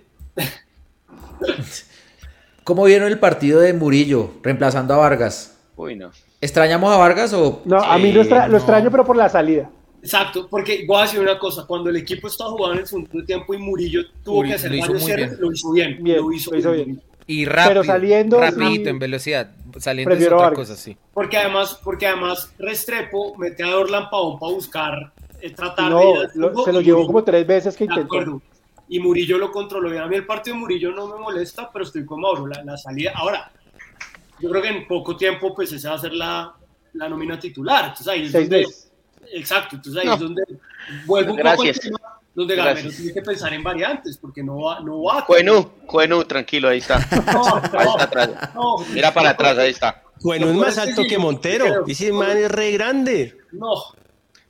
¿Cómo 2.63 2.85
vieron 2.85 3.09
el 3.09 3.19
partido 3.19 3.59
de 3.59 3.73
Murillo 3.73 4.33
reemplazando 4.43 4.93
a 4.93 4.97
Vargas? 4.97 5.52
Uy, 5.75 5.95
no. 5.95 6.11
¿Extrañamos 6.41 6.93
a 6.93 6.97
Vargas 6.97 7.33
o...? 7.33 7.61
No, 7.65 7.77
a 7.77 7.97
mí 7.97 8.11
lo, 8.11 8.21
extra- 8.21 8.47
lo 8.47 8.57
extraño, 8.57 8.91
pero 8.91 9.05
por 9.05 9.15
la 9.15 9.29
salida. 9.29 9.69
Exacto, 10.01 10.47
porque 10.49 10.83
voy 10.85 10.99
a 10.99 11.01
decir 11.03 11.19
una 11.19 11.39
cosa, 11.39 11.65
cuando 11.65 11.89
el 11.89 11.95
equipo 11.95 12.27
estaba 12.27 12.51
jugando 12.51 12.73
en 12.75 12.79
el 12.81 12.87
segundo 12.87 13.23
tiempo 13.25 13.53
y 13.53 13.57
Murillo 13.57 14.01
tuvo 14.23 14.43
que 14.43 14.53
hacer 14.53 14.69
lo 14.71 14.77
hizo 14.77 14.85
varios 14.87 15.01
muy 15.01 15.07
cierres, 15.07 15.29
bien. 15.31 15.41
lo 15.41 15.51
hizo 15.53 15.71
bien, 15.71 16.03
Bien, 16.03 16.17
lo 16.17 16.31
hizo, 16.33 16.51
lo 16.51 16.57
hizo 16.59 16.71
bien. 16.73 16.85
bien. 16.85 17.01
Y 17.25 17.45
rápido, 17.45 17.83
saliendo, 17.85 18.37
rapidito, 18.41 18.83
sí. 18.83 18.89
en 18.89 18.99
velocidad. 18.99 19.51
Saliendo 19.77 20.11
es 20.11 20.17
Prefiero 20.17 20.35
otra 20.35 20.49
Vargas. 20.49 20.67
cosa, 20.69 20.79
sí. 20.79 20.97
Porque 21.13 21.37
además, 21.37 21.79
porque 21.81 22.05
además 22.07 22.53
Restrepo 22.59 23.33
mete 23.37 23.63
a 23.63 23.77
Orlan 23.77 24.09
Pavón 24.09 24.37
para 24.39 24.51
buscar 24.51 25.13
eh, 25.41 25.49
tratar 25.51 25.85
de 25.85 25.91
No, 25.91 26.01
ir 26.11 26.17
al 26.17 26.31
lo- 26.35 26.63
se 26.65 26.73
lo 26.73 26.81
y 26.81 26.83
llevó 26.83 27.07
como 27.07 27.23
tres 27.23 27.47
veces 27.47 27.77
que 27.77 27.85
De 27.85 27.93
intentó. 27.93 28.13
acuerdo. 28.17 28.41
Y 28.89 28.99
Murillo 28.99 29.37
lo 29.37 29.51
controló 29.51 29.89
bien. 29.89 30.03
A 30.03 30.07
mí 30.07 30.17
el 30.17 30.25
partido 30.25 30.55
de 30.55 30.59
Murillo 30.59 30.91
no 30.91 31.07
me 31.07 31.17
molesta, 31.17 31.69
pero 31.71 31.85
estoy 31.85 32.05
con 32.05 32.19
Mauro. 32.19 32.45
La, 32.45 32.61
la 32.65 32.77
salida. 32.77 33.13
Ahora, 33.15 33.49
yo 34.43 34.49
creo 34.49 34.61
que 34.61 34.67
en 34.69 34.87
poco 34.87 35.15
tiempo, 35.15 35.55
pues 35.55 35.71
esa 35.71 35.91
va 35.91 35.95
a 35.95 35.99
ser 35.99 36.13
la, 36.13 36.53
la 36.93 37.09
nómina 37.09 37.39
titular. 37.39 37.85
Entonces 37.85 38.07
ahí 38.07 38.25
es 38.25 38.31
Seis 38.31 38.49
donde. 38.49 38.65
veces. 38.65 38.91
Exacto. 39.33 39.77
Entonces 39.77 40.01
ahí 40.01 40.07
No. 40.07 40.13
es 40.15 40.19
donde 40.19 40.43
vuelve 41.05 41.31
un 41.31 41.37
Gracias. 41.37 41.57
poco 41.57 41.69
el 41.69 41.79
tema 41.79 41.99
donde 42.35 42.55
Gamero 42.55 42.73
Gracias. 42.75 42.95
tiene 42.97 43.13
que 43.13 43.21
pensar 43.21 43.53
en 43.53 43.63
variantes, 43.63 44.17
porque 44.17 44.43
no 44.43 44.59
va, 44.61 44.79
no 44.81 45.03
va 45.03 45.19
a. 45.19 45.25
Cuenú, 45.25 45.71
Cuenú, 45.85 46.25
tranquilo, 46.25 46.67
ahí 46.69 46.79
está. 46.79 46.97
No, 47.33 47.45
Ahí 47.79 47.87
está 47.87 48.03
atrás. 48.03 48.29
no, 48.53 48.77
Mira 48.91 49.13
para 49.13 49.29
atrás, 49.29 49.57
ahí 49.57 49.69
está. 49.71 50.03
Bueno, 50.21 50.49
es 50.49 50.55
más 50.55 50.77
alto 50.77 51.03
que 51.07 51.17
Montero. 51.17 51.85
Ese 51.87 52.11
man 52.11 52.37
es 52.37 52.51
re 52.51 52.71
grande. 52.71 53.37
No, 53.51 53.69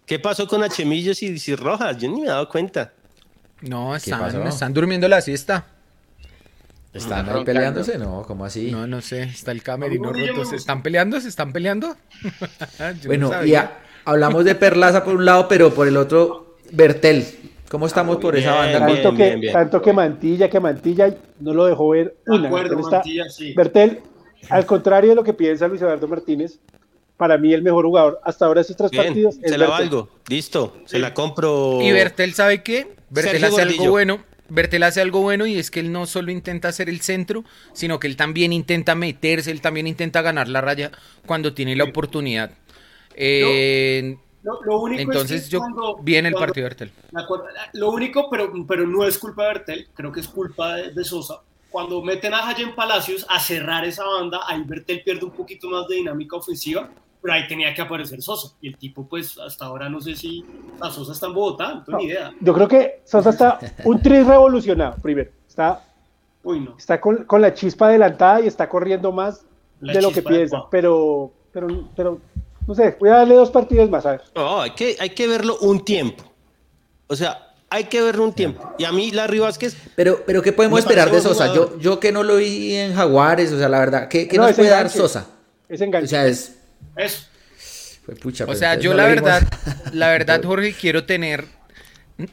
¿Qué 0.05 0.19
pasó 0.19 0.47
con 0.47 0.61
Achemillos 0.63 1.21
y, 1.23 1.27
y 1.45 1.55
Rojas? 1.55 1.97
Yo 1.97 2.09
ni 2.09 2.19
me 2.21 2.27
he 2.27 2.29
dado 2.29 2.47
cuenta. 2.49 2.91
No, 3.61 3.95
están, 3.95 4.45
están 4.47 4.73
durmiendo 4.73 5.07
la 5.07 5.21
siesta. 5.21 5.65
¿Están 6.93 7.27
ahí 7.29 7.43
peleándose? 7.43 7.97
No, 7.97 8.23
¿cómo 8.27 8.45
así? 8.45 8.71
No, 8.71 8.85
no 8.87 9.01
sé, 9.01 9.23
está 9.23 9.51
el 9.51 9.63
camerino 9.63 10.13
roto. 10.13 10.45
¿Se 10.45 10.55
están 10.55 10.83
peleando? 10.83 11.19
¿Se 11.19 11.27
están 11.29 11.51
peleando? 11.51 11.95
Yo 12.79 13.17
no 13.17 13.29
Bueno, 13.29 13.45
y 13.45 13.55
a- 13.55 13.79
hablamos 14.05 14.45
de 14.45 14.55
Perlaza 14.55 15.03
por 15.03 15.15
un 15.15 15.25
lado, 15.25 15.47
pero 15.47 15.73
por 15.73 15.87
el 15.87 15.97
otro, 15.97 16.55
Bertel. 16.71 17.25
¿Cómo 17.69 17.87
estamos 17.87 18.17
por 18.17 18.35
esa 18.35 18.53
banda? 18.53 18.85
bien. 18.85 19.01
Tanto, 19.01 19.17
que, 19.17 19.35
bien. 19.37 19.53
tanto 19.53 19.81
que 19.81 19.93
Mantilla, 19.93 20.47
que 20.49 20.59
Mantilla 20.59 21.15
no 21.39 21.53
lo 21.55 21.65
dejó 21.65 21.89
ver 21.89 22.15
una. 22.27 22.47
acuerdo, 22.47 22.69
Bertel, 22.75 22.79
está- 22.85 22.97
Mantilla, 22.97 23.29
sí. 23.29 23.53
Bertel, 23.55 23.99
al 24.49 24.65
contrario 24.67 25.09
de 25.09 25.15
lo 25.15 25.23
que 25.23 25.33
piensa 25.33 25.67
Luis 25.67 25.81
Eduardo 25.81 26.07
Martínez, 26.07 26.59
para 27.17 27.37
mí 27.39 27.51
el 27.53 27.63
mejor 27.63 27.85
jugador 27.85 28.19
hasta 28.23 28.45
ahora 28.45 28.59
de 28.59 28.61
estos 28.61 28.77
tres 28.77 28.91
Bien, 28.91 29.05
partidos 29.05 29.35
es 29.41 29.49
se 29.51 29.57
la 29.57 29.65
Bertel. 29.65 29.89
valgo. 29.89 30.09
Listo, 30.27 30.77
se 30.85 30.99
la 30.99 31.13
compro. 31.15 31.79
Y 31.81 31.91
Bertel, 31.91 32.33
¿sabe 32.35 32.61
qué? 32.61 32.93
Bertel 33.09 33.39
Sergio 33.41 33.47
hace 33.47 33.61
algo 33.63 33.89
bueno. 33.89 34.19
Bertel 34.53 34.83
hace 34.83 35.01
algo 35.01 35.21
bueno 35.21 35.45
y 35.47 35.57
es 35.57 35.71
que 35.71 35.79
él 35.79 35.91
no 35.91 36.05
solo 36.05 36.31
intenta 36.31 36.67
hacer 36.67 36.87
el 36.89 37.01
centro, 37.01 37.43
sino 37.73 37.99
que 37.99 38.07
él 38.07 38.15
también 38.15 38.53
intenta 38.53 38.93
meterse, 38.95 39.49
él 39.51 39.61
también 39.61 39.87
intenta 39.87 40.21
ganar 40.21 40.47
la 40.47 40.61
raya 40.61 40.91
cuando 41.25 41.53
tiene 41.53 41.75
la 41.75 41.85
oportunidad. 41.85 42.51
Eh, 43.15 44.17
Lo, 44.43 44.61
lo 44.63 44.79
único 44.79 45.01
es 45.01 45.07
entonces 45.07 45.43
que 45.45 45.49
yo 45.49 45.59
cuando- 45.59 45.97
viene 46.03 46.27
el 46.29 46.33
cuando- 46.33 46.47
partido 46.47 46.65
de 46.65 46.69
Bertel. 46.69 46.91
Lo 47.73 47.91
único, 47.91 48.29
pero, 48.29 48.51
pero 48.67 48.85
no 48.87 49.05
es 49.05 49.17
culpa 49.17 49.43
de 49.43 49.47
Bertel, 49.53 49.87
creo 49.93 50.11
que 50.11 50.19
es 50.19 50.27
culpa 50.27 50.75
de, 50.75 50.91
de 50.91 51.03
Sosa. 51.03 51.39
Cuando 51.69 52.01
meten 52.03 52.33
a 52.35 52.43
Jayen 52.43 52.75
Palacios 52.75 53.25
a 53.29 53.39
cerrar 53.39 53.83
esa 53.85 54.03
banda, 54.05 54.41
ahí 54.45 54.61
Bertel 54.65 55.01
pierde 55.03 55.25
un 55.25 55.31
poquito 55.31 55.67
más 55.69 55.87
de 55.87 55.95
dinámica 55.95 56.35
ofensiva, 56.35 56.89
pero 57.23 57.35
ahí 57.35 57.47
tenía 57.47 57.73
que 57.73 57.81
aparecer 57.81 58.21
Sosa. 58.21 58.53
Y 58.59 58.67
el 58.67 58.77
tipo, 58.77 59.07
pues, 59.07 59.37
hasta 59.37 59.65
ahora 59.65 59.87
no 59.87 60.01
sé 60.01 60.13
si 60.13 60.43
a 60.81 60.91
Sosa 60.91 61.13
está 61.13 61.27
en 61.27 61.33
Bogotá, 61.33 61.75
no 61.75 61.83
tengo 61.85 61.97
ni 61.99 62.05
idea. 62.07 62.33
Yo 62.41 62.53
creo 62.53 62.67
que 62.67 63.01
Sosa 63.05 63.29
está 63.29 63.59
un 63.85 64.01
tri 64.01 64.23
revolucionado, 64.23 64.97
primero. 65.01 65.31
Está, 65.47 65.81
Uy, 66.43 66.59
no. 66.59 66.75
está 66.77 66.99
con, 66.99 67.23
con 67.23 67.41
la 67.41 67.53
chispa 67.53 67.87
adelantada 67.87 68.41
y 68.41 68.47
está 68.47 68.67
corriendo 68.67 69.13
más 69.13 69.45
La 69.79 69.93
de 69.93 70.01
lo 70.01 70.11
que 70.11 70.21
piensa. 70.21 70.65
Pero, 70.69 71.31
pero, 71.53 71.67
pero, 71.95 72.19
no 72.67 72.75
sé, 72.75 72.97
voy 72.99 73.07
a 73.07 73.19
darle 73.19 73.35
dos 73.35 73.51
partidos 73.51 73.89
más, 73.89 74.05
a 74.05 74.11
ver. 74.11 74.21
No, 74.35 74.59
hay 74.61 74.71
que, 74.71 74.97
hay 74.99 75.11
que 75.11 75.25
verlo 75.25 75.57
un 75.61 75.85
tiempo. 75.85 76.25
O 77.07 77.15
sea, 77.15 77.53
hay 77.69 77.85
que 77.85 78.01
verlo 78.01 78.25
un 78.25 78.33
tiempo. 78.33 78.69
Y 78.77 78.83
a 78.83 78.91
mí, 78.91 79.11
Larry 79.11 79.39
Vázquez, 79.39 79.77
Pero, 79.95 80.23
pero 80.25 80.41
¿qué 80.41 80.51
podemos 80.51 80.77
esperar 80.79 81.09
de 81.09 81.21
Sosa? 81.21 81.55
Yo, 81.55 81.79
yo 81.79 82.01
que 82.01 82.11
no 82.11 82.23
lo 82.23 82.35
vi 82.35 82.75
en 82.75 82.93
Jaguares, 82.93 83.53
o 83.53 83.57
sea, 83.57 83.69
la 83.69 83.79
verdad, 83.79 84.09
¿qué, 84.09 84.27
qué 84.27 84.35
No, 84.35 84.43
nos 84.43 84.57
puede 84.57 84.71
dar. 84.71 84.89
Sosa? 84.89 85.25
Es 85.69 85.79
enganche. 85.79 86.05
O 86.05 86.09
sea, 86.09 86.27
es... 86.27 86.57
Eso. 86.95 87.27
fue 88.05 88.15
pucha, 88.15 88.43
O 88.43 88.47
pues, 88.47 88.59
sea, 88.59 88.75
yo 88.79 88.91
no 88.91 88.97
la 88.97 89.03
lo 89.03 89.09
vimos. 89.15 89.23
verdad, 89.25 89.53
la 89.93 90.09
verdad, 90.09 90.41
Jorge, 90.43 90.73
quiero 90.73 91.05
tener. 91.05 91.45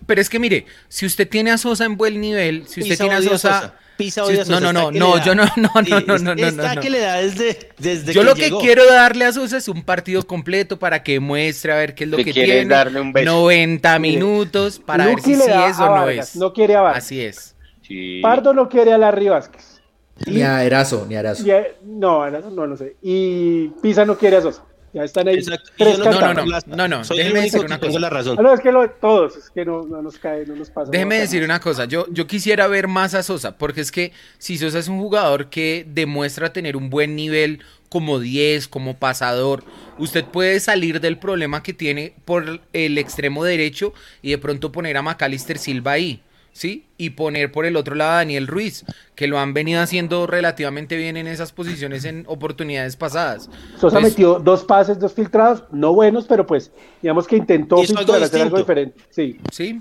Pero 0.06 0.20
es 0.20 0.28
que 0.28 0.38
mire, 0.38 0.66
si 0.88 1.06
usted 1.06 1.28
tiene 1.28 1.50
a 1.50 1.58
Sosa 1.58 1.84
en 1.86 1.96
buen 1.96 2.20
nivel, 2.20 2.66
si 2.68 2.80
usted 2.80 2.92
Pisa 2.92 3.04
tiene 3.04 3.16
a 3.16 3.22
Sosa. 3.22 3.60
Sosa. 3.60 3.74
Pisa 3.96 4.24
si 4.26 4.32
a 4.38 4.44
no, 4.44 4.44
Sosa, 4.44 4.60
no, 4.60 4.72
no, 4.72 4.90
no, 4.92 5.16
da. 5.16 5.24
yo 5.24 5.34
no, 5.34 5.44
no, 5.56 5.70
no, 5.74 6.00
no, 6.00 6.18
no, 6.18 6.34
no, 6.34 6.46
Está 6.46 6.74
no. 6.74 6.80
que 6.80 6.90
le 6.90 7.00
da 7.00 7.16
desde, 7.16 7.70
desde 7.78 8.12
Yo 8.12 8.20
que 8.22 8.24
lo 8.24 8.34
que 8.34 8.42
llegó. 8.42 8.60
quiero 8.60 8.86
darle 8.86 9.24
a 9.26 9.32
Sosa 9.32 9.56
es 9.58 9.68
un 9.68 9.82
partido 9.82 10.26
completo 10.26 10.78
para 10.78 11.02
que 11.02 11.18
muestre 11.20 11.72
a 11.72 11.76
ver 11.76 11.94
qué 11.94 12.04
es 12.04 12.10
lo 12.10 12.16
Le 12.18 12.24
que 12.24 12.32
tiene. 12.32 12.64
darle 12.66 13.00
un 13.00 13.12
beso. 13.12 13.30
90 13.30 13.98
minutos 13.98 14.78
para 14.78 15.06
ver 15.06 15.16
Luqui 15.16 15.34
si 15.34 15.40
sí 15.40 15.50
es 15.50 15.78
o 15.78 15.86
no 15.86 15.90
Vargas, 15.92 16.30
es. 16.30 16.36
no 16.36 16.52
quiere 16.52 16.76
a 16.76 16.80
Vargas. 16.82 17.04
Así 17.04 17.20
es. 17.20 17.56
Sí. 17.82 18.20
Pardo 18.22 18.52
no 18.54 18.68
quiere 18.68 18.92
a 18.92 18.98
Larry 18.98 19.28
Vázquez. 19.28 19.69
Ni 20.26 20.42
a 20.42 20.64
Erazo, 20.64 21.06
ni 21.08 21.16
a 21.16 21.20
Erazo. 21.20 21.44
Eh, 21.46 21.76
no, 21.84 22.30
no, 22.30 22.50
no, 22.50 22.66
no 22.66 22.76
sé. 22.76 22.96
Y 23.02 23.68
Pisa 23.82 24.04
no 24.04 24.16
quiere 24.16 24.36
a 24.36 24.42
Sosa. 24.42 24.64
Ya 24.92 25.04
están 25.04 25.28
ahí. 25.28 25.36
Exacto. 25.36 25.70
Tres 25.78 25.98
no, 25.98 26.04
no, 26.10 26.34
no, 26.34 26.44
no, 26.66 26.88
no, 26.88 27.04
Soy 27.04 27.18
déjeme 27.18 27.42
decir 27.42 27.64
una 27.64 27.78
cosa. 27.78 27.98
la 28.00 28.10
razón. 28.10 28.36
Ah, 28.38 28.42
no, 28.42 28.52
es 28.52 28.60
que 28.60 28.72
lo, 28.72 28.90
todos, 28.90 29.36
es 29.36 29.50
que 29.50 29.64
no, 29.64 29.82
no 29.82 30.02
nos 30.02 30.18
cae, 30.18 30.44
no 30.46 30.56
nos 30.56 30.70
pasa. 30.70 30.90
Déjeme 30.90 31.20
decir 31.20 31.44
una 31.44 31.60
cosa, 31.60 31.84
yo, 31.84 32.06
yo 32.10 32.26
quisiera 32.26 32.66
ver 32.66 32.88
más 32.88 33.14
a 33.14 33.22
Sosa, 33.22 33.56
porque 33.56 33.82
es 33.82 33.92
que 33.92 34.12
si 34.38 34.58
Sosa 34.58 34.80
es 34.80 34.88
un 34.88 34.98
jugador 34.98 35.48
que 35.48 35.86
demuestra 35.88 36.52
tener 36.52 36.76
un 36.76 36.90
buen 36.90 37.14
nivel 37.14 37.60
como 37.88 38.18
10, 38.18 38.66
como 38.66 38.96
pasador, 38.96 39.62
usted 39.98 40.24
puede 40.24 40.58
salir 40.58 41.00
del 41.00 41.18
problema 41.18 41.62
que 41.62 41.72
tiene 41.72 42.14
por 42.24 42.60
el 42.72 42.98
extremo 42.98 43.44
derecho 43.44 43.92
y 44.22 44.30
de 44.30 44.38
pronto 44.38 44.72
poner 44.72 44.96
a 44.96 45.02
Macalister 45.02 45.58
Silva 45.58 45.92
ahí, 45.92 46.20
¿sí? 46.52 46.86
Y 46.96 47.10
poner 47.10 47.52
por 47.52 47.66
el 47.66 47.76
otro 47.76 47.94
lado 47.94 48.12
a 48.12 48.16
Daniel 48.16 48.46
Ruiz, 48.46 48.84
que 49.14 49.26
lo 49.26 49.38
han 49.38 49.54
venido 49.54 49.80
haciendo 49.80 50.26
relativamente 50.26 50.96
bien 50.96 51.16
en 51.16 51.26
esas 51.26 51.52
posiciones 51.52 52.04
en 52.04 52.24
oportunidades 52.26 52.96
pasadas. 52.96 53.48
Sosa 53.78 54.00
metió 54.00 54.38
dos 54.38 54.64
pases, 54.64 54.98
dos 54.98 55.12
filtrados, 55.12 55.64
no 55.70 55.94
buenos, 55.94 56.26
pero 56.26 56.46
pues, 56.46 56.70
digamos 57.02 57.26
que 57.26 57.36
intentó 57.36 57.82
Hizo 57.82 57.98
algo 57.98 58.12
filtrar, 58.12 58.22
hacer 58.22 58.42
algo 58.42 58.58
diferente. 58.58 59.00
Sí. 59.10 59.38
Sí. 59.52 59.80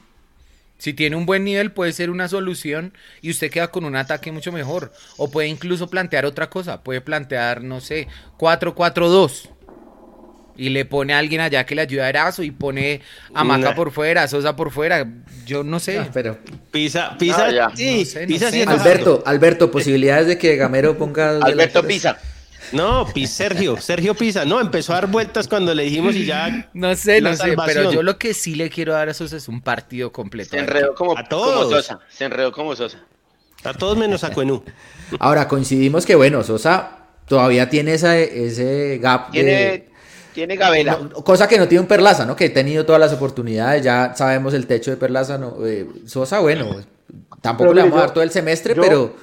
Si 0.79 0.93
tiene 0.93 1.17
un 1.17 1.25
buen 1.25 1.43
nivel 1.43 1.73
puede 1.73 1.91
ser 1.91 2.09
una 2.09 2.29
solución 2.29 2.93
y 3.21 3.31
usted 3.31 3.51
queda 3.51 3.67
con 3.67 3.83
un 3.83 3.97
ataque 3.97 4.31
mucho 4.31 4.53
mejor. 4.53 4.93
O 5.17 5.29
puede 5.29 5.49
incluso 5.49 5.89
plantear 5.89 6.25
otra 6.25 6.49
cosa. 6.49 6.83
Puede 6.83 7.01
plantear, 7.01 7.61
no 7.61 7.81
sé, 7.81 8.07
4-4-2. 8.37 9.49
Y 10.59 10.69
le 10.69 10.83
pone 10.83 11.13
a 11.13 11.19
alguien 11.19 11.39
allá 11.39 11.65
que 11.65 11.73
le 11.73 11.81
ayude 11.83 12.01
a 12.01 12.09
Erazo 12.09 12.43
y 12.43 12.51
pone 12.51 12.99
a 13.33 13.43
Maca 13.45 13.69
Nah. 13.69 13.75
por 13.75 13.91
fuera, 13.91 14.23
a 14.23 14.27
Sosa 14.27 14.55
por 14.57 14.71
fuera. 14.71 15.07
Yo 15.45 15.63
no 15.63 15.79
sé. 15.79 15.99
Ah, 15.99 16.09
pero 16.13 16.37
Pisa, 16.69 17.15
pisa, 17.17 17.45
Ah, 17.45 17.51
ya. 17.51 17.71
sí, 17.75 17.99
No 17.99 18.05
sé, 18.05 18.21
no 18.21 18.27
pisa 18.27 18.51
sí 18.51 18.61
Alberto, 18.63 19.23
Alberto, 19.25 19.71
posibilidades 19.71 20.27
de 20.27 20.37
que 20.37 20.57
Gamero 20.57 20.97
ponga 20.97 21.37
Alberto? 21.37 21.81
Pisa. 21.87 22.17
No, 22.73 23.07
Sergio, 23.25 23.77
Sergio 23.77 24.13
Pisa, 24.13 24.43
no, 24.45 24.59
empezó 24.59 24.91
a 24.91 24.95
dar 24.95 25.07
vueltas 25.07 25.47
cuando 25.47 25.73
le 25.73 25.83
dijimos 25.83 26.13
y 26.15 26.25
ya. 26.25 26.69
No 26.73 26.93
sé, 26.95 27.21
no 27.21 27.33
sé, 27.35 27.55
pero 27.65 27.91
yo 27.91 28.03
lo 28.03 28.17
que 28.19 28.33
sí 28.33 28.53
le 28.55 28.69
quiero 28.69 28.93
dar 28.93 29.07
a 29.09 29.13
Sosa 29.13 29.37
es 29.37 29.47
un 29.47 29.61
partido 29.61 30.11
completo. 30.11 30.51
Se 30.51 30.59
enredó 30.59 30.93
como, 30.93 31.13
A 31.13 31.23
como 31.23 31.29
todos. 31.29 31.71
Sosa. 31.71 31.99
Se 32.09 32.25
enredó 32.25 32.51
como 32.51 32.75
Sosa. 32.75 32.99
A 33.63 33.73
todos 33.73 33.97
menos 33.97 34.23
a 34.25 34.31
Cuenú. 34.31 34.63
Ahora, 35.19 35.47
coincidimos 35.47 36.05
que, 36.05 36.15
bueno, 36.15 36.43
Sosa 36.43 36.97
todavía 37.27 37.69
tiene 37.69 37.93
esa, 37.93 38.17
ese 38.17 38.99
gap 39.01 39.31
de- 39.31 39.87
Tiene, 40.33 40.55
Gabela. 40.55 40.97
No, 41.01 41.09
cosa 41.23 41.47
que 41.47 41.57
no 41.57 41.67
tiene 41.67 41.81
un 41.81 41.87
Perlaza, 41.87 42.25
¿no? 42.25 42.35
Que 42.35 42.45
ha 42.45 42.53
tenido 42.53 42.85
todas 42.85 42.99
las 42.99 43.13
oportunidades, 43.13 43.83
ya 43.83 44.13
sabemos 44.15 44.53
el 44.53 44.67
techo 44.67 44.91
de 44.91 44.97
Perlaza, 44.97 45.37
¿no? 45.37 45.65
Eh, 45.65 45.87
Sosa, 46.05 46.39
bueno, 46.39 46.67
tampoco 47.41 47.69
Pero 47.69 47.73
le 47.73 47.81
vamos 47.81 47.97
a 47.97 48.01
dar 48.01 48.13
todo 48.13 48.23
el 48.23 48.31
semestre, 48.31 48.75
yo- 48.75 48.81
pero... 48.81 49.13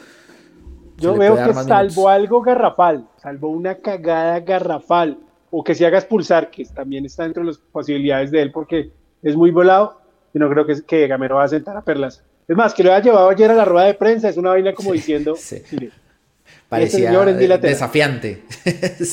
Yo 0.98 1.14
veo 1.14 1.34
que 1.36 1.52
salvo 1.52 1.82
minutos. 1.82 2.06
algo 2.08 2.40
garrafal, 2.40 3.06
salvo 3.20 3.48
una 3.50 3.74
cagada 3.74 4.40
garrafal, 4.40 5.18
o 5.50 5.62
que 5.62 5.74
se 5.74 5.84
haga 5.84 5.98
expulsar, 5.98 6.50
que 6.50 6.64
también 6.64 7.04
está 7.04 7.24
dentro 7.24 7.42
de 7.42 7.48
las 7.48 7.58
posibilidades 7.58 8.30
de 8.30 8.40
él, 8.40 8.50
porque 8.50 8.90
es 9.22 9.36
muy 9.36 9.50
volado, 9.50 10.00
y 10.32 10.38
no 10.38 10.48
creo 10.48 10.64
que, 10.64 10.82
que 10.82 11.06
Gamero 11.06 11.36
va 11.36 11.44
a 11.44 11.48
sentar 11.48 11.76
a 11.76 11.82
Perlas. 11.82 12.22
Es 12.48 12.56
más, 12.56 12.72
que 12.72 12.82
lo 12.82 12.92
haya 12.94 13.04
llevado 13.04 13.28
ayer 13.28 13.50
a 13.50 13.54
la 13.54 13.66
rueda 13.66 13.86
de 13.86 13.94
prensa, 13.94 14.30
es 14.30 14.38
una 14.38 14.50
vaina 14.50 14.72
como 14.72 14.92
diciendo, 14.92 15.34
sí. 15.36 15.62
mire, 15.72 15.90
Parecía 16.68 17.08
señor 17.08 17.28
es 17.28 17.36
eh, 17.36 17.38
bilateral. 17.38 17.72
desafiante. 17.72 18.44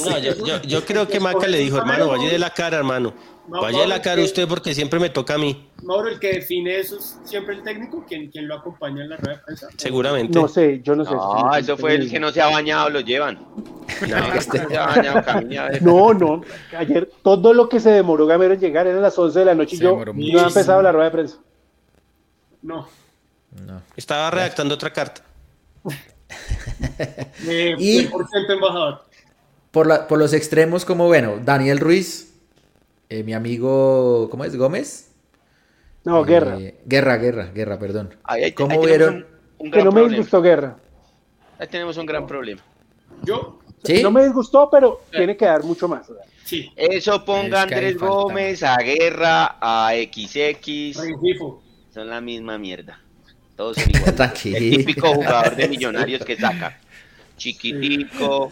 No, 0.06 0.18
yo, 0.18 0.34
yo, 0.46 0.62
yo 0.64 0.86
creo 0.86 1.08
que 1.08 1.20
Maca 1.20 1.48
le 1.48 1.60
dijo, 1.60 1.78
hermano, 1.78 2.08
vaya 2.08 2.32
de 2.32 2.40
la 2.40 2.50
cara, 2.50 2.78
hermano. 2.78 3.14
Vaya 3.48 3.82
de 3.82 3.88
la 3.88 4.02
cara 4.02 4.22
usted 4.22 4.48
porque 4.48 4.74
siempre 4.74 5.00
me 5.00 5.10
toca 5.10 5.34
a 5.34 5.38
mí, 5.38 5.70
Mauro, 5.84 6.08
el 6.08 6.18
que 6.18 6.34
define 6.36 6.80
eso 6.80 6.98
es 6.98 7.20
siempre 7.26 7.56
el 7.56 7.62
técnico, 7.62 8.06
quien, 8.08 8.32
quien 8.32 8.48
lo 8.48 8.56
acompaña 8.56 9.04
en 9.04 9.10
la 9.10 9.18
rueda 9.18 9.38
de 9.38 9.44
prensa. 9.44 9.68
seguramente. 9.76 10.40
no 10.40 10.48
sé, 10.48 10.82
yo 10.82 10.96
no 10.96 11.04
sé. 11.04 11.12
No, 11.12 11.54
eso 11.56 11.76
fue 11.76 11.96
el 11.96 12.10
que 12.10 12.22
no 12.22 12.32
se 12.32 12.42
ha 12.42 12.48
bañado, 12.48 12.90
lo 12.90 13.02
llevan. 13.02 13.46
No, 14.08 14.34
este 14.34 14.66
se 14.66 14.78
ha 14.78 14.88
bañado, 14.88 15.24
camina. 15.24 15.70
No, 15.82 16.14
no, 16.14 16.42
ayer 16.78 17.12
todo 17.22 17.54
lo 17.54 17.68
que 17.68 17.82
se 17.82 17.92
demoró 17.92 18.26
Gamero 18.26 18.54
en 18.54 18.62
llegar 18.62 18.88
era 18.88 19.00
a 19.00 19.02
las 19.02 19.18
11 19.18 19.40
de 19.40 19.46
la 19.46 19.56
noche 19.56 19.76
y 19.76 19.80
Se 19.80 19.84
yo 19.84 20.06
no 20.06 20.40
ha 20.40 20.48
empezado 20.48 20.82
la 20.82 20.92
rueda 20.94 21.06
de 21.06 21.12
prensa. 21.12 21.38
No. 22.62 22.88
Estaba 23.98 24.32
redactando 24.32 24.74
otra 24.76 24.92
carta. 24.94 25.22
Eh, 27.48 27.76
Y- 27.78 28.08
100% 28.08 28.54
embajador. 28.54 29.04
Por, 29.72 29.88
la- 29.88 30.08
por 30.08 30.20
los 30.20 30.34
extremos, 30.34 30.86
como 30.86 31.08
bueno, 31.08 31.40
Daniel 31.44 31.80
Ruiz, 31.80 32.34
eh, 33.10 33.24
mi 33.24 33.34
amigo, 33.34 34.28
¿cómo 34.30 34.46
es? 34.46 34.56
¿Gómez? 34.56 35.12
No, 36.04 36.22
Eh, 36.22 36.26
Guerra. 36.28 36.58
Guerra, 36.86 37.18
Guerra, 37.18 37.46
Guerra, 37.54 37.80
perdón. 37.80 38.16
Ahí, 38.24 38.44
ahí- 38.44 38.52
¿Cómo 38.54 38.72
ahí 38.80 38.86
vieron? 38.86 39.16
un, 39.58 39.66
un 39.68 39.72
Que 39.72 39.84
no 39.84 39.92
me 39.92 40.08
disgustó 40.08 40.42
Guerra. 40.42 40.78
Ahí 41.58 41.68
tenemos 41.68 41.98
un 41.98 42.06
gran 42.06 42.28
problema. 42.28 42.62
Yo, 43.24 43.60
¿Sí? 43.84 44.02
No 44.02 44.12
me 44.12 44.24
disgustó, 44.24 44.70
pero 44.72 45.02
tiene 45.12 45.36
que 45.36 45.46
dar 45.46 45.64
mucho 45.64 45.88
más. 45.90 46.06
sí, 46.46 46.72
Eso 46.76 47.24
ponga 47.26 47.60
a 47.60 47.64
Andrés. 47.64 47.98
Gómez, 47.98 48.64
a 48.64 48.78
Guerra, 48.78 49.58
a 49.60 49.92
XX. 49.94 50.98
Son 51.94 52.10
la 52.10 52.22
misma 52.22 52.58
mierda. 52.58 53.00
Todos 53.56 53.78
son 53.78 53.90
iguales. 53.90 54.16
Tranquilo. 54.16 54.58
El 54.58 54.70
típico 54.78 55.14
jugador 55.14 55.56
de 55.56 55.68
millonarios 55.68 56.24
que 56.26 56.36
saca. 56.36 56.80
Chiquitico, 57.38 58.50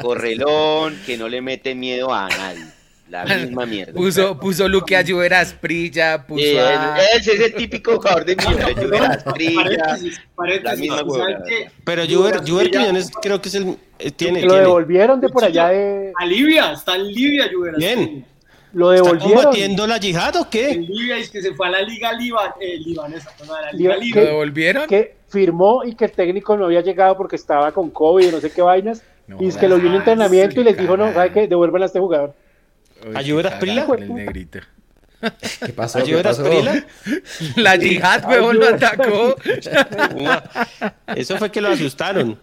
correlón, 0.00 0.98
que 1.06 1.16
no 1.16 1.28
le 1.28 1.40
mete 1.40 1.74
miedo 1.74 2.12
a 2.12 2.28
nadie. 2.28 2.64
La 3.08 3.24
misma 3.26 3.66
mierda. 3.66 3.92
Puso, 3.92 4.38
puso 4.40 4.66
Luque 4.68 4.96
a 4.96 5.02
Lluver 5.02 5.34
Asprilla, 5.34 6.26
puso 6.26 6.42
a... 6.58 6.96
ese 7.14 7.32
es 7.34 7.40
el 7.40 7.54
típico 7.54 7.96
jugador 7.96 8.24
de 8.24 8.36
millonarios. 8.36 8.74
Perdón, 8.74 8.90
Lluveras, 8.90 9.24
Prilla. 9.34 9.62
paréntesis, 9.62 10.20
paréntesis, 10.34 10.88
la 10.88 11.04
misma. 11.04 11.26
Pero 11.84 12.02
Juber 12.06 12.34
Asprilla- 12.36 12.70
Quiñones 12.70 13.10
creo 13.20 13.42
que 13.42 13.48
es 13.50 13.54
el. 13.56 13.76
eh, 13.98 14.10
tiene, 14.12 14.40
Lo 14.42 14.48
tiene. 14.48 14.62
devolvieron 14.62 15.20
de 15.20 15.28
por 15.28 15.44
allá 15.44 15.68
de. 15.68 16.12
A 16.18 16.24
Libia, 16.24 16.72
está 16.72 16.96
en 16.96 17.06
Libia, 17.12 17.50
Lluvera. 17.52 17.76
Bien. 17.76 18.24
Lo 18.74 18.92
¿Está 18.92 19.04
devolvieron. 19.04 19.42
combatiendo 19.42 19.86
la 19.86 19.98
yihad 19.98 20.36
o 20.36 20.40
En 20.44 20.50
qué? 20.50 20.74
Libia 20.76 21.18
y 21.18 21.28
que 21.28 21.42
se 21.42 21.54
fue 21.54 21.66
a 21.66 21.70
la 21.70 21.82
liga 21.82 22.12
liban, 22.14 22.52
eh, 22.60 22.78
libanesa, 22.78 23.30
a 23.40 23.44
la 23.44 23.72
¿Lo 23.72 24.20
devolvieron? 24.24 24.86
Que 24.88 25.16
firmó 25.28 25.84
y 25.84 25.94
que 25.94 26.06
el 26.06 26.12
técnico 26.12 26.56
no 26.56 26.66
había 26.66 26.80
llegado 26.80 27.16
porque 27.16 27.36
estaba 27.36 27.72
con 27.72 27.90
COVID 27.90 28.28
y 28.28 28.32
no 28.32 28.40
sé 28.40 28.50
qué 28.50 28.62
vainas. 28.62 29.02
No 29.26 29.36
y 29.40 29.46
es 29.48 29.56
que 29.56 29.68
lo 29.68 29.76
vio 29.78 29.88
en 29.88 29.96
entrenamiento 29.96 30.60
y 30.60 30.64
les 30.64 30.76
dijo, 30.76 30.96
no. 30.96 31.12
¿sabe 31.12 31.32
qué? 31.32 31.46
Devuelvan 31.48 31.82
a 31.82 31.86
este 31.86 32.00
jugador. 32.00 32.34
Uy, 33.06 33.12
¿A 33.14 33.18
qué 33.20 33.24
Lluver 33.24 33.46
Asprilla? 33.48 33.74
cagada 33.82 33.86
con 33.86 34.02
el 34.02 34.14
negrito. 34.14 34.58
¿Qué 35.64 35.72
pasó? 35.72 35.98
¿A 35.98 36.02
¿Qué 36.02 36.10
Juber 36.12 36.24
pasó? 36.24 36.42
Asprilla? 36.42 36.84
La 37.56 37.76
yihad, 37.76 38.24
huevón, 38.28 38.58
lo 38.58 38.68
atacó. 38.68 39.36
Eso 41.14 41.36
fue 41.38 41.50
que 41.50 41.60
lo 41.60 41.68
asustaron. 41.68 42.38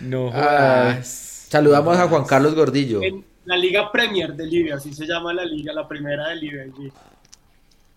No 0.00 0.30
Ah, 0.34 0.94
jodas. 0.94 1.46
saludamos 1.50 1.96
a 1.98 2.08
Juan 2.08 2.24
Carlos 2.24 2.54
Gordillo. 2.54 3.02
En 3.02 3.24
la 3.48 3.56
liga 3.56 3.90
Premier 3.90 4.34
de 4.34 4.46
Libia, 4.46 4.74
así 4.76 4.92
se 4.92 5.06
llama 5.06 5.32
la 5.32 5.44
liga, 5.44 5.72
la 5.72 5.88
primera 5.88 6.28
de 6.28 6.36
Libia. 6.36 6.64
sí. 6.76 6.92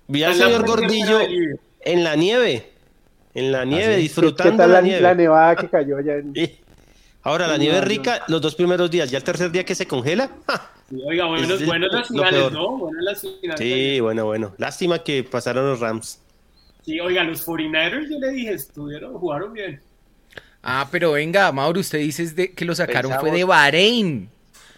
Vi 0.08 0.24
al 0.24 0.34
señor 0.36 0.66
Gordillo 0.66 1.20
en 1.82 2.04
la 2.04 2.16
nieve. 2.16 2.70
En 3.34 3.52
la 3.52 3.64
nieve, 3.66 3.96
disfrutando 3.98 4.52
qué 4.54 4.58
tal 4.58 4.70
la, 4.72 4.76
la, 4.76 4.82
nieve. 4.82 5.02
la 5.02 5.14
nevada 5.16 5.56
que 5.56 5.70
cayó 5.70 5.98
allá 5.98 6.16
en... 6.18 6.34
Sí. 6.34 6.58
Ahora, 7.24 7.48
la 7.48 7.54
No, 7.54 7.60
nieve 7.60 7.80
no. 7.80 7.86
rica 7.86 8.24
los 8.28 8.42
dos 8.42 8.56
primeros 8.56 8.90
días. 8.90 9.12
Ya 9.12 9.18
el 9.20 9.24
tercer 9.24 9.52
día 9.52 9.64
que 9.64 9.76
se 9.76 9.86
congela. 9.88 10.30
¡ja! 10.48 10.72
Sí, 10.90 10.98
Oiga, 11.06 11.26
buenos, 11.28 11.50
las 11.62 12.08
finales. 12.08 12.52
¿no? 12.52 12.78
Buenas 12.78 13.04
las 13.04 13.22
finales. 13.22 13.60
Sí, 13.60 14.00
bueno, 14.00 14.26
bueno. 14.26 14.54
Lástima 14.58 15.00
que 15.00 15.24
pasaron 15.24 15.70
los 15.70 15.80
Rams. 15.80 16.20
Sí, 16.84 17.00
oiga, 17.00 17.24
los 17.24 17.46
49ers 17.46 18.10
yo 18.10 18.20
le 18.20 18.30
dije, 18.32 18.54
estuvieron, 18.54 19.14
jugaron 19.18 19.54
bien. 19.54 19.80
Ah, 20.64 20.88
pero 20.92 21.12
venga, 21.12 21.52
Mauro, 21.52 21.80
usted 21.80 22.00
dice 22.00 22.24
es 22.24 22.36
de- 22.36 22.52
que 22.54 22.66
lo 22.66 22.74
sacaron 22.76 23.14
fue 23.20 23.32
de 23.32 23.44
Bahrein. 23.44 24.30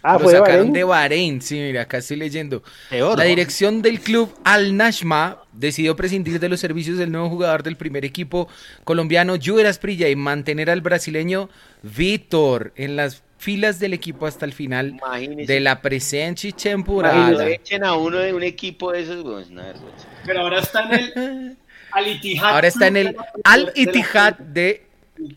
Ah, 0.05 0.13
lo 0.13 0.19
fue 0.19 0.33
de 0.33 0.39
sacaron 0.39 0.57
Bahrein. 0.57 0.73
de 0.73 0.83
Bahrein. 0.83 1.41
Sí, 1.41 1.55
mira, 1.55 1.83
acá 1.83 1.97
estoy 1.99 2.17
leyendo. 2.17 2.61
Peor. 2.89 3.17
La 3.17 3.23
dirección 3.23 3.81
del 3.81 4.01
club 4.01 4.33
Al 4.43 4.75
Nashma 4.75 5.37
decidió 5.53 5.95
prescindir 5.95 6.39
de 6.41 6.49
los 6.49 6.59
servicios 6.59 6.97
del 6.97 7.09
nuevo 7.11 7.29
jugador 7.29 7.63
del 7.63 7.77
primer 7.77 8.03
equipo 8.03 8.49
colombiano, 8.83 9.35
Juber 9.41 9.65
Asprilla, 9.65 10.09
y 10.09 10.15
mantener 10.17 10.69
al 10.69 10.81
brasileño 10.81 11.49
Víctor 11.83 12.73
en 12.75 12.95
las 12.95 13.23
filas 13.37 13.79
del 13.79 13.93
equipo 13.93 14.25
hasta 14.25 14.45
el 14.45 14.53
final 14.53 14.89
Imagínese. 14.89 15.53
de 15.53 15.59
la 15.59 15.81
presente 15.81 16.49
Lo 16.49 16.55
temporada. 16.55 17.47
echen 17.49 17.83
a 17.83 17.93
uno 17.95 18.17
de 18.17 18.33
un 18.33 18.43
equipo 18.43 18.91
de 18.91 19.01
esos, 19.03 19.21
güey, 19.23 19.43
es 19.43 19.49
una 19.49 19.63
vergüenza. 19.63 20.07
Pero 20.25 20.41
ahora 20.41 20.59
está 20.59 20.83
en 20.83 20.93
el 20.93 21.57
Al 21.91 22.07
Ittihad. 22.07 22.49
Ahora 22.55 22.67
está 22.67 22.87
en 22.87 22.97
el 22.97 23.15
Al 23.43 23.65
de 23.65 23.71
la- 23.73 23.81
Ittihad 23.81 24.33
de 24.39 24.85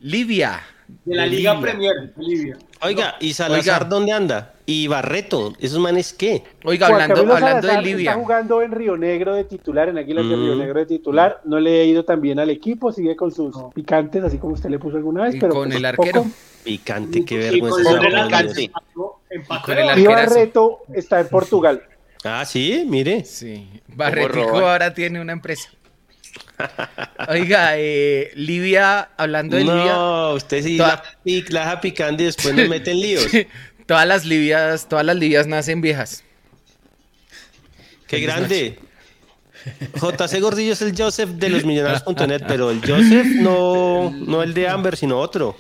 Libia. 0.01 0.63
De 1.05 1.15
la 1.17 1.27
Liga 1.27 1.53
Libia. 1.55 1.61
Premier 1.61 1.95
de 2.17 2.23
Libia. 2.25 2.59
Oiga, 2.81 3.17
¿y 3.21 3.33
Salazar 3.35 3.83
Oiga. 3.83 3.89
dónde 3.91 4.13
anda? 4.13 4.53
¿Y 4.69 4.89
Barreto? 4.89 5.53
¿Esos 5.61 5.79
manes 5.79 6.13
qué? 6.13 6.43
Oiga, 6.65 6.89
Juan 6.89 7.03
hablando, 7.03 7.35
hablando 7.35 7.69
de 7.69 7.83
Libia. 7.83 8.11
Está 8.11 8.21
jugando 8.21 8.63
en 8.63 8.73
Río 8.73 8.97
Negro 8.97 9.35
de 9.37 9.45
titular, 9.45 9.89
en 9.89 9.99
Águilas 9.99 10.29
de 10.29 10.37
Mm. 10.37 10.41
Río 10.45 10.57
Negro 10.57 10.81
de 10.81 10.87
titular. 10.87 11.41
No 11.45 11.61
le 11.61 11.83
he 11.83 11.85
ido 11.87 12.05
tan 12.05 12.21
bien 12.21 12.41
al 12.41 12.51
equipo, 12.51 12.93
sigue 12.93 13.15
con 13.15 13.31
sus 13.33 13.55
picantes, 13.75 14.25
así 14.25 14.39
como 14.39 14.55
usted 14.55 14.69
le 14.69 14.81
puso 14.81 14.97
alguna 14.97 15.23
vez. 15.23 15.37
Y 15.37 15.39
pero 15.41 15.55
con 15.55 15.71
el 15.73 15.85
arquero. 15.85 16.25
poco. 16.25 16.35
Picante, 16.65 17.25
qué 17.25 17.39
vergüenza. 17.39 17.91
con 19.65 19.79
el 19.79 19.89
el 19.89 19.99
Y. 20.01 20.07
Barreto 20.07 20.81
está 20.93 21.21
en 21.21 21.29
Portugal. 21.29 21.83
Ah, 22.25 22.45
sí, 22.45 22.85
mire. 22.89 23.25
Sí, 23.25 23.69
Barretico 23.87 24.59
ahora 24.59 24.93
tiene 24.93 25.21
una 25.21 25.33
empresa. 25.33 25.71
Oiga, 27.29 27.73
eh, 27.77 28.31
Libia, 28.35 29.11
hablando 29.17 29.57
de 29.57 29.63
Libia, 29.63 29.93
No, 29.93 30.35
usted 30.35 30.63
sí 30.63 30.77
Toda- 30.77 31.03
la, 31.25 31.43
la 31.51 31.61
deja 31.61 31.81
picando 31.81 32.23
y 32.23 32.27
después 32.27 32.53
nos 32.55 32.69
mete 32.69 32.91
en 32.91 33.01
líos. 33.01 33.27
todas 33.87 34.07
las 34.07 34.25
libias, 34.25 34.89
todas 34.89 35.05
las 35.05 35.17
libias 35.17 35.47
nacen 35.47 35.81
viejas. 35.81 36.25
Qué 38.07 38.21
grande. 38.21 38.79
JC 39.95 40.41
Gordillo 40.41 40.73
es 40.73 40.83
el 40.83 40.97
Joseph 40.97 41.31
de 41.31 41.49
los 41.49 41.65
millonarios.net, 41.65 42.43
pero 42.49 42.71
el 42.71 42.81
Joseph 42.81 43.27
no, 43.27 44.11
no 44.11 44.43
el 44.43 44.55
de 44.55 44.69
Amber, 44.69 44.97
sino 44.97 45.19
otro. 45.19 45.57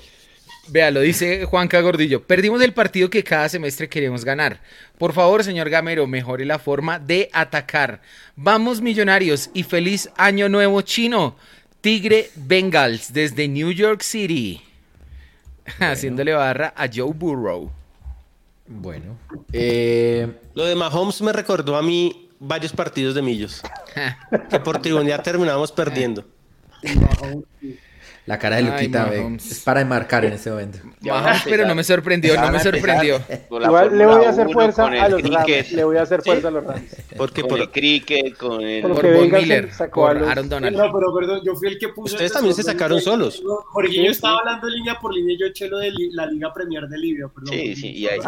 Vea, 0.68 0.90
lo 0.90 1.00
dice 1.00 1.44
Juanca 1.44 1.80
Gordillo. 1.80 2.22
Perdimos 2.24 2.60
el 2.60 2.72
partido 2.72 3.08
que 3.08 3.22
cada 3.22 3.48
semestre 3.48 3.88
queremos 3.88 4.24
ganar. 4.24 4.60
Por 4.98 5.12
favor, 5.12 5.44
señor 5.44 5.70
Gamero, 5.70 6.06
mejore 6.06 6.44
la 6.44 6.58
forma 6.58 6.98
de 6.98 7.30
atacar. 7.32 8.00
Vamos, 8.34 8.80
millonarios, 8.80 9.50
y 9.54 9.62
feliz 9.62 10.10
año 10.16 10.48
nuevo 10.48 10.82
chino. 10.82 11.36
Tigre 11.80 12.30
Bengals 12.34 13.12
desde 13.12 13.46
New 13.46 13.70
York 13.70 14.02
City. 14.02 14.60
Haciéndole 15.78 16.32
barra 16.32 16.74
a 16.76 16.88
Joe 16.92 17.12
Burrow. 17.14 17.70
Bueno. 18.68 19.16
Eh, 19.52 20.40
Lo 20.54 20.64
de 20.64 20.74
Mahomes 20.74 21.22
me 21.22 21.32
recordó 21.32 21.76
a 21.76 21.82
mí 21.82 22.28
varios 22.38 22.72
partidos 22.72 23.14
de 23.14 23.22
Millos. 23.22 23.62
Que 24.50 24.60
por 24.60 24.80
tribunal 24.80 25.22
terminamos 25.22 25.72
perdiendo. 25.72 26.24
la 28.26 28.38
cara 28.38 28.56
de 28.56 28.62
Luquita 28.62 29.10
es 29.36 29.60
para 29.60 29.80
enmarcar 29.80 30.24
en 30.24 30.32
este 30.34 30.50
momento. 30.50 30.78
Mahomes, 31.00 31.42
pero 31.44 31.64
no 31.66 31.74
me 31.74 31.84
sorprendió, 31.84 32.34
no 32.40 32.50
me 32.50 32.58
sorprendió. 32.60 33.20
con 33.48 33.62
Igual 33.62 33.96
le 33.96 34.06
voy 34.06 34.24
a 34.24 34.30
hacer 34.30 34.46
1, 34.46 34.52
fuerza 34.52 34.82
con 34.82 34.94
a 34.94 35.08
los 35.08 35.22
Rams. 35.22 35.72
Le 35.72 35.84
voy 35.84 35.96
a 35.96 36.02
hacer 36.02 36.22
fuerza 36.22 36.48
a 36.48 36.50
los 36.50 36.64
Rams. 36.64 36.96
Porque 37.16 37.42
con 37.42 37.50
por, 37.50 37.60
el 37.60 37.70
cricket, 37.70 38.36
con 38.36 38.60
el... 38.62 38.82
Por 38.82 39.14
Von 39.14 39.30
Miller, 39.30 39.72
sacó 39.72 40.06
a 40.06 40.10
por 40.12 40.20
los- 40.20 40.28
Aaron 40.28 40.48
Donald. 40.48 40.76
No, 40.76 40.92
pero 40.92 41.14
perdón, 41.14 41.40
yo 41.44 41.54
fui 41.54 41.68
el 41.68 41.78
que 41.78 41.88
puso. 41.88 42.14
Ustedes 42.14 42.32
el 42.32 42.34
también 42.34 42.54
se 42.56 42.62
sacaron 42.64 43.00
solos. 43.00 43.42
Jorginho 43.66 44.02
Sí, 44.04 44.08
estaba 44.08 44.38
hablando 44.40 44.68
línea 44.68 44.98
por 44.98 45.14
línea 45.14 45.34
y 45.34 45.38
yo 45.38 45.46
eché 45.46 45.68
lo 45.68 45.78
de 45.78 45.90
li- 45.92 46.10
la 46.12 46.26
Liga 46.26 46.52
Premier 46.52 46.86
de 46.88 46.98
Libia, 46.98 47.28
perdón. 47.28 47.54
Sí, 47.54 47.76
sí, 47.76 47.90
y 47.92 48.06
ahí, 48.08 48.18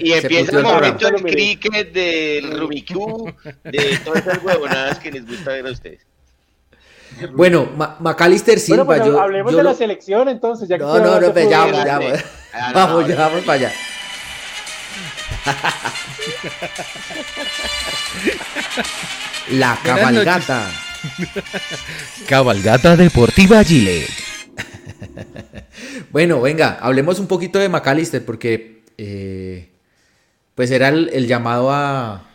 y 0.00 0.12
empieza 0.12 0.58
el 0.58 0.62
momento 0.62 1.06
del 1.10 1.22
cricket, 1.22 1.92
del 1.92 2.58
Rubicu, 2.60 3.32
de 3.64 3.98
todas 4.04 4.26
esas 4.26 4.42
huevonadas 4.44 4.98
que 4.98 5.10
les 5.10 5.26
gusta 5.26 5.52
ver 5.52 5.66
a 5.66 5.70
ustedes. 5.70 6.06
Bueno, 7.34 7.68
Ma- 7.76 7.96
Macalister 8.00 8.58
Silva, 8.58 8.84
Bueno, 8.84 9.02
pues 9.02 9.12
yo, 9.14 9.20
hablemos 9.20 9.52
yo 9.52 9.58
de 9.58 9.64
lo- 9.64 9.70
la 9.70 9.76
selección 9.76 10.28
entonces. 10.28 10.68
Ya 10.68 10.78
que 10.78 10.84
No, 10.84 10.98
no, 10.98 11.20
no, 11.20 11.32
pues 11.32 11.48
ya 11.50 11.58
vamos, 11.66 11.84
ya 11.84 11.98
vamos. 11.98 12.12
No, 12.12 12.74
Vamos, 12.74 13.08
ya 13.08 13.16
vamos 13.16 13.40
para 13.44 13.52
allá. 13.54 13.72
La 19.52 19.78
cabalgata. 19.82 20.70
Cabalgata 22.28 22.96
Deportiva 22.96 23.62
Gile. 23.64 24.06
Bueno, 26.10 26.40
venga, 26.40 26.78
hablemos 26.80 27.18
un 27.18 27.26
poquito 27.26 27.58
de 27.58 27.68
McAllister 27.68 28.24
porque 28.24 28.82
eh, 28.98 29.70
pues 30.54 30.70
era 30.70 30.88
el, 30.88 31.08
el 31.12 31.26
llamado 31.26 31.72
a... 31.72 32.26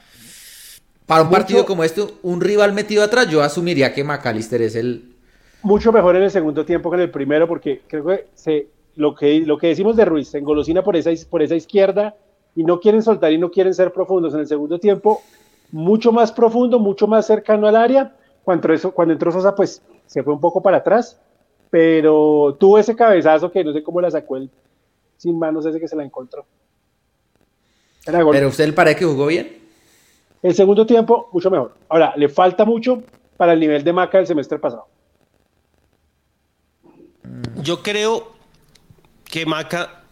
Para 1.05 1.21
un 1.21 1.27
Mucho- 1.27 1.37
partido 1.39 1.65
como 1.65 1.83
este, 1.83 2.03
un 2.23 2.41
rival 2.41 2.73
metido 2.73 3.03
atrás, 3.03 3.29
yo 3.29 3.41
asumiría 3.43 3.93
que 3.93 4.03
McAllister 4.03 4.61
es 4.61 4.75
el... 4.75 5.13
Mucho 5.61 5.91
mejor 5.91 6.15
en 6.15 6.23
el 6.23 6.31
segundo 6.31 6.65
tiempo 6.65 6.89
que 6.89 6.95
en 6.97 7.01
el 7.03 7.11
primero, 7.11 7.47
porque 7.47 7.81
creo 7.87 8.05
que 8.05 8.27
se, 8.35 8.67
lo, 8.95 9.15
que, 9.15 9.39
lo 9.41 9.57
que 9.57 9.67
decimos 9.67 9.95
de 9.95 10.05
Ruiz, 10.05 10.29
se 10.29 10.37
engolosina 10.39 10.83
por 10.83 10.95
esa, 10.95 11.11
por 11.29 11.41
esa 11.41 11.55
izquierda 11.55 12.15
y 12.55 12.63
no 12.63 12.79
quieren 12.79 13.01
soltar 13.01 13.31
y 13.31 13.37
no 13.37 13.49
quieren 13.51 13.73
ser 13.73 13.91
profundos. 13.91 14.33
En 14.33 14.41
el 14.41 14.47
segundo 14.47 14.79
tiempo, 14.79 15.21
mucho 15.71 16.11
más 16.11 16.31
profundo, 16.31 16.79
mucho 16.79 17.07
más 17.07 17.25
cercano 17.25 17.67
al 17.67 17.75
área. 17.75 18.15
Cuando, 18.43 18.71
eso, 18.73 18.91
cuando 18.91 19.13
entró 19.13 19.31
Sosa, 19.31 19.55
pues 19.55 19.81
se 20.05 20.21
fue 20.23 20.33
un 20.33 20.39
poco 20.39 20.61
para 20.61 20.77
atrás, 20.77 21.19
pero 21.71 22.55
tuvo 22.59 22.77
ese 22.77 22.95
cabezazo 22.95 23.51
que 23.51 23.63
no 23.63 23.73
sé 23.73 23.81
cómo 23.81 24.01
la 24.01 24.11
sacó 24.11 24.37
él 24.37 24.49
sin 25.17 25.39
manos, 25.39 25.65
ese 25.65 25.79
que 25.79 25.87
se 25.87 25.95
la 25.95 26.03
encontró. 26.03 26.45
Era 28.05 28.21
gol. 28.21 28.35
Pero 28.35 28.49
usted 28.49 28.67
le 28.67 28.73
parece 28.73 28.99
que 28.99 29.05
jugó 29.05 29.25
bien. 29.27 29.64
El 30.45 30.53
segundo 30.53 30.85
tiempo, 30.85 31.27
mucho 31.33 31.49
mejor. 31.49 31.73
Ahora, 31.89 32.13
le 32.15 32.29
falta 32.29 32.65
mucho 32.65 33.01
para 33.35 33.53
el 33.53 33.59
nivel 33.59 33.83
de 33.83 33.91
Maca 33.91 34.19
del 34.19 34.27
semestre 34.27 34.59
pasado. 34.59 34.85
yo 37.63 37.81
creo 37.81 38.31
que 39.23 39.47
Maca 39.47 40.03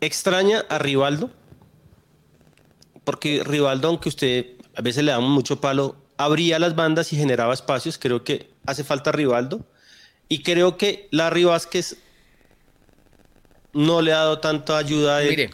extraña 0.00 0.64
a 0.70 0.78
Rivaldo, 0.78 1.28
porque 3.04 3.42
Rivaldo, 3.44 3.88
aunque 3.88 4.08
usted 4.08 4.46
a 4.74 4.80
veces 4.80 5.04
le 5.04 5.12
damos 5.12 5.28
mucho 5.28 5.60
palo, 5.60 5.96
abría 6.16 6.58
las 6.58 6.74
bandas 6.74 7.12
y 7.12 7.16
generaba 7.16 7.52
espacios. 7.52 7.98
Creo 7.98 8.24
que 8.24 8.48
hace 8.64 8.82
falta 8.82 9.12
Rivaldo. 9.12 9.60
Y 10.26 10.42
creo 10.42 10.78
que 10.78 11.06
Larry 11.10 11.44
Vázquez 11.44 11.98
no 13.74 14.00
le 14.00 14.14
ha 14.14 14.20
dado 14.20 14.40
tanta 14.40 14.78
ayuda 14.78 15.20
Mire, 15.20 15.50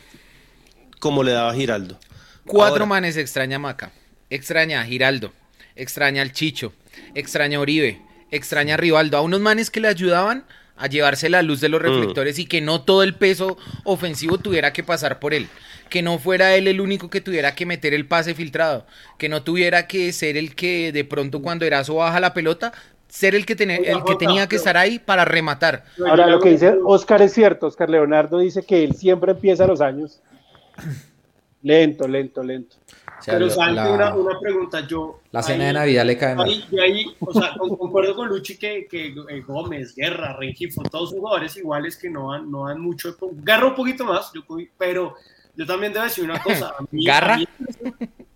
como 1.00 1.24
le 1.24 1.32
daba 1.32 1.52
Giraldo. 1.54 1.98
Cuatro 2.46 2.74
Ahora, 2.74 2.86
manes 2.86 3.16
extraña 3.16 3.56
a 3.56 3.60
Maca, 3.60 3.92
extraña 4.28 4.80
a 4.80 4.84
Giraldo, 4.84 5.32
extraña 5.76 6.22
al 6.22 6.32
Chicho, 6.32 6.72
extraña 7.14 7.58
a 7.58 7.60
Oribe, 7.60 8.02
extraña 8.30 8.74
a 8.74 8.76
Rivaldo, 8.76 9.16
a 9.16 9.22
unos 9.22 9.40
manes 9.40 9.70
que 9.70 9.80
le 9.80 9.88
ayudaban 9.88 10.44
a 10.76 10.86
llevarse 10.86 11.28
la 11.28 11.42
luz 11.42 11.60
de 11.60 11.68
los 11.68 11.82
reflectores 11.82 12.38
y 12.38 12.46
que 12.46 12.62
no 12.62 12.82
todo 12.82 13.02
el 13.02 13.14
peso 13.14 13.58
ofensivo 13.84 14.38
tuviera 14.38 14.72
que 14.72 14.82
pasar 14.82 15.18
por 15.18 15.34
él, 15.34 15.48
que 15.90 16.00
no 16.00 16.18
fuera 16.18 16.54
él 16.54 16.68
el 16.68 16.80
único 16.80 17.10
que 17.10 17.20
tuviera 17.20 17.54
que 17.54 17.66
meter 17.66 17.92
el 17.92 18.06
pase 18.06 18.34
filtrado, 18.34 18.86
que 19.18 19.28
no 19.28 19.42
tuviera 19.42 19.86
que 19.86 20.10
ser 20.12 20.38
el 20.38 20.54
que 20.54 20.90
de 20.90 21.04
pronto 21.04 21.42
cuando 21.42 21.66
Erazo 21.66 21.96
baja 21.96 22.18
la 22.18 22.32
pelota, 22.32 22.72
ser 23.08 23.34
el 23.34 23.44
que, 23.44 23.56
tener, 23.56 23.86
el 23.86 24.04
que 24.04 24.14
tenía 24.14 24.48
que 24.48 24.56
estar 24.56 24.78
ahí 24.78 24.98
para 24.98 25.26
rematar. 25.26 25.84
Ahora, 26.08 26.26
lo 26.28 26.40
que 26.40 26.50
dice 26.50 26.74
Oscar 26.84 27.20
es 27.20 27.34
cierto. 27.34 27.66
Oscar 27.66 27.90
Leonardo 27.90 28.38
dice 28.38 28.62
que 28.62 28.84
él 28.84 28.94
siempre 28.94 29.32
empieza 29.32 29.66
los 29.66 29.80
años 29.80 30.20
lento, 31.62 32.06
lento, 32.08 32.42
lento. 32.42 32.76
O 33.18 33.22
sea, 33.22 33.34
Pero 33.34 33.46
la- 33.46 33.52
Santi, 33.52 33.74
la, 33.74 33.90
una, 33.92 34.14
una 34.14 34.40
pregunta, 34.40 34.86
yo... 34.86 35.20
la 35.30 35.42
cena 35.42 35.64
ahí- 35.64 35.66
de 35.68 35.72
Navidad 35.74 36.04
le 36.06 36.16
cae 36.16 36.34
mal. 36.34 36.48
Ahí, 36.48 36.64
y 36.70 36.78
ahí, 36.80 37.16
o 37.20 37.32
sea, 37.34 37.52
con- 37.58 37.76
concuerdo 37.76 38.14
con 38.16 38.28
Luchi 38.28 38.56
que, 38.56 38.86
que 38.90 39.08
eh, 39.28 39.40
Gómez, 39.46 39.94
Guerra, 39.94 40.34
Rengifo, 40.38 40.82
todos 40.84 41.10
jugadores 41.10 41.56
iguales 41.58 41.96
que 41.98 42.08
no 42.08 42.32
dan, 42.32 42.50
no 42.50 42.66
dan 42.68 42.80
mucho. 42.80 43.14
Garra 43.42 43.66
un 43.66 43.74
poquito 43.74 44.04
más, 44.04 44.30
yo, 44.34 44.40
pero 44.78 45.14
yo 45.54 45.66
también 45.66 45.92
debo 45.92 46.04
decir 46.06 46.24
una 46.24 46.38
cosa. 46.42 46.68
A 46.78 46.82
mí, 46.90 47.04
¿Garra? 47.04 47.34
a 47.34 47.38
mí 47.38 47.46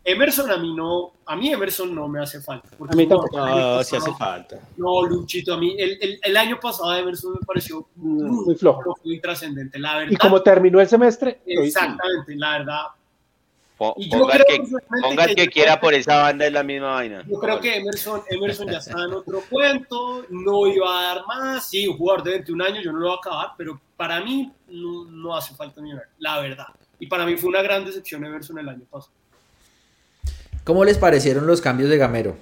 Emerson, 0.07 0.51
a 0.51 0.59
mí 0.59 0.75
no, 0.75 1.15
a 1.25 1.35
mí 1.35 1.51
Emerson 1.51 1.95
no 1.95 2.07
me 2.07 2.21
hace 2.21 2.39
falta. 2.43 2.69
porque 2.77 2.93
A 2.93 2.97
mí 2.97 3.07
tampoco. 3.09 3.39
No, 3.39 3.79
que 3.79 3.85
sí 3.85 3.97
hace 3.97 4.11
no- 4.11 4.17
falta. 4.19 4.59
No, 4.77 5.03
Luchito, 5.07 5.55
a 5.55 5.57
mí 5.57 5.75
el, 5.79 5.97
el, 5.99 6.21
el 6.23 6.37
año 6.37 6.61
pasado 6.61 6.95
Emerson 6.95 7.33
me 7.33 7.39
pareció 7.47 7.89
Mm, 7.97 8.45
muy 8.45 8.55
flojo. 8.55 8.99
muy 9.03 9.19
trascendente, 9.19 9.79
la 9.79 9.97
verdad. 9.97 10.13
Y 10.13 10.17
como 10.17 10.43
terminó 10.43 10.79
el 10.79 10.89
semestre. 10.89 11.41
Exactamente, 11.47 12.37
la 12.37 12.59
verdad. 12.59 12.83
Po- 13.77 13.95
Y 13.97 14.09
yo 14.09 14.21
Ponga 14.21 14.35
creo 14.35 14.47
el 14.49 14.69
que, 14.71 14.77
ponga 15.03 15.27
que- 15.27 15.35
que 15.35 15.49
quiera 15.49 15.81
por 15.81 15.95
esa 15.95 16.23
banda 16.23 16.47
es 16.47 16.53
la 16.53 16.63
misma 16.63 16.93
vaina. 16.93 17.25
Yo 17.29 17.39
creo 17.41 17.59
que 17.61 17.77
Emerson, 17.79 18.23
Emerson 18.31 18.69
ya 18.71 18.79
está 18.79 18.93
en 19.05 19.13
otro 19.15 19.43
cuento, 19.51 20.25
no 20.31 20.67
iba 20.69 21.01
a 21.01 21.03
dar 21.15 21.27
más, 21.27 21.69
sí, 21.69 21.89
un 21.89 21.97
jugador 21.99 22.23
de 22.23 22.31
21 22.33 22.61
años, 22.65 22.85
yo 22.85 22.93
no 22.93 22.99
lo 23.01 23.07
voy 23.09 23.17
a 23.17 23.19
acabar, 23.19 23.49
pero 23.59 23.81
para 23.97 24.21
mí 24.23 24.53
no, 24.69 25.05
no 25.07 25.37
hace 25.37 25.55
falta 25.57 25.81
millonario, 25.81 26.09
la 26.19 26.41
verdad. 26.41 26.67
Y 27.01 27.07
para 27.09 27.27
mí 27.27 27.37
fue 27.37 27.49
una 27.51 27.63
gran 27.63 27.85
decepción 27.85 28.25
Emerson 28.25 28.59
el 28.61 28.69
año 28.69 28.83
pasado. 28.89 29.13
¿Cómo 30.63 30.85
les 30.85 30.97
parecieron 30.97 31.47
los 31.47 31.61
cambios 31.61 31.91
de 31.91 31.99
Gamero 31.99 32.37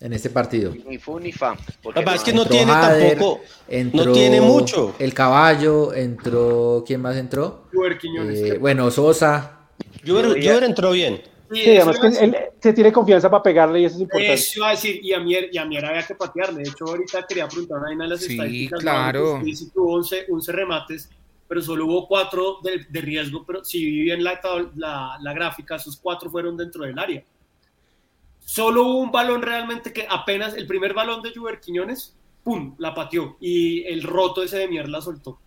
en 0.00 0.12
este 0.14 0.30
partido? 0.30 0.72
Ni 0.86 0.98
fu 0.98 1.20
ni 1.20 1.30
fa. 1.30 1.54
Pasa 1.82 2.14
es 2.14 2.20
no- 2.20 2.24
que 2.24 2.32
no 2.32 2.42
Entró 2.42 2.56
tiene 2.56 2.72
tampoco, 2.72 3.40
entró 3.68 4.04
no 4.06 4.12
tiene 4.12 4.40
mucho. 4.40 4.94
El 4.98 5.14
caballo, 5.14 5.92
entró. 5.92 6.82
¿Quién 6.86 7.02
más 7.02 7.16
entró? 7.16 7.64
Eh, 7.72 8.56
bueno, 8.58 8.90
Sosa. 8.90 9.58
Juber, 10.06 10.26
Juber 10.42 10.64
entró 10.64 10.90
bien. 10.92 11.22
Sí, 11.52 11.76
además 11.76 11.98
que 11.98 12.06
él 12.06 12.36
se 12.60 12.72
tiene 12.72 12.90
confianza 12.92 13.30
para 13.30 13.42
pegarle 13.42 13.80
y 13.80 13.84
eso 13.84 13.96
es 13.96 14.00
importante. 14.02 14.32
Eso 14.32 14.52
iba 14.60 14.68
a 14.68 14.70
decir, 14.70 15.00
y 15.04 15.12
a 15.12 15.20
Mier, 15.20 15.50
y 15.52 15.58
a 15.58 15.64
Mier 15.66 15.84
había 15.84 16.06
que 16.06 16.14
patear. 16.14 16.54
De 16.54 16.62
hecho, 16.62 16.86
ahorita 16.86 17.26
quería 17.26 17.46
preguntar 17.46 17.78
a 17.86 17.90
una 17.92 18.04
de 18.04 18.10
las 18.10 18.20
Sí, 18.20 18.32
estadísticas. 18.32 18.80
claro. 18.80 19.38
¿no? 19.38 19.44
Sí, 19.54 19.70
tuvo 19.70 19.92
11, 19.96 20.26
11 20.30 20.52
remates, 20.52 21.10
pero 21.46 21.60
solo 21.60 21.84
hubo 21.84 22.08
4 22.08 22.58
de, 22.62 22.86
de 22.88 23.00
riesgo. 23.02 23.44
Pero 23.46 23.62
si 23.64 23.84
vi 23.84 24.00
bien 24.04 24.24
la, 24.24 24.40
la 25.20 25.32
gráfica, 25.34 25.76
esos 25.76 25.98
4 25.98 26.30
fueron 26.30 26.56
dentro 26.56 26.84
del 26.84 26.98
área. 26.98 27.22
Solo 28.38 28.82
hubo 28.84 28.98
un 29.00 29.12
balón 29.12 29.42
realmente 29.42 29.92
que 29.92 30.06
apenas 30.08 30.54
el 30.54 30.66
primer 30.66 30.94
balón 30.94 31.20
de 31.22 31.32
Juber 31.34 31.60
Quiñones, 31.60 32.16
¡pum! 32.42 32.74
la 32.78 32.94
pateó. 32.94 33.36
Y 33.40 33.84
el 33.84 34.02
roto 34.02 34.42
ese 34.42 34.56
de 34.58 34.68
Mier 34.68 34.88
la 34.88 35.00
soltó. 35.02 35.38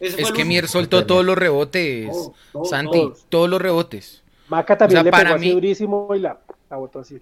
Ese 0.00 0.20
Es 0.22 0.32
que. 0.32 0.44
Mier 0.44 0.66
soltó 0.68 1.06
todos 1.06 1.24
los 1.24 1.36
rebotes, 1.36 2.08
Santi, 2.68 2.98
todos. 2.98 3.26
todos 3.28 3.48
los 3.50 3.60
rebotes. 3.60 4.22
Maca 4.48 4.76
también 4.76 4.98
O 4.98 5.02
sea, 5.02 5.04
le 5.04 5.10
para 5.10 5.24
pegó 5.24 5.36
así 5.36 5.46
mí- 5.46 5.52
durísimo 5.52 6.08
y 6.16 6.18
la, 6.20 6.40
la 6.70 6.76
botó 6.76 7.00
así. 7.00 7.20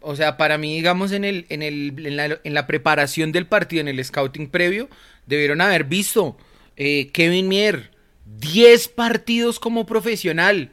O 0.00 0.16
sea, 0.16 0.38
para 0.38 0.56
mí, 0.56 0.74
digamos, 0.76 1.12
en, 1.12 1.24
el, 1.24 1.44
en, 1.50 1.62
el, 1.62 1.94
en, 2.06 2.16
la, 2.16 2.38
en 2.42 2.54
la 2.54 2.66
preparación 2.66 3.32
del 3.32 3.46
partido, 3.46 3.82
en 3.82 3.88
el 3.88 4.02
scouting 4.02 4.48
previo, 4.48 4.88
debieron 5.26 5.60
haber 5.60 5.84
visto 5.84 6.38
eh, 6.76 7.10
Kevin 7.12 7.48
Mier, 7.48 7.90
10 8.38 8.88
partidos 8.88 9.60
como 9.60 9.84
profesional. 9.84 10.70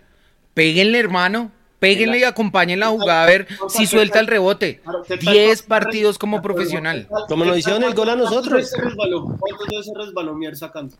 Péguenle, 0.53 0.99
hermano. 0.99 1.51
Péguenle 1.79 2.17
y 2.19 2.23
acompañen 2.23 2.79
la 2.79 2.87
jugada 2.87 3.23
a 3.23 3.27
ver 3.27 3.47
si 3.69 3.85
suelta 3.85 4.19
el 4.19 4.25
rebote. 4.27 4.79
Claro, 4.83 5.03
¿qué 5.07 5.17
tal? 5.17 5.33
10 5.33 5.61
partidos 5.61 6.17
como 6.17 6.41
profesional. 6.41 7.07
Como 7.27 7.45
nos 7.45 7.55
hicieron 7.57 7.83
el 7.83 7.93
gol 7.93 8.09
a 8.09 8.15
nosotros. 8.15 8.45
¿Cuántas 8.47 8.71
veces 8.71 8.83
resbaló? 8.83 9.37
¿Cuántas 9.39 9.67
veces 9.67 9.93
resbaló 9.95 10.33
Mier 10.35 10.55
sacando? 10.57 10.95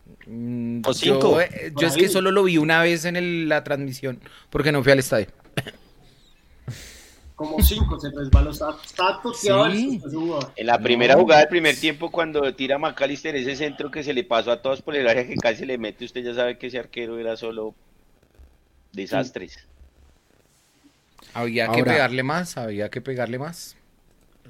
O 0.86 0.94
cinco. 0.94 1.32
Yo, 1.32 1.42
eh, 1.42 1.74
es 1.82 1.96
que 1.98 2.10
solo 2.10 2.30
lo 2.32 2.44
vi 2.44 2.58
una 2.60 2.82
vez 2.84 3.06
en 3.06 3.16
el- 3.16 3.50
la 3.50 3.64
transmisión, 3.64 4.20
porque 4.52 4.72
no 4.72 4.84
fui 4.84 4.92
al 4.92 5.00
estadio. 5.00 5.28
como 7.36 7.62
cinco 7.62 8.00
se 8.00 8.10
resbaló, 8.10 8.50
está, 8.52 8.76
Sí. 9.36 10.02
En 10.56 10.66
la 10.66 10.80
primera 10.80 11.14
No. 11.16 11.22
jugada 11.22 11.42
del 11.42 11.50
primer 11.50 11.76
tiempo, 11.76 12.10
cuando 12.12 12.54
tira 12.56 12.80
McAllister 12.80 13.36
ese 13.36 13.56
centro 13.56 13.92
que 13.92 14.04
se 14.04 14.12
le 14.14 14.24
pasó 14.24 14.52
a 14.52 14.62
todos 14.62 14.82
por 14.82 14.96
el 14.96 15.08
área 15.08 15.26
que 15.28 15.36
casi 15.36 15.64
le 15.66 15.78
mete, 15.78 16.06
usted 16.06 16.24
ya 16.24 16.34
sabe 16.34 16.58
que 16.58 16.68
ese 16.68 16.80
arquero 16.80 17.20
era 17.20 17.38
solo 17.38 17.76
desastres. 18.92 19.68
Había 21.38 21.66
que 21.68 21.80
Ahora- 21.80 21.92
pegarle 21.94 22.24
más, 22.24 22.58
había 22.58 22.90
que 22.90 23.00
pegarle 23.02 23.38
más. 23.40 23.76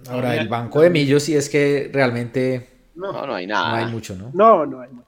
Ahora, 0.09 0.35
el 0.35 0.47
banco 0.47 0.81
de 0.81 0.89
Millos 0.89 1.23
sí 1.23 1.35
es 1.35 1.49
que 1.49 1.89
realmente 1.91 2.69
No, 2.95 3.11
No, 3.11 3.27
no 3.27 3.35
hay 3.35 3.45
no 3.45 3.53
nada. 3.53 3.77
hay 3.77 3.85
mucho, 3.91 4.15
¿no? 4.15 4.31
No, 4.33 4.65
no 4.65 4.81
hay 4.81 4.89
mucho. 4.89 5.07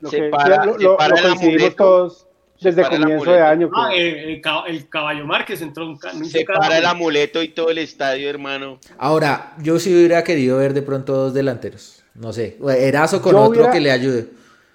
Lo 0.00 0.10
Se 0.10 0.16
que 0.20 0.28
para- 0.28 0.64
lo, 0.66 0.74
se 0.76 0.82
lo- 0.84 0.96
para 0.98 1.08
lo 1.10 1.16
el 1.16 1.22
coincidimos 1.22 1.60
amuleto. 1.62 1.76
todos 1.84 2.26
desde 2.60 2.82
el 2.82 2.88
comienzo 2.88 3.30
de 3.32 3.40
año. 3.40 3.70
Ah, 3.74 3.90
el, 3.94 4.40
ca- 4.42 4.64
el 4.66 4.88
caballo 4.88 5.24
Márquez 5.26 5.62
entró 5.62 5.84
en 5.84 5.92
no 5.92 6.24
hizo 6.26 6.38
Se 6.38 6.44
para 6.44 6.76
el 6.78 6.84
amuleto 6.84 7.42
y 7.42 7.48
todo 7.48 7.70
el 7.70 7.78
estadio, 7.78 8.28
hermano. 8.28 8.78
Ahora, 8.98 9.54
yo 9.62 9.78
sí 9.78 9.94
hubiera 9.94 10.22
querido 10.24 10.58
ver 10.58 10.74
de 10.74 10.82
pronto 10.82 11.14
dos 11.14 11.32
delanteros. 11.34 12.02
No 12.14 12.32
sé. 12.32 12.58
Erazo 12.78 13.22
con 13.22 13.32
Yo 13.32 13.38
otro 13.40 13.50
hubiera- 13.60 13.72
que 13.72 13.80
le 13.80 13.90
ayude. 13.90 14.28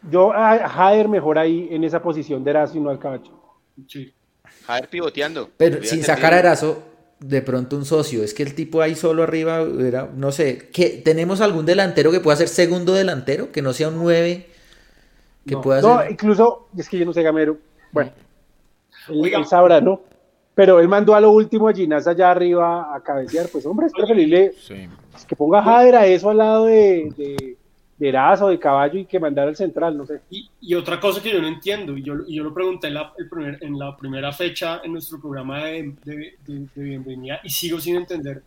Yo 0.09 0.33
a 0.33 0.67
Jader 0.67 1.07
mejor 1.07 1.37
ahí 1.37 1.67
en 1.69 1.83
esa 1.83 2.01
posición 2.01 2.43
de 2.43 2.49
Erazo 2.51 2.77
y 2.77 2.81
no 2.81 2.89
al 2.89 2.97
caballo. 2.99 3.31
Sí. 3.87 4.11
Javier 4.71 4.89
pivoteando. 4.89 5.49
Pero 5.57 5.83
sin 5.83 6.03
sacar 6.03 6.33
a 6.33 6.39
Erazo, 6.39 6.83
de 7.19 7.41
pronto 7.41 7.75
un 7.75 7.85
socio. 7.85 8.23
Es 8.23 8.33
que 8.33 8.43
el 8.43 8.55
tipo 8.55 8.81
ahí 8.81 8.95
solo 8.95 9.23
arriba 9.23 9.61
era, 9.79 10.09
no 10.15 10.31
sé. 10.31 10.69
¿qué, 10.73 11.01
¿Tenemos 11.03 11.41
algún 11.41 11.65
delantero 11.65 12.11
que 12.11 12.19
pueda 12.19 12.37
ser 12.37 12.47
segundo 12.47 12.93
delantero? 12.93 13.51
Que 13.51 13.61
no 13.61 13.73
sea 13.73 13.89
un 13.89 13.97
9. 13.97 14.47
Que 15.45 15.53
No. 15.55 15.61
pueda 15.61 15.81
No, 15.81 15.99
ser. 16.01 16.11
incluso, 16.11 16.67
es 16.77 16.89
que 16.89 16.97
yo 16.97 17.05
no 17.05 17.13
sé, 17.13 17.21
Gamero. 17.23 17.57
Bueno, 17.91 18.11
él, 19.09 19.25
él 19.33 19.45
sabrá, 19.45 19.81
¿no? 19.81 20.01
Pero 20.53 20.79
él 20.79 20.87
mandó 20.87 21.15
a 21.15 21.21
lo 21.21 21.31
último 21.31 21.67
a 21.69 21.73
Ginás 21.73 22.07
allá 22.07 22.31
arriba 22.31 22.93
a 22.93 23.01
cabecear. 23.01 23.47
Pues, 23.51 23.65
hombre, 23.65 23.87
es 23.87 23.93
preferible 23.93 24.53
pues, 25.11 25.25
que 25.25 25.35
ponga 25.35 25.59
a 25.59 25.63
Jader 25.63 25.95
a 25.95 26.05
eso 26.07 26.29
al 26.29 26.37
lado 26.37 26.65
de, 26.65 27.11
de, 27.17 27.57
de 28.01 28.09
Erazo, 28.09 28.47
de 28.47 28.57
caballo 28.57 28.97
y 28.97 29.05
que 29.05 29.19
mandara 29.19 29.49
al 29.49 29.55
central, 29.55 29.95
no 29.95 30.07
sé. 30.07 30.21
Y, 30.31 30.49
y 30.59 30.73
otra 30.73 30.99
cosa 30.99 31.21
que 31.21 31.31
yo 31.31 31.39
no 31.39 31.47
entiendo, 31.47 31.95
y 31.95 32.01
yo, 32.01 32.15
y 32.27 32.35
yo 32.35 32.43
lo 32.43 32.51
pregunté 32.51 32.87
en 32.87 32.95
la, 32.95 33.13
el 33.15 33.29
primer- 33.29 33.59
en 33.63 33.77
la 33.77 33.95
primera 33.95 34.31
fecha 34.33 34.81
en 34.83 34.93
nuestro 34.93 35.19
programa 35.21 35.65
de, 35.65 35.93
de- 36.03 36.35
de- 36.47 36.67
de 36.73 36.83
bienvenida 36.83 37.39
y 37.43 37.49
sigo 37.51 37.79
sin 37.79 37.97
entender. 37.97 38.41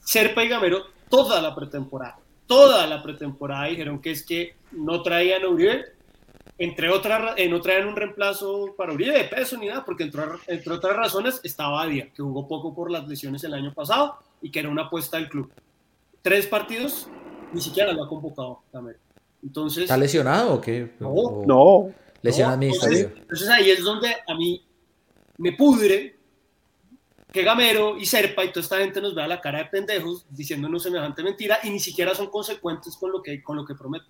Serpa 0.00 0.42
y 0.42 0.48
Gamero, 0.48 0.82
toda 1.08 1.40
la 1.40 1.54
pretemporada, 1.54 2.18
toda 2.48 2.88
la 2.88 3.00
pretemporada 3.00 3.66
dijeron 3.66 4.00
que 4.00 4.10
es 4.10 4.24
que 4.26 4.56
no 4.72 5.00
traían 5.00 5.44
a 5.44 5.48
Uribe, 5.48 5.84
entre 6.58 6.90
otras, 6.90 7.20
ra- 7.22 7.34
eh, 7.36 7.48
no 7.48 7.60
traían 7.60 7.86
un 7.86 7.94
reemplazo 7.94 8.74
para 8.76 8.92
Uribe 8.92 9.12
de 9.16 9.24
peso 9.26 9.56
ni 9.58 9.68
nada, 9.68 9.84
porque 9.84 10.02
entre, 10.02 10.22
entre 10.48 10.72
otras 10.72 10.96
razones 10.96 11.40
estaba 11.44 11.82
Adia, 11.82 12.08
que 12.12 12.20
jugó 12.20 12.48
poco 12.48 12.74
por 12.74 12.90
las 12.90 13.06
lesiones 13.06 13.44
el 13.44 13.54
año 13.54 13.72
pasado 13.72 14.16
y 14.42 14.50
que 14.50 14.58
era 14.58 14.68
una 14.68 14.82
apuesta 14.86 15.18
del 15.18 15.28
club. 15.28 15.52
Tres 16.20 16.48
partidos, 16.48 17.08
ni 17.52 17.60
siquiera 17.60 17.92
lo 17.92 18.04
ha 18.04 18.08
convocado 18.08 18.62
Gamero. 18.72 18.98
Entonces, 19.42 19.84
¿Está 19.84 19.96
lesionado 19.96 20.54
o 20.54 20.60
qué? 20.60 20.92
No, 20.98 21.10
O- 21.10 21.46
No, 21.46 21.94
Lesión 22.22 22.48
¿no? 22.48 22.54
administrativa. 22.54 23.00
Entonces, 23.00 23.22
entonces 23.22 23.48
ahí 23.48 23.70
es 23.70 23.82
donde 23.82 24.08
a 24.26 24.34
mí 24.34 24.64
me 25.38 25.52
pudre 25.52 26.16
que 27.32 27.42
Gamero 27.42 27.96
y 27.98 28.06
Serpa 28.06 28.44
y 28.44 28.48
toda 28.48 28.62
esta 28.62 28.78
gente 28.78 29.00
nos 29.00 29.14
vea 29.14 29.28
la 29.28 29.40
cara 29.40 29.58
de 29.58 29.66
pendejos 29.66 30.26
diciéndonos 30.30 30.82
semejante 30.82 31.22
mentira 31.22 31.58
y 31.62 31.70
ni 31.70 31.78
siquiera 31.78 32.14
son 32.14 32.28
consecuentes 32.28 32.96
con 32.96 33.12
lo 33.12 33.22
que, 33.22 33.42
con 33.42 33.56
lo 33.56 33.64
que 33.64 33.74
prometen. 33.74 34.08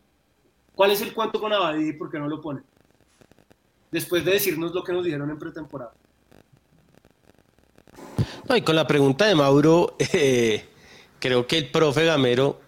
¿Cuál 0.74 0.92
es 0.92 1.02
el 1.02 1.12
cuento 1.12 1.40
con 1.40 1.52
Abadí 1.52 1.88
y 1.88 1.92
por 1.94 2.10
qué 2.10 2.18
no 2.18 2.28
lo 2.28 2.40
ponen? 2.40 2.64
Después 3.90 4.24
de 4.24 4.32
decirnos 4.32 4.72
lo 4.72 4.84
que 4.84 4.92
nos 4.92 5.04
dijeron 5.04 5.28
en 5.30 5.38
pretemporada. 5.38 5.92
No, 8.48 8.56
y 8.56 8.62
con 8.62 8.76
la 8.76 8.86
pregunta 8.86 9.26
de 9.26 9.34
Mauro, 9.34 9.96
eh, 10.14 10.64
creo 11.18 11.46
que 11.46 11.58
el 11.58 11.70
profe 11.70 12.04
Gamero 12.04 12.60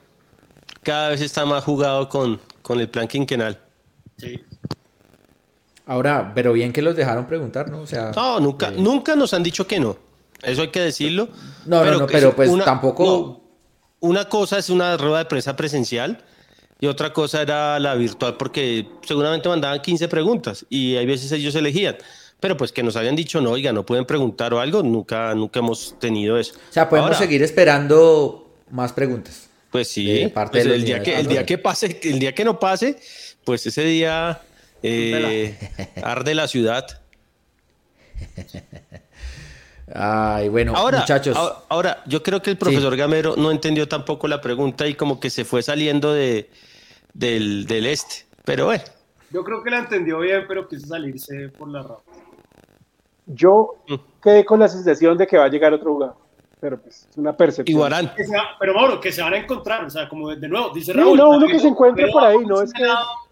cada 0.82 1.10
vez 1.10 1.20
está 1.20 1.44
más 1.44 1.64
jugado 1.64 2.08
con, 2.08 2.40
con 2.62 2.80
el 2.80 2.88
plan 2.88 3.06
quinquenal. 3.08 3.58
Sí. 4.16 4.40
Ahora, 5.86 6.32
pero 6.34 6.52
bien 6.52 6.72
que 6.72 6.82
los 6.82 6.94
dejaron 6.94 7.26
preguntar, 7.26 7.68
¿no? 7.70 7.80
O 7.80 7.86
sea, 7.86 8.12
No, 8.14 8.38
nunca, 8.38 8.68
eh, 8.68 8.74
nunca 8.78 9.16
nos 9.16 9.34
han 9.34 9.42
dicho 9.42 9.66
que 9.66 9.80
no. 9.80 9.96
Eso 10.42 10.62
hay 10.62 10.68
que 10.68 10.80
decirlo. 10.80 11.28
No, 11.66 11.84
no, 11.84 11.98
no, 11.98 12.06
pero 12.06 12.28
es 12.30 12.34
pues 12.34 12.64
tampoco- 12.64 13.04
no, 13.04 13.40
una 14.08 14.26
cosa 14.28 14.58
es 14.58 14.70
una 14.70 14.96
rueda 14.96 15.18
de 15.18 15.24
prensa 15.26 15.56
presencial 15.56 16.22
y 16.80 16.86
otra 16.86 17.12
cosa 17.12 17.42
era 17.42 17.78
la 17.78 17.94
virtual 17.94 18.36
porque 18.38 18.88
seguramente 19.02 19.48
mandaban 19.48 19.82
15 19.82 20.08
preguntas 20.08 20.64
y 20.70 20.96
hay 20.96 21.06
veces 21.06 21.30
ellos 21.32 21.54
elegían. 21.54 21.96
Pero 22.38 22.56
pues 22.56 22.72
que 22.72 22.82
nos 22.82 22.96
habían 22.96 23.16
dicho, 23.16 23.40
no, 23.42 23.50
oiga, 23.50 23.70
no 23.72 23.84
pueden 23.84 24.06
preguntar 24.06 24.54
o 24.54 24.60
algo, 24.60 24.82
nunca, 24.82 25.34
nunca 25.34 25.58
hemos 25.58 25.94
tenido 25.98 26.38
eso. 26.38 26.54
o 26.70 26.72
sea, 26.72 26.88
podemos 26.88 27.08
Ahora, 27.08 27.18
seguir 27.18 27.42
esperando 27.42 28.48
más 28.70 28.94
preguntas. 28.94 29.49
Pues 29.70 29.88
sí, 29.88 30.28
parte 30.34 30.52
pues 30.52 30.64
de 30.64 30.70
los 30.70 30.78
el, 30.80 30.84
día 30.84 31.02
que, 31.02 31.18
el 31.18 31.26
día 31.28 31.46
que 31.46 31.56
pase, 31.58 32.00
el 32.02 32.18
día 32.18 32.34
que 32.34 32.44
no 32.44 32.58
pase, 32.58 32.98
pues 33.44 33.64
ese 33.66 33.84
día 33.84 34.40
eh, 34.82 35.56
arde 36.02 36.34
la 36.34 36.48
ciudad. 36.54 36.86
Ay, 39.92 40.48
bueno, 40.48 40.72
Ahora, 40.76 41.00
muchachos. 41.00 41.36
ahora, 41.36 41.56
ahora, 41.68 42.02
yo 42.06 42.22
creo 42.22 42.40
que 42.42 42.50
el 42.50 42.56
profesor 42.58 42.96
Gamero 42.96 43.34
no 43.36 43.50
entendió 43.50 43.88
tampoco 43.88 44.28
la 44.28 44.40
pregunta 44.40 44.86
y 44.86 44.94
como 44.94 45.18
que 45.18 45.30
se 45.30 45.44
fue 45.44 45.62
saliendo 45.62 46.12
de, 46.14 46.48
del, 47.12 47.66
del 47.66 47.86
este. 47.86 48.24
Pero 48.44 48.66
bueno, 48.66 48.84
Yo 49.30 49.42
creo 49.44 49.62
que 49.64 49.70
la 49.70 49.78
entendió 49.78 50.20
bien, 50.20 50.44
pero 50.46 50.68
quiso 50.68 50.86
salirse 50.86 51.48
por 51.50 51.68
la 51.68 51.82
rama. 51.82 51.98
Yo 53.26 53.82
Mm. 53.88 53.94
quedé 54.22 54.44
con 54.44 54.60
la 54.60 54.68
sensación 54.68 55.16
de 55.18 55.26
que 55.26 55.36
va 55.38 55.44
a 55.44 55.48
llegar 55.48 55.72
otro 55.72 55.92
jugador, 55.92 56.16
pero 56.60 56.80
pues 56.80 57.06
es 57.10 57.16
una 57.16 57.36
percepción. 57.36 57.74
Iguarán. 57.76 58.12
Pero 58.58 58.74
Mauro, 58.74 59.00
que 59.00 59.10
se 59.12 59.22
van 59.22 59.34
a 59.34 59.38
encontrar, 59.38 59.84
o 59.84 59.90
sea, 59.90 60.08
como 60.08 60.28
de, 60.34 60.48
nuevo, 60.48 60.70
dice 60.74 60.92
Sí, 60.92 60.98
Raúl. 60.98 61.16
no, 61.18 61.30
uno 61.30 61.46
que 61.46 61.58
se 61.58 61.68
encuentre 61.68 62.04
pero 62.04 62.12
por 62.12 62.24
ahí, 62.24 62.38
no 62.46 62.60
es 62.62 62.72
que- 62.72 62.84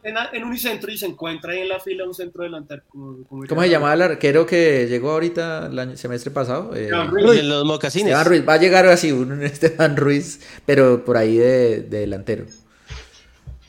En, 0.05 0.15
en 0.33 0.45
Unicentro 0.45 0.91
y 0.93 0.97
se 0.97 1.07
encuentra 1.07 1.53
ahí 1.53 1.59
en 1.61 1.69
la 1.69 1.81
fila 1.81 2.05
un 2.07 2.15
centro 2.15 2.45
delantero. 2.45 2.83
Como, 2.89 3.25
como 3.29 3.45
¿Cómo 3.47 3.63
se 3.63 3.69
llamaba 3.69 3.95
el 3.95 4.03
arquero 4.03 4.47
que 4.47 4.87
llegó 4.89 5.11
ahorita 5.11 5.67
el 5.67 5.79
año- 5.79 5.97
semestre 5.97 6.31
pasado? 6.31 6.75
Eh, 6.75 6.89
Ruiz. 7.11 7.41
en 7.41 7.49
los 7.49 7.65
mocasines. 7.65 8.07
Esteban 8.13 8.27
Ruiz. 8.27 8.49
Va 8.49 8.55
a 8.55 8.59
llegar 8.59 8.87
así 8.87 9.11
un 9.13 9.43
Esteban 9.43 9.97
Ruiz, 9.97 10.41
pero 10.65 11.05
por 11.05 11.17
ahí 11.17 11.37
de, 11.37 11.81
de 11.83 11.99
delantero. 12.01 12.45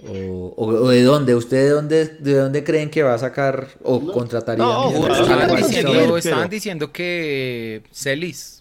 O, 0.07 0.53
o- 0.55 0.65
o 0.85 0.87
de 0.89 1.03
dónde? 1.03 1.35
¿Usted 1.35 1.57
de 1.57 1.69
dónde, 1.71 2.05
de 2.05 2.33
dónde 2.35 2.63
creen 2.63 2.89
que 2.89 3.03
va 3.03 3.15
a 3.15 3.17
sacar 3.17 3.67
o 3.83 3.99
contrataría? 4.11 4.63
No, 4.63 4.83
a 4.83 4.87
Millonarios? 4.91 5.27
jugador, 5.27 6.19
Estaban 6.19 6.49
diciendo 6.49 6.91
que 6.93 7.83
Celis. 7.91 8.58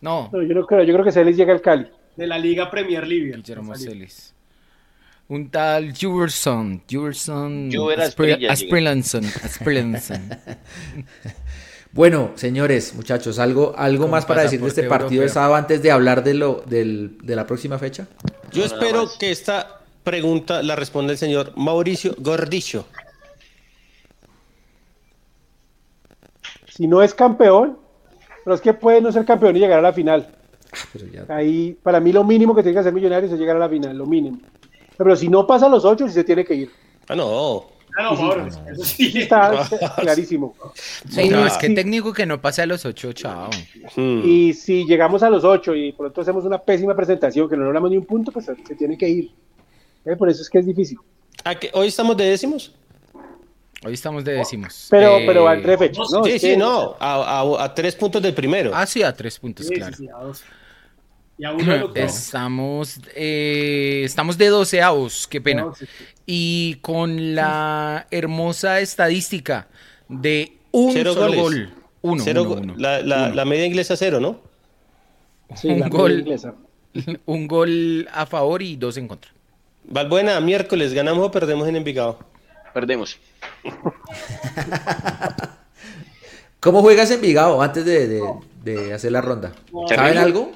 No, 0.00 0.30
No, 0.32 0.42
yo 0.42 0.54
no 0.54 0.66
creo, 0.66 0.82
yo 0.82 0.92
creo 0.94 1.04
que 1.04 1.12
Celis 1.12 1.36
llega 1.36 1.52
al 1.52 1.60
Cali. 1.60 1.86
de 2.16 2.26
la 2.26 2.38
Liga 2.38 2.70
Premier 2.70 3.06
League. 3.06 3.32
Guillermo 3.36 3.74
Celis. 3.76 4.34
Un 5.28 5.48
tal 5.50 5.92
Juverson. 5.96 6.82
Juverson. 6.90 7.70
Asprilanson. 8.48 9.24
Asprilanson. 9.24 10.30
Bueno, 11.92 12.30
señores, 12.36 12.94
muchachos, 12.94 13.40
¿algo, 13.40 13.74
algo 13.76 14.06
más 14.06 14.24
para 14.24 14.42
decir 14.42 14.60
de 14.60 14.68
este 14.68 14.84
partido 14.84 15.22
de 15.24 15.28
sábado 15.28 15.56
antes 15.56 15.82
de 15.82 15.90
hablar 15.90 16.22
de, 16.22 16.34
lo, 16.34 16.62
del- 16.64 17.18
de 17.20 17.34
la 17.34 17.48
próxima 17.48 17.78
fecha? 17.80 18.06
Yo 18.52 18.64
espero 18.64 19.08
que 19.18 19.32
esta 19.32 19.80
pregunta 20.04 20.62
la 20.62 20.76
responda 20.76 21.10
el 21.10 21.18
señor 21.18 21.52
Mauricio 21.56 22.14
Gordillo. 22.18 22.84
Si 26.68 26.86
no 26.86 27.02
es 27.02 27.12
campeón, 27.12 27.79
pero 28.44 28.54
es 28.54 28.60
que 28.60 28.74
puede 28.74 29.00
no 29.00 29.10
ser 29.12 29.24
campeón 29.24 29.56
y 29.56 29.60
llegar 29.60 29.78
a 29.78 29.82
la 29.82 29.92
final. 29.92 30.28
Pero 30.92 31.06
ya- 31.06 31.34
Ahí, 31.34 31.76
para 31.82 32.00
mí, 32.00 32.12
lo 32.12 32.22
mínimo 32.24 32.54
que 32.54 32.62
tiene 32.62 32.74
que 32.74 32.80
hacer 32.80 32.92
Millonarios 32.92 33.32
es 33.32 33.38
llegar 33.38 33.56
a 33.56 33.60
la 33.60 33.68
final, 33.68 33.96
lo 33.96 34.06
mínimo. 34.06 34.38
Pero 34.96 35.16
si 35.16 35.28
no 35.28 35.46
pasa 35.46 35.66
a 35.66 35.68
los 35.68 35.84
ocho, 35.84 36.06
sí 36.06 36.14
se 36.14 36.24
tiene 36.24 36.44
que 36.44 36.54
ir. 36.54 36.70
Ah, 37.08 37.16
no. 37.16 37.64
Ah, 37.98 38.04
no, 38.04 38.14
Mauro, 38.14 38.46
eso 38.46 38.84
sí. 38.84 39.12
Está 39.18 39.50
clarísimo. 40.00 40.54
Sí, 41.08 41.28
no, 41.28 41.38
Ah. 41.42 41.46
es 41.48 41.56
que 41.58 41.70
técnico 41.70 42.12
que 42.12 42.24
no 42.24 42.40
pase 42.40 42.62
a 42.62 42.66
los 42.66 42.84
ocho, 42.86 43.12
chao. 43.12 43.50
Hmm. 43.96 44.20
Y 44.24 44.52
si 44.52 44.84
llegamos 44.86 45.22
a 45.24 45.30
los 45.30 45.42
ocho 45.42 45.74
y 45.74 45.90
por 45.92 46.06
pronto 46.06 46.20
hacemos 46.20 46.44
una 46.44 46.58
pésima 46.58 46.94
presentación 46.94 47.48
que 47.48 47.56
no 47.56 47.64
logramos 47.64 47.90
ni 47.90 47.96
un 47.96 48.04
punto, 48.04 48.30
pues 48.30 48.44
se 48.46 48.74
tiene 48.76 48.96
que 48.96 49.08
ir. 49.08 49.30
Eh, 50.04 50.14
Por 50.16 50.28
eso 50.30 50.42
es 50.42 50.48
que 50.48 50.58
es 50.60 50.66
difícil. 50.66 50.98
¿A 51.44 51.54
qué- 51.56 51.70
¿Hoy 51.74 51.88
estamos 51.88 52.16
de 52.16 52.24
décimos? 52.26 52.74
Hoy 53.84 53.94
estamos 53.94 54.24
de 54.24 54.32
décimos. 54.32 54.88
Pero, 54.90 55.18
Eh, 55.18 55.24
pero 55.26 55.44
van 55.44 55.62
tres 55.62 55.78
fechas, 55.78 56.06
¿no? 56.12 56.22
sí, 56.24 56.38
sí, 56.38 56.56
no. 56.56 56.96
A, 57.00 57.40
a- 57.40 57.64
a 57.64 57.74
tres 57.74 57.96
puntos 57.96 58.20
del 58.22 58.34
primero. 58.34 58.72
Ah, 58.74 58.86
sí, 58.86 59.02
a 59.02 59.14
tres 59.14 59.38
puntos, 59.38 59.66
Sí, 59.66 59.74
claro. 59.74 59.96
sí, 59.96 60.06
a 60.08 60.18
dos. 60.18 60.42
Y 61.38 61.44
a 61.46 61.52
uno 61.52 61.72
de 61.72 61.78
los 61.78 61.94
dos. 61.94 61.96
Estamos, 62.04 63.00
eh, 63.14 64.02
estamos 64.04 64.36
de 64.36 64.48
doceavos, 64.48 65.26
qué 65.26 65.40
pena. 65.40 65.72
Y 66.26 66.74
con 66.82 67.34
la 67.34 68.06
hermosa 68.10 68.80
estadística 68.80 69.68
de 70.08 70.58
un 70.72 70.92
Cero 70.92 71.14
solo 71.14 71.26
goles. 71.42 71.42
gol. 71.68 71.74
Uno, 72.02 72.22
Cero 72.22 72.42
uno. 72.42 72.74
La, 72.76 73.00
la- 73.00 73.26
Uno. 73.26 73.34
la 73.34 73.44
media 73.46 73.64
inglesa 73.64 73.96
cero, 73.96 74.20
¿no? 74.20 74.40
Sí, 75.56 75.68
un 75.68 75.80
la 75.80 75.88
gol. 75.88 76.20
inglesa. 76.20 76.54
Un 77.24 77.48
gol 77.48 78.08
a 78.12 78.26
favor 78.26 78.60
y 78.62 78.76
dos 78.76 78.96
en 78.98 79.08
contra. 79.08 79.30
Valbuena, 79.84 80.38
miércoles, 80.40 80.92
¿ganamos 80.92 81.26
o 81.26 81.30
perdemos 81.30 81.66
en 81.68 81.76
Envigado? 81.76 82.18
Perdemos. 82.72 83.18
¿Cómo 86.60 86.82
juegas 86.82 87.10
en 87.10 87.20
Vigado 87.20 87.60
antes 87.62 87.84
de, 87.84 88.06
de- 88.08 88.22
de 88.62 88.92
hacer 88.94 89.12
la 89.12 89.20
ronda? 89.22 89.52
No. 89.72 89.88
¿Saben 89.88 90.18
algo? 90.18 90.52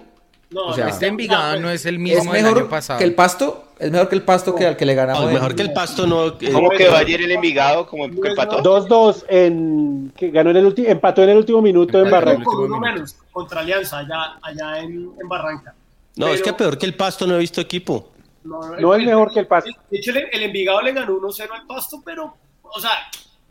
No, 0.51 0.66
O 0.66 0.74
sea, 0.74 0.89
Este 0.89 1.07
Envigado 1.07 1.59
no 1.59 1.70
es 1.70 1.85
el 1.86 1.99
mismo 1.99 2.20
¿Es 2.23 2.31
del 2.31 2.45
año 2.47 2.55
mejor 2.55 2.69
pasado. 2.70 2.99
que 2.99 3.05
el 3.05 3.15
pasto? 3.15 3.65
¿Es 3.78 3.91
mejor 3.91 4.09
que 4.09 4.15
el 4.15 4.23
pasto 4.23 4.55
que 4.55 4.66
al 4.66 4.77
que 4.77 4.85
le 4.86 4.95
ganamos? 4.95 5.23
No, 5.23 5.28
en- 5.28 5.35
mejor 5.35 5.55
que 5.57 5.62
el 5.62 5.73
pasto 5.73 6.07
no. 6.07 6.28
eh, 6.41 6.53
¿Cómo 6.53 6.69
quedó 6.70 6.95
ayer 6.97 7.23
el 7.23 7.32
Envigado? 7.32 7.86
¿Como 7.89 8.09
que 8.20 8.28
empató? 8.28 8.62
2-2 8.62 9.24
en 9.28 10.12
que 10.16 10.31
ganó 10.31 10.51
en 10.51 10.57
el 10.59 10.66
último, 10.66 10.86
empató 10.89 11.23
en 11.24 11.31
el 11.31 11.39
último 11.39 11.61
minuto 11.62 11.99
en 11.99 12.05
Empató 12.05 12.20
en 12.31 12.36
Barranca. 12.36 12.45
con 12.45 12.55
uno 12.57 12.78
minuto. 12.78 12.81
menos 12.95 13.16
contra 13.32 13.61
Alianza 13.62 13.99
allá, 13.99 14.39
allá 14.43 14.78
en, 14.81 15.11
en 15.20 15.28
Barranca. 15.28 15.74
No, 16.16 16.28
es 16.28 16.35
Pero- 16.41 16.45
que 16.45 16.53
peor 16.62 16.78
que 16.78 16.86
el 16.86 16.95
pasto 16.95 17.27
no 17.27 17.35
he 17.35 17.39
visto 17.39 17.61
equipo. 17.61 18.11
No, 18.45 18.61
No 18.77 18.95
es 18.95 19.05
mejor 19.05 19.33
que 19.33 19.41
el 19.41 19.47
Pasto. 19.47 19.71
De 19.91 19.99
hecho, 19.99 20.11
el, 20.11 20.29
el 20.33 20.43
Envigado 20.45 20.81
le 20.83 20.93
ganó 20.93 21.19
1-0 21.19 21.49
al 21.51 21.66
Pasto, 21.66 22.03
pero, 22.05 22.37
o 22.62 22.81
sea, 22.81 22.91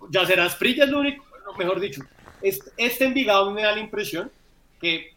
ya 0.10 0.26
será 0.26 0.48
Sprilla 0.49 0.84
es 0.86 0.90
lo 0.91 0.99
único, 0.99 1.26
mejor 1.57 1.80
dicho. 1.80 2.02
Este, 2.41 2.72
este 2.78 3.06
Envigado 3.06 3.49
me 3.52 3.64
da 3.64 3.72
la 3.72 3.80
impresión 3.80 4.32
que 4.80 5.14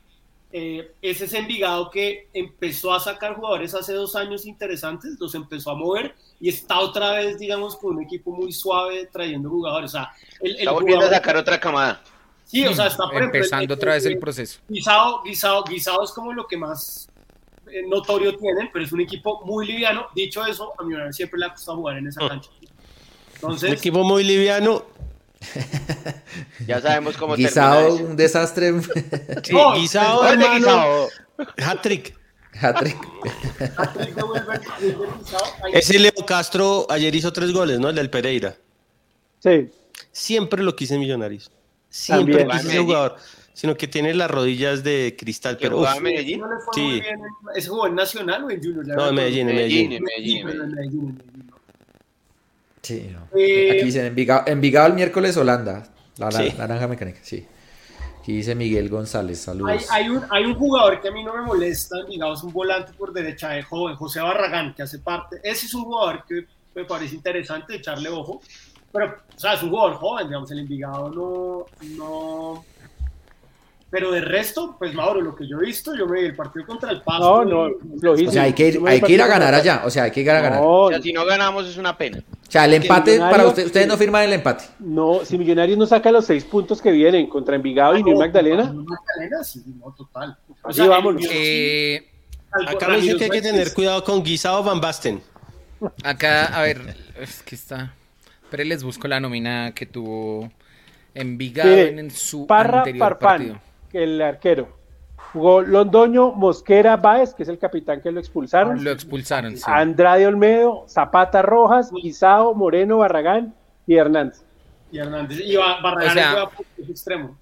eh, 0.52 0.92
es 1.02 1.20
ese 1.20 1.38
Envigado 1.38 1.90
que 1.90 2.28
empezó 2.32 2.94
a 2.94 3.00
sacar 3.00 3.34
jugadores 3.34 3.74
hace 3.74 3.92
dos 3.92 4.16
años 4.16 4.46
interesantes, 4.46 5.16
los 5.20 5.34
empezó 5.34 5.70
a 5.72 5.74
mover 5.74 6.14
y 6.40 6.48
está 6.48 6.78
otra 6.78 7.12
vez, 7.12 7.38
digamos, 7.38 7.76
con 7.76 7.96
un 7.96 8.02
equipo 8.04 8.30
muy 8.30 8.52
suave 8.52 9.06
trayendo 9.12 9.50
jugadores. 9.50 9.90
O 9.90 9.98
sea, 9.98 10.10
el, 10.40 10.52
el 10.52 10.58
Está 10.60 10.70
volviendo 10.72 11.04
a 11.04 11.08
jugador- 11.08 11.14
sacar 11.18 11.36
otra 11.36 11.60
camada. 11.60 12.00
Sí, 12.44 12.64
o 12.64 12.72
sea, 12.72 12.86
está 12.86 13.04
por 13.08 13.16
ejemplo, 13.16 13.38
Empezando 13.40 13.74
el- 13.74 13.78
otra 13.78 13.94
vez 13.94 14.06
el 14.06 14.12
el- 14.12 14.18
proceso. 14.20 14.60
Guisado, 14.68 15.22
guisado, 15.24 15.64
guisado 15.64 16.04
es 16.04 16.12
como 16.12 16.32
lo 16.32 16.46
que 16.46 16.56
más 16.56 17.10
notorio 17.88 18.36
tienen, 18.36 18.70
pero 18.72 18.84
es 18.84 18.92
un 18.92 19.00
equipo 19.00 19.42
muy 19.44 19.66
liviano. 19.66 20.06
Dicho 20.14 20.44
eso, 20.46 20.72
a 20.78 20.82
Millonarios 20.84 21.16
siempre 21.16 21.38
le 21.38 21.46
ha 21.46 21.50
costado 21.52 21.78
jugar 21.78 21.98
en 21.98 22.06
esa 22.08 22.24
Ah. 22.24 22.28
cancha. 22.28 22.50
Un 22.60 22.68
Entonces, 23.34 23.72
equipo 23.72 24.02
muy 24.04 24.24
liviano. 24.24 24.84
Ya 26.66 26.80
sabemos 26.80 27.16
cómo 27.16 27.36
Guisado, 27.36 27.82
termina 27.88 28.10
un 28.10 28.16
desastre. 28.16 28.72
Sí, 29.44 29.52
No, 29.52 29.74
guisado, 29.74 30.26
hermano. 30.26 30.54
Guisado. 30.56 31.08
Hat-trick. 31.58 32.16
Hat-trick. 32.58 32.96
Ese 35.72 35.98
Leo 35.98 36.12
Castro 36.26 36.86
ayer 36.88 37.14
hizo 37.14 37.32
tres 37.32 37.52
goles, 37.52 37.78
¿no? 37.78 37.88
El 37.90 37.94
del 37.96 38.10
Pereira. 38.10 38.56
Sí. 39.40 39.68
Siempre 40.12 40.62
lo 40.62 40.74
quise 40.74 40.94
en 40.94 41.00
Millonarios. 41.00 41.50
Siempre 41.90 42.38
También. 42.38 42.48
quise 42.48 42.58
ese 42.60 42.68
Medellín. 42.68 42.86
jugador. 42.86 43.16
Sino 43.56 43.74
que 43.74 43.88
tiene 43.88 44.12
las 44.12 44.30
rodillas 44.30 44.84
de 44.84 45.16
cristal. 45.18 45.56
¿Que 45.56 45.62
Pero 45.62 45.76
jugaba 45.78 45.94
uf, 45.94 45.98
en 45.98 46.04
Medellín? 46.04 46.40
no 46.40 46.46
le 46.52 46.60
fue 46.60 46.74
Sí. 46.74 46.80
muy 46.82 47.00
bien 47.00 47.14
en- 47.14 47.56
¿Ese 47.56 47.68
jugó 47.70 47.86
en 47.86 47.94
Nacional 47.94 48.44
o 48.44 48.50
en 48.50 48.60
Junior? 48.62 48.86
No, 48.86 49.08
en. 49.08 49.14
Medellín, 49.14 49.48
en 49.48 49.56
Medellín, 49.56 49.88
Medellín. 49.88 49.96
en 49.96 50.04
Medellín, 50.04 50.74
Medellín. 51.06 51.22
Sí, 52.82 53.08
no. 53.12 53.28
Eh, 53.38 53.70
Aquí 53.72 53.84
dicen 53.84 54.04
Envigado, 54.06 54.44
Envigado 54.46 54.88
el 54.88 54.92
miércoles 54.92 55.36
Holanda. 55.38 55.88
La, 56.18 56.30
la- 56.30 56.38
Sí. 56.38 56.54
naranja 56.56 56.86
mecánica, 56.86 57.18
sí. 57.22 57.46
Aquí 58.20 58.32
dice 58.36 58.54
Miguel 58.54 58.88
González, 58.90 59.40
saludos. 59.40 59.86
Hay, 59.90 60.04
hay 60.04 60.10
un, 60.10 60.22
hay 60.30 60.44
un 60.44 60.54
jugador 60.54 61.00
que 61.00 61.08
a 61.08 61.10
mí 61.10 61.24
no 61.24 61.34
me 61.34 61.42
molesta, 61.42 61.96
digamos, 62.04 62.42
un 62.44 62.52
volante 62.52 62.92
por 62.92 63.12
derecha 63.12 63.50
de 63.50 63.62
joven, 63.62 63.96
José 63.96 64.20
Barragán, 64.20 64.74
que 64.74 64.82
hace 64.82 64.98
parte. 64.98 65.36
Ese 65.42 65.64
es 65.66 65.74
un 65.74 65.84
jugador 65.84 66.24
que 66.28 66.44
me 66.74 66.84
parece 66.84 67.14
interesante 67.14 67.76
echarle 67.76 68.08
ojo. 68.10 68.40
Pero, 68.92 69.16
o 69.34 69.38
sea, 69.38 69.54
es 69.54 69.62
un 69.62 69.70
jugador 69.70 69.94
joven, 69.94 70.26
digamos, 70.28 70.50
el 70.50 70.58
Envigado 70.60 71.08
no. 71.10 71.66
no 71.96 72.64
pero 73.90 74.10
de 74.10 74.20
resto, 74.20 74.76
pues 74.78 74.92
Mauro, 74.94 75.20
lo 75.20 75.34
que 75.36 75.46
yo 75.48 75.58
he 75.58 75.66
visto, 75.66 75.94
yo 75.94 76.06
me 76.06 76.20
vi 76.20 76.26
el 76.26 76.34
partido 76.36 76.66
contra 76.66 76.90
el 76.90 76.98
No, 76.98 77.04
Pasto. 77.04 77.44
no, 77.44 77.68
y- 77.68 77.98
flojísimo. 78.00 78.30
O 78.30 78.32
sea, 78.32 78.42
hay 78.42 78.52
que 78.52 78.68
ir, 78.68 78.80
hay 78.86 79.00
que 79.00 79.12
ir 79.12 79.22
a 79.22 79.26
ganar 79.26 79.54
allá. 79.54 79.82
O 79.84 79.90
sea, 79.90 80.04
hay 80.04 80.10
que 80.10 80.20
ir 80.20 80.30
a 80.30 80.40
ganar. 80.40 80.60
No, 80.60 80.66
O 80.82 80.88
sea, 80.90 81.00
si 81.00 81.12
no 81.12 81.24
ganamos 81.24 81.66
es 81.66 81.76
una 81.76 81.96
pena. 81.96 82.18
O 82.18 82.50
sea, 82.50 82.64
el 82.64 82.74
empate 82.74 83.18
para 83.18 83.46
ustedes, 83.46 83.66
ustedes 83.66 83.86
no 83.86 83.96
firman 83.96 84.24
el 84.24 84.32
empate. 84.34 84.64
no, 84.78 85.24
si 85.24 85.36
Millonarios 85.38 85.78
no 85.78 85.86
saca 85.86 86.10
los 86.12 86.24
seis 86.26 86.44
puntos 86.44 86.80
que 86.82 86.90
vienen 86.92 87.26
contra 87.28 87.56
Envigado 87.56 87.96
y 87.96 88.02
New 88.02 88.16
Magdalena, 88.18 88.64
New 88.70 88.84
Magdalena, 88.84 89.42
sí, 89.44 89.62
no, 89.78 89.92
total. 89.92 90.36
O 90.62 90.68
Así 90.68 90.86
vámonos. 90.86 91.22
Eh, 91.30 92.08
Acá 92.66 92.88
me 92.88 92.96
dicen 93.00 93.18
que 93.18 93.24
hay 93.24 93.30
que 93.30 93.36
Sánchez, 93.38 93.52
tener 93.52 93.74
cuidado 93.74 94.02
con 94.04 94.22
Guisado 94.22 94.62
Van 94.62 94.80
Basten. 94.80 95.20
Acá, 96.02 96.46
a 96.46 96.62
ver, 96.62 96.96
es 97.20 97.42
que 97.42 97.54
está. 97.54 97.92
Pero 98.50 98.64
les 98.64 98.82
busco 98.82 99.06
la 99.08 99.20
nómina 99.20 99.72
que 99.74 99.84
tuvo 99.86 100.50
Envigado 101.14 101.68
Mire, 101.68 101.98
en 102.00 102.10
su 102.10 102.46
Parra 102.46 102.78
anterior 102.78 103.00
Farfán, 103.18 103.28
partido. 103.28 103.60
El 103.92 104.20
arquero. 104.22 104.68
Jugó 105.32 105.60
Londoño, 105.62 106.32
Mosquera 106.32 106.96
Báez, 106.96 107.34
que 107.34 107.42
es 107.42 107.48
el 107.48 107.58
capitán 107.58 108.00
que 108.00 108.10
lo 108.10 108.20
expulsaron. 108.20 108.82
Lo 108.82 108.90
expulsaron, 108.90 109.56
sí. 109.56 109.62
Andrade 109.66 110.26
Olmedo, 110.26 110.84
Zapata 110.88 111.42
Rojas, 111.42 111.90
Guisao, 111.92 112.54
Moreno, 112.54 112.98
Barragán 112.98 113.54
y 113.86 113.96
Hernández. 113.96 114.42
Y 114.90 114.98
Hernández. 114.98 115.40
Y 115.44 115.56
Ba- 115.56 115.80
Barragán 115.82 116.10
O 116.10 116.14
sea, 116.14 116.30
juega 116.30 116.50
por 116.50 116.66
el 116.78 116.90
extremo. 116.90 117.36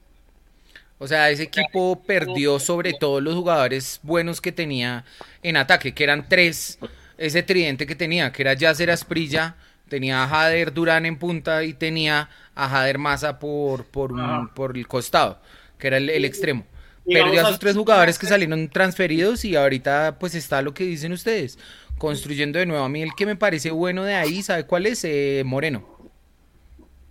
O 0.99 1.07
sea, 1.07 1.29
ese 1.31 1.43
equipo 1.45 2.01
perdió 2.07 2.59
sobre 2.59 2.95
todo 2.95 3.21
los 3.21 3.35
jugadores 3.35 4.01
buenos 4.03 4.41
que 4.41 4.53
tenía 4.53 5.05
en 5.43 5.57
ataque, 5.57 5.93
que 5.93 6.05
eran 6.05 6.27
tres, 6.29 6.79
ese 7.19 7.43
tridente 7.43 7.87
que 7.87 7.95
tenía, 7.97 8.33
que 8.33 8.43
era 8.43 8.55
Yasser 8.55 8.91
Asprilla, 8.91 9.57
tenía 9.89 10.23
a 10.25 10.29
Jader 10.29 10.73
Durán 10.73 11.05
en 11.05 11.19
punta 11.19 11.63
y 11.65 11.75
tenía 11.75 12.29
a 12.55 12.69
Jader 12.69 12.99
Maza 12.99 13.39
por, 13.39 13.85
por, 13.85 14.13
un- 14.13 14.49
por 14.49 14.77
el 14.79 14.87
costado, 14.87 15.39
que 15.85 15.89
era 15.89 15.99
el, 15.99 16.09
el 16.09 16.25
extremo. 16.25 16.65
Digamos 17.05 17.29
Perdió 17.33 17.47
a 17.47 17.51
sus 17.51 17.59
tres 17.59 17.77
jugadores 17.77 18.19
que 18.19 18.25
salieron 18.27 18.67
transferidos 18.71 19.45
y 19.45 19.55
ahorita 19.57 20.17
pues 20.19 20.35
está 20.35 20.63
lo 20.63 20.73
que 20.73 20.85
dicen 20.85 21.13
ustedes, 21.13 21.59
construyendo 21.99 22.59
de 22.59 22.65
nuevo. 22.65 22.83
A 22.83 22.89
mí 22.89 23.03
el 23.03 23.15
que 23.15 23.27
me 23.27 23.37
parece 23.37 23.71
bueno 23.71 24.05
de 24.05 24.15
ahí, 24.15 24.43
¿sabe 24.43 24.65
cuál 24.65 24.87
es? 24.87 25.05
Eh, 25.05 25.43
Moreno. 25.45 25.85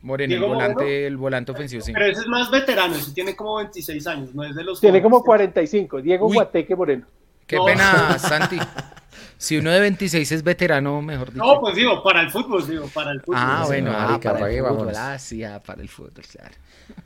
Moreno, 0.01 0.33
el 0.33 0.41
volante, 0.41 0.73
Moreno. 0.83 1.07
el 1.07 1.17
volante 1.17 1.51
ofensivo, 1.51 1.81
sí. 1.83 1.93
Pero 1.93 2.05
ese 2.07 2.21
es 2.21 2.27
más 2.27 2.49
veterano, 2.49 2.95
ese 2.95 3.11
tiene 3.13 3.35
como 3.35 3.57
26 3.57 4.07
años, 4.07 4.33
no 4.33 4.43
es 4.43 4.55
de 4.55 4.63
los 4.63 4.81
Tiene 4.81 4.99
jóvenes. 4.99 5.11
como 5.19 5.23
45. 5.23 6.01
Diego 6.01 6.25
Uy. 6.27 6.33
Guateque 6.33 6.75
Moreno. 6.75 7.05
Qué 7.47 7.55
No. 7.57 7.65
pena, 7.65 8.17
Santi. 8.19 8.57
Si 9.37 9.57
uno 9.57 9.69
de 9.71 9.79
26 9.79 10.31
es 10.31 10.43
veterano, 10.43 11.01
mejor 11.03 11.31
dicho. 11.31 11.45
No, 11.45 11.59
pues 11.61 11.75
digo, 11.75 12.01
para 12.01 12.21
el 12.21 12.31
fútbol, 12.31 12.67
digo, 12.67 12.87
para 12.87 13.11
el 13.11 13.21
fútbol. 13.21 13.35
ah, 13.39 13.59
Sí, 13.61 13.67
bueno, 13.67 13.91
ah, 13.95 14.19
para 14.21 14.39
¿para 14.39 14.49
el 14.49 14.55
qué? 14.55 14.67
fútbol. 14.67 14.93
Ah, 14.97 15.19
sí, 15.19 15.43
ah, 15.43 15.61
para 15.63 15.81
el 15.83 15.87
fútbol, 15.89 16.13
claro. 16.31 16.55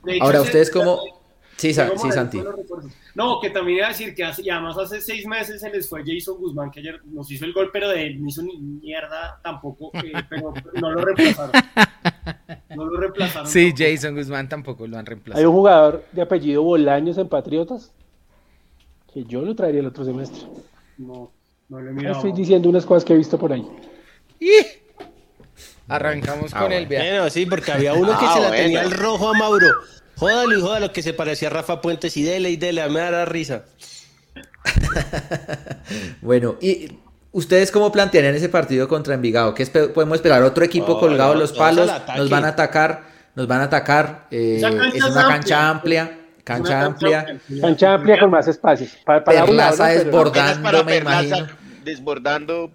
Hecho, 0.06 0.24
Ahora, 0.24 0.40
ustedes 0.40 0.70
como... 0.70 1.17
Sí, 1.58 1.74
Sa- 1.74 1.90
Santi. 2.12 2.40
No, 3.16 3.40
que 3.40 3.50
también 3.50 3.78
iba 3.78 3.86
a 3.86 3.90
decir 3.90 4.14
que 4.14 4.22
hace, 4.24 4.42
y 4.42 4.48
además 4.50 4.78
hace 4.78 5.00
seis 5.00 5.26
meses 5.26 5.60
se 5.60 5.68
les 5.70 5.88
fue 5.88 6.02
Jason 6.06 6.38
Guzmán, 6.38 6.70
que 6.70 6.78
ayer 6.80 7.00
nos 7.06 7.28
hizo 7.32 7.44
el 7.44 7.52
gol, 7.52 7.70
pero 7.72 7.88
de 7.88 8.06
él 8.06 8.22
no 8.22 8.28
hizo 8.28 8.42
ni 8.42 8.56
mierda 8.58 9.40
tampoco, 9.42 9.90
eh, 9.94 10.12
pero 10.30 10.54
no 10.80 10.90
lo 10.92 11.04
reemplazaron. 11.04 11.50
No 12.76 12.84
lo 12.84 13.00
reemplazaron. 13.00 13.48
Sí, 13.48 13.70
tampoco. 13.72 13.84
Jason 13.90 14.14
Guzmán 14.14 14.48
tampoco 14.48 14.86
lo 14.86 14.96
han 14.96 15.00
Hay 15.00 15.06
reemplazado. 15.06 15.50
un 15.50 15.56
jugador 15.56 16.04
de 16.12 16.22
apellido 16.22 16.62
Bolaños 16.62 17.18
en 17.18 17.28
Patriotas 17.28 17.92
que 19.12 19.24
yo 19.24 19.42
lo 19.42 19.56
traería 19.56 19.80
el 19.80 19.86
otro 19.86 20.04
semestre. 20.04 20.42
No, 20.98 21.32
no 21.68 21.80
lo 21.80 21.90
he 21.90 21.92
mirado. 21.92 22.16
Estoy 22.16 22.32
diciendo 22.32 22.68
unas 22.68 22.86
cosas 22.86 23.04
que 23.04 23.14
he 23.14 23.16
visto 23.16 23.36
por 23.36 23.52
ahí. 23.52 23.66
¡Ih! 24.38 24.48
Arrancamos 25.88 26.52
Ah, 26.54 26.60
con 26.62 26.72
el 26.72 26.86
viaje. 26.86 27.08
Bueno, 27.10 27.30
sí, 27.30 27.46
porque 27.46 27.72
había 27.72 27.94
uno 27.94 28.08
que 28.18 28.24
Ah, 28.26 28.34
se 28.34 28.40
la 28.42 28.48
bueno. 28.48 28.62
tenía 28.62 28.82
el 28.82 28.90
rojo 28.92 29.30
a 29.30 29.32
Mauro. 29.38 29.66
Jódalo 30.18 30.58
y 30.58 30.60
jódalo 30.60 30.92
que 30.92 31.02
se 31.02 31.12
parecía 31.14 31.48
a 31.48 31.52
Rafa 31.52 31.80
Puentes 31.80 32.16
y 32.16 32.22
dele 32.22 32.50
y 32.50 32.56
dele, 32.56 32.82
a 32.82 32.88
mí 32.88 32.94
me 32.94 33.00
da 33.00 33.24
risa. 33.24 33.64
Bueno, 36.20 36.56
¿y 36.60 36.98
ustedes 37.32 37.70
cómo 37.70 37.90
plantearían 37.92 38.34
ese 38.34 38.48
partido 38.48 38.88
contra 38.88 39.14
Envigado? 39.14 39.54
¿Qué 39.54 39.62
espe- 39.64 39.92
podemos 39.92 40.16
esperar? 40.16 40.42
¿Otro 40.42 40.64
equipo 40.64 40.94
No, 40.94 41.00
colgado 41.00 41.34
no, 41.34 41.40
los 41.40 41.52
palos? 41.52 41.90
¿Nos 42.16 42.28
van 42.30 42.44
a 42.44 42.48
atacar? 42.48 43.02
¿Nos 43.34 43.46
van 43.46 43.60
a 43.60 43.64
atacar? 43.64 44.26
Eh, 44.30 44.60
es 44.94 45.04
una 45.04 45.28
cancha 45.28 45.68
amplia. 45.68 46.18
cancha 46.44 46.84
amplia. 46.84 47.38
Cancha 47.60 47.94
amplia 47.94 48.18
con 48.18 48.30
más 48.30 48.48
espacios. 48.48 48.96
Para, 49.04 49.24
Perlaza 49.24 49.88
para 50.62 50.82
me 50.82 50.92
Perlaza, 50.94 51.24
imagino. 51.38 51.46
desbordando. 51.84 52.70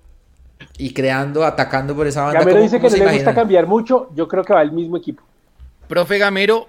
Y 0.77 0.93
creando, 0.93 1.43
atacando 1.43 1.95
por 1.95 2.07
esa 2.07 2.23
banda. 2.23 2.39
Gamero 2.39 2.57
¿Cómo- 2.57 2.63
dice 2.63 2.79
que 2.79 2.89
no 2.99 3.05
le 3.11 3.13
gusta 3.17 3.35
cambiar 3.35 3.67
mucho. 3.67 4.09
Yo 4.15 4.27
creo 4.27 4.43
que 4.43 4.53
va 4.53 4.61
el 4.61 4.71
mismo 4.71 4.97
equipo. 4.97 5.21
Profe 5.87 6.17
Gamero, 6.17 6.67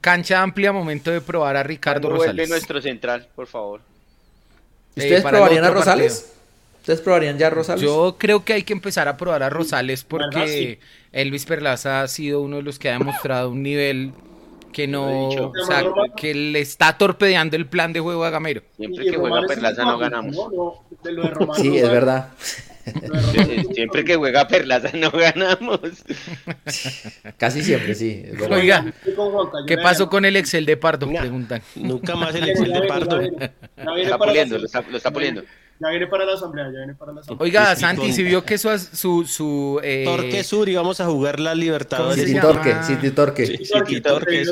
cancha 0.00 0.42
amplia, 0.42 0.72
momento 0.72 1.10
de 1.10 1.20
probar 1.20 1.56
a 1.56 1.62
Ricardo 1.62 2.02
¿Cuándo 2.08 2.16
vuelve 2.16 2.32
Rosales. 2.32 2.48
nuestro 2.50 2.80
central, 2.82 3.28
por 3.34 3.46
favor? 3.46 3.80
¿Ustedes 4.96 5.12
Eh, 5.12 5.16
el 5.16 5.22
probarían 5.22 5.64
a 5.64 5.70
Rosales? 5.70 6.32
¿Ustedes 6.80 7.00
probarían 7.00 7.38
ya 7.38 7.48
a 7.48 7.50
Rosales? 7.50 7.82
Yo 7.82 8.16
creo 8.18 8.44
que 8.44 8.54
hay 8.54 8.62
que 8.62 8.72
empezar 8.72 9.08
a 9.08 9.16
probar 9.16 9.42
a 9.42 9.50
Rosales 9.50 10.04
porque 10.04 10.78
Elvis 11.12 11.44
Perlaza 11.44 12.02
ha 12.02 12.08
sido 12.08 12.40
uno 12.40 12.56
de 12.56 12.62
los 12.62 12.78
que 12.78 12.88
ha 12.88 12.92
demostrado 12.92 13.50
un 13.50 13.62
nivel 13.62 14.12
que 14.72 14.86
no, 14.86 15.08
he 15.10 15.28
dicho. 15.28 15.52
o 15.60 15.66
sea, 15.66 15.82
que 16.16 16.34
le 16.34 16.60
está 16.60 16.96
torpedeando 16.96 17.56
el 17.56 17.66
plan 17.66 17.92
de 17.92 18.00
juego 18.00 18.24
a 18.24 18.30
Gamero. 18.30 18.62
Siempre 18.76 19.04
que 19.10 19.16
juega 19.16 19.42
Perlaza 19.46 19.84
no 19.84 19.98
ganamos. 19.98 20.34
No, 20.34 20.50
no, 20.50 20.74
de 21.02 21.12
lo 21.12 21.22
de 21.22 21.30
Román 21.30 21.56
Sí, 21.60 21.76
es 21.78 21.90
verdad. 21.90 22.30
Siempre 23.74 24.04
que 24.04 24.16
juega 24.16 24.48
Perlaza 24.48 24.90
no 24.94 25.10
ganamos. 25.10 25.80
Casi 27.36 27.62
siempre, 27.62 27.94
sí. 27.94 28.24
Oiga, 28.50 28.92
¿qué 29.66 29.78
pasó 29.78 30.08
con 30.08 30.24
el 30.24 30.36
Excel 30.36 30.66
de 30.66 30.76
Pardo? 30.76 31.08
Preguntan. 31.08 31.62
Nunca 31.76 32.16
más 32.16 32.34
el 32.34 32.48
Excel 32.48 32.72
de 32.72 32.82
Pardo. 32.82 33.20
Lo 33.76 33.96
está 33.96 34.18
puliendo, 34.18 34.58
lo 34.58 34.66
está, 34.66 34.82
lo 34.82 34.96
está 34.96 35.10
puliendo. 35.12 35.42
Ya 35.80 35.90
viene 35.90 36.08
para 36.08 36.24
la 36.24 36.32
asamblea, 36.32 36.64
ya 36.72 36.78
viene 36.78 36.94
para 36.94 37.12
la 37.12 37.20
asamblea. 37.20 37.44
Oiga, 37.44 37.76
Santi, 37.76 38.12
si 38.12 38.24
vio 38.24 38.44
que 38.44 38.58
su, 38.58 38.76
su, 38.78 39.24
su 39.24 39.80
eh, 39.84 40.02
Torque 40.04 40.42
Sur 40.42 40.68
y 40.68 40.74
vamos 40.74 41.00
a 41.00 41.06
jugar 41.06 41.38
la 41.38 41.50
¿Cómo 41.50 41.62
Libertadores. 41.62 42.24
City? 42.24 42.40
Torque, 42.40 42.76
City 42.82 43.10
Torque. 43.12 43.46
Sí. 43.46 43.64
Sí, 43.64 44.00
Torque, 44.00 44.44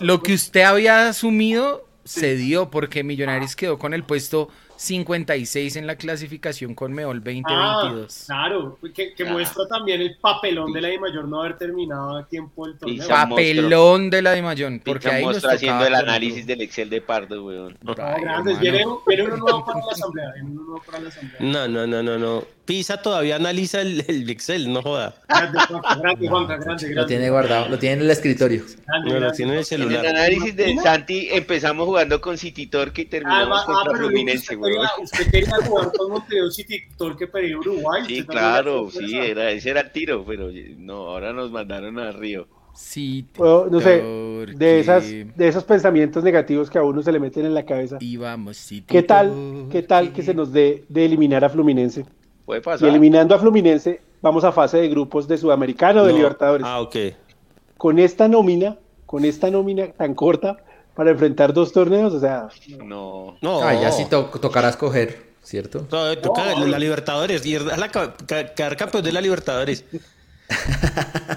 lo 0.00 0.22
que 0.22 0.34
usted 0.34 0.62
había 0.62 1.08
asumido 1.08 1.88
se 2.04 2.36
dio 2.36 2.70
porque 2.70 3.02
Millonarios 3.02 3.56
quedó 3.56 3.78
con 3.78 3.92
el 3.92 4.04
puesto 4.04 4.50
56 4.76 5.76
en 5.76 5.86
la 5.86 5.96
clasificación 5.96 6.74
con 6.74 6.92
Meol 6.92 7.18
Ah, 7.18 7.80
2022. 7.84 8.24
claro, 8.26 8.78
que, 8.94 9.14
que 9.14 9.22
Ah. 9.26 9.32
muestra 9.32 9.66
también 9.68 10.00
el 10.00 10.16
papelón 10.18 10.72
de 10.72 10.80
la 10.80 10.92
I 10.92 10.98
mayor 10.98 11.26
no 11.28 11.40
haber 11.42 11.56
terminado 11.56 12.16
a 12.18 12.26
tiempo 12.26 12.66
el 12.66 12.76
torneo. 12.78 12.96
Pizza. 12.98 13.28
Papelón 13.28 14.10
de 14.10 14.22
la 14.22 14.32
de 14.32 14.42
Mayón, 14.42 14.80
porque 14.84 15.08
ahí 15.08 15.24
nos 15.24 15.34
Mostra 15.34 15.52
haciendo 15.52 15.86
el 15.86 15.94
análisis 15.94 16.46
del 16.46 16.60
Excel 16.62 16.90
de 16.90 17.00
Pardo, 17.00 17.44
weón. 17.44 17.78
No, 17.82 17.94
Ay, 17.98 18.22
grandes, 18.22 18.56
hermano. 18.58 18.60
viene, 18.60 18.84
viene 19.06 19.22
uno 19.24 19.36
nuevo 19.36 19.64
para 19.64 19.78
la 19.80 19.92
asamblea, 19.92 20.32
viene 20.34 20.50
uno 20.50 20.62
nuevo 20.62 20.82
para 20.84 21.00
la 21.00 21.08
asamblea. 21.08 21.40
No, 21.40 21.68
no, 21.68 21.86
no, 21.86 22.02
no, 22.02 22.18
no. 22.18 22.44
Pisa 22.64 23.02
todavía 23.02 23.36
analiza 23.36 23.82
el, 23.82 24.02
el 24.08 24.28
Excel, 24.30 24.72
no 24.72 24.80
joda. 24.80 25.14
Grande, 25.28 25.58
Juanca, 25.68 25.96
grande, 25.96 26.28
Juanca, 26.28 26.56
grande, 26.56 26.84
grande. 26.84 26.94
Lo 26.94 27.06
tiene 27.06 27.28
guardado, 27.30 27.68
lo 27.68 27.78
tiene 27.78 27.96
en 27.96 28.00
el 28.02 28.10
escritorio. 28.10 28.62
grande, 28.86 29.10
No, 29.12 29.20
lo 29.20 29.32
tiene 29.32 29.52
en 29.52 29.58
el 29.58 29.58
En 29.58 29.58
el 29.58 29.64
celular. 29.66 30.06
análisis 30.06 30.56
de 30.56 30.76
Santi 30.78 31.28
empezamos 31.30 31.84
jugando 31.86 32.20
con 32.22 32.38
City 32.38 32.66
Torque 32.66 33.02
y 33.02 33.04
Ah, 33.04 33.10
terminamos 33.10 33.60
ah, 33.62 33.66
contra 33.66 33.92
pero 33.92 34.06
Fluminense. 34.06 34.56
Quería, 34.64 34.90
usted 35.02 35.30
quería 35.30 35.56
jugar 35.66 35.92
con 35.96 36.10
Montevideo 36.10 36.50
City 36.50 36.82
Torque 36.96 37.26
Pereira 37.26 37.58
Uruguay. 37.58 38.02
Sí, 38.06 38.24
claro, 38.24 38.90
sí, 38.90 39.16
era, 39.18 39.50
ese 39.50 39.70
era 39.70 39.80
el 39.82 39.92
tiro, 39.92 40.24
pero 40.24 40.48
no, 40.78 40.94
ahora 41.10 41.32
nos 41.32 41.50
mandaron 41.50 41.98
a 41.98 42.10
Río. 42.12 42.46
Sí, 42.74 43.26
O, 43.38 43.68
no 43.70 43.80
sé, 43.80 44.02
de, 44.02 44.80
esas, 44.80 45.04
de 45.08 45.48
esos 45.48 45.62
pensamientos 45.62 46.24
negativos 46.24 46.68
que 46.68 46.78
a 46.78 46.82
uno 46.82 47.02
se 47.02 47.12
le 47.12 47.20
meten 47.20 47.46
en 47.46 47.54
la 47.54 47.64
cabeza. 47.64 47.98
Y 48.00 48.16
vamos, 48.16 48.56
sí, 48.56 48.82
¿Qué 48.86 49.02
tal, 49.04 49.68
qué 49.70 49.82
tal 49.82 50.12
que 50.12 50.22
se 50.22 50.34
nos 50.34 50.52
dé 50.52 50.84
de 50.88 51.04
eliminar 51.04 51.44
a 51.44 51.48
Fluminense? 51.48 52.04
Puede 52.44 52.60
Y 52.60 52.62
pasar. 52.64 52.88
eliminando 52.88 53.34
a 53.34 53.38
Fluminense, 53.38 54.00
vamos 54.20 54.42
a 54.42 54.50
fase 54.50 54.78
de 54.78 54.88
grupos 54.88 55.28
de 55.28 55.38
Sudamericano 55.38 56.04
de. 56.04 56.14
Libertadores. 56.14 56.66
Ah, 56.66 56.80
ok. 56.80 56.96
Con 57.78 58.00
esta 58.00 58.26
nómina, 58.26 58.76
con 59.06 59.24
esta 59.24 59.50
nómina 59.50 59.92
tan 59.92 60.14
corta 60.14 60.63
para 60.94 61.10
enfrentar 61.10 61.52
dos 61.52 61.72
torneos, 61.72 62.12
o 62.14 62.20
sea, 62.20 62.48
No. 62.84 63.36
No, 63.40 63.62
Ah, 63.62 63.74
ya 63.74 63.90
sí 63.92 64.04
to- 64.06 64.26
tocará 64.40 64.68
escoger, 64.68 65.34
¿cierto? 65.42 65.86
No, 65.90 66.16
toca 66.18 66.44
la, 66.46 66.54
la 66.66 66.78
Libertadores 66.78 67.44
y 67.46 67.56
a 67.56 67.60
la 67.76 67.88
ca- 67.90 68.14
ca- 68.26 68.54
quedar 68.54 68.76
campeón 68.76 69.02
de 69.04 69.12
la 69.12 69.20
Libertadores. 69.20 69.84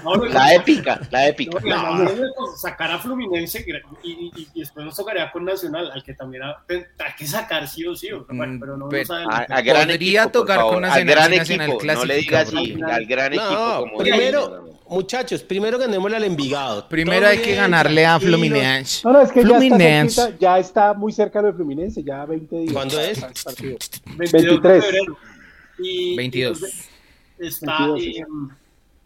No, 0.04 0.16
no, 0.16 0.24
La 0.26 0.54
épica, 0.54 1.00
la 1.10 1.22
No, 1.22 1.26
épica. 1.28 1.58
pues, 1.60 2.60
sacar 2.60 2.90
a 2.92 2.98
Fluminense 2.98 3.64
y, 4.02 4.10
y- 4.10 4.32
y- 4.54 4.60
después 4.60 4.84
nos 4.84 4.94
tocaría 4.96 5.30
con 5.32 5.44
Nacional, 5.44 5.90
al 5.90 6.02
que 6.02 6.14
también 6.14 6.42
ha- 6.44 6.62
hay 6.68 7.12
que 7.16 7.26
sacar 7.26 7.66
sí 7.68 7.86
o 7.86 7.96
sí. 7.96 8.12
o- 8.12 8.24
bueno, 8.28 8.54
Mm, 8.54 8.60
pero 8.60 8.76
no 8.76 8.86
adelantemos. 8.86 9.26
A, 9.34 9.38
a 9.56 9.60
gran 9.62 9.88
Podría 9.88 10.22
equipo, 10.22 10.30
tocar 10.38 10.56
favor. 10.58 10.74
con 10.74 10.84
Al 10.84 10.90
Nacional 10.90 11.14
gran 11.14 11.30
si 11.32 11.38
Nacional 11.38 11.70
equipo, 11.70 11.92
no 11.94 12.04
le 12.04 12.14
digas 12.16 12.48
así, 12.48 12.80
al 12.82 13.06
gran 13.06 13.32
equipo 13.32 13.50
No, 13.50 13.80
como 13.80 13.98
primero, 13.98 14.78
muchachos, 14.88 15.42
primero 15.42 15.78
ganémosle 15.78 16.16
al 16.16 16.24
Envigado. 16.24 16.88
Primero 16.88 17.20
Todo 17.20 17.30
hay 17.30 17.38
que 17.38 17.54
ganarle 17.54 18.06
a. 18.06 18.20
Fluminense. 18.20 19.00
no, 19.04 19.12
no, 19.14 19.22
es 19.22 19.32
que 19.32 19.40
ya 19.40 19.46
está, 19.46 19.58
Fluminense. 19.58 20.14
cerquita, 20.22 20.38
ya 20.38 20.58
está 20.58 20.92
muy 20.94 21.12
cerca 21.12 21.40
lo 21.40 21.48
de 21.48 21.54
Fluminense, 21.54 22.02
ya 22.04 22.24
20 22.24 22.56
días. 22.56 22.72
¿Cuándo 22.72 23.00
es? 23.00 23.20
Partido. 23.20 23.78
22 24.16 24.30
de 24.32 24.48
23. 24.68 24.84
febrero. 24.84 25.18
Y, 25.78 26.16
22. 26.16 26.58
y, 26.58 26.60
pues, 26.60 26.88
está 27.38 27.78
22, 27.86 28.00
sí. 28.00 28.16
eh, 28.20 28.24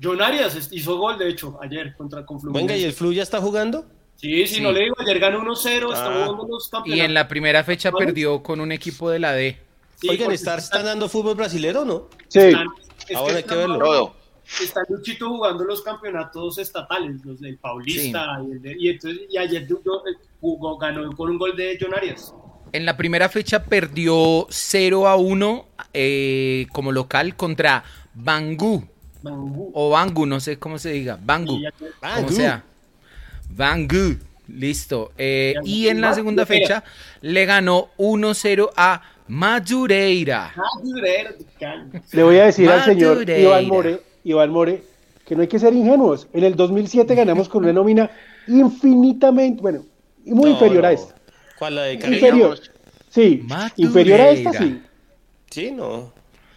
John 0.03 0.21
Arias 0.23 0.69
hizo 0.73 0.97
gol, 0.99 1.19
de 1.19 1.29
hecho, 1.29 1.59
ayer 1.63 1.95
contra 1.97 2.25
con 2.27 2.41
Fluminense. 2.41 2.73
Venga, 2.75 2.81
¿y 2.81 2.85
el 2.85 2.93
Flu 2.93 3.13
ya 3.13 3.23
está 3.23 3.41
jugando? 3.41 3.87
Sí, 4.17 4.47
sí, 4.47 4.57
Sí. 4.57 4.61
no 4.61 4.73
le 4.73 4.81
digo, 4.81 4.95
ayer 5.01 5.19
ganó 5.19 5.41
1-0, 5.41 5.93
está 5.93 6.07
Ah. 6.07 6.25
jugando 6.27 6.47
los 6.55 6.67
Y 6.67 6.71
campeonatos. 6.71 7.05
en 7.07 7.15
la 7.15 7.29
primera 7.29 7.65
fecha 7.65 7.91
¿Vale? 7.91 8.07
perdió 8.07 8.43
con 8.43 8.61
un 8.61 8.73
equipo 8.73 9.11
de 9.11 9.19
la 9.19 9.33
D. 9.33 9.59
Sí, 9.97 10.09
Oigan, 10.09 10.33
¿está, 10.33 10.57
¿están 10.57 10.85
dando 10.85 11.09
fútbol 11.09 11.35
brasilero 11.37 11.83
o 11.83 11.85
no? 11.85 12.09
Sí, 12.29 12.39
están- 12.41 12.67
es 13.09 13.17
Ah, 13.17 13.21
bueno, 13.21 13.37
hay 13.39 13.43
que 13.45 13.55
verlo. 13.55 13.79
Todo. 13.79 14.15
Está 14.61 14.81
Luchito 14.89 15.29
jugando 15.29 15.65
los 15.65 15.83
campeonatos 15.83 16.59
estatales, 16.59 17.25
los 17.25 17.41
del 17.41 17.57
Paulista, 17.59 18.39
y, 18.47 18.51
el 18.53 18.63
de- 18.63 18.77
y 18.79 18.89
entonces, 18.91 19.23
y 19.31 19.37
ayer 19.39 19.67
du- 19.69 19.81
jugó, 20.41 20.77
ganó 20.79 21.11
con 21.17 21.31
un 21.31 21.39
gol 21.39 21.57
de 21.57 21.79
John 21.81 21.95
Arias. 21.95 22.35
En 22.73 22.85
la 22.85 22.97
primera 22.97 23.29
fecha 23.29 23.65
perdió 23.65 24.47
0 24.51 25.07
a 25.07 25.17
1 25.17 25.67
eh, 25.95 26.67
como 26.73 26.91
local 26.91 27.37
contra 27.37 27.85
Bangú 28.15 28.85
O 29.25 29.91
Bangu, 29.91 30.27
no 30.27 30.41
sé 30.41 30.59
cómo 30.59 30.79
se 30.79 30.91
diga. 30.91 31.19
Bangu. 31.23 31.61
Ya- 31.61 31.73
como 32.17 32.29
sea. 32.31 32.65
Bangú. 33.51 34.17
Listo. 34.49 35.13
Eh, 35.17 35.55
y 35.65 35.89
en 35.89 36.01
la 36.01 36.15
segunda 36.15 36.45
fecha 36.47 36.83
le 37.21 37.45
ganó 37.47 37.89
1-0 37.97 38.71
a 38.77 39.03
Madureira. 39.29 40.53
Madureira. 40.57 41.35
Le 42.13 42.23
voy 42.23 42.37
a 42.39 42.47
decir 42.47 42.69
al 42.69 42.85
señor. 42.85 43.29
Iván 43.29 43.69
More, 43.69 44.03
Iván 44.25 44.51
More 44.51 44.83
que 45.27 45.37
no 45.37 45.43
hay 45.43 45.49
que 45.49 45.59
ser 45.59 45.73
ingenuos. 45.73 46.29
En 46.33 46.45
el 46.45 46.57
2007 46.57 47.15
ganamos 47.15 47.49
con 47.49 47.63
una 47.65 47.73
nómina 47.73 48.11
infinitamente, 48.49 49.63
bueno, 49.63 49.85
muy 50.25 50.51
No, 50.51 50.51
inferior 50.51 50.85
a 50.87 50.93
esta. 50.93 51.15
¿Cuál 51.59 51.77
la 51.77 51.83
de? 51.83 51.95
Inferior. 51.95 52.59
Sí, 53.09 53.41
Madureira. 53.45 53.73
inferior 53.77 54.21
a 54.21 54.31
esta, 54.31 54.53
sí. 54.53 54.83
Sí, 55.51 55.71
no. 55.71 56.13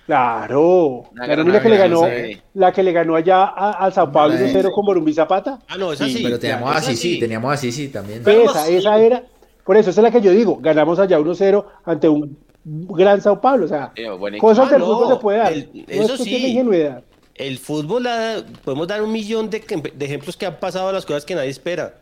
Claro. 0.06 1.03
La 1.15 1.27
que 1.61 1.69
le 1.69 1.77
ganó, 1.77 2.07
eh. 2.07 2.41
la 2.53 2.72
que 2.72 2.84
le 2.84 2.91
ganó 2.91 3.15
allá 3.15 3.44
a- 3.45 3.72
al 3.86 3.91
Sao 3.94 4.11
Paulo 4.11 4.36
La 4.36 4.40
de- 4.41 4.52
1-0 4.53 4.72
con 4.72 4.86
Borumbí 4.86 5.14
Zapata. 5.14 5.60
Ah, 5.68 5.77
no, 5.77 5.91
esa 5.94 6.06
sí. 6.07 6.22
Pero 6.23 6.40
teníamos 6.40 6.76
a 6.76 6.80
esa 6.80 6.91
Sisi, 6.91 7.14
sí. 7.15 7.19
teníamos 7.19 7.53
a 7.53 7.57
Sisi 7.57 7.88
también. 7.90 8.22
Esa, 8.26 8.68
esa 8.68 8.99
era. 8.99 9.23
Por 9.64 9.77
eso, 9.77 9.90
esa 9.90 10.02
es 10.02 10.03
la 10.03 10.11
que 10.11 10.22
yo 10.22 10.32
digo. 10.32 10.57
Ganamos 10.61 10.99
allá 10.99 11.19
1-0 11.19 11.65
ante 11.86 12.07
un 12.07 12.38
gran 12.64 13.19
Sao 13.22 13.41
Paulo. 13.41 13.65
O 13.65 13.68
sea, 13.68 13.91
Eh, 13.95 14.10
buen 14.11 14.36
equipo. 14.36 14.48
cosas 14.48 14.68
Ah, 14.68 14.72
del 14.73 14.80
no, 14.82 14.86
fútbol 14.86 15.14
se 15.15 15.19
puede 15.22 15.38
dar. 15.40 15.53
el- 15.53 15.69
no 15.73 15.82
es 15.88 15.99
eso 15.99 16.07
cuestión 16.18 16.40
sí. 16.41 16.48
ingenuidad. 16.48 17.03
El 17.34 17.57
fútbol, 17.57 18.07
ha- 18.07 18.44
podemos 18.64 18.88
dar 18.88 19.02
un 19.02 19.11
millón 19.11 19.49
de, 19.49 19.60
de 19.94 20.06
ejemplos 20.06 20.38
que 20.38 20.45
han 20.45 20.57
pasado 20.60 20.91
las 20.91 21.06
cosas 21.06 21.26
que 21.26 21.34
nadie 21.36 21.49
espera. 21.49 21.95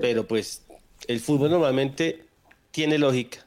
Pero 0.00 0.26
pues, 0.26 0.64
el 1.08 1.20
fútbol 1.20 1.50
normalmente 1.50 2.24
tiene 2.70 2.98
lógica. 2.98 3.38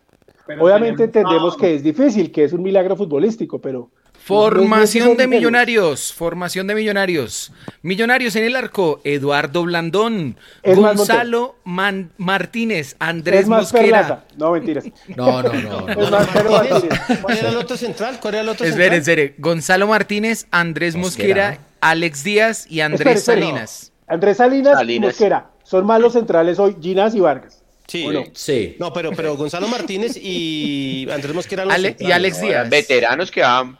Pero 0.47 0.63
Obviamente 0.63 1.07
tenemos- 1.07 1.31
entendemos 1.33 1.57
que 1.57 1.75
es 1.75 1.83
difícil, 1.83 2.31
que 2.31 2.43
es 2.43 2.53
un 2.53 2.63
milagro 2.63 2.95
futbolístico, 2.95 3.59
pero. 3.61 3.89
Formación 4.23 5.09
no 5.09 5.15
de 5.15 5.27
millonarios, 5.27 6.13
formación 6.13 6.67
de 6.67 6.75
millonarios. 6.75 7.51
Millonarios 7.81 8.35
en 8.35 8.43
el 8.43 8.55
arco, 8.55 9.01
Eduardo 9.03 9.63
Blandón, 9.63 10.37
Es 10.61 10.77
más 10.77 10.95
Gonzalo 10.95 11.55
Man- 11.63 12.11
Martínez, 12.17 12.95
Andrés 12.99 13.41
Es 13.41 13.47
más 13.47 13.61
Mosquera. 13.63 13.83
perlaza. 13.83 14.25
No, 14.37 14.51
mentiras. 14.51 14.85
No, 15.17 15.41
no, 15.41 15.51
no. 15.53 15.81
no. 15.81 15.89
Es 15.89 16.11
más 16.11 16.35
Martínez. 16.35 16.99
¿Cuál 17.21 17.37
era 17.37 17.49
el 17.49 17.57
otro 17.57 17.75
central? 17.77 18.19
¿Cuál 18.21 18.33
era 18.35 18.43
el 18.43 18.49
otro 18.49 18.65
Espere, 18.65 18.95
central? 19.01 19.19
espere. 19.19 19.35
Gonzalo 19.39 19.87
Martínez, 19.87 20.45
Andrés 20.51 20.95
Mosquera. 20.95 21.47
Mosquera, 21.51 21.67
Alex 21.81 22.23
Díaz 22.23 22.67
y 22.69 22.81
Andrés 22.81 23.01
Espere, 23.01 23.17
espere. 23.19 23.41
Salinas. 23.41 23.91
Andrés 24.07 24.37
Salinas, 24.37 24.73
y 24.73 24.77
Salinas. 24.77 25.07
Mosquera. 25.09 25.49
Son 25.63 25.85
malos 25.85 26.13
centrales 26.13 26.59
hoy, 26.59 26.75
Ginás 26.79 27.15
y 27.15 27.19
Vargas. 27.21 27.60
Sí. 27.91 28.05
¿O 28.07 28.11
no? 28.13 28.23
Sí. 28.33 28.77
No, 28.79 28.93
pero, 28.93 29.11
pero 29.11 29.35
Gonzalo 29.35 29.67
Martínez 29.67 30.15
y 30.15 31.07
Andrés 31.11 31.35
Mosquera. 31.35 31.65
los 31.65 31.73
Ale- 31.73 31.97
y. 31.99 32.09
Alex 32.11 32.39
Díaz. 32.41 32.69
veteranos 32.69 33.29
que 33.29 33.41
van. 33.41 33.77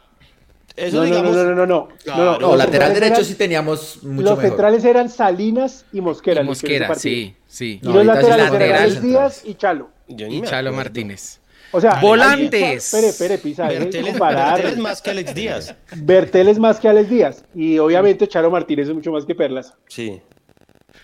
Eso 0.76 0.98
No, 0.98 1.02
no, 1.04 1.08
no, 1.08 1.14
digamos. 1.16 1.36
no, 1.36 1.44
no, 1.44 1.54
no, 1.54 1.66
no. 1.66 1.88
Claro. 2.04 2.24
no, 2.24 2.38
No, 2.38 2.48
los 2.48 2.58
lateral 2.58 2.92
derecho 2.94 3.14
eran- 3.14 3.24
sí 3.24 3.34
teníamos 3.36 4.02
mucho 4.02 4.22
Los 4.22 4.36
mejor. 4.38 4.42
centrales 4.50 4.84
eran 4.84 5.08
Salinas 5.08 5.86
y 5.94 6.00
Mosquera. 6.02 6.42
Y 6.42 6.44
Mosquera, 6.44 6.94
sí, 6.94 7.34
sí. 7.46 7.80
Y 7.82 7.86
No, 7.86 7.94
los 7.94 8.06
laterales 8.06 8.48
son 8.48 8.60
eran 8.62 9.02
Díaz 9.02 9.42
y 9.46 9.54
Chalo. 9.54 9.88
Y 10.08 10.42
Chalo. 10.42 10.72
Martínez. 10.72 11.40
O 11.74 11.80
sea, 11.80 11.94
Volantes. 12.00 12.84
Espere, 12.84 13.08
espere, 13.08 13.38
Pisa, 13.38 13.66
Bertel 13.66 14.04
es, 14.06 14.10
comparar. 14.12 14.54
Bertel 14.56 14.72
es 14.72 14.78
más 14.78 15.00
que 15.00 15.10
Alex 15.10 15.34
Díaz. 15.34 15.74
Bertel 15.96 16.48
es 16.48 16.58
más 16.58 16.78
que 16.78 16.88
Alex 16.88 17.08
Díaz. 17.08 17.44
Y 17.54 17.78
obviamente 17.78 18.28
Charo 18.28 18.50
Martínez 18.50 18.88
es 18.88 18.94
mucho 18.94 19.10
más 19.10 19.24
que 19.24 19.34
Perlas. 19.34 19.72
Sí. 19.88 20.20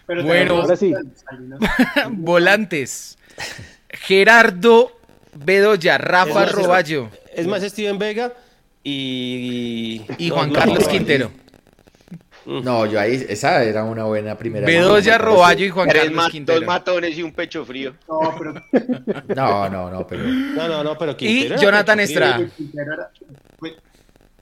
Pero 0.08 0.24
Bueno. 0.24 0.56
Ahora 0.62 0.74
sí. 0.76 0.92
Volantes. 2.10 3.16
Gerardo 3.90 4.92
Bedoya, 5.34 5.98
Rafa 5.98 6.30
Es 6.30 6.34
más, 6.34 6.52
Roballo 6.52 7.10
Es 7.32 7.46
más 7.46 7.62
Steven 7.62 7.98
Vega 7.98 8.32
y. 8.82 10.02
y 10.18 10.30
Juan 10.30 10.48
no, 10.52 10.58
Carlos 10.58 10.84
no, 10.84 10.88
Quintero. 10.90 11.30
No, 12.46 12.86
yo 12.86 12.98
ahí, 12.98 13.26
esa 13.28 13.62
era 13.62 13.84
una 13.84 14.04
buena 14.04 14.36
primera. 14.36 14.66
Bedoya. 14.66 15.18
Roballo 15.18 15.66
y 15.66 15.68
Juan 15.68 15.88
Carlos 15.88 16.12
ma- 16.12 16.22
dos 16.22 16.32
Quintero. 16.32 16.66
matones 16.66 17.16
y 17.18 17.22
un 17.22 17.32
pecho 17.32 17.64
frío. 17.64 17.94
No, 18.08 18.34
pero 18.38 18.54
No, 19.36 19.68
no, 19.68 19.90
no, 19.90 20.06
pero. 20.06 20.24
No, 20.24 20.66
no, 20.66 20.82
no, 20.82 20.96
pero 20.98 21.12
Y 21.12 21.16
Quintero. 21.16 21.54
era 21.54 21.62
Jonathan. 21.62 22.00
Estrada. 22.00 22.48
Quintero 22.56 22.92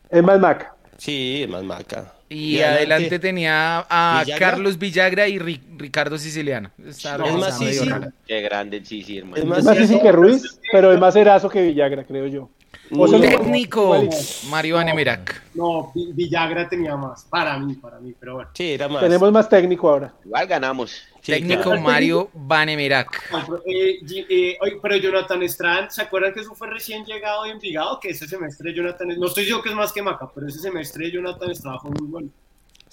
Es 0.08 0.22
más 0.22 0.38
Maca. 0.38 0.74
Sí, 0.98 1.42
es 1.42 1.48
más 1.50 1.62
maca. 1.64 2.12
Y 2.28 2.60
adelante 2.60 3.18
tenía 3.18 3.86
a 3.88 4.22
¿Villagra? 4.24 4.50
Carlos 4.50 4.78
Villagra 4.78 5.28
y 5.28 5.38
Ri- 5.38 5.60
Ricardo 5.76 6.18
Siciliano. 6.18 6.70
Está 6.84 7.18
No, 7.18 7.26
Es 7.26 7.34
más, 7.34 7.58
sí. 7.58 7.78
Qué 8.26 8.40
grande, 8.40 8.84
sí, 8.84 9.02
sí, 9.02 9.18
hermano. 9.18 9.36
Es 9.36 9.42
Es 9.58 9.64
más, 9.64 9.74
difícil 9.76 10.00
que 10.00 10.12
Ruiz, 10.12 10.58
pero 10.72 10.92
es 10.92 10.98
más 10.98 11.14
Erazo 11.14 11.48
que 11.48 11.62
Villagra, 11.62 12.04
creo 12.04 12.26
yo. 12.26 12.50
O 12.90 13.08
sea, 13.08 13.20
Técnico. 13.20 14.00
Mario 14.48 14.78
Anemerac. 14.78 15.42
No, 15.54 15.90
Vi- 15.94 16.12
Villagra 16.12 16.68
tenía 16.68 16.96
más. 16.96 17.24
Para 17.24 17.58
mí, 17.58 17.74
para 17.74 17.98
mí, 17.98 18.12
pero 18.18 18.34
bueno. 18.34 18.50
Sí, 18.54 18.72
era 18.72 18.88
más. 18.88 19.02
Tenemos 19.02 19.32
más 19.32 19.48
técnico 19.48 19.88
ahora. 19.88 20.12
Igual 20.24 20.46
ganamos. 20.46 21.02
Sí, 21.26 21.32
Técnico 21.32 21.62
claro. 21.64 21.80
Mario 21.80 22.30
Banemerac. 22.34 23.20
Eh, 23.66 23.98
eh, 24.28 24.58
pero 24.80 24.96
Jonathan 24.96 25.42
Estrada, 25.42 25.90
¿se 25.90 26.00
acuerdan 26.02 26.32
que 26.32 26.38
eso 26.38 26.54
fue 26.54 26.68
recién 26.70 27.04
llegado 27.04 27.42
de 27.42 27.50
Envigado? 27.50 27.98
Que 27.98 28.10
ese 28.10 28.28
semestre 28.28 28.72
Jonathan, 28.72 29.08
no 29.18 29.26
estoy 29.26 29.44
yo 29.44 29.60
que 29.60 29.70
es 29.70 29.74
más 29.74 29.92
que 29.92 30.02
Maca, 30.02 30.30
pero 30.32 30.46
ese 30.46 30.60
semestre 30.60 31.10
Jonathan 31.10 31.50
Estrada 31.50 31.80
fue 31.80 31.90
muy 31.90 32.06
bueno. 32.08 32.28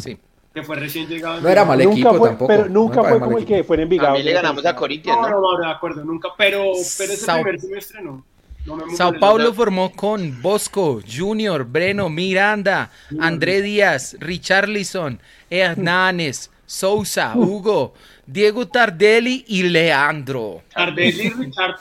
Sí. 0.04 0.18
Que 0.52 0.64
fue 0.64 0.78
recién 0.78 1.08
llegado. 1.08 1.42
No 1.42 1.48
era 1.50 1.64
mal 1.64 1.78
nunca 1.78 1.92
equipo 1.94 2.16
fue, 2.16 2.30
tampoco. 2.30 2.48
pero 2.48 2.70
nunca 2.70 3.04
fue 3.04 3.20
como 3.20 3.38
el 3.38 3.46
que 3.46 3.64
fue 3.64 3.76
en 3.76 3.84
Envigado. 3.84 4.08
También 4.16 4.26
le 4.26 4.34
ganamos 4.34 4.66
a 4.66 4.76
Corinthians, 4.76 5.18
No, 5.22 5.30
¿no? 5.30 5.40
no, 5.40 5.58
no, 5.60 5.66
de 5.68 5.72
acuerdo, 5.72 6.04
nunca. 6.04 6.30
Pero, 6.36 6.64
pero 6.98 7.14
ese 7.14 7.18
Sao- 7.26 7.36
primer 7.44 7.62
semestre 7.62 8.02
no. 8.02 8.26
no 8.66 8.76
me 8.78 8.96
Sao. 8.96 9.14
Paulo 9.20 9.54
formó 9.54 9.92
con 9.92 10.42
Bosco, 10.42 11.02
Junior, 11.08 11.66
Breno, 11.66 12.10
Miranda, 12.10 12.90
André 13.20 13.62
Díaz, 13.62 14.16
Richarlison, 14.20 15.20
Hernández, 15.52 16.50
Sousa, 16.74 17.34
Hugo, 17.36 17.94
Diego 18.26 18.68
Tardelli 18.68 19.46
y 19.48 19.62
Leandro. 19.62 20.64
Tardelli, 20.74 21.30
Richard. 21.38 21.76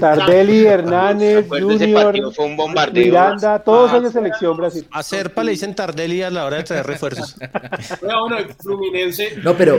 Tardelli, 0.00 0.64
Hernández, 0.64 1.46
Junior, 1.46 2.32
fue 2.34 2.46
un 2.46 2.56
bombardeo. 2.56 3.04
Miranda, 3.04 3.58
todos 3.58 3.92
Ah, 3.92 3.98
ellos 3.98 4.12
selección 4.14 4.56
Brasil. 4.56 4.86
A 4.92 5.02
Serpa 5.02 5.44
le 5.44 5.50
dicen 5.50 5.74
Tardelli 5.74 6.22
a 6.22 6.30
la 6.30 6.46
hora 6.46 6.56
de 6.56 6.62
traer 6.62 6.86
refuerzos. 6.86 7.36
Bueno, 8.00 8.20
bueno, 8.22 8.38
el 8.38 8.54
Fluminense. 8.54 9.36
No, 9.42 9.54
pero, 9.54 9.78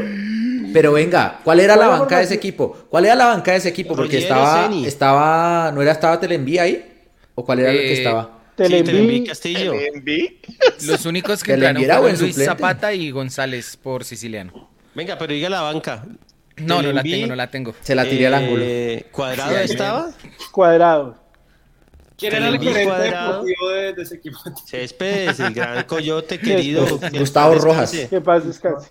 pero 0.72 0.94
venga, 0.94 1.40
¿cuál 1.44 1.60
era 1.60 1.76
la 1.76 1.86
¿Cuál 1.86 1.92
era 1.94 2.00
banca 2.02 2.18
de 2.20 2.24
ese 2.26 2.36
equipo? 2.36 2.78
¿Cuál 2.88 3.06
era 3.06 3.16
la 3.16 3.26
banca 3.26 3.52
de 3.54 3.58
ese 3.58 3.70
equipo? 3.70 3.96
Porque 3.96 4.20
estaba, 4.20 4.70
estaba, 4.86 5.72
¿no 5.72 5.82
era 5.82 5.94
estaba 5.94 6.20
Telenvía 6.20 6.62
ahí? 6.64 6.88
¿O 7.34 7.44
cuál 7.44 7.62
era 7.62 7.72
el 7.72 7.78
que 7.80 7.94
Eh, 7.94 7.98
Sí, 8.66 8.70
Telenví 8.84 8.92
Telenví, 8.92 9.24
Castillo. 9.28 9.74
Los 10.86 11.06
únicos 11.06 11.44
que 11.44 11.54
enviara 11.54 11.98
fueron 12.00 12.20
Luis 12.20 12.36
suplente. 12.36 12.46
Zapata 12.46 12.94
y 12.94 13.12
González 13.12 13.78
por 13.78 14.04
siciliano. 14.04 14.70
Venga, 14.96 15.18
pero 15.18 15.34
diga 15.34 15.50
la 15.50 15.62
banca. 15.62 16.06
No, 16.58 16.82
no 16.82 16.92
la 16.92 17.02
tengo, 17.02 17.28
no 17.28 17.36
la 17.36 17.50
tengo. 17.50 17.74
Se 17.82 17.96
la 17.96 18.04
tiré 18.04 18.28
al 18.28 18.34
ángulo. 18.36 18.64
Eh, 18.66 19.08
¿Cuadrado 19.12 19.52
Sí, 19.52 19.56
ahí 19.58 19.66
estaba? 19.66 20.12
cuadrado. 20.52 21.18
¿Quién 22.18 22.36
era 22.36 22.50
el 22.50 22.60
gerente 22.60 22.84
cuadrado. 22.84 23.32
deportivo 23.44 23.70
de, 23.70 23.94
de 23.94 24.02
ese 24.04 24.16
equipo? 24.16 24.38
Céspedes, 24.68 25.40
el 25.40 25.54
gran 25.56 25.84
coyote 25.86 26.38
querido. 26.40 27.00
que 27.00 27.18
Gustavo. 27.18 27.56
Rojas. 27.56 27.92
Que 28.10 28.22
paz 28.22 28.46
descanse. 28.46 28.90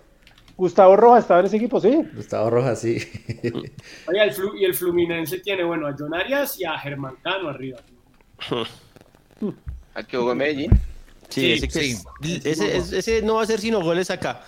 Gustavo 0.57 0.95
Rojas 0.97 1.21
estaba 1.23 1.39
en 1.39 1.45
ese 1.45 1.55
equipo, 1.57 1.79
sí. 1.79 1.97
Gustavo 2.13 2.49
Rojas, 2.49 2.81
sí. 2.81 2.97
Oye, 4.07 4.23
el 4.23 4.31
Flu- 4.35 4.59
y 4.59 4.65
el 4.65 4.75
Fluminense 4.75 5.39
tiene, 5.39 5.63
bueno, 5.63 5.87
a 5.87 5.95
John 5.97 6.13
Arias 6.13 6.59
y 6.59 6.65
a 6.65 6.77
Germán 6.77 7.15
Cano 7.23 7.47
arriba. 7.49 7.79
Al 9.93 10.07
que 10.07 10.17
jugó 10.17 10.31
en 10.33 10.37
Medellín. 10.37 10.71
Sí, 11.29 11.41
Sí, 11.41 11.51
ese, 11.53 11.67
que 11.67 11.79
sí. 11.79 11.97
es- 12.23 12.45
ese, 12.45 12.77
ese- 12.77 12.97
ese 12.99 13.21
no 13.21 13.35
va 13.35 13.43
a 13.43 13.45
ser 13.47 13.59
sino 13.61 13.81
goles 13.81 14.09
acá. 14.11 14.43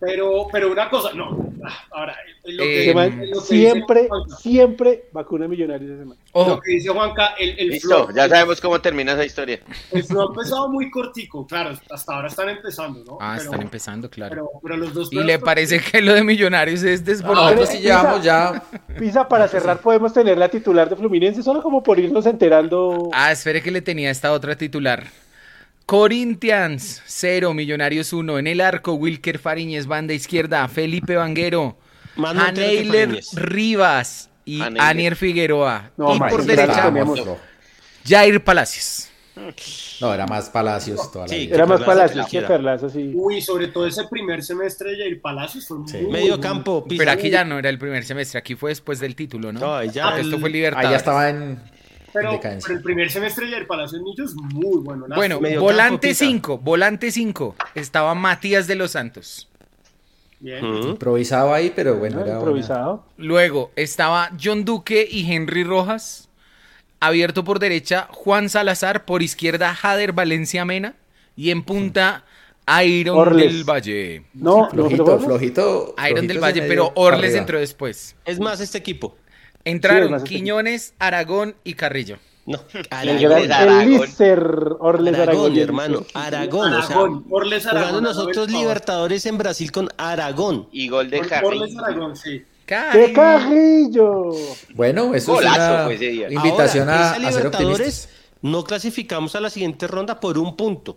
Pero, 0.00 0.48
pero 0.52 0.70
una 0.70 0.90
cosa, 0.90 1.12
no. 1.14 1.52
ah, 1.64 1.84
Ahora, 1.90 2.16
lo 2.44 2.64
Eh, 2.64 2.66
que, 2.66 2.82
Ese 2.82 2.94
man 2.94 3.30
lo 3.30 3.40
que 3.40 3.46
siempre, 3.46 4.00
dice 4.02 4.08
Juanca, 4.08 4.36
siempre 4.36 5.04
vacuna 5.12 5.48
millonarios 5.48 5.90
ese 5.92 6.04
man. 6.04 6.18
Ojo, 6.32 6.50
lo 6.50 6.60
que 6.60 6.72
dice 6.72 6.88
Juanca, 6.90 7.34
el, 7.38 7.50
el, 7.50 7.80
Flu, 7.80 7.90
Listo, 7.96 8.08
ya 8.14 8.28
sabemos 8.28 8.60
cómo 8.60 8.80
termina 8.80 9.12
esa 9.12 9.24
historia. 9.24 9.60
el 9.92 10.04
Flu 10.04 10.20
ha 10.20 10.24
empezado 10.26 10.68
muy 10.68 10.90
cortico, 10.90 11.46
claro, 11.46 11.78
hasta 11.90 12.14
ahora 12.14 12.28
están 12.28 12.48
empezando, 12.50 13.04
¿no? 13.04 13.18
ah, 13.20 13.34
pero, 13.38 13.50
están 13.50 13.62
empezando, 13.62 14.10
claro. 14.10 14.30
pero, 14.34 14.50
pero 14.62 14.76
los 14.76 14.92
dos 14.92 15.12
¿Y 15.12 15.22
le 15.22 15.38
parece 15.38 15.80
que 15.80 16.02
lo 16.02 16.12
de 16.12 16.22
Millonarios 16.24 16.82
es 16.82 17.00
Nosotros 17.02 17.18
desbordante? 17.18 17.66
sí 17.66 17.78
llevamos 17.80 18.22
ya. 18.22 18.62
Pisa, 18.98 19.26
para 19.28 19.48
cerrar, 19.48 19.78
podemos 19.80 20.12
tener 20.12 20.36
la 20.36 20.48
titular 20.48 20.88
de 20.88 20.96
Fluminense, 20.96 21.42
solo 21.42 21.62
como 21.62 21.82
por 21.82 21.98
irnos 21.98 22.26
enterando. 22.26 23.10
Ah, 23.12 23.32
espere 23.32 23.62
que 23.62 23.70
le 23.70 23.80
tenía 23.80 24.10
esta 24.10 24.32
otra 24.32 24.56
titular. 24.56 25.04
Corinthians 25.86 27.02
0, 27.06 27.52
Millonarios 27.54 28.12
1. 28.12 28.38
En 28.38 28.46
el 28.46 28.60
arco, 28.60 28.94
Wilker 28.94 29.38
Fariñez, 29.38 29.86
banda 29.86 30.14
izquierda, 30.14 30.66
Felipe 30.68 31.16
Vanguero, 31.16 31.76
Aneiler. 32.16 33.20
Rivas 33.34 34.30
y 34.44 34.60
Aneiler. 34.62 34.82
Anier 34.82 35.16
Figueroa. 35.16 35.90
No, 35.96 36.14
y 36.14 36.18
por 36.18 36.44
derecha. 36.44 36.90
No, 36.90 37.36
Jair 38.06 38.42
Palacios. 38.44 39.08
no, 40.00 40.14
era 40.14 40.26
más 40.26 40.48
Palacios 40.48 41.10
toda 41.10 41.24
la 41.26 41.28
Sí, 41.28 41.38
vida. 41.46 41.54
Era 41.56 41.66
más 41.66 41.80
Palacios 41.82 42.28
que. 42.28 42.40
Perlaza, 42.42 42.88
sí. 42.88 43.12
Uy, 43.14 43.40
sobre 43.42 43.68
todo 43.68 43.86
ese 43.86 44.04
primer 44.08 44.42
semestre 44.42 44.92
de 44.92 44.98
Jair 44.98 45.20
Palacios 45.20 45.66
fue 45.66 45.78
Sí. 45.86 45.98
muy 45.98 46.12
Medio 46.12 46.40
campo. 46.40 46.84
Pero 46.88 47.10
aquí 47.10 47.30
ya 47.30 47.44
no 47.44 47.58
era 47.58 47.68
el 47.68 47.78
primer 47.78 48.04
semestre, 48.04 48.38
aquí 48.38 48.54
fue 48.54 48.70
después 48.70 49.00
del 49.00 49.14
título, 49.16 49.52
¿no? 49.52 49.60
No, 49.60 49.74
ahí 49.76 49.90
ya 49.90 50.04
Porque 50.06 50.20
esto 50.22 50.38
fue 50.38 50.48
Ahí 50.48 50.52
Libertadores. 50.54 50.90
ya 50.90 50.96
estaba 50.96 51.28
en. 51.28 51.60
Pero, 52.14 52.40
el 52.70 52.82
primer 52.82 53.10
semestre 53.10 53.46
del 53.50 53.66
Palacio 53.66 53.98
de 53.98 54.04
Millos, 54.04 54.34
muy 54.36 54.80
bueno. 54.82 55.06
Bueno, 55.14 55.40
Medio 55.40 55.60
volante 55.60 55.90
campo, 55.90 56.00
Pita. 56.00 56.14
5, 56.14 56.58
volante 56.58 57.10
5. 57.10 57.56
Estaba 57.74 58.14
Matías 58.14 58.66
de 58.66 58.76
los 58.76 58.92
Santos. 58.92 59.48
Bien. 60.38 60.64
Improvisado 60.64 61.52
ahí, 61.52 61.72
pero 61.74 61.96
bueno, 61.96 62.16
era 62.16 62.24
buena. 62.24 62.38
improvisado. 62.38 63.04
Luego 63.16 63.72
estaba 63.76 64.30
John 64.42 64.64
Duque 64.64 65.06
y 65.10 65.30
Henry 65.32 65.64
Rojas. 65.64 66.28
Abierto 67.00 67.44
por 67.44 67.58
derecha, 67.58 68.08
Juan 68.10 68.48
Salazar. 68.48 69.04
Por 69.04 69.22
izquierda, 69.22 69.74
Jader 69.74 70.12
Valencia 70.12 70.64
Mena. 70.64 70.94
Y 71.36 71.50
en 71.50 71.62
punta, 71.64 72.24
Iron 72.84 73.18
Orles. 73.18 73.52
del 73.52 73.64
Valle. 73.64 74.24
No, 74.34 74.70
Flojito, 74.70 75.18
flojito. 75.18 75.94
Iron 75.98 76.08
flojito 76.08 76.26
del 76.32 76.38
Valle, 76.42 76.62
pero 76.62 76.92
Orles 76.94 77.24
arriba. 77.24 77.38
entró 77.40 77.58
después. 77.58 78.14
Es 78.24 78.38
más 78.38 78.60
este 78.60 78.78
equipo. 78.78 79.16
Entraron 79.64 80.08
Sí, 80.08 80.14
este 80.16 80.28
Quiñones, 80.28 80.94
Aragón 80.98 81.54
y 81.64 81.74
Carrillo. 81.74 82.18
No, 82.46 82.60
Aragón, 82.90 83.50
Aragón. 83.52 84.76
Orles 84.80 85.14
Aragón, 85.14 85.52
Aragón. 85.52 85.58
hermano. 85.58 86.06
Aragón, 86.12 86.74
o 86.74 86.82
sea, 86.82 86.96
Orles 87.30 87.66
Aragón. 87.66 87.88
jugando 87.88 88.00
nosotros. 88.08 88.50
Libertadores 88.50 89.24
en 89.26 89.38
Brasil 89.38 89.72
con 89.72 89.88
Aragón. 89.96 90.68
Y 90.70 90.88
gol 90.88 91.08
de 91.08 91.18
Orles 91.18 91.30
Carrillo. 91.30 91.84
Aragón, 91.84 92.16
sí. 92.16 92.44
¡Qué 92.66 93.12
Carrillo. 93.14 94.30
Bueno, 94.74 95.14
eso 95.14 95.32
Golazo 95.32 95.54
es 95.62 95.68
una 95.70 95.84
fue 95.84 95.94
ese 95.94 96.08
día. 96.08 96.30
invitación 96.30 96.88
Ahora, 96.88 97.10
a, 97.10 97.12
a 97.12 97.32
ser 97.32 97.46
optimistas. 97.46 97.60
Libertadores 97.60 98.08
no 98.42 98.64
clasificamos 98.64 99.34
a 99.36 99.40
la 99.40 99.50
siguiente 99.50 99.86
ronda 99.86 100.20
por 100.20 100.36
un 100.38 100.56
punto. 100.56 100.96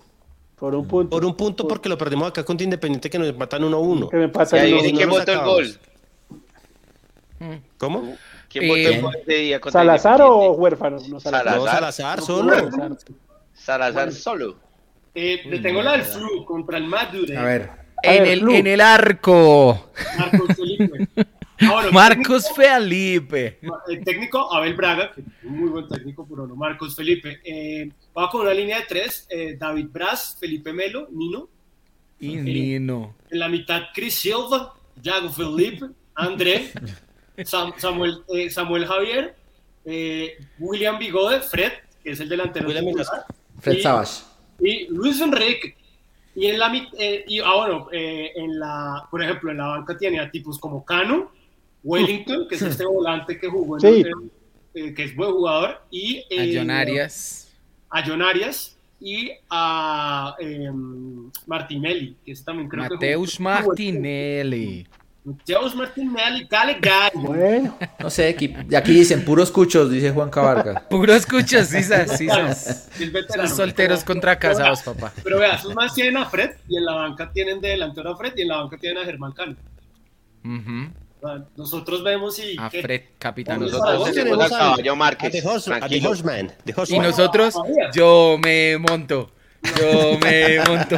Por 0.58 0.76
un 0.76 0.88
punto. 0.88 1.10
Por 1.10 1.24
un 1.24 1.36
punto 1.36 1.68
porque 1.68 1.88
lo 1.88 1.98
perdimos 1.98 2.28
acá 2.30 2.44
contra 2.44 2.64
Independiente 2.64 3.10
que 3.10 3.20
nos 3.20 3.28
empatan 3.30 3.64
1-1. 3.64 4.10
Que 4.10 4.18
me 4.18 4.28
Y 4.28 4.28
pasa 4.30 4.58
ahí 4.58 4.74
el 4.74 4.78
dice 4.78 4.92
no 4.94 5.00
que 5.00 5.06
votó 5.06 5.32
el 5.32 5.40
gol. 5.40 5.80
¿Cómo? 7.78 8.18
¿Quién 8.50 8.64
Eh, 8.66 9.00
votó 9.02 9.18
ese 9.18 9.34
día 9.34 9.60
¿Salazar 9.70 10.22
o 10.22 10.52
huérfano? 10.54 10.98
No, 11.10 11.20
Salazar. 11.20 11.58
No, 11.58 11.66
Salazar 11.66 12.22
solo. 12.22 12.54
Salazar. 12.54 12.92
Salazar 13.54 14.12
solo. 14.14 14.58
Eh, 15.14 15.42
le 15.46 15.60
tengo 15.60 15.82
la 15.82 15.94
del 15.94 16.04
flu 16.04 16.46
contra 16.46 16.78
el 16.78 16.86
Madure. 16.86 17.36
A 17.38 17.44
ver, 17.44 17.70
En 18.04 18.24
ver, 18.24 18.32
el, 18.34 18.40
Flu. 18.42 18.54
en 18.54 18.68
el 18.68 18.82
arco, 18.82 19.90
Marcos 20.20 20.56
Felipe. 20.56 21.08
Ah, 21.60 21.72
bueno, 21.74 21.92
Marcos 21.92 22.44
técnico- 22.46 22.56
Felipe. 22.56 23.60
El 23.88 24.04
técnico 24.04 24.54
Abel 24.54 24.76
Braga, 24.76 25.12
que 25.12 25.22
es 25.22 25.28
un 25.44 25.60
muy 25.60 25.70
buen 25.70 25.88
técnico, 25.88 26.28
pero 26.30 26.46
no 26.46 26.56
Marcos 26.56 26.96
Felipe. 26.96 27.40
Eh, 27.44 27.90
va 28.16 28.30
con 28.30 28.42
una 28.42 28.54
línea 28.54 28.78
de 28.80 28.86
tres: 28.86 29.26
eh, 29.32 29.58
David 29.60 29.88
Braz, 29.92 30.38
Felipe 30.40 30.72
Melo, 30.72 31.08
Nino. 31.12 31.50
Y 32.20 32.36
Nino. 32.36 33.16
En 33.32 33.40
la 33.40 33.50
mitad, 33.50 33.82
Chris 33.94 34.14
Silva, 34.20 34.76
Jago 35.04 35.30
Felipe, 35.30 35.88
André, 36.14 36.72
Sam- 37.46 37.74
Samuel, 37.78 38.24
eh, 38.30 38.50
Samuel 38.50 38.86
Javier, 38.86 39.36
eh, 39.86 40.38
William 40.60 40.98
Bigode, 40.98 41.42
Fred, 41.42 41.72
que 42.04 42.12
es 42.12 42.20
el 42.20 42.30
delantero 42.30 42.68
William 42.68 42.86
titular, 42.86 43.26
Fred 43.60 43.74
y- 43.78 43.82
Savage. 43.82 44.24
y 44.60 44.88
Luis 44.90 45.22
Enrique. 45.22 45.76
Y 46.36 46.48
en 46.48 46.60
la 46.60 46.72
eh, 47.00 47.26
y 47.28 47.40
ah, 47.40 47.56
bueno, 47.56 47.88
eh, 47.92 48.32
en 48.36 48.60
la, 48.60 49.08
por 49.10 49.24
ejemplo, 49.24 49.52
en 49.52 49.58
la 49.58 49.68
banca 49.68 49.98
tiene 49.98 50.20
a 50.20 50.30
tipos 50.30 50.60
como 50.60 50.86
Cano, 50.86 51.32
Wellington, 51.84 52.48
que 52.48 52.56
es 52.56 52.62
este 52.62 52.86
volante 52.86 53.40
que 53.40 53.48
jugó 53.48 53.78
en 53.78 53.82
Sí. 53.82 53.88
el- 54.02 54.32
eh, 54.74 54.94
que 54.94 55.04
es 55.06 55.16
buen 55.16 55.32
jugador, 55.32 55.82
y 55.90 56.20
A 56.38 56.60
John 56.60 56.70
Arias. 56.70 57.52
a 57.90 58.06
John 58.06 58.22
Arias 58.22 58.78
y 59.00 59.32
a 59.50 60.36
eh, 60.40 60.70
Martinelli, 61.48 62.16
que 62.24 62.32
ese 62.34 62.44
también 62.44 62.68
creo 62.70 62.84
Mateus 62.88 63.38
que 63.38 63.44
Martinelli. 63.44 64.86
Mateus 65.28 65.76
Martinelli, 65.76 66.48
Cale 66.48 66.78
Gallo. 66.80 67.20
Bueno, 67.20 67.78
No 68.00 68.10
sé, 68.10 68.30
aquí, 68.30 68.56
y 68.70 68.76
aquí 68.76 68.94
dicen 68.94 69.26
puros 69.26 69.52
cuchos, 69.52 69.92
dice 69.92 70.12
Juan 70.12 70.30
Cabarga. 70.30 70.88
Puro 70.90 71.14
escuchas, 71.14 71.68
sisas, 71.68 72.18
sisas. 72.18 72.90
Es 73.00 73.12
veterano. 73.12 73.48
Son 73.50 73.58
solteros 73.58 74.06
contra 74.06 74.40
casados, 74.40 74.82
papá. 74.84 75.12
Pero 75.24 75.38
vea, 75.40 75.58
sus 75.58 75.76
más 75.76 75.94
tienen 75.94 76.16
a 76.16 76.26
Fred 76.30 76.52
y 76.70 76.78
en 76.78 76.86
la 76.86 76.94
banca 76.94 77.30
tienen 77.34 77.60
de 77.60 77.70
delantero 77.70 78.12
a 78.12 78.16
Fred 78.18 78.34
y 78.38 78.44
en 78.44 78.48
la 78.48 78.58
banca 78.58 78.78
tienen 78.78 79.04
a 79.04 79.06
Germán 79.06 79.34
Cano. 79.34 79.56
Nosotros 81.58 82.04
vemos 82.04 82.40
y... 82.40 82.56
A 82.58 82.70
Fred, 82.70 83.02
capitán. 83.20 83.60
Nosotros 83.60 84.12
tenemos 84.14 84.46
a 84.46 84.50
Caballo 84.58 84.92
a 84.94 84.96
Márquez. 84.96 85.32
The, 85.34 85.42
Horse- 85.44 85.72
a 85.72 85.74
The 85.74 85.80
Tranquilo. 85.80 86.10
Horseman. 86.12 86.52
The 86.64 86.74
Y 86.88 87.00
nosotros, 87.00 87.56
yo 87.94 88.38
me 88.42 88.78
monto. 88.78 89.32
Yo 89.78 90.18
me 90.24 90.60
monto. 90.66 90.96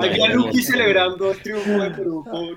Ahí 0.00 0.22
a 0.22 0.28
Lucky 0.32 0.62
celebrando 0.62 1.32
el 1.32 1.42
triunfo 1.42 1.70
de 1.72 1.90
Perú 1.90 2.24
con 2.30 2.56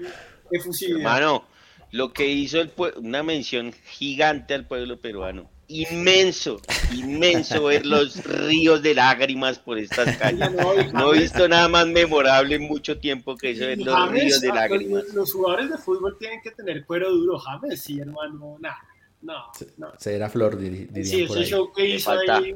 efusividad. 0.51 0.99
Hermano, 0.99 1.45
lo 1.91 2.13
que 2.13 2.27
hizo 2.27 2.59
el 2.61 2.71
una 2.97 3.23
mención 3.23 3.73
gigante 3.85 4.53
al 4.53 4.65
pueblo 4.65 4.99
peruano. 4.99 5.49
Inmenso, 5.67 6.59
inmenso 6.93 7.63
ver 7.67 7.85
los 7.85 8.23
ríos 8.25 8.81
de 8.81 8.93
lágrimas 8.93 9.57
por 9.59 9.77
estas 9.79 10.17
calles. 10.19 10.51
No, 10.51 10.73
No 10.91 11.13
he 11.13 11.19
visto 11.19 11.47
nada 11.47 11.67
más 11.69 11.87
memorable 11.87 12.55
en 12.55 12.63
mucho 12.63 12.97
tiempo 12.99 13.37
que 13.37 13.51
eso, 13.51 13.65
ver 13.65 13.79
los 13.79 13.95
James, 13.95 14.21
ríos 14.23 14.41
de 14.41 14.49
ah, 14.51 14.55
lágrimas. 14.55 15.03
Los, 15.05 15.13
los 15.13 15.33
jugadores 15.33 15.69
de 15.71 15.77
fútbol 15.77 16.17
tienen 16.19 16.41
que 16.41 16.51
tener 16.51 16.85
cuero 16.85 17.09
duro. 17.11 17.39
James, 17.39 17.81
sí, 17.81 17.99
hermano, 17.99 18.57
nada. 18.59 18.77
No, 19.21 19.35
no. 19.77 19.91
Será 19.99 20.29
Flor, 20.29 20.57
dirían 20.57 21.05
Sí, 21.05 21.23
por 21.25 21.37
ese 21.37 21.45
ahí. 21.45 21.51
show 21.51 21.71
que 21.71 21.83
Le 21.83 21.89
hizo 21.95 22.09
falta, 22.15 22.37
ahí. 22.37 22.55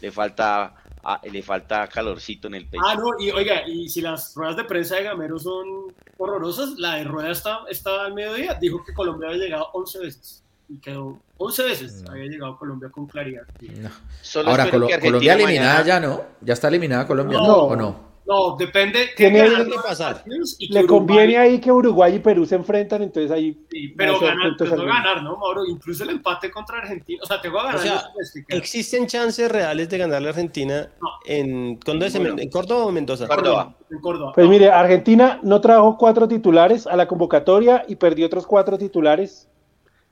le 0.00 0.10
falta, 0.10 0.74
ah, 1.08 1.20
le 1.30 1.42
falta 1.42 1.86
calorcito 1.88 2.48
en 2.48 2.54
el 2.54 2.66
pecho. 2.66 2.82
Ah, 2.86 2.94
no, 2.94 3.10
y 3.18 3.30
oiga, 3.30 3.66
y 3.66 3.88
si 3.88 4.00
las 4.00 4.34
ruedas 4.34 4.56
de 4.56 4.64
prensa 4.64 4.96
de 4.96 5.04
Gamero 5.04 5.38
son 5.38 5.92
horrorosas, 6.18 6.70
la 6.78 6.96
de 6.96 7.04
rueda 7.04 7.30
está, 7.30 7.60
está 7.70 8.04
al 8.04 8.14
mediodía, 8.14 8.54
dijo 8.54 8.82
que 8.84 8.92
Colombia 8.92 9.28
había 9.28 9.44
llegado 9.44 9.68
11 9.72 9.98
veces. 10.00 10.44
Y 10.70 10.78
quedó 10.80 11.18
11 11.38 11.62
veces, 11.64 12.04
había 12.10 12.26
llegado 12.26 12.58
Colombia 12.58 12.90
con 12.90 13.06
claridad. 13.06 13.42
No. 13.60 13.90
Solo 14.20 14.50
Ahora, 14.50 14.70
Colombia 14.70 14.96
eliminada 14.96 15.38
mañana- 15.44 15.82
ya, 15.82 16.00
¿no? 16.00 16.22
¿Ya 16.42 16.52
está 16.52 16.68
eliminada 16.68 17.06
Colombia? 17.06 17.38
No. 17.38 17.54
¿O 17.56 17.76
no? 17.76 18.07
No, 18.28 18.56
depende. 18.56 19.08
Tiene- 19.16 19.38
ganar 19.48 19.66
que 19.66 19.74
pasar. 19.82 20.14
partidos 20.16 20.56
y 20.58 20.68
que 20.68 20.74
le 20.74 20.84
Uruguay- 20.84 20.98
conviene 20.98 21.38
ahí 21.38 21.58
que 21.60 21.72
Uruguay 21.72 22.16
y 22.16 22.18
Perú 22.18 22.44
se 22.44 22.56
enfrentan, 22.56 23.02
entonces 23.02 23.30
ahí. 23.30 23.56
Sí, 23.70 23.88
pero 23.96 24.16
a 24.16 24.20
ganar, 24.20 24.52
pues 24.58 24.70
no 24.70 24.84
ganar, 24.84 25.22
¿no, 25.22 25.36
Mauro? 25.38 25.64
Incluso 25.66 26.04
el 26.04 26.10
empate 26.10 26.50
contra 26.50 26.78
Argentina. 26.78 27.20
O 27.22 27.26
sea, 27.26 27.40
tengo 27.40 27.56
que 27.58 27.62
ganar. 27.64 27.76
O 27.76 27.82
sea. 27.82 28.02
¿Existen 28.48 29.06
chances 29.06 29.50
reales 29.50 29.88
de 29.88 29.96
ganarle 29.96 30.28
a 30.28 30.30
Argentina 30.32 30.90
No. 31.00 31.08
en, 31.24 31.76
¿cuándo 31.76 32.04
es? 32.04 32.14
¿En- 32.14 32.22
Ninguno. 32.24 32.42
¿En 32.42 32.50
Córdoba 32.50 32.84
o 32.84 32.92
Mendoza? 32.92 33.26
Córdoba. 33.26 33.74
En 33.90 33.98
Córdoba. 34.00 34.32
Pues 34.34 34.44
No, 34.44 34.50
mire, 34.52 34.68
Argentina 34.70 35.40
no 35.42 35.60
trajo 35.62 35.96
cuatro 35.96 36.28
titulares 36.28 36.86
a 36.86 36.96
la 36.96 37.08
convocatoria 37.08 37.84
y 37.88 37.96
perdió 37.96 38.26
otros 38.26 38.46
cuatro 38.46 38.76
titulares. 38.76 39.48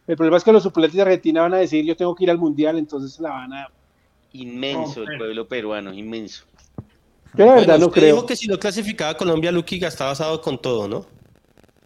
El 0.06 0.16
problema 0.16 0.38
es 0.38 0.44
que 0.44 0.52
los 0.52 0.62
suplentes 0.62 0.94
de 0.97 1.02
Argentina 1.02 1.43
van 1.43 1.52
a 1.52 1.59
decir 1.59 1.84
yo 1.84 1.94
tengo 1.97 2.14
que 2.14 2.24
ir 2.24 2.30
al 2.30 2.38
mundial, 2.38 2.78
entonces 2.78 3.20
la 3.20 3.28
van 3.30 3.52
a. 3.52 3.68
Inmenso 4.32 5.02
el 5.02 5.16
pueblo 5.18 5.47
peruano, 5.48 5.93
inmenso. 5.94 6.44
Yo 7.36 7.46
la 7.46 7.52
verdad 7.54 7.66
Bueno, 7.66 7.78
no 7.78 7.86
usted 7.88 8.00
creo. 8.00 8.14
dijo 8.16 8.26
que 8.26 8.36
si 8.36 8.46
no 8.48 8.58
clasificaba 8.58 9.10
a 9.12 9.16
Colombia, 9.16 9.52
Lucky 9.52 9.78
gastaba 9.78 10.12
asado 10.12 10.40
con 10.40 10.60
todo, 10.60 10.88
¿no? 10.88 11.06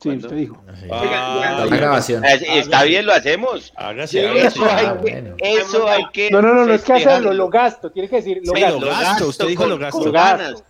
Sí, 0.03 0.09
usted 0.11 0.35
dijo. 0.35 0.63
Ah, 0.91 1.67
La 1.69 1.77
grabación. 1.77 2.25
Es- 2.25 2.41
Está 2.43 2.85
bien, 2.85 3.05
lo 3.05 3.13
hacemos. 3.13 3.71
Hágase. 3.77 4.25
Eso 4.47 4.65
hay 4.65 4.87
Ah, 4.87 4.95
que, 4.97 5.11
bueno. 5.13 5.37
eso 5.39 5.89
hay 5.89 6.05
que. 6.13 6.31
No, 6.31 6.41
no, 6.41 6.55
no, 6.55 6.65
no 6.65 6.73
es 6.75 6.83
que 6.83 6.93
hacerlo, 6.95 7.35
lo 7.35 7.49
gasto, 7.51 7.91
tiene 7.91 8.09
que 8.09 8.17
decir 8.17 8.41
lo 8.43 8.55
Sí, 8.55 8.61
gasto. 8.63 8.81
lo 8.81 8.87
gasto, 8.87 9.29
usted 9.29 9.47
dijo 9.49 9.63
con, 9.65 9.71
lo 9.71 9.79
gasto. 9.79 9.99
con 9.99 10.07
Lo 10.07 10.13
gasto. 10.13 10.39
ganas. 10.45 10.65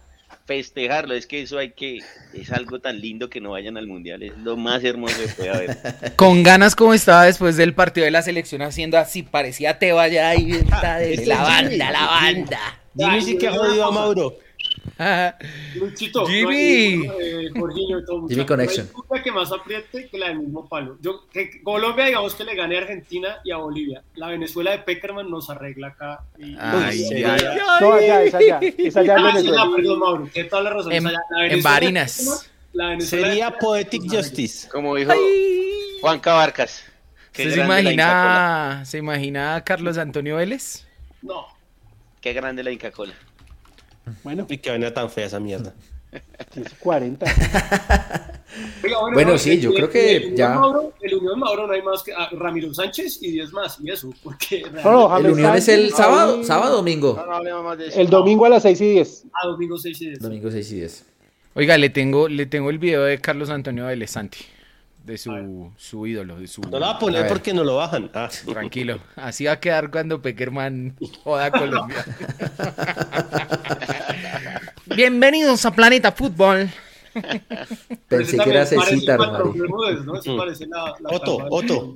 Festejarlo, 0.46 1.14
es 1.14 1.28
que 1.28 1.42
eso 1.42 1.58
hay 1.58 1.70
que. 1.70 1.98
Es 2.34 2.50
algo 2.50 2.80
tan 2.80 3.00
lindo 3.00 3.30
que 3.30 3.40
no 3.40 3.50
vayan 3.50 3.76
al 3.76 3.86
mundial. 3.86 4.20
Es 4.24 4.36
lo 4.38 4.56
más 4.56 4.82
hermoso 4.82 5.14
que 5.22 5.28
puede 5.28 5.50
haber. 5.50 5.76
Con 6.16 6.42
ganas 6.42 6.74
como 6.74 6.92
estaba 6.92 7.22
después 7.24 7.56
del 7.56 7.72
partido 7.72 8.04
de 8.06 8.10
la 8.10 8.22
selección 8.22 8.62
haciendo 8.62 8.98
así, 8.98 9.22
parecía 9.22 9.78
te 9.78 9.92
vaya 9.92 10.28
ahí, 10.30 10.50
está 10.50 10.96
de 10.96 11.14
Este 11.14 11.26
la 11.26 11.42
banda, 11.42 11.90
la 11.92 12.04
banda. 12.06 12.58
Jimmy 12.96 13.22
sí 13.22 13.38
que 13.38 13.46
ha 13.46 13.52
jodido 13.52 13.84
a 13.84 13.92
Mauro. 13.92 14.34
Luchito, 15.76 16.26
Jimmy. 16.26 17.06
no 17.06 17.12
hay- 17.12 17.18
eh, 17.46 17.50
Jorginho 17.58 18.04
todo, 18.04 18.28
Jimmy 18.28 18.44
Connection. 18.44 18.88
no 18.94 19.16
hay 19.16 19.22
que 19.22 19.32
más 19.32 19.50
apriete 19.52 20.08
que 20.08 20.18
la 20.18 20.28
del 20.28 20.40
mismo 20.40 20.68
palo. 20.68 20.98
Yo, 21.00 21.26
que 21.32 21.62
Colombia, 21.62 22.04
digamos 22.06 22.34
que 22.34 22.44
le 22.44 22.54
gane 22.54 22.76
a 22.76 22.80
Argentina 22.82 23.38
y 23.44 23.50
a 23.50 23.56
Bolivia. 23.56 24.02
La 24.14 24.28
Venezuela 24.28 24.72
de 24.72 24.78
Peckerman 24.80 25.30
nos 25.30 25.48
arregla 25.50 25.88
acá. 25.88 26.24
Y, 26.38 26.56
Ay, 26.58 26.98
Sí, 26.98 27.14
ay, 27.14 27.24
ay. 27.24 27.58
No, 27.80 27.92
allá, 27.94 28.22
es 28.24 28.34
allá, 28.34 28.60
es 28.60 28.96
allá 28.96 29.14
en 29.14 29.18
Ah, 29.18 29.30
sí, 29.30 29.36
Venezuela. 29.38 29.64
no, 29.64 29.76
perdón, 29.76 29.98
Mauro, 29.98 30.28
que 30.32 30.44
toda 30.44 30.62
la 30.62 30.70
razón. 30.70 30.92
En- 30.92 30.98
es 31.06 31.06
allá. 31.06 31.20
La 31.30 31.46
en 31.46 31.62
Barinas. 31.62 32.50
La 32.72 33.00
Sería 33.00 33.50
Poetic. 33.58 34.02
Justice. 34.08 34.68
Como 34.68 34.94
dijo 34.96 35.10
Ay. 35.12 35.18
Juan 36.00 36.20
Cabarcas. 36.20 36.84
Qué 37.32 37.42
¿Usted 37.42 37.54
se 37.54 37.60
la 37.60 37.66
Kola. 37.66 37.80
imagina, 37.80 38.82
se 38.84 38.98
imagina 38.98 39.54
a 39.56 39.64
Carlos 39.64 39.98
Antonio 39.98 40.36
Vélez? 40.36 40.86
No, 41.22 41.46
Qué 42.20 42.32
grande 42.34 42.62
la 42.62 42.70
Inca 42.70 42.90
Cola. 42.90 43.14
Bueno, 44.24 44.46
Y 44.48 44.58
que 44.58 44.70
venía 44.70 44.92
tan 44.92 45.10
fea 45.10 45.26
esa 45.26 45.40
mierda. 45.40 45.72
40. 46.80 47.24
Oiga, 48.82 48.96
Bueno, 49.12 49.32
no, 49.32 49.38
sí, 49.38 49.52
el- 49.52 49.60
yo 49.60 49.70
el- 49.70 49.76
creo 49.76 49.90
que 49.90 50.16
el 50.16 50.34
ya- 50.34 50.54
Mauro, 50.54 50.92
el 51.00 51.14
Unión 51.14 51.38
Mauro 51.38 51.66
no 51.68 51.72
hay 51.72 51.82
más 51.82 52.02
que 52.02 52.12
ah, 52.12 52.28
Ramiro 52.32 52.74
Sánchez 52.74 53.22
y 53.22 53.30
10 53.32 53.52
más, 53.52 53.78
y 53.80 53.90
eso, 53.90 54.10
porque 54.24 54.64
No, 54.82 55.16
El 55.16 55.26
Unión 55.30 55.54
es 55.54 55.68
el 55.68 55.90
Sánchez, 55.90 55.96
sábado, 55.96 56.36
ahí- 56.38 56.44
sábado 56.44 56.72
o 56.74 56.76
domingo. 56.78 57.14
No, 57.16 57.26
no 57.26 57.32
hablemos 57.36 57.64
más 57.64 57.78
de 57.78 57.86
eso. 57.88 58.00
El 58.00 58.08
domingo 58.10 58.44
a 58.46 58.48
las 58.48 58.62
6 58.62 58.80
y 58.80 58.90
10. 58.92 59.24
a 59.32 59.46
domingo 59.46 59.78
6 59.78 60.00
y 60.02 60.06
10. 60.08 60.18
Domingo 60.20 60.50
6 60.50 60.72
y 60.72 60.74
10. 60.76 61.04
Oiga, 61.54 61.78
le 61.78 61.90
tengo, 61.90 62.28
le 62.28 62.46
tengo 62.46 62.70
el 62.70 62.78
video 62.78 63.04
de 63.04 63.20
Carlos 63.20 63.50
Antonio 63.50 63.86
Vélez, 63.86 64.10
Santi. 64.10 64.38
De 65.04 65.18
su, 65.18 65.72
su 65.76 66.06
ídolo, 66.06 66.38
de 66.38 66.46
su... 66.46 66.60
No 66.62 66.78
lo 66.78 66.80
va 66.80 66.90
a 66.90 66.98
poner 66.98 67.26
porque 67.28 67.52
no 67.52 67.64
lo 67.64 67.76
bajan. 67.76 68.10
Ah. 68.14 68.28
Tranquilo, 68.46 69.00
así 69.16 69.44
va 69.44 69.52
a 69.52 69.60
quedar 69.60 69.90
cuando 69.90 70.20
Peckerman 70.20 70.96
joda 71.24 71.46
a 71.46 71.50
Colombia. 71.50 72.04
Bienvenidos 74.94 75.64
a 75.64 75.70
Planeta 75.70 76.12
Fútbol. 76.12 76.68
Pensé 78.08 78.38
que 78.38 78.50
era 78.50 78.66
Cecita, 78.66 79.16
¿no? 79.16 79.46
Mm. 79.46 80.38
parece 80.38 80.66
la, 80.66 80.94
la 81.00 81.10
Otto. 81.10 81.38
Otto. 81.50 81.94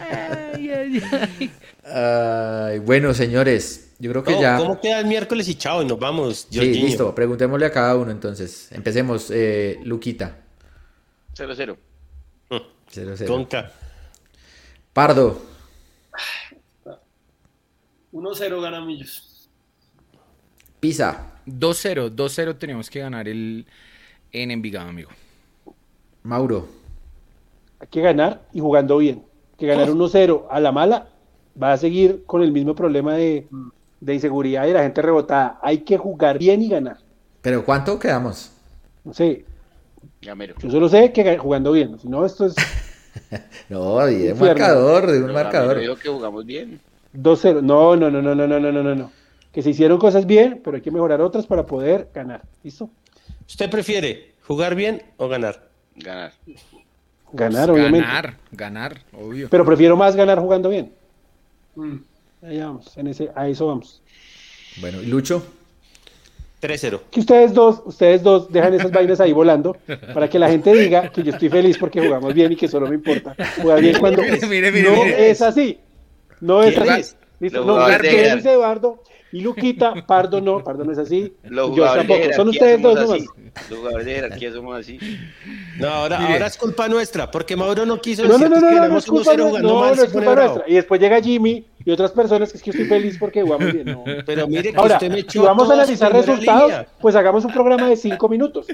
Ay, 0.00 0.70
ay, 0.70 1.02
ay. 1.12 1.50
Ay, 1.84 2.78
bueno, 2.78 3.12
señores, 3.12 3.92
yo 3.98 4.10
creo 4.10 4.24
que 4.24 4.32
No, 4.32 4.40
ya... 4.40 4.56
¿Cómo 4.56 4.80
queda 4.80 5.00
el 5.00 5.06
miércoles 5.06 5.46
y 5.48 5.56
chao? 5.56 5.82
Y 5.82 5.84
nos 5.84 5.98
vamos. 5.98 6.46
Sí, 6.48 6.56
Jorginho. 6.58 6.86
listo, 6.86 7.14
preguntémosle 7.14 7.66
a 7.66 7.70
cada 7.70 7.96
uno 7.96 8.10
entonces. 8.10 8.68
Empecemos, 8.72 9.30
eh, 9.30 9.78
Luquita. 9.84 10.43
0-0. 11.34 11.76
0-0. 12.50 13.26
Conca. 13.26 13.72
Pardo, 14.92 15.40
1-0 18.12 18.62
gana 18.62 18.80
Millos. 18.80 19.48
Pisa, 20.78 21.32
2-0, 21.46 22.14
2-0 22.14 22.58
tenemos 22.58 22.88
que 22.88 23.00
ganar 23.00 23.26
el 23.26 23.66
en 24.32 24.50
Envigado, 24.50 24.88
amigo. 24.88 25.10
Mauro, 26.22 26.68
Hay 27.80 27.88
que 27.88 28.00
ganar 28.00 28.42
y 28.52 28.60
jugando 28.60 28.98
bien. 28.98 29.24
Que 29.58 29.66
ganar 29.66 29.88
1-0 29.88 30.46
a 30.50 30.60
la 30.60 30.72
mala 30.72 31.08
va 31.60 31.72
a 31.72 31.76
seguir 31.76 32.24
con 32.26 32.42
el 32.42 32.52
mismo 32.52 32.74
problema 32.74 33.14
de, 33.14 33.46
de 34.00 34.14
inseguridad 34.14 34.66
y 34.66 34.72
la 34.72 34.82
gente 34.82 35.02
rebotada. 35.02 35.58
Hay 35.62 35.78
que 35.78 35.96
jugar 35.98 36.38
bien 36.38 36.62
y 36.62 36.68
ganar. 36.68 36.98
¿pero 37.42 37.64
cuánto 37.64 37.98
quedamos? 37.98 38.52
No 39.04 39.12
sé, 39.12 39.44
Gamero. 40.24 40.54
yo 40.58 40.70
solo 40.70 40.88
sé 40.88 41.12
que 41.12 41.24
ga- 41.24 41.38
jugando 41.38 41.72
bien. 41.72 41.98
Si 41.98 42.08
no, 42.08 42.24
esto 42.24 42.46
es 42.46 42.54
No, 43.68 44.08
y 44.08 44.14
Infierno. 44.28 44.44
marcador, 44.46 45.06
de 45.10 45.18
un 45.18 45.22
Pero 45.24 45.34
marcador. 45.34 45.78
Dijo 45.80 45.96
que 45.96 46.08
jugamos 46.08 46.44
bien. 46.44 46.80
2-0. 47.14 47.62
No, 47.62 47.94
no, 47.96 48.10
no, 48.10 48.20
no, 48.22 48.34
no, 48.34 48.46
no, 48.46 48.58
no, 48.60 48.72
no, 48.72 48.82
no, 48.82 48.94
no. 48.94 49.12
Que 49.52 49.62
se 49.62 49.70
hicieron 49.70 49.98
cosas 49.98 50.26
bien, 50.26 50.60
pero 50.64 50.76
hay 50.76 50.82
que 50.82 50.90
mejorar 50.90 51.20
otras 51.20 51.46
para 51.46 51.64
poder 51.64 52.08
ganar. 52.12 52.42
¿Listo? 52.62 52.90
¿Usted 53.48 53.70
prefiere 53.70 54.32
jugar 54.46 54.74
bien 54.74 55.02
o 55.16 55.28
ganar? 55.28 55.68
Ganar. 55.96 56.32
Ganar, 57.32 57.68
Pues 57.68 57.78
obviamente. 57.80 58.06
Ganar, 58.06 58.36
ganar, 58.52 59.02
obvio. 59.12 59.48
Pero 59.50 59.64
prefiero 59.64 59.96
más 59.96 60.16
ganar 60.16 60.38
jugando 60.40 60.68
bien. 60.68 60.92
Mm. 61.76 61.96
Ahí 62.42 62.58
vamos, 62.58 62.96
en 62.96 63.06
ese, 63.08 63.30
a 63.34 63.48
eso 63.48 63.66
vamos. 63.68 64.02
Bueno, 64.80 65.00
¿y 65.00 65.06
Lucho? 65.06 65.44
3-0. 66.64 67.00
Que 67.10 67.20
ustedes 67.20 67.52
dos, 67.52 67.82
ustedes 67.84 68.22
dos 68.22 68.50
dejan 68.50 68.72
esas 68.74 68.90
vainas 68.90 69.20
ahí 69.20 69.32
volando 69.32 69.76
para 70.14 70.28
que 70.28 70.38
la 70.38 70.48
gente 70.48 70.72
diga 70.72 71.10
que 71.10 71.22
yo 71.22 71.32
estoy 71.32 71.48
feliz 71.50 71.76
porque 71.78 72.00
jugamos 72.00 72.32
bien 72.32 72.52
y 72.52 72.56
que 72.56 72.68
solo 72.68 72.86
me 72.88 72.94
importa 72.94 73.34
jugar 73.60 73.80
bien 73.80 73.98
cuando 73.98 74.22
Mire, 74.22 74.46
mire, 74.48 74.72
mire, 74.72 74.90
no 74.90 75.04
mire. 75.04 75.30
es 75.30 75.42
así. 75.42 75.78
No 76.40 76.62
es 76.62 76.74
¿Quién 76.74 76.88
así. 76.90 77.00
es? 77.00 77.16
¿Listo? 77.40 77.64
No, 77.64 77.84
jerarquía. 77.86 78.34
Luis 78.34 78.46
Eduardo 78.46 79.02
y 79.34 79.40
Luquita, 79.40 79.94
Pardo 80.06 80.40
no, 80.40 80.62
Pardo 80.62 80.84
no 80.84 80.92
es 80.92 80.98
así. 80.98 81.34
Los 81.42 81.68
yo 81.70 81.74
jugadores 81.74 82.06
tampoco. 82.06 82.32
Son 82.34 82.48
ustedes 82.48 82.80
dos 82.82 82.94
nomás. 83.00 83.20
Los 83.68 83.78
jugadores 83.78 84.06
de 84.06 84.14
jerarquía 84.14 84.52
somos 84.52 84.78
así. 84.78 84.98
No, 85.78 85.88
ahora, 85.88 86.18
ahora 86.24 86.46
es 86.46 86.56
culpa 86.56 86.88
nuestra, 86.88 87.30
porque 87.30 87.56
Mauro 87.56 87.84
no 87.84 88.00
quiso 88.00 88.22
No, 88.22 88.28
no, 88.28 88.38
decir 88.38 88.50
no, 88.50 88.56
que 88.68 88.74
no, 88.76 88.82
no, 88.82 88.88
no 88.88 88.98
es 88.98 89.06
culpa 89.06 89.32
1-0 89.32 89.36
nuestra. 89.36 89.44
jugando 89.48 89.68
No, 89.68 89.86
no 89.88 89.94
se 89.96 90.04
es 90.06 90.12
culpa 90.12 90.34
nuestra. 90.36 90.64
Y 90.68 90.74
después 90.74 91.00
llega 91.00 91.20
Jimmy 91.20 91.66
y 91.84 91.90
otras 91.90 92.12
personas 92.12 92.50
que 92.50 92.58
es 92.58 92.62
que 92.62 92.70
estoy 92.70 92.86
feliz 92.86 93.16
porque 93.18 93.42
jugamos 93.42 93.72
bien. 93.72 93.86
No. 93.86 94.04
Pero 94.24 94.46
mire 94.48 94.70
que 94.72 94.78
Ahora, 94.78 94.94
usted 94.94 95.10
me 95.10 95.22
si 95.28 95.38
vamos 95.38 95.68
a 95.68 95.74
analizar 95.74 96.12
resultados, 96.12 96.70
línea. 96.70 96.86
pues 97.00 97.14
hagamos 97.16 97.44
un 97.44 97.52
programa 97.52 97.88
de 97.88 97.96
cinco 97.96 98.28
minutos. 98.28 98.66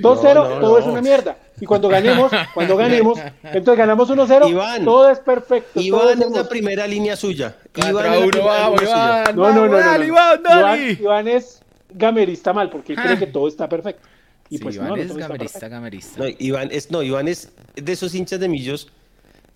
2-0, 0.00 0.34
No, 0.34 0.48
no, 0.48 0.60
todo 0.60 0.78
es 0.78 0.86
no. 0.86 0.92
una 0.92 1.00
mierda. 1.02 1.36
Y 1.60 1.66
cuando 1.66 1.88
ganemos, 1.88 2.32
cuando 2.54 2.76
ganemos, 2.76 3.18
entonces 3.44 3.78
ganamos 3.78 4.10
1-0, 4.10 4.50
Iván, 4.50 4.84
todo 4.84 5.08
es 5.10 5.18
perfecto. 5.20 5.80
Iván 5.80 6.20
es 6.22 6.30
la 6.30 6.48
primera 6.48 6.86
línea 6.86 7.16
suya. 7.16 7.56
4 7.74 7.90
Iván 7.90 8.06
a 8.06 8.14
es 8.14 8.20
la 8.20 8.24
1, 8.26 8.30
primera 8.30 8.54
vamos, 8.54 8.80
línea 8.80 8.94
suya. 8.96 9.22
Iván. 9.22 9.36
No, 9.36 9.42
no, 9.42 9.54
no, 9.54 9.60
vamos, 9.60 9.70
no, 9.70 9.76
dale, 9.78 10.06
no. 10.06 10.12
Iván. 10.12 10.40
Iván, 10.44 10.96
Iván 11.00 11.28
es 11.28 11.60
gamerista 11.90 12.52
mal 12.52 12.70
porque 12.70 12.94
él 12.94 12.98
cree 13.00 13.18
que 13.18 13.26
todo 13.28 13.46
está 13.48 13.68
perfecto. 13.68 14.06
Y 14.50 14.58
Sí, 14.58 14.62
pues 14.62 14.74
Iván 14.76 14.98
es 14.98 15.14
gamerista, 15.16 15.68
gamerista. 15.68 16.18
No, 16.18 16.24
Iván 16.38 16.68
es, 16.72 16.90
no, 16.90 17.02
Iván 17.02 17.28
es 17.28 17.50
de 17.76 17.92
esos 17.92 18.14
hinchas 18.14 18.40
de 18.40 18.48
millos 18.48 18.88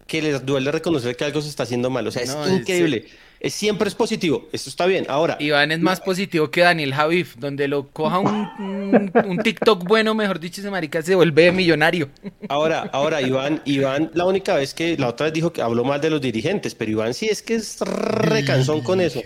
que 0.07 0.23
les 0.23 0.47
duele 0.47 0.73
reconocer 0.73 1.15
que 1.17 1.25
algo 1.25 1.43
se 1.43 1.49
está 1.51 1.65
haciendo 1.65 1.91
mal. 1.91 2.07
O 2.07 2.11
sea, 2.11 2.23
es 2.23 2.35
No, 2.35 2.45
es- 2.47 2.53
increíble. 2.53 3.07
Es, 3.41 3.55
siempre 3.55 3.89
es 3.89 3.95
positivo. 3.95 4.49
Eso 4.53 4.69
está 4.69 4.87
bien. 4.87 5.07
Ahora, 5.09 5.37
Iván 5.41 5.71
es 5.71 5.81
más 5.81 6.01
positivo 6.01 6.51
que 6.51 6.63
Daniel 6.63 6.95
Javif, 6.95 7.37
donde 7.37 7.69
lo 7.69 7.89
coja 7.89 8.19
un, 8.19 8.49
un, 8.59 9.13
un 9.27 9.39
TikTok 9.39 9.85
bueno, 9.85 10.15
mejor 10.15 10.41
dicho, 10.41 10.61
ese 10.61 10.71
marica 10.71 11.03
se 11.03 11.15
vuelve 11.15 11.53
millonario. 11.53 12.09
ahora, 12.49 12.89
ahora, 12.93 13.23
Iván, 13.23 13.63
Iván, 13.65 14.11
la 14.15 14.25
única 14.25 14.57
vez 14.57 14.75
que 14.75 14.97
la 14.97 15.09
otra 15.09 15.27
vez 15.27 15.35
dijo 15.35 15.53
que 15.53 15.63
habló 15.63 15.85
mal 15.85 16.01
de 16.01 16.11
los 16.11 16.21
dirigentes, 16.21 16.75
pero 16.75 16.91
Iván 16.91 17.15
sí 17.15 17.27
es 17.27 17.43
que 17.43 17.55
es 17.55 17.81
recansón 17.81 18.83
con 18.83 19.01
eso. 19.01 19.21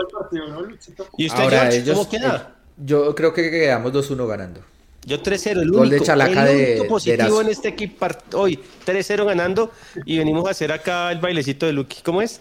El 0.00 0.06
partido, 0.06 0.48
¿no, 0.48 0.62
Luchito? 0.62 1.06
¿Y 1.16 1.26
usted, 1.26 1.42
Ahora 1.42 1.60
George, 1.60 1.78
ellos... 1.78 1.96
cómo 1.96 2.08
queda? 2.08 2.54
eh, 2.56 2.58
yo 2.76 3.14
creo 3.14 3.34
que 3.34 3.50
quedamos 3.50 3.92
2-1 3.92 4.26
ganando. 4.26 4.64
Yo 5.08 5.22
3-0, 5.22 5.62
el 5.62 5.70
Gol 5.70 5.88
de 5.88 5.96
único, 5.96 6.04
Chalaca 6.04 6.48
el 6.50 6.56
de- 6.56 6.64
único 6.66 6.82
de 6.84 6.88
positivo 6.88 7.14
Erazo. 7.24 7.40
en 7.40 7.48
este 7.48 7.68
equipo 7.68 8.06
hoy, 8.34 8.60
3-0 8.84 9.24
ganando 9.24 9.72
y 10.04 10.18
venimos 10.18 10.46
a 10.46 10.50
hacer 10.50 10.70
acá 10.70 11.10
el 11.10 11.18
bailecito 11.18 11.66
de 11.66 11.72
Lucky. 11.72 12.02
¿Cómo 12.02 12.20
es? 12.22 12.40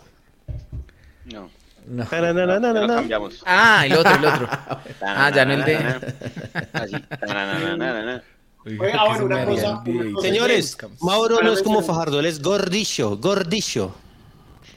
No. 1.26 1.50
No. 1.88 2.04
Ya 2.04 2.20
lo 2.20 2.34
Tanananana. 2.36 2.96
cambiamos. 2.96 3.42
Ah, 3.46 3.86
el 3.86 3.94
otro, 3.94 4.14
el 4.16 4.26
otro. 4.26 4.50
Ah, 5.02 5.32
ya 5.34 5.46
no 5.46 5.54
el 5.54 5.64
de... 5.64 5.78
Cosa 9.46 9.84
Señores, 10.22 10.78
Mauro 11.02 11.40
no 11.42 11.54
es 11.54 11.64
como 11.64 11.82
Fajardo, 11.82 12.20
él 12.20 12.26
es 12.26 12.42
gordillo, 12.42 13.16
gordillo. 13.18 13.92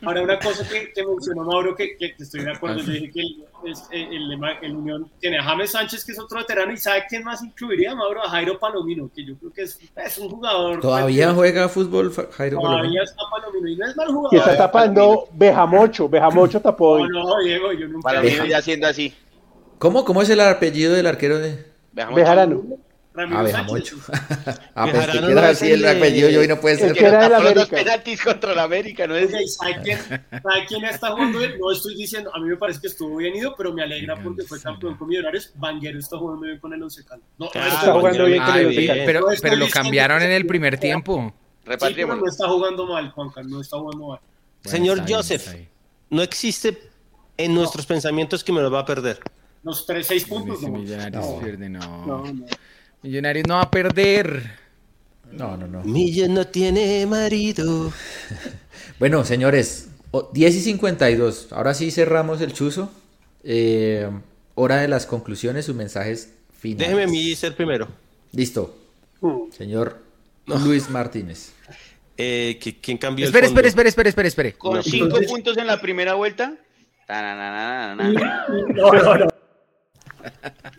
Ahora, 0.03 0.23
una 0.23 0.39
cosa 0.39 0.67
que, 0.69 0.93
que 0.95 1.05
mencionó 1.05 1.45
Mauro, 1.45 1.75
que, 1.75 1.97
que 1.99 2.15
estoy 2.19 2.45
de 2.45 2.53
acuerdo, 2.53 2.79
yo 2.79 2.93
dije 2.93 3.11
que 3.11 3.21
el, 3.21 3.45
es- 3.65 3.87
el, 3.91 4.33
el- 4.33 4.41
el 4.63 4.77
Unión 4.77 5.11
tiene 5.21 5.39
a 5.39 5.43
James 5.43 5.71
Sánchez, 5.71 6.05
que 6.05 6.13
es 6.13 6.19
otro 6.19 6.39
veterano, 6.39 6.73
y 6.73 6.77
¿sabe 6.77 7.05
quién 7.09 7.25
más 7.25 7.43
incluiría, 7.43 7.95
Mauro? 7.95 8.23
A 8.23 8.29
Jairo 8.31 8.59
Palomino, 8.59 9.11
que 9.15 9.25
yo 9.25 9.37
creo 9.39 9.53
que 9.53 9.63
es, 9.63 9.79
es 9.97 10.19
un 10.19 10.29
jugador. 10.31 10.81
¿Todavía 10.81 11.33
juega 11.33 11.69
fútbol 11.69 12.13
Jairo 12.13 12.59
Todavía 12.59 12.79
Palomino? 12.79 13.03
está 13.03 13.23
Palomino, 13.31 13.69
y 13.69 13.77
no 13.77 13.87
es 13.87 13.97
mal 13.97 14.09
Y 14.09 14.13
jugador. 14.13 14.39
está 14.39 14.57
tapando 14.57 15.29
Bejamocho. 15.33 16.09
Bejamocho 16.09 16.61
tapó 16.61 16.99
No, 16.99 17.03
hoy. 17.05 17.09
no, 17.11 17.39
Diego, 17.45 17.73
yo 17.73 17.89
nunca 17.89 18.21
mí 18.21 18.31
sigue 18.31 18.55
haciendo 18.55 18.87
así. 18.87 19.15
¿Cómo, 19.79 20.05
¿Cómo 20.05 20.23
es 20.23 20.29
el 20.31 20.41
apellido 20.41 20.93
del 20.95 21.07
arquero 21.07 21.39
de...? 21.39 21.67
Bejarano. 21.93 22.63
Ramiro 23.13 23.43
Bejamocho. 23.43 23.97
Sánchez. 23.99 24.61
ah, 24.75 24.85
pues 24.85 24.93
Bejarano 24.95 25.13
que 25.13 25.21
no 25.21 25.41
queda 25.41 25.51
es 25.51 25.57
así 25.57 25.67
el 25.67 25.73
el 25.75 25.83
de- 25.83 25.91
apellido 25.91 26.31
yo 26.31 26.43
y 26.45 26.49
no 26.49 26.61
puede 26.61 26.75
El 26.77 26.81
ser. 26.81 26.93
que 26.93 27.05
era 27.07 27.21
Tapó 27.29 27.43
los 27.43 27.51
América. 27.53 27.77
penaltis 27.77 28.23
contra 28.23 28.55
la 28.55 28.63
América, 28.63 29.07
¿no 29.09 29.17
es? 29.17 29.55
¿sabe 29.57 29.77
quién, 29.83 29.99
sabe 29.99 30.65
quién 30.69 30.85
está 30.85 31.11
jugando 31.11 31.39
bien? 31.41 31.59
No 31.59 31.73
estoy 31.73 31.97
diciendo, 31.97 32.31
a 32.35 32.39
mí 32.39 32.49
me 32.49 32.57
parece 32.57 32.81
que 32.81 32.87
estuvo 32.87 33.17
bien 33.17 33.35
ido, 33.35 33.55
pero 33.57 33.73
me 33.73 33.83
alegra 33.83 34.23
porque 34.23 34.45
fue 34.45 34.61
campeón 34.61 34.97
con 34.97 35.09
Millonarios. 35.09 35.51
Vanguero 35.57 35.99
está 35.99 36.17
jugando 36.19 36.47
bien 36.47 36.59
con 36.61 36.73
el 36.73 36.83
Once 36.83 37.05
Caldas. 37.05 37.27
No, 37.37 37.47
no 37.47 37.51
Ah, 37.55 37.69
está 37.69 37.93
jugando 37.93 38.25
bien 38.27 38.43
con 38.45 38.57
el. 38.57 38.67
Once 38.67 38.87
Caldas. 38.87 39.07
pero, 39.07 39.21
No 39.21 39.27
pero 39.43 39.57
lo 39.57 39.69
cambiaron 39.69 40.23
en 40.23 40.31
el 40.31 40.47
primer 40.47 40.79
tiempo. 40.79 41.35
Sí, 41.67 41.93
pero 41.95 42.15
no 42.17 42.27
está 42.27 42.49
jugando 42.49 42.87
mal, 42.87 43.11
Juanca, 43.11 43.43
no 43.43 43.61
está 43.61 43.77
jugando 43.77 44.09
mal. 44.09 44.21
Señor 44.65 44.99
está 44.99 45.07
bien, 45.07 45.17
Joseph, 45.19 45.47
está 45.49 45.59
no 46.11 46.23
existe 46.23 46.79
en 47.37 47.55
nuestros 47.55 47.87
pensamientos 47.87 48.43
que 48.45 48.53
me 48.53 48.61
lo 48.61 48.71
va 48.71 48.81
a 48.81 48.85
perder. 48.85 49.19
Los 49.63 49.85
3, 49.87 50.07
6 50.07 50.25
puntos, 50.25 50.63
no. 50.63 50.69
Millonarios 50.71 51.25
pierde, 51.43 51.69
no. 51.69 52.07
No, 52.07 52.25
no. 52.33 52.47
Millonarios 53.03 53.47
no 53.49 53.55
va 53.55 53.63
a 53.63 53.71
perder. 53.71 54.59
No, 55.33 55.57
no, 55.57 55.67
no. 55.67 55.83
Millo 55.85 56.29
no 56.29 56.47
tiene 56.47 57.07
marido. 57.07 57.93
Bueno, 58.99 59.25
señores, 59.25 59.89
o- 60.11 60.29
10 60.33 60.57
y 60.57 60.61
52. 60.61 61.53
Ahora 61.53 61.73
sí 61.73 61.91
cerramos 61.91 62.41
el 62.43 62.53
chuzo. 62.53 62.93
Eh, 63.45 64.11
hora 64.55 64.77
de 64.77 64.89
las 64.89 65.07
conclusiones, 65.07 65.65
sus 65.65 65.75
mensajes 65.75 66.35
finales. 66.59 66.89
Déjeme 66.91 67.11
mí 67.11 67.35
ser 67.35 67.55
primero. 67.57 67.89
Listo, 68.33 68.77
Hmm. 69.23 69.51
señor 69.57 70.03
Luis 70.47 70.91
Martínez. 70.91 71.53
Eh, 72.19 72.59
¿qui- 72.61 72.77
¿Quién 72.83 72.99
cambió 72.99 73.25
Espere, 73.25 73.47
el 73.47 73.53
fondo? 73.55 73.61
espere, 73.67 73.89
espere, 73.89 74.09
espere, 74.09 74.29
espere, 74.29 74.29
espere. 74.29 74.53
Con 74.55 74.83
cinco 74.83 75.05
entonces- 75.07 75.31
puntos 75.31 75.57
en 75.57 75.67
la 75.67 75.81
primera 75.81 76.15
vuelta. 76.15 76.55
No, 77.09 78.93
no, 78.93 79.17
no. 79.17 79.29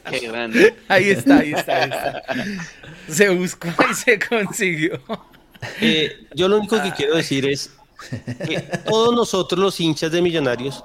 Qué 0.09 0.19
grande. 0.27 0.75
Ahí 0.87 1.09
está, 1.09 1.37
ahí 1.37 1.53
está, 1.53 1.83
ahí 1.83 1.89
está. 1.89 2.23
Se 3.07 3.29
buscó 3.29 3.69
y 3.89 3.93
se 3.93 4.19
consiguió. 4.19 5.01
Eh, 5.79 6.27
yo 6.33 6.47
lo 6.47 6.57
único 6.57 6.81
que 6.81 6.91
quiero 6.91 7.15
decir 7.15 7.45
es 7.45 7.71
que 8.47 8.59
todos 8.89 9.13
nosotros 9.15 9.59
los 9.59 9.79
hinchas 9.79 10.11
de 10.11 10.21
Millonarios 10.21 10.83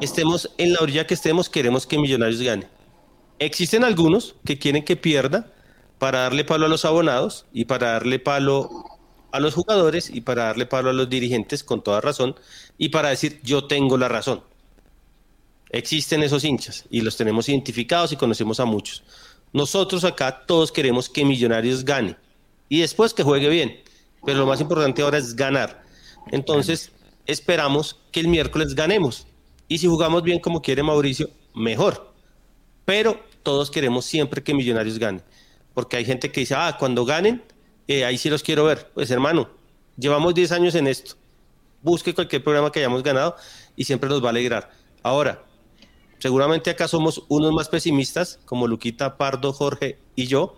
estemos 0.00 0.50
en 0.58 0.72
la 0.72 0.80
orilla 0.80 1.06
que 1.06 1.14
estemos, 1.14 1.48
queremos 1.48 1.86
que 1.86 1.98
Millonarios 1.98 2.40
gane. 2.40 2.68
Existen 3.38 3.84
algunos 3.84 4.36
que 4.44 4.58
quieren 4.58 4.84
que 4.84 4.96
pierda 4.96 5.52
para 5.98 6.20
darle 6.20 6.44
palo 6.44 6.66
a 6.66 6.68
los 6.68 6.84
abonados 6.84 7.46
y 7.52 7.64
para 7.64 7.92
darle 7.92 8.18
palo 8.18 8.84
a 9.32 9.40
los 9.40 9.54
jugadores 9.54 10.10
y 10.10 10.20
para 10.20 10.44
darle 10.44 10.66
palo 10.66 10.90
a 10.90 10.92
los 10.92 11.08
dirigentes 11.08 11.64
con 11.64 11.82
toda 11.82 12.00
razón 12.00 12.36
y 12.78 12.90
para 12.90 13.08
decir 13.08 13.40
yo 13.42 13.66
tengo 13.66 13.96
la 13.98 14.08
razón. 14.08 14.42
Existen 15.72 16.22
esos 16.22 16.44
hinchas 16.44 16.84
y 16.90 17.00
los 17.00 17.16
tenemos 17.16 17.48
identificados 17.48 18.12
y 18.12 18.16
conocemos 18.16 18.60
a 18.60 18.66
muchos. 18.66 19.02
Nosotros 19.54 20.04
acá 20.04 20.44
todos 20.46 20.70
queremos 20.70 21.08
que 21.08 21.24
Millonarios 21.24 21.84
gane 21.84 22.16
y 22.68 22.80
después 22.80 23.14
que 23.14 23.22
juegue 23.22 23.48
bien, 23.48 23.80
pero 24.24 24.38
lo 24.38 24.46
más 24.46 24.60
importante 24.60 25.02
ahora 25.02 25.18
es 25.18 25.34
ganar. 25.34 25.82
Entonces, 26.30 26.92
esperamos 27.26 27.98
que 28.12 28.20
el 28.20 28.28
miércoles 28.28 28.74
ganemos 28.74 29.26
y 29.66 29.78
si 29.78 29.86
jugamos 29.86 30.22
bien 30.22 30.40
como 30.40 30.60
quiere 30.60 30.82
Mauricio, 30.82 31.30
mejor. 31.54 32.12
Pero 32.84 33.20
todos 33.42 33.70
queremos 33.70 34.04
siempre 34.04 34.42
que 34.42 34.52
Millonarios 34.52 34.98
gane, 34.98 35.22
porque 35.72 35.96
hay 35.96 36.04
gente 36.04 36.30
que 36.30 36.40
dice, 36.40 36.54
ah, 36.54 36.76
cuando 36.78 37.06
ganen, 37.06 37.42
eh, 37.88 38.04
ahí 38.04 38.18
sí 38.18 38.28
los 38.28 38.42
quiero 38.42 38.64
ver. 38.64 38.90
Pues 38.92 39.10
hermano, 39.10 39.48
llevamos 39.96 40.34
10 40.34 40.52
años 40.52 40.74
en 40.74 40.86
esto. 40.86 41.14
Busque 41.82 42.14
cualquier 42.14 42.44
programa 42.44 42.70
que 42.70 42.80
hayamos 42.80 43.02
ganado 43.02 43.36
y 43.74 43.84
siempre 43.84 44.08
nos 44.10 44.22
va 44.22 44.28
a 44.28 44.30
alegrar. 44.30 44.70
Ahora, 45.02 45.42
seguramente 46.26 46.70
acá 46.70 46.86
somos 46.86 47.24
unos 47.26 47.52
más 47.52 47.68
pesimistas, 47.68 48.38
como 48.44 48.68
Luquita, 48.68 49.16
Pardo, 49.16 49.52
Jorge 49.52 49.98
y 50.14 50.28
yo, 50.28 50.54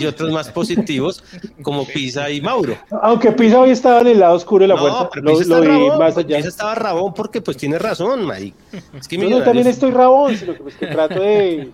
y 0.00 0.06
otros 0.06 0.32
más 0.32 0.48
positivos, 0.50 1.22
como 1.62 1.86
Pisa 1.94 2.30
y 2.30 2.40
Mauro. 2.40 2.76
Aunque 3.00 3.30
Pisa 3.30 3.60
hoy 3.60 3.70
estaba 3.70 4.00
en 4.00 4.08
el 4.08 4.18
lado 4.18 4.34
oscuro 4.34 4.64
de 4.64 4.68
la 4.68 4.74
No, 4.74 4.80
puerta. 4.80 5.10
pero 5.12 5.24
lo, 5.26 5.30
Pisa 5.30 5.42
está 5.42 5.54
lo 5.54 5.60
vi 5.60 5.68
rabón, 5.68 5.98
más 6.00 6.16
allá. 6.16 6.36
Pisa 6.38 6.48
estaba 6.48 6.74
rabón 6.74 7.14
porque 7.14 7.40
pues 7.40 7.56
tiene 7.56 7.78
razón, 7.78 8.26
Mike. 8.26 8.54
Es 8.98 9.06
que 9.06 9.16
Yo 9.16 9.30
no, 9.30 9.44
también 9.44 9.68
estoy 9.68 9.92
rabón, 9.92 10.36
sino 10.36 10.52
que, 10.54 10.60
pues, 10.64 10.74
que 10.74 10.86
trato 10.88 11.20
de, 11.20 11.70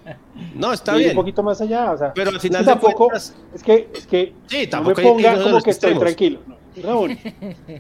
No, 0.55 0.71
está 0.75 0.93
de 0.93 0.99
ir 0.99 1.05
bien. 1.07 1.17
un 1.17 1.23
poquito 1.23 1.43
más 1.43 1.59
allá. 1.63 1.93
O 1.93 1.97
sea, 1.97 2.13
Pero 2.13 2.29
al 2.29 2.37
es 2.37 2.43
que 2.43 2.49
final 2.49 2.63
de 2.67 2.71
tampoco, 2.73 3.07
cuentas- 3.07 3.35
es 3.55 3.63
que, 3.63 3.89
es 3.95 4.07
que 4.07 4.35
Sí, 4.49 4.57
no 4.57 4.61
me 4.61 4.67
tampoco 4.67 5.01
hay 5.01 5.07
que 5.07 5.13
ponga 5.13 5.33
como 5.39 5.49
los 5.55 5.65
que 5.65 5.71
estoy 5.71 5.91
extremos. 5.93 6.01
tranquilo. 6.05 6.41
No, 6.77 6.83
rabón. 6.83 7.19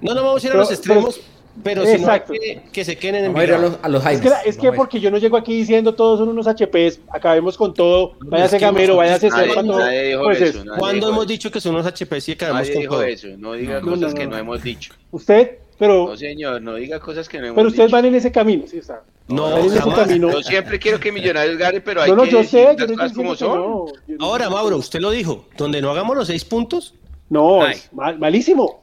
No, 0.01 0.15
no 0.15 0.25
vamos 0.25 0.43
a 0.43 0.47
ir 0.47 0.53
a 0.55 0.57
los 0.57 0.71
extremos, 0.71 1.17
pero, 1.19 1.40
si 1.65 1.75
no 1.75 1.83
hay 1.83 1.93
Exacto. 1.95 2.33
que, 2.33 2.63
que 2.73 2.85
se 2.85 2.97
queden 2.97 3.25
en 3.27 3.33
Vamos 3.35 3.51
a 3.51 3.59
los, 3.59 3.79
a 3.83 3.89
los 3.89 4.07
Es 4.07 4.21
que, 4.21 4.29
la- 4.31 4.41
es 4.43 4.57
que 4.57 4.73
porque 4.73 5.01
yo 5.01 5.11
no 5.11 5.19
llego 5.19 5.37
aquí 5.37 5.55
diciendo 5.57 5.95
todos 5.95 6.19
son 6.21 6.29
unos 6.29 6.47
HPs, 6.47 7.01
acabemos 7.09 7.57
con 7.57 7.75
todo, 7.75 8.15
váyase 8.21 8.59
Gamero, 8.59 8.97
váyase 8.97 9.31
Serpa, 9.31 9.63
todo. 9.63 9.81
Pues 10.25 10.41
eso. 10.41 10.65
¿Cuándo 10.79 11.09
hemos 11.09 11.25
eso. 11.25 11.29
dicho 11.33 11.51
que 11.51 11.61
son 11.61 11.75
unos 11.75 11.87
HPs 11.87 12.29
y 12.29 12.33
acabamos 12.33 12.61
Nadie 12.63 12.73
con 12.75 12.81
dijo 12.83 12.95
todo? 12.95 13.03
eso. 13.05 13.29
No 13.39 13.53
diga 13.55 13.81
No, 13.81 13.91
cosas 13.93 14.13
no, 14.13 14.19
que 14.19 14.25
no. 14.25 14.31
no 14.33 14.39
hemos 14.39 14.63
dicho. 14.63 14.95
Usted, 15.11 15.59
pero, 15.79 16.09
No, 16.09 16.17
señor, 16.17 16.63
no 16.63 16.75
diga 16.77 16.99
cosas 17.01 17.29
que 17.29 17.39
no 17.39 17.47
hemos 17.47 17.57
pero 17.57 17.69
ustedes 17.69 17.87
dicho. 17.89 17.97
van 17.97 18.05
en 18.07 18.15
ese 18.15 18.33
camino, 18.33 18.65
sí, 18.67 18.81
sea, 18.83 19.01
No, 19.29 19.51
van 19.51 19.61
en 19.61 19.67
ese 19.67 19.81
jamás. 19.81 19.99
camino. 19.99 20.31
Yo 20.31 20.43
siempre 20.43 20.79
quiero 20.79 20.99
que 21.01 21.11
Millonarios 21.13 21.57
gane, 21.59 21.81
pero 21.81 22.03
hay 22.03 22.11
No, 22.11 22.17
no, 22.17 22.23
que 22.25 22.31
yo 22.31 22.45
sé, 22.45 22.75
yo 22.79 22.87
no 22.87 23.13
como 23.15 23.35
son. 23.35 23.59
no. 23.61 23.87
No- 24.09 24.25
Ahora, 24.25 24.49
Mauro, 24.51 24.77
usted 24.77 25.01
lo 25.01 25.11
dijo, 25.11 25.45
donde 25.57 25.81
no 25.83 25.91
hagamos 25.91 26.17
los 26.17 26.27
seis 26.27 26.45
puntos, 26.45 26.95
No, 27.29 27.63
Ay. 27.63 27.75
es 27.75 27.93
mal- 27.93 28.19
malísimo. 28.19 28.83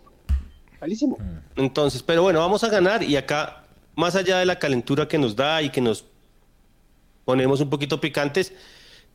Malísimo. 0.82 1.18
entonces, 1.56 2.04
pero 2.04 2.22
bueno, 2.24 2.40
vamos 2.40 2.64
a 2.64 2.70
ganar 2.70 3.04
y 3.04 3.16
acá, 3.16 3.64
más 3.95 4.16
allá 4.16 4.40
de 4.40 4.45
la 4.45 4.60
calentura 4.60 5.08
que 5.08 5.18
nos 5.18 5.36
da 5.36 5.62
y 5.62 5.70
que 5.70 5.82
nos 5.82 6.06
ponemos 7.26 7.60
un 7.62 7.70
poquito 7.70 7.99
picantes, 7.99 8.54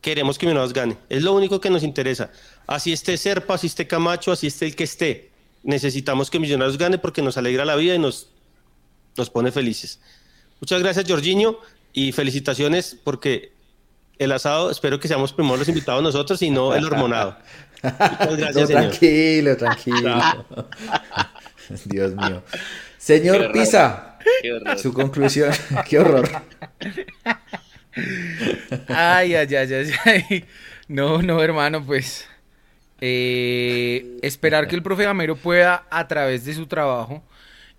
queremos 0.01 0.37
que 0.37 0.45
Millonarios 0.45 0.73
gane. 0.73 0.97
Es 1.09 1.23
lo 1.23 1.33
único 1.33 1.59
que 1.61 1.69
nos 1.69 1.83
interesa. 1.83 2.31
Así 2.67 2.91
esté 2.93 3.17
Serpa, 3.17 3.55
así 3.55 3.67
esté 3.67 3.87
Camacho, 3.87 4.31
así 4.31 4.47
esté 4.47 4.65
el 4.65 4.75
que 4.75 4.83
esté. 4.83 5.31
Necesitamos 5.63 6.29
que 6.29 6.39
Millonarios 6.39 6.77
gane 6.77 6.97
porque 6.97 7.21
nos 7.21 7.37
alegra 7.37 7.63
la 7.65 7.75
vida 7.75 7.95
y 7.95 7.99
nos, 7.99 8.29
nos 9.17 9.29
pone 9.29 9.51
felices. 9.51 9.99
Muchas 10.59 10.81
gracias, 10.81 11.05
Jorginho, 11.07 11.57
y 11.93 12.11
felicitaciones 12.11 12.97
porque 13.03 13.53
el 14.19 14.31
asado, 14.31 14.69
espero 14.69 14.99
que 14.99 15.07
seamos 15.07 15.33
primero 15.33 15.57
los 15.57 15.67
invitados 15.69 16.03
nosotros 16.03 16.41
y 16.41 16.49
no 16.49 16.75
el 16.75 16.85
hormonado. 16.85 17.37
Muchas 17.83 18.37
gracias, 18.37 18.55
No, 18.55 18.67
señor. 18.67 18.81
tranquilo, 18.89 19.57
tranquilo. 19.57 20.45
Dios 21.85 22.15
mío. 22.15 22.43
Señor 22.97 23.47
Qué 23.47 23.49
Pisa, 23.51 24.17
su 24.77 24.93
conclusión. 24.93 25.51
Qué 25.89 25.99
horror. 25.99 26.29
Ay, 28.87 29.35
ay, 29.35 29.55
ay, 29.55 29.73
ay, 29.73 29.91
ay. 30.05 30.45
No, 30.87 31.21
no, 31.21 31.41
hermano, 31.43 31.85
pues. 31.85 32.27
eh, 33.01 34.17
esperar 34.21 34.67
que 34.67 34.75
el 34.75 34.83
profe 34.83 35.03
Gamero 35.05 35.41
pueda, 35.41 35.87
a 35.91 36.07
través 36.07 36.45
de 36.45 36.53
su 36.53 36.67
trabajo 36.67 37.23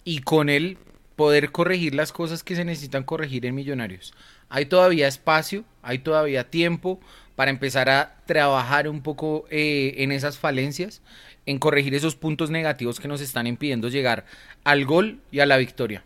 y 0.05 0.21
con 0.23 0.49
él, 0.51 0.79
poder 1.17 1.53
corregir 1.53 1.95
las 1.95 2.13
cosas 2.13 2.43
que 2.45 2.57
se 2.57 2.65
necesitan 2.65 3.05
corregir 3.05 3.47
en 3.47 3.55
Millonarios. 3.55 4.15
Hay 4.49 4.67
todavía 4.67 5.09
espacio, 5.09 5.65
hay 5.83 6.01
todavía 6.01 6.51
tiempo 6.51 7.01
para 7.37 7.51
empezar 7.51 7.89
a 7.91 8.23
trabajar 8.27 8.89
un 8.89 9.03
poco 9.03 9.47
eh, 9.51 9.95
en 9.99 10.13
esas 10.13 10.39
falencias, 10.39 11.03
en 11.47 11.59
corregir 11.59 11.95
esos 11.95 12.17
puntos 12.17 12.51
negativos 12.51 13.01
que 13.01 13.09
nos 13.09 13.21
están 13.21 13.47
impidiendo 13.47 13.89
llegar 13.89 14.25
al 14.65 14.85
gol 14.85 15.21
y 15.31 15.41
a 15.41 15.47
la 15.47 15.57
victoria. 15.57 16.05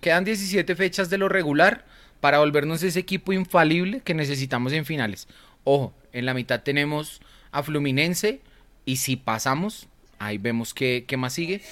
Quedan 0.00 0.24
17 0.24 0.74
fechas 0.76 1.10
de 1.10 1.18
lo 1.18 1.28
regular 1.28 1.84
para 2.20 2.38
volvernos 2.38 2.82
ese 2.82 2.98
equipo 2.98 3.32
infalible 3.32 4.00
que 4.00 4.14
necesitamos 4.14 4.72
en 4.72 4.84
finales. 4.84 5.28
Ojo, 5.64 5.92
en 6.12 6.26
la 6.26 6.34
mitad 6.34 6.62
tenemos 6.62 7.20
a 7.50 7.62
Fluminense 7.62 8.40
y 8.84 8.96
si 8.96 9.16
pasamos, 9.16 9.88
ahí 10.18 10.38
vemos 10.38 10.74
qué, 10.74 11.04
qué 11.06 11.16
más 11.16 11.32
sigue, 11.32 11.62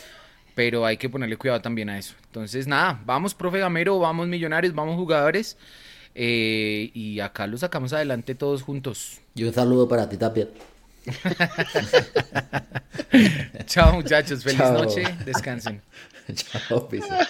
pero 0.55 0.85
hay 0.85 0.97
que 0.97 1.09
ponerle 1.09 1.37
cuidado 1.37 1.61
también 1.61 1.89
a 1.91 1.99
eso. 1.99 2.15
Entonces, 2.27 2.67
nada, 2.67 3.01
vamos, 3.05 3.35
profe 3.35 3.59
Gamero, 3.59 3.99
vamos 3.99 4.27
millonarios, 4.27 4.75
vamos 4.75 4.97
jugadores 4.97 5.57
eh, 6.15 6.91
y 6.95 7.21
acá 7.21 7.47
lo 7.47 7.59
sacamos 7.59 7.93
adelante 7.93 8.35
todos 8.35 8.63
juntos. 8.63 9.21
Y 9.35 9.45
un 9.45 9.53
saludo 9.53 9.89
para 9.89 10.09
ti 10.09 10.17
también. 10.17 10.49
Chao 13.67 13.95
muchachos, 13.95 14.43
feliz 14.43 14.59
Chao. 14.59 14.73
noche, 14.73 15.03
descansen. 15.25 15.81
Chao, 16.35 16.89
Pisa. 16.89 17.29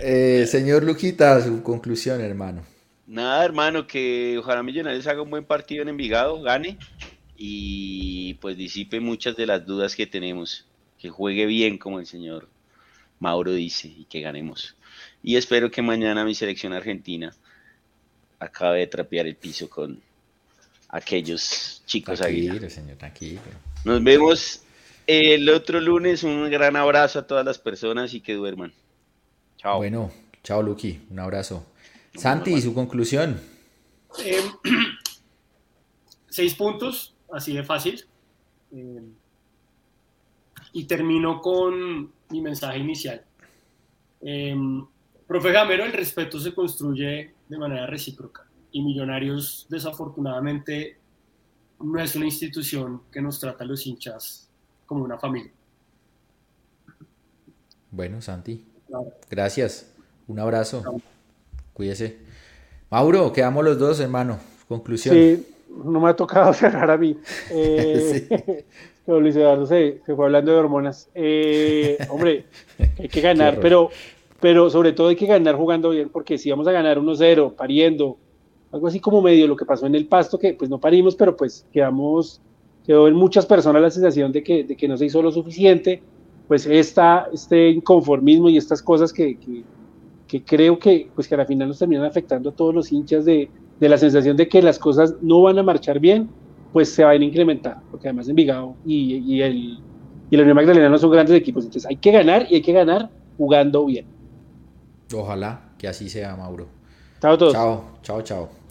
Eh, 0.00 0.46
señor 0.46 0.84
Luquita, 0.84 1.40
su 1.40 1.62
conclusión, 1.62 2.20
hermano. 2.20 2.64
Nada, 3.06 3.44
hermano, 3.44 3.86
que 3.86 4.38
ojalá 4.38 4.62
Millonarios 4.62 5.06
haga 5.06 5.22
un 5.22 5.30
buen 5.30 5.44
partido 5.44 5.82
en 5.82 5.88
Envigado, 5.88 6.40
gane 6.40 6.78
y 7.36 8.34
pues 8.34 8.56
disipe 8.56 9.00
muchas 9.00 9.36
de 9.36 9.46
las 9.46 9.66
dudas 9.66 9.96
que 9.96 10.06
tenemos. 10.06 10.66
Que 10.98 11.10
juegue 11.10 11.46
bien, 11.46 11.78
como 11.78 11.98
el 11.98 12.06
señor 12.06 12.48
Mauro 13.18 13.52
dice, 13.52 13.88
y 13.88 14.04
que 14.04 14.20
ganemos. 14.20 14.76
Y 15.22 15.36
espero 15.36 15.70
que 15.70 15.82
mañana 15.82 16.24
mi 16.24 16.34
selección 16.34 16.72
argentina 16.72 17.34
acabe 18.38 18.80
de 18.80 18.86
trapear 18.86 19.26
el 19.26 19.36
piso 19.36 19.68
con 19.68 20.00
aquellos 20.92 21.82
chicos. 21.86 22.20
Tranquilo, 22.20 22.70
señor, 22.70 22.96
tranquilo. 22.96 23.40
Nos 23.84 24.04
vemos 24.04 24.62
el 25.08 25.48
otro 25.48 25.80
lunes. 25.80 26.22
Un 26.22 26.48
gran 26.48 26.76
abrazo 26.76 27.18
a 27.18 27.26
todas 27.26 27.44
las 27.44 27.58
personas 27.58 28.14
y 28.14 28.20
que 28.20 28.34
duerman. 28.34 28.72
Chao. 29.56 29.78
Bueno, 29.78 30.12
chao, 30.44 30.62
Luqui. 30.62 31.00
Un 31.10 31.18
abrazo. 31.18 31.66
Santi, 32.14 32.60
su 32.60 32.74
conclusión. 32.74 33.40
Eh, 34.24 34.42
seis 36.28 36.54
puntos, 36.54 37.14
así 37.32 37.54
de 37.54 37.64
fácil. 37.64 38.04
Eh, 38.70 39.02
y 40.74 40.84
termino 40.84 41.40
con 41.40 42.12
mi 42.30 42.40
mensaje 42.40 42.78
inicial. 42.78 43.24
Eh, 44.20 44.54
profe 45.26 45.52
Gamero, 45.52 45.84
el 45.84 45.92
respeto 45.92 46.38
se 46.38 46.54
construye 46.54 47.34
de 47.48 47.58
manera 47.58 47.86
recíproca. 47.86 48.46
Y 48.72 48.82
Millonarios, 48.82 49.66
desafortunadamente, 49.68 50.96
no 51.80 52.00
es 52.00 52.14
una 52.16 52.24
institución 52.26 53.02
que 53.12 53.20
nos 53.20 53.38
trata 53.38 53.64
a 53.64 53.66
los 53.66 53.86
hinchas 53.86 54.48
como 54.86 55.04
una 55.04 55.18
familia. 55.18 55.52
Bueno, 57.90 58.20
Santi, 58.20 58.64
Claro. 58.86 59.06
gracias. 59.30 59.92
Un 60.26 60.38
abrazo. 60.38 61.00
Cuídese. 61.74 62.18
Mauro, 62.90 63.32
quedamos 63.32 63.64
los 63.64 63.78
dos, 63.78 64.00
hermano. 64.00 64.38
Conclusión. 64.68 65.14
Sí, 65.14 65.46
no 65.84 66.00
me 66.00 66.10
ha 66.10 66.16
tocado 66.16 66.52
cerrar 66.54 66.90
a 66.90 66.96
mí. 66.96 67.16
Eh, 67.50 68.64
pero 69.06 69.20
Luis 69.20 69.36
Eduardo 69.36 69.66
se, 69.66 70.00
se 70.06 70.14
fue 70.14 70.24
hablando 70.26 70.52
de 70.52 70.58
hormonas. 70.58 71.10
Eh, 71.14 71.98
hombre, 72.08 72.46
hay 72.98 73.08
que 73.08 73.20
ganar, 73.20 73.58
pero, 73.60 73.90
pero 74.40 74.70
sobre 74.70 74.92
todo 74.92 75.08
hay 75.08 75.16
que 75.16 75.26
ganar 75.26 75.56
jugando 75.56 75.90
bien, 75.90 76.08
porque 76.08 76.38
si 76.38 76.50
vamos 76.50 76.66
a 76.68 76.72
ganar 76.72 76.98
1-0, 76.98 77.54
pariendo, 77.56 78.16
algo 78.72 78.86
así 78.86 79.00
como 79.00 79.22
medio 79.22 79.46
lo 79.46 79.56
que 79.56 79.64
pasó 79.64 79.86
en 79.86 79.94
el 79.94 80.06
pasto, 80.06 80.38
que 80.38 80.54
pues 80.54 80.70
no 80.70 80.78
parimos, 80.78 81.14
pero 81.14 81.36
pues 81.36 81.66
quedamos, 81.72 82.40
quedó 82.84 83.06
en 83.06 83.14
muchas 83.14 83.46
personas 83.46 83.82
la 83.82 83.90
sensación 83.90 84.32
de 84.32 84.42
que, 84.42 84.64
de 84.64 84.76
que 84.76 84.88
no 84.88 84.96
se 84.96 85.06
hizo 85.06 85.22
lo 85.22 85.30
suficiente, 85.30 86.02
pues 86.48 86.66
esta, 86.66 87.28
este 87.32 87.70
inconformismo 87.70 88.48
y 88.48 88.56
estas 88.56 88.82
cosas 88.82 89.12
que, 89.12 89.38
que, 89.38 89.62
que 90.26 90.42
creo 90.42 90.78
que, 90.78 91.10
pues 91.14 91.28
que 91.28 91.34
a 91.34 91.38
la 91.38 91.46
final 91.46 91.68
nos 91.68 91.78
terminan 91.78 92.04
afectando 92.04 92.50
a 92.50 92.52
todos 92.52 92.74
los 92.74 92.90
hinchas 92.90 93.24
de, 93.24 93.50
de 93.78 93.88
la 93.88 93.98
sensación 93.98 94.36
de 94.36 94.48
que 94.48 94.62
las 94.62 94.78
cosas 94.78 95.14
no 95.20 95.42
van 95.42 95.58
a 95.58 95.62
marchar 95.62 96.00
bien, 96.00 96.30
pues 96.72 96.92
se 96.94 97.04
van 97.04 97.20
a 97.20 97.24
incrementar, 97.24 97.78
porque 97.90 98.08
además 98.08 98.28
Envigado 98.28 98.74
y, 98.86 99.16
y, 99.16 99.42
el, 99.42 99.78
y 100.30 100.36
la 100.36 100.42
Unión 100.42 100.56
Magdalena 100.56 100.88
no 100.88 100.96
son 100.96 101.10
grandes 101.10 101.36
equipos, 101.36 101.64
entonces 101.64 101.88
hay 101.88 101.96
que 101.96 102.10
ganar 102.10 102.46
y 102.48 102.54
hay 102.54 102.62
que 102.62 102.72
ganar 102.72 103.10
jugando 103.36 103.84
bien. 103.84 104.06
Ojalá 105.14 105.74
que 105.76 105.88
así 105.88 106.08
sea, 106.08 106.34
Mauro. 106.36 106.68
Chao 107.20 107.34
a 107.34 107.38
todos. 107.38 107.52
Chao, 107.52 107.84
chao, 108.02 108.22
chao. 108.22 108.61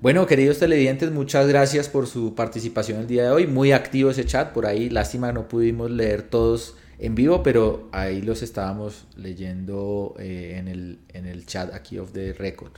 Bueno, 0.00 0.26
queridos 0.26 0.58
televidentes, 0.58 1.10
muchas 1.10 1.46
gracias 1.46 1.90
por 1.90 2.06
su 2.06 2.34
participación 2.34 3.00
el 3.00 3.06
día 3.06 3.24
de 3.24 3.30
hoy. 3.32 3.46
Muy 3.46 3.72
activo 3.72 4.08
ese 4.08 4.24
chat 4.24 4.54
por 4.54 4.64
ahí. 4.64 4.88
Lástima 4.88 5.30
no 5.30 5.46
pudimos 5.46 5.90
leer 5.90 6.22
todos 6.22 6.74
en 6.98 7.14
vivo, 7.14 7.42
pero 7.42 7.90
ahí 7.92 8.22
los 8.22 8.42
estábamos 8.42 9.06
leyendo 9.14 10.14
eh, 10.18 10.54
en, 10.56 10.68
el, 10.68 11.00
en, 11.10 11.26
el, 11.26 11.44
chat 11.44 11.74
aquí 11.74 11.98
of 11.98 12.12
the 12.12 12.32
record. 12.32 12.72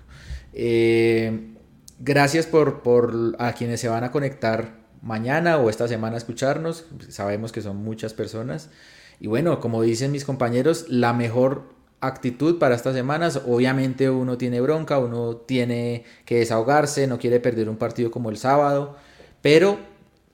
Eh, 0.52 1.52
gracias 2.00 2.46
por, 2.46 2.82
por 2.82 3.36
a 3.38 3.52
quienes 3.52 3.80
se 3.80 3.86
van 3.86 4.02
a 4.02 4.10
conectar 4.10 4.80
mañana 5.00 5.58
o 5.58 5.70
esta 5.70 5.86
semana 5.86 6.16
a 6.16 6.18
escucharnos. 6.18 6.86
Sabemos 7.08 7.52
que 7.52 7.62
son 7.62 7.76
muchas 7.76 8.14
personas. 8.14 8.68
Y 9.20 9.28
bueno, 9.28 9.60
como 9.60 9.80
dicen 9.82 10.10
mis 10.10 10.24
compañeros, 10.24 10.86
la 10.88 11.12
mejor 11.12 11.81
actitud 12.02 12.58
para 12.58 12.74
estas 12.74 12.94
semanas. 12.94 13.40
Obviamente 13.46 14.10
uno 14.10 14.36
tiene 14.36 14.60
bronca, 14.60 14.98
uno 14.98 15.36
tiene 15.36 16.04
que 16.26 16.38
desahogarse, 16.38 17.06
no 17.06 17.18
quiere 17.18 17.40
perder 17.40 17.68
un 17.68 17.76
partido 17.76 18.10
como 18.10 18.28
el 18.28 18.36
sábado, 18.36 18.96
pero 19.40 19.78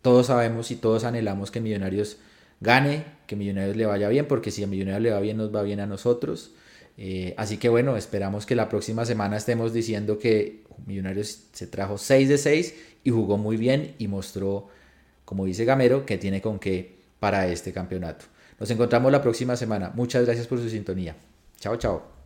todos 0.02 0.26
sabemos 0.26 0.70
y 0.70 0.76
todos 0.76 1.04
anhelamos 1.04 1.50
que 1.50 1.60
Millonarios 1.60 2.16
gane, 2.60 3.04
que 3.26 3.36
Millonarios 3.36 3.76
le 3.76 3.86
vaya 3.86 4.08
bien, 4.08 4.26
porque 4.26 4.50
si 4.50 4.64
a 4.64 4.66
Millonarios 4.66 5.02
le 5.02 5.10
va 5.10 5.20
bien, 5.20 5.36
nos 5.36 5.54
va 5.54 5.62
bien 5.62 5.80
a 5.80 5.86
nosotros. 5.86 6.52
Eh, 6.96 7.34
así 7.36 7.58
que 7.58 7.68
bueno, 7.68 7.96
esperamos 7.96 8.46
que 8.46 8.56
la 8.56 8.68
próxima 8.68 9.04
semana 9.04 9.36
estemos 9.36 9.72
diciendo 9.72 10.18
que 10.18 10.64
Millonarios 10.86 11.44
se 11.52 11.66
trajo 11.66 11.98
6 11.98 12.28
de 12.28 12.38
6 12.38 12.74
y 13.04 13.10
jugó 13.10 13.36
muy 13.36 13.56
bien 13.56 13.94
y 13.98 14.08
mostró, 14.08 14.68
como 15.24 15.44
dice 15.44 15.64
Gamero, 15.64 16.06
que 16.06 16.18
tiene 16.18 16.40
con 16.40 16.58
qué 16.58 16.96
para 17.20 17.46
este 17.48 17.72
campeonato. 17.72 18.24
Nos 18.58 18.70
encontramos 18.70 19.12
la 19.12 19.22
próxima 19.22 19.56
semana. 19.56 19.92
Muchas 19.94 20.24
gracias 20.24 20.46
por 20.46 20.58
su 20.58 20.68
sintonía. 20.68 21.14
Chao, 21.60 21.76
chao. 21.76 22.17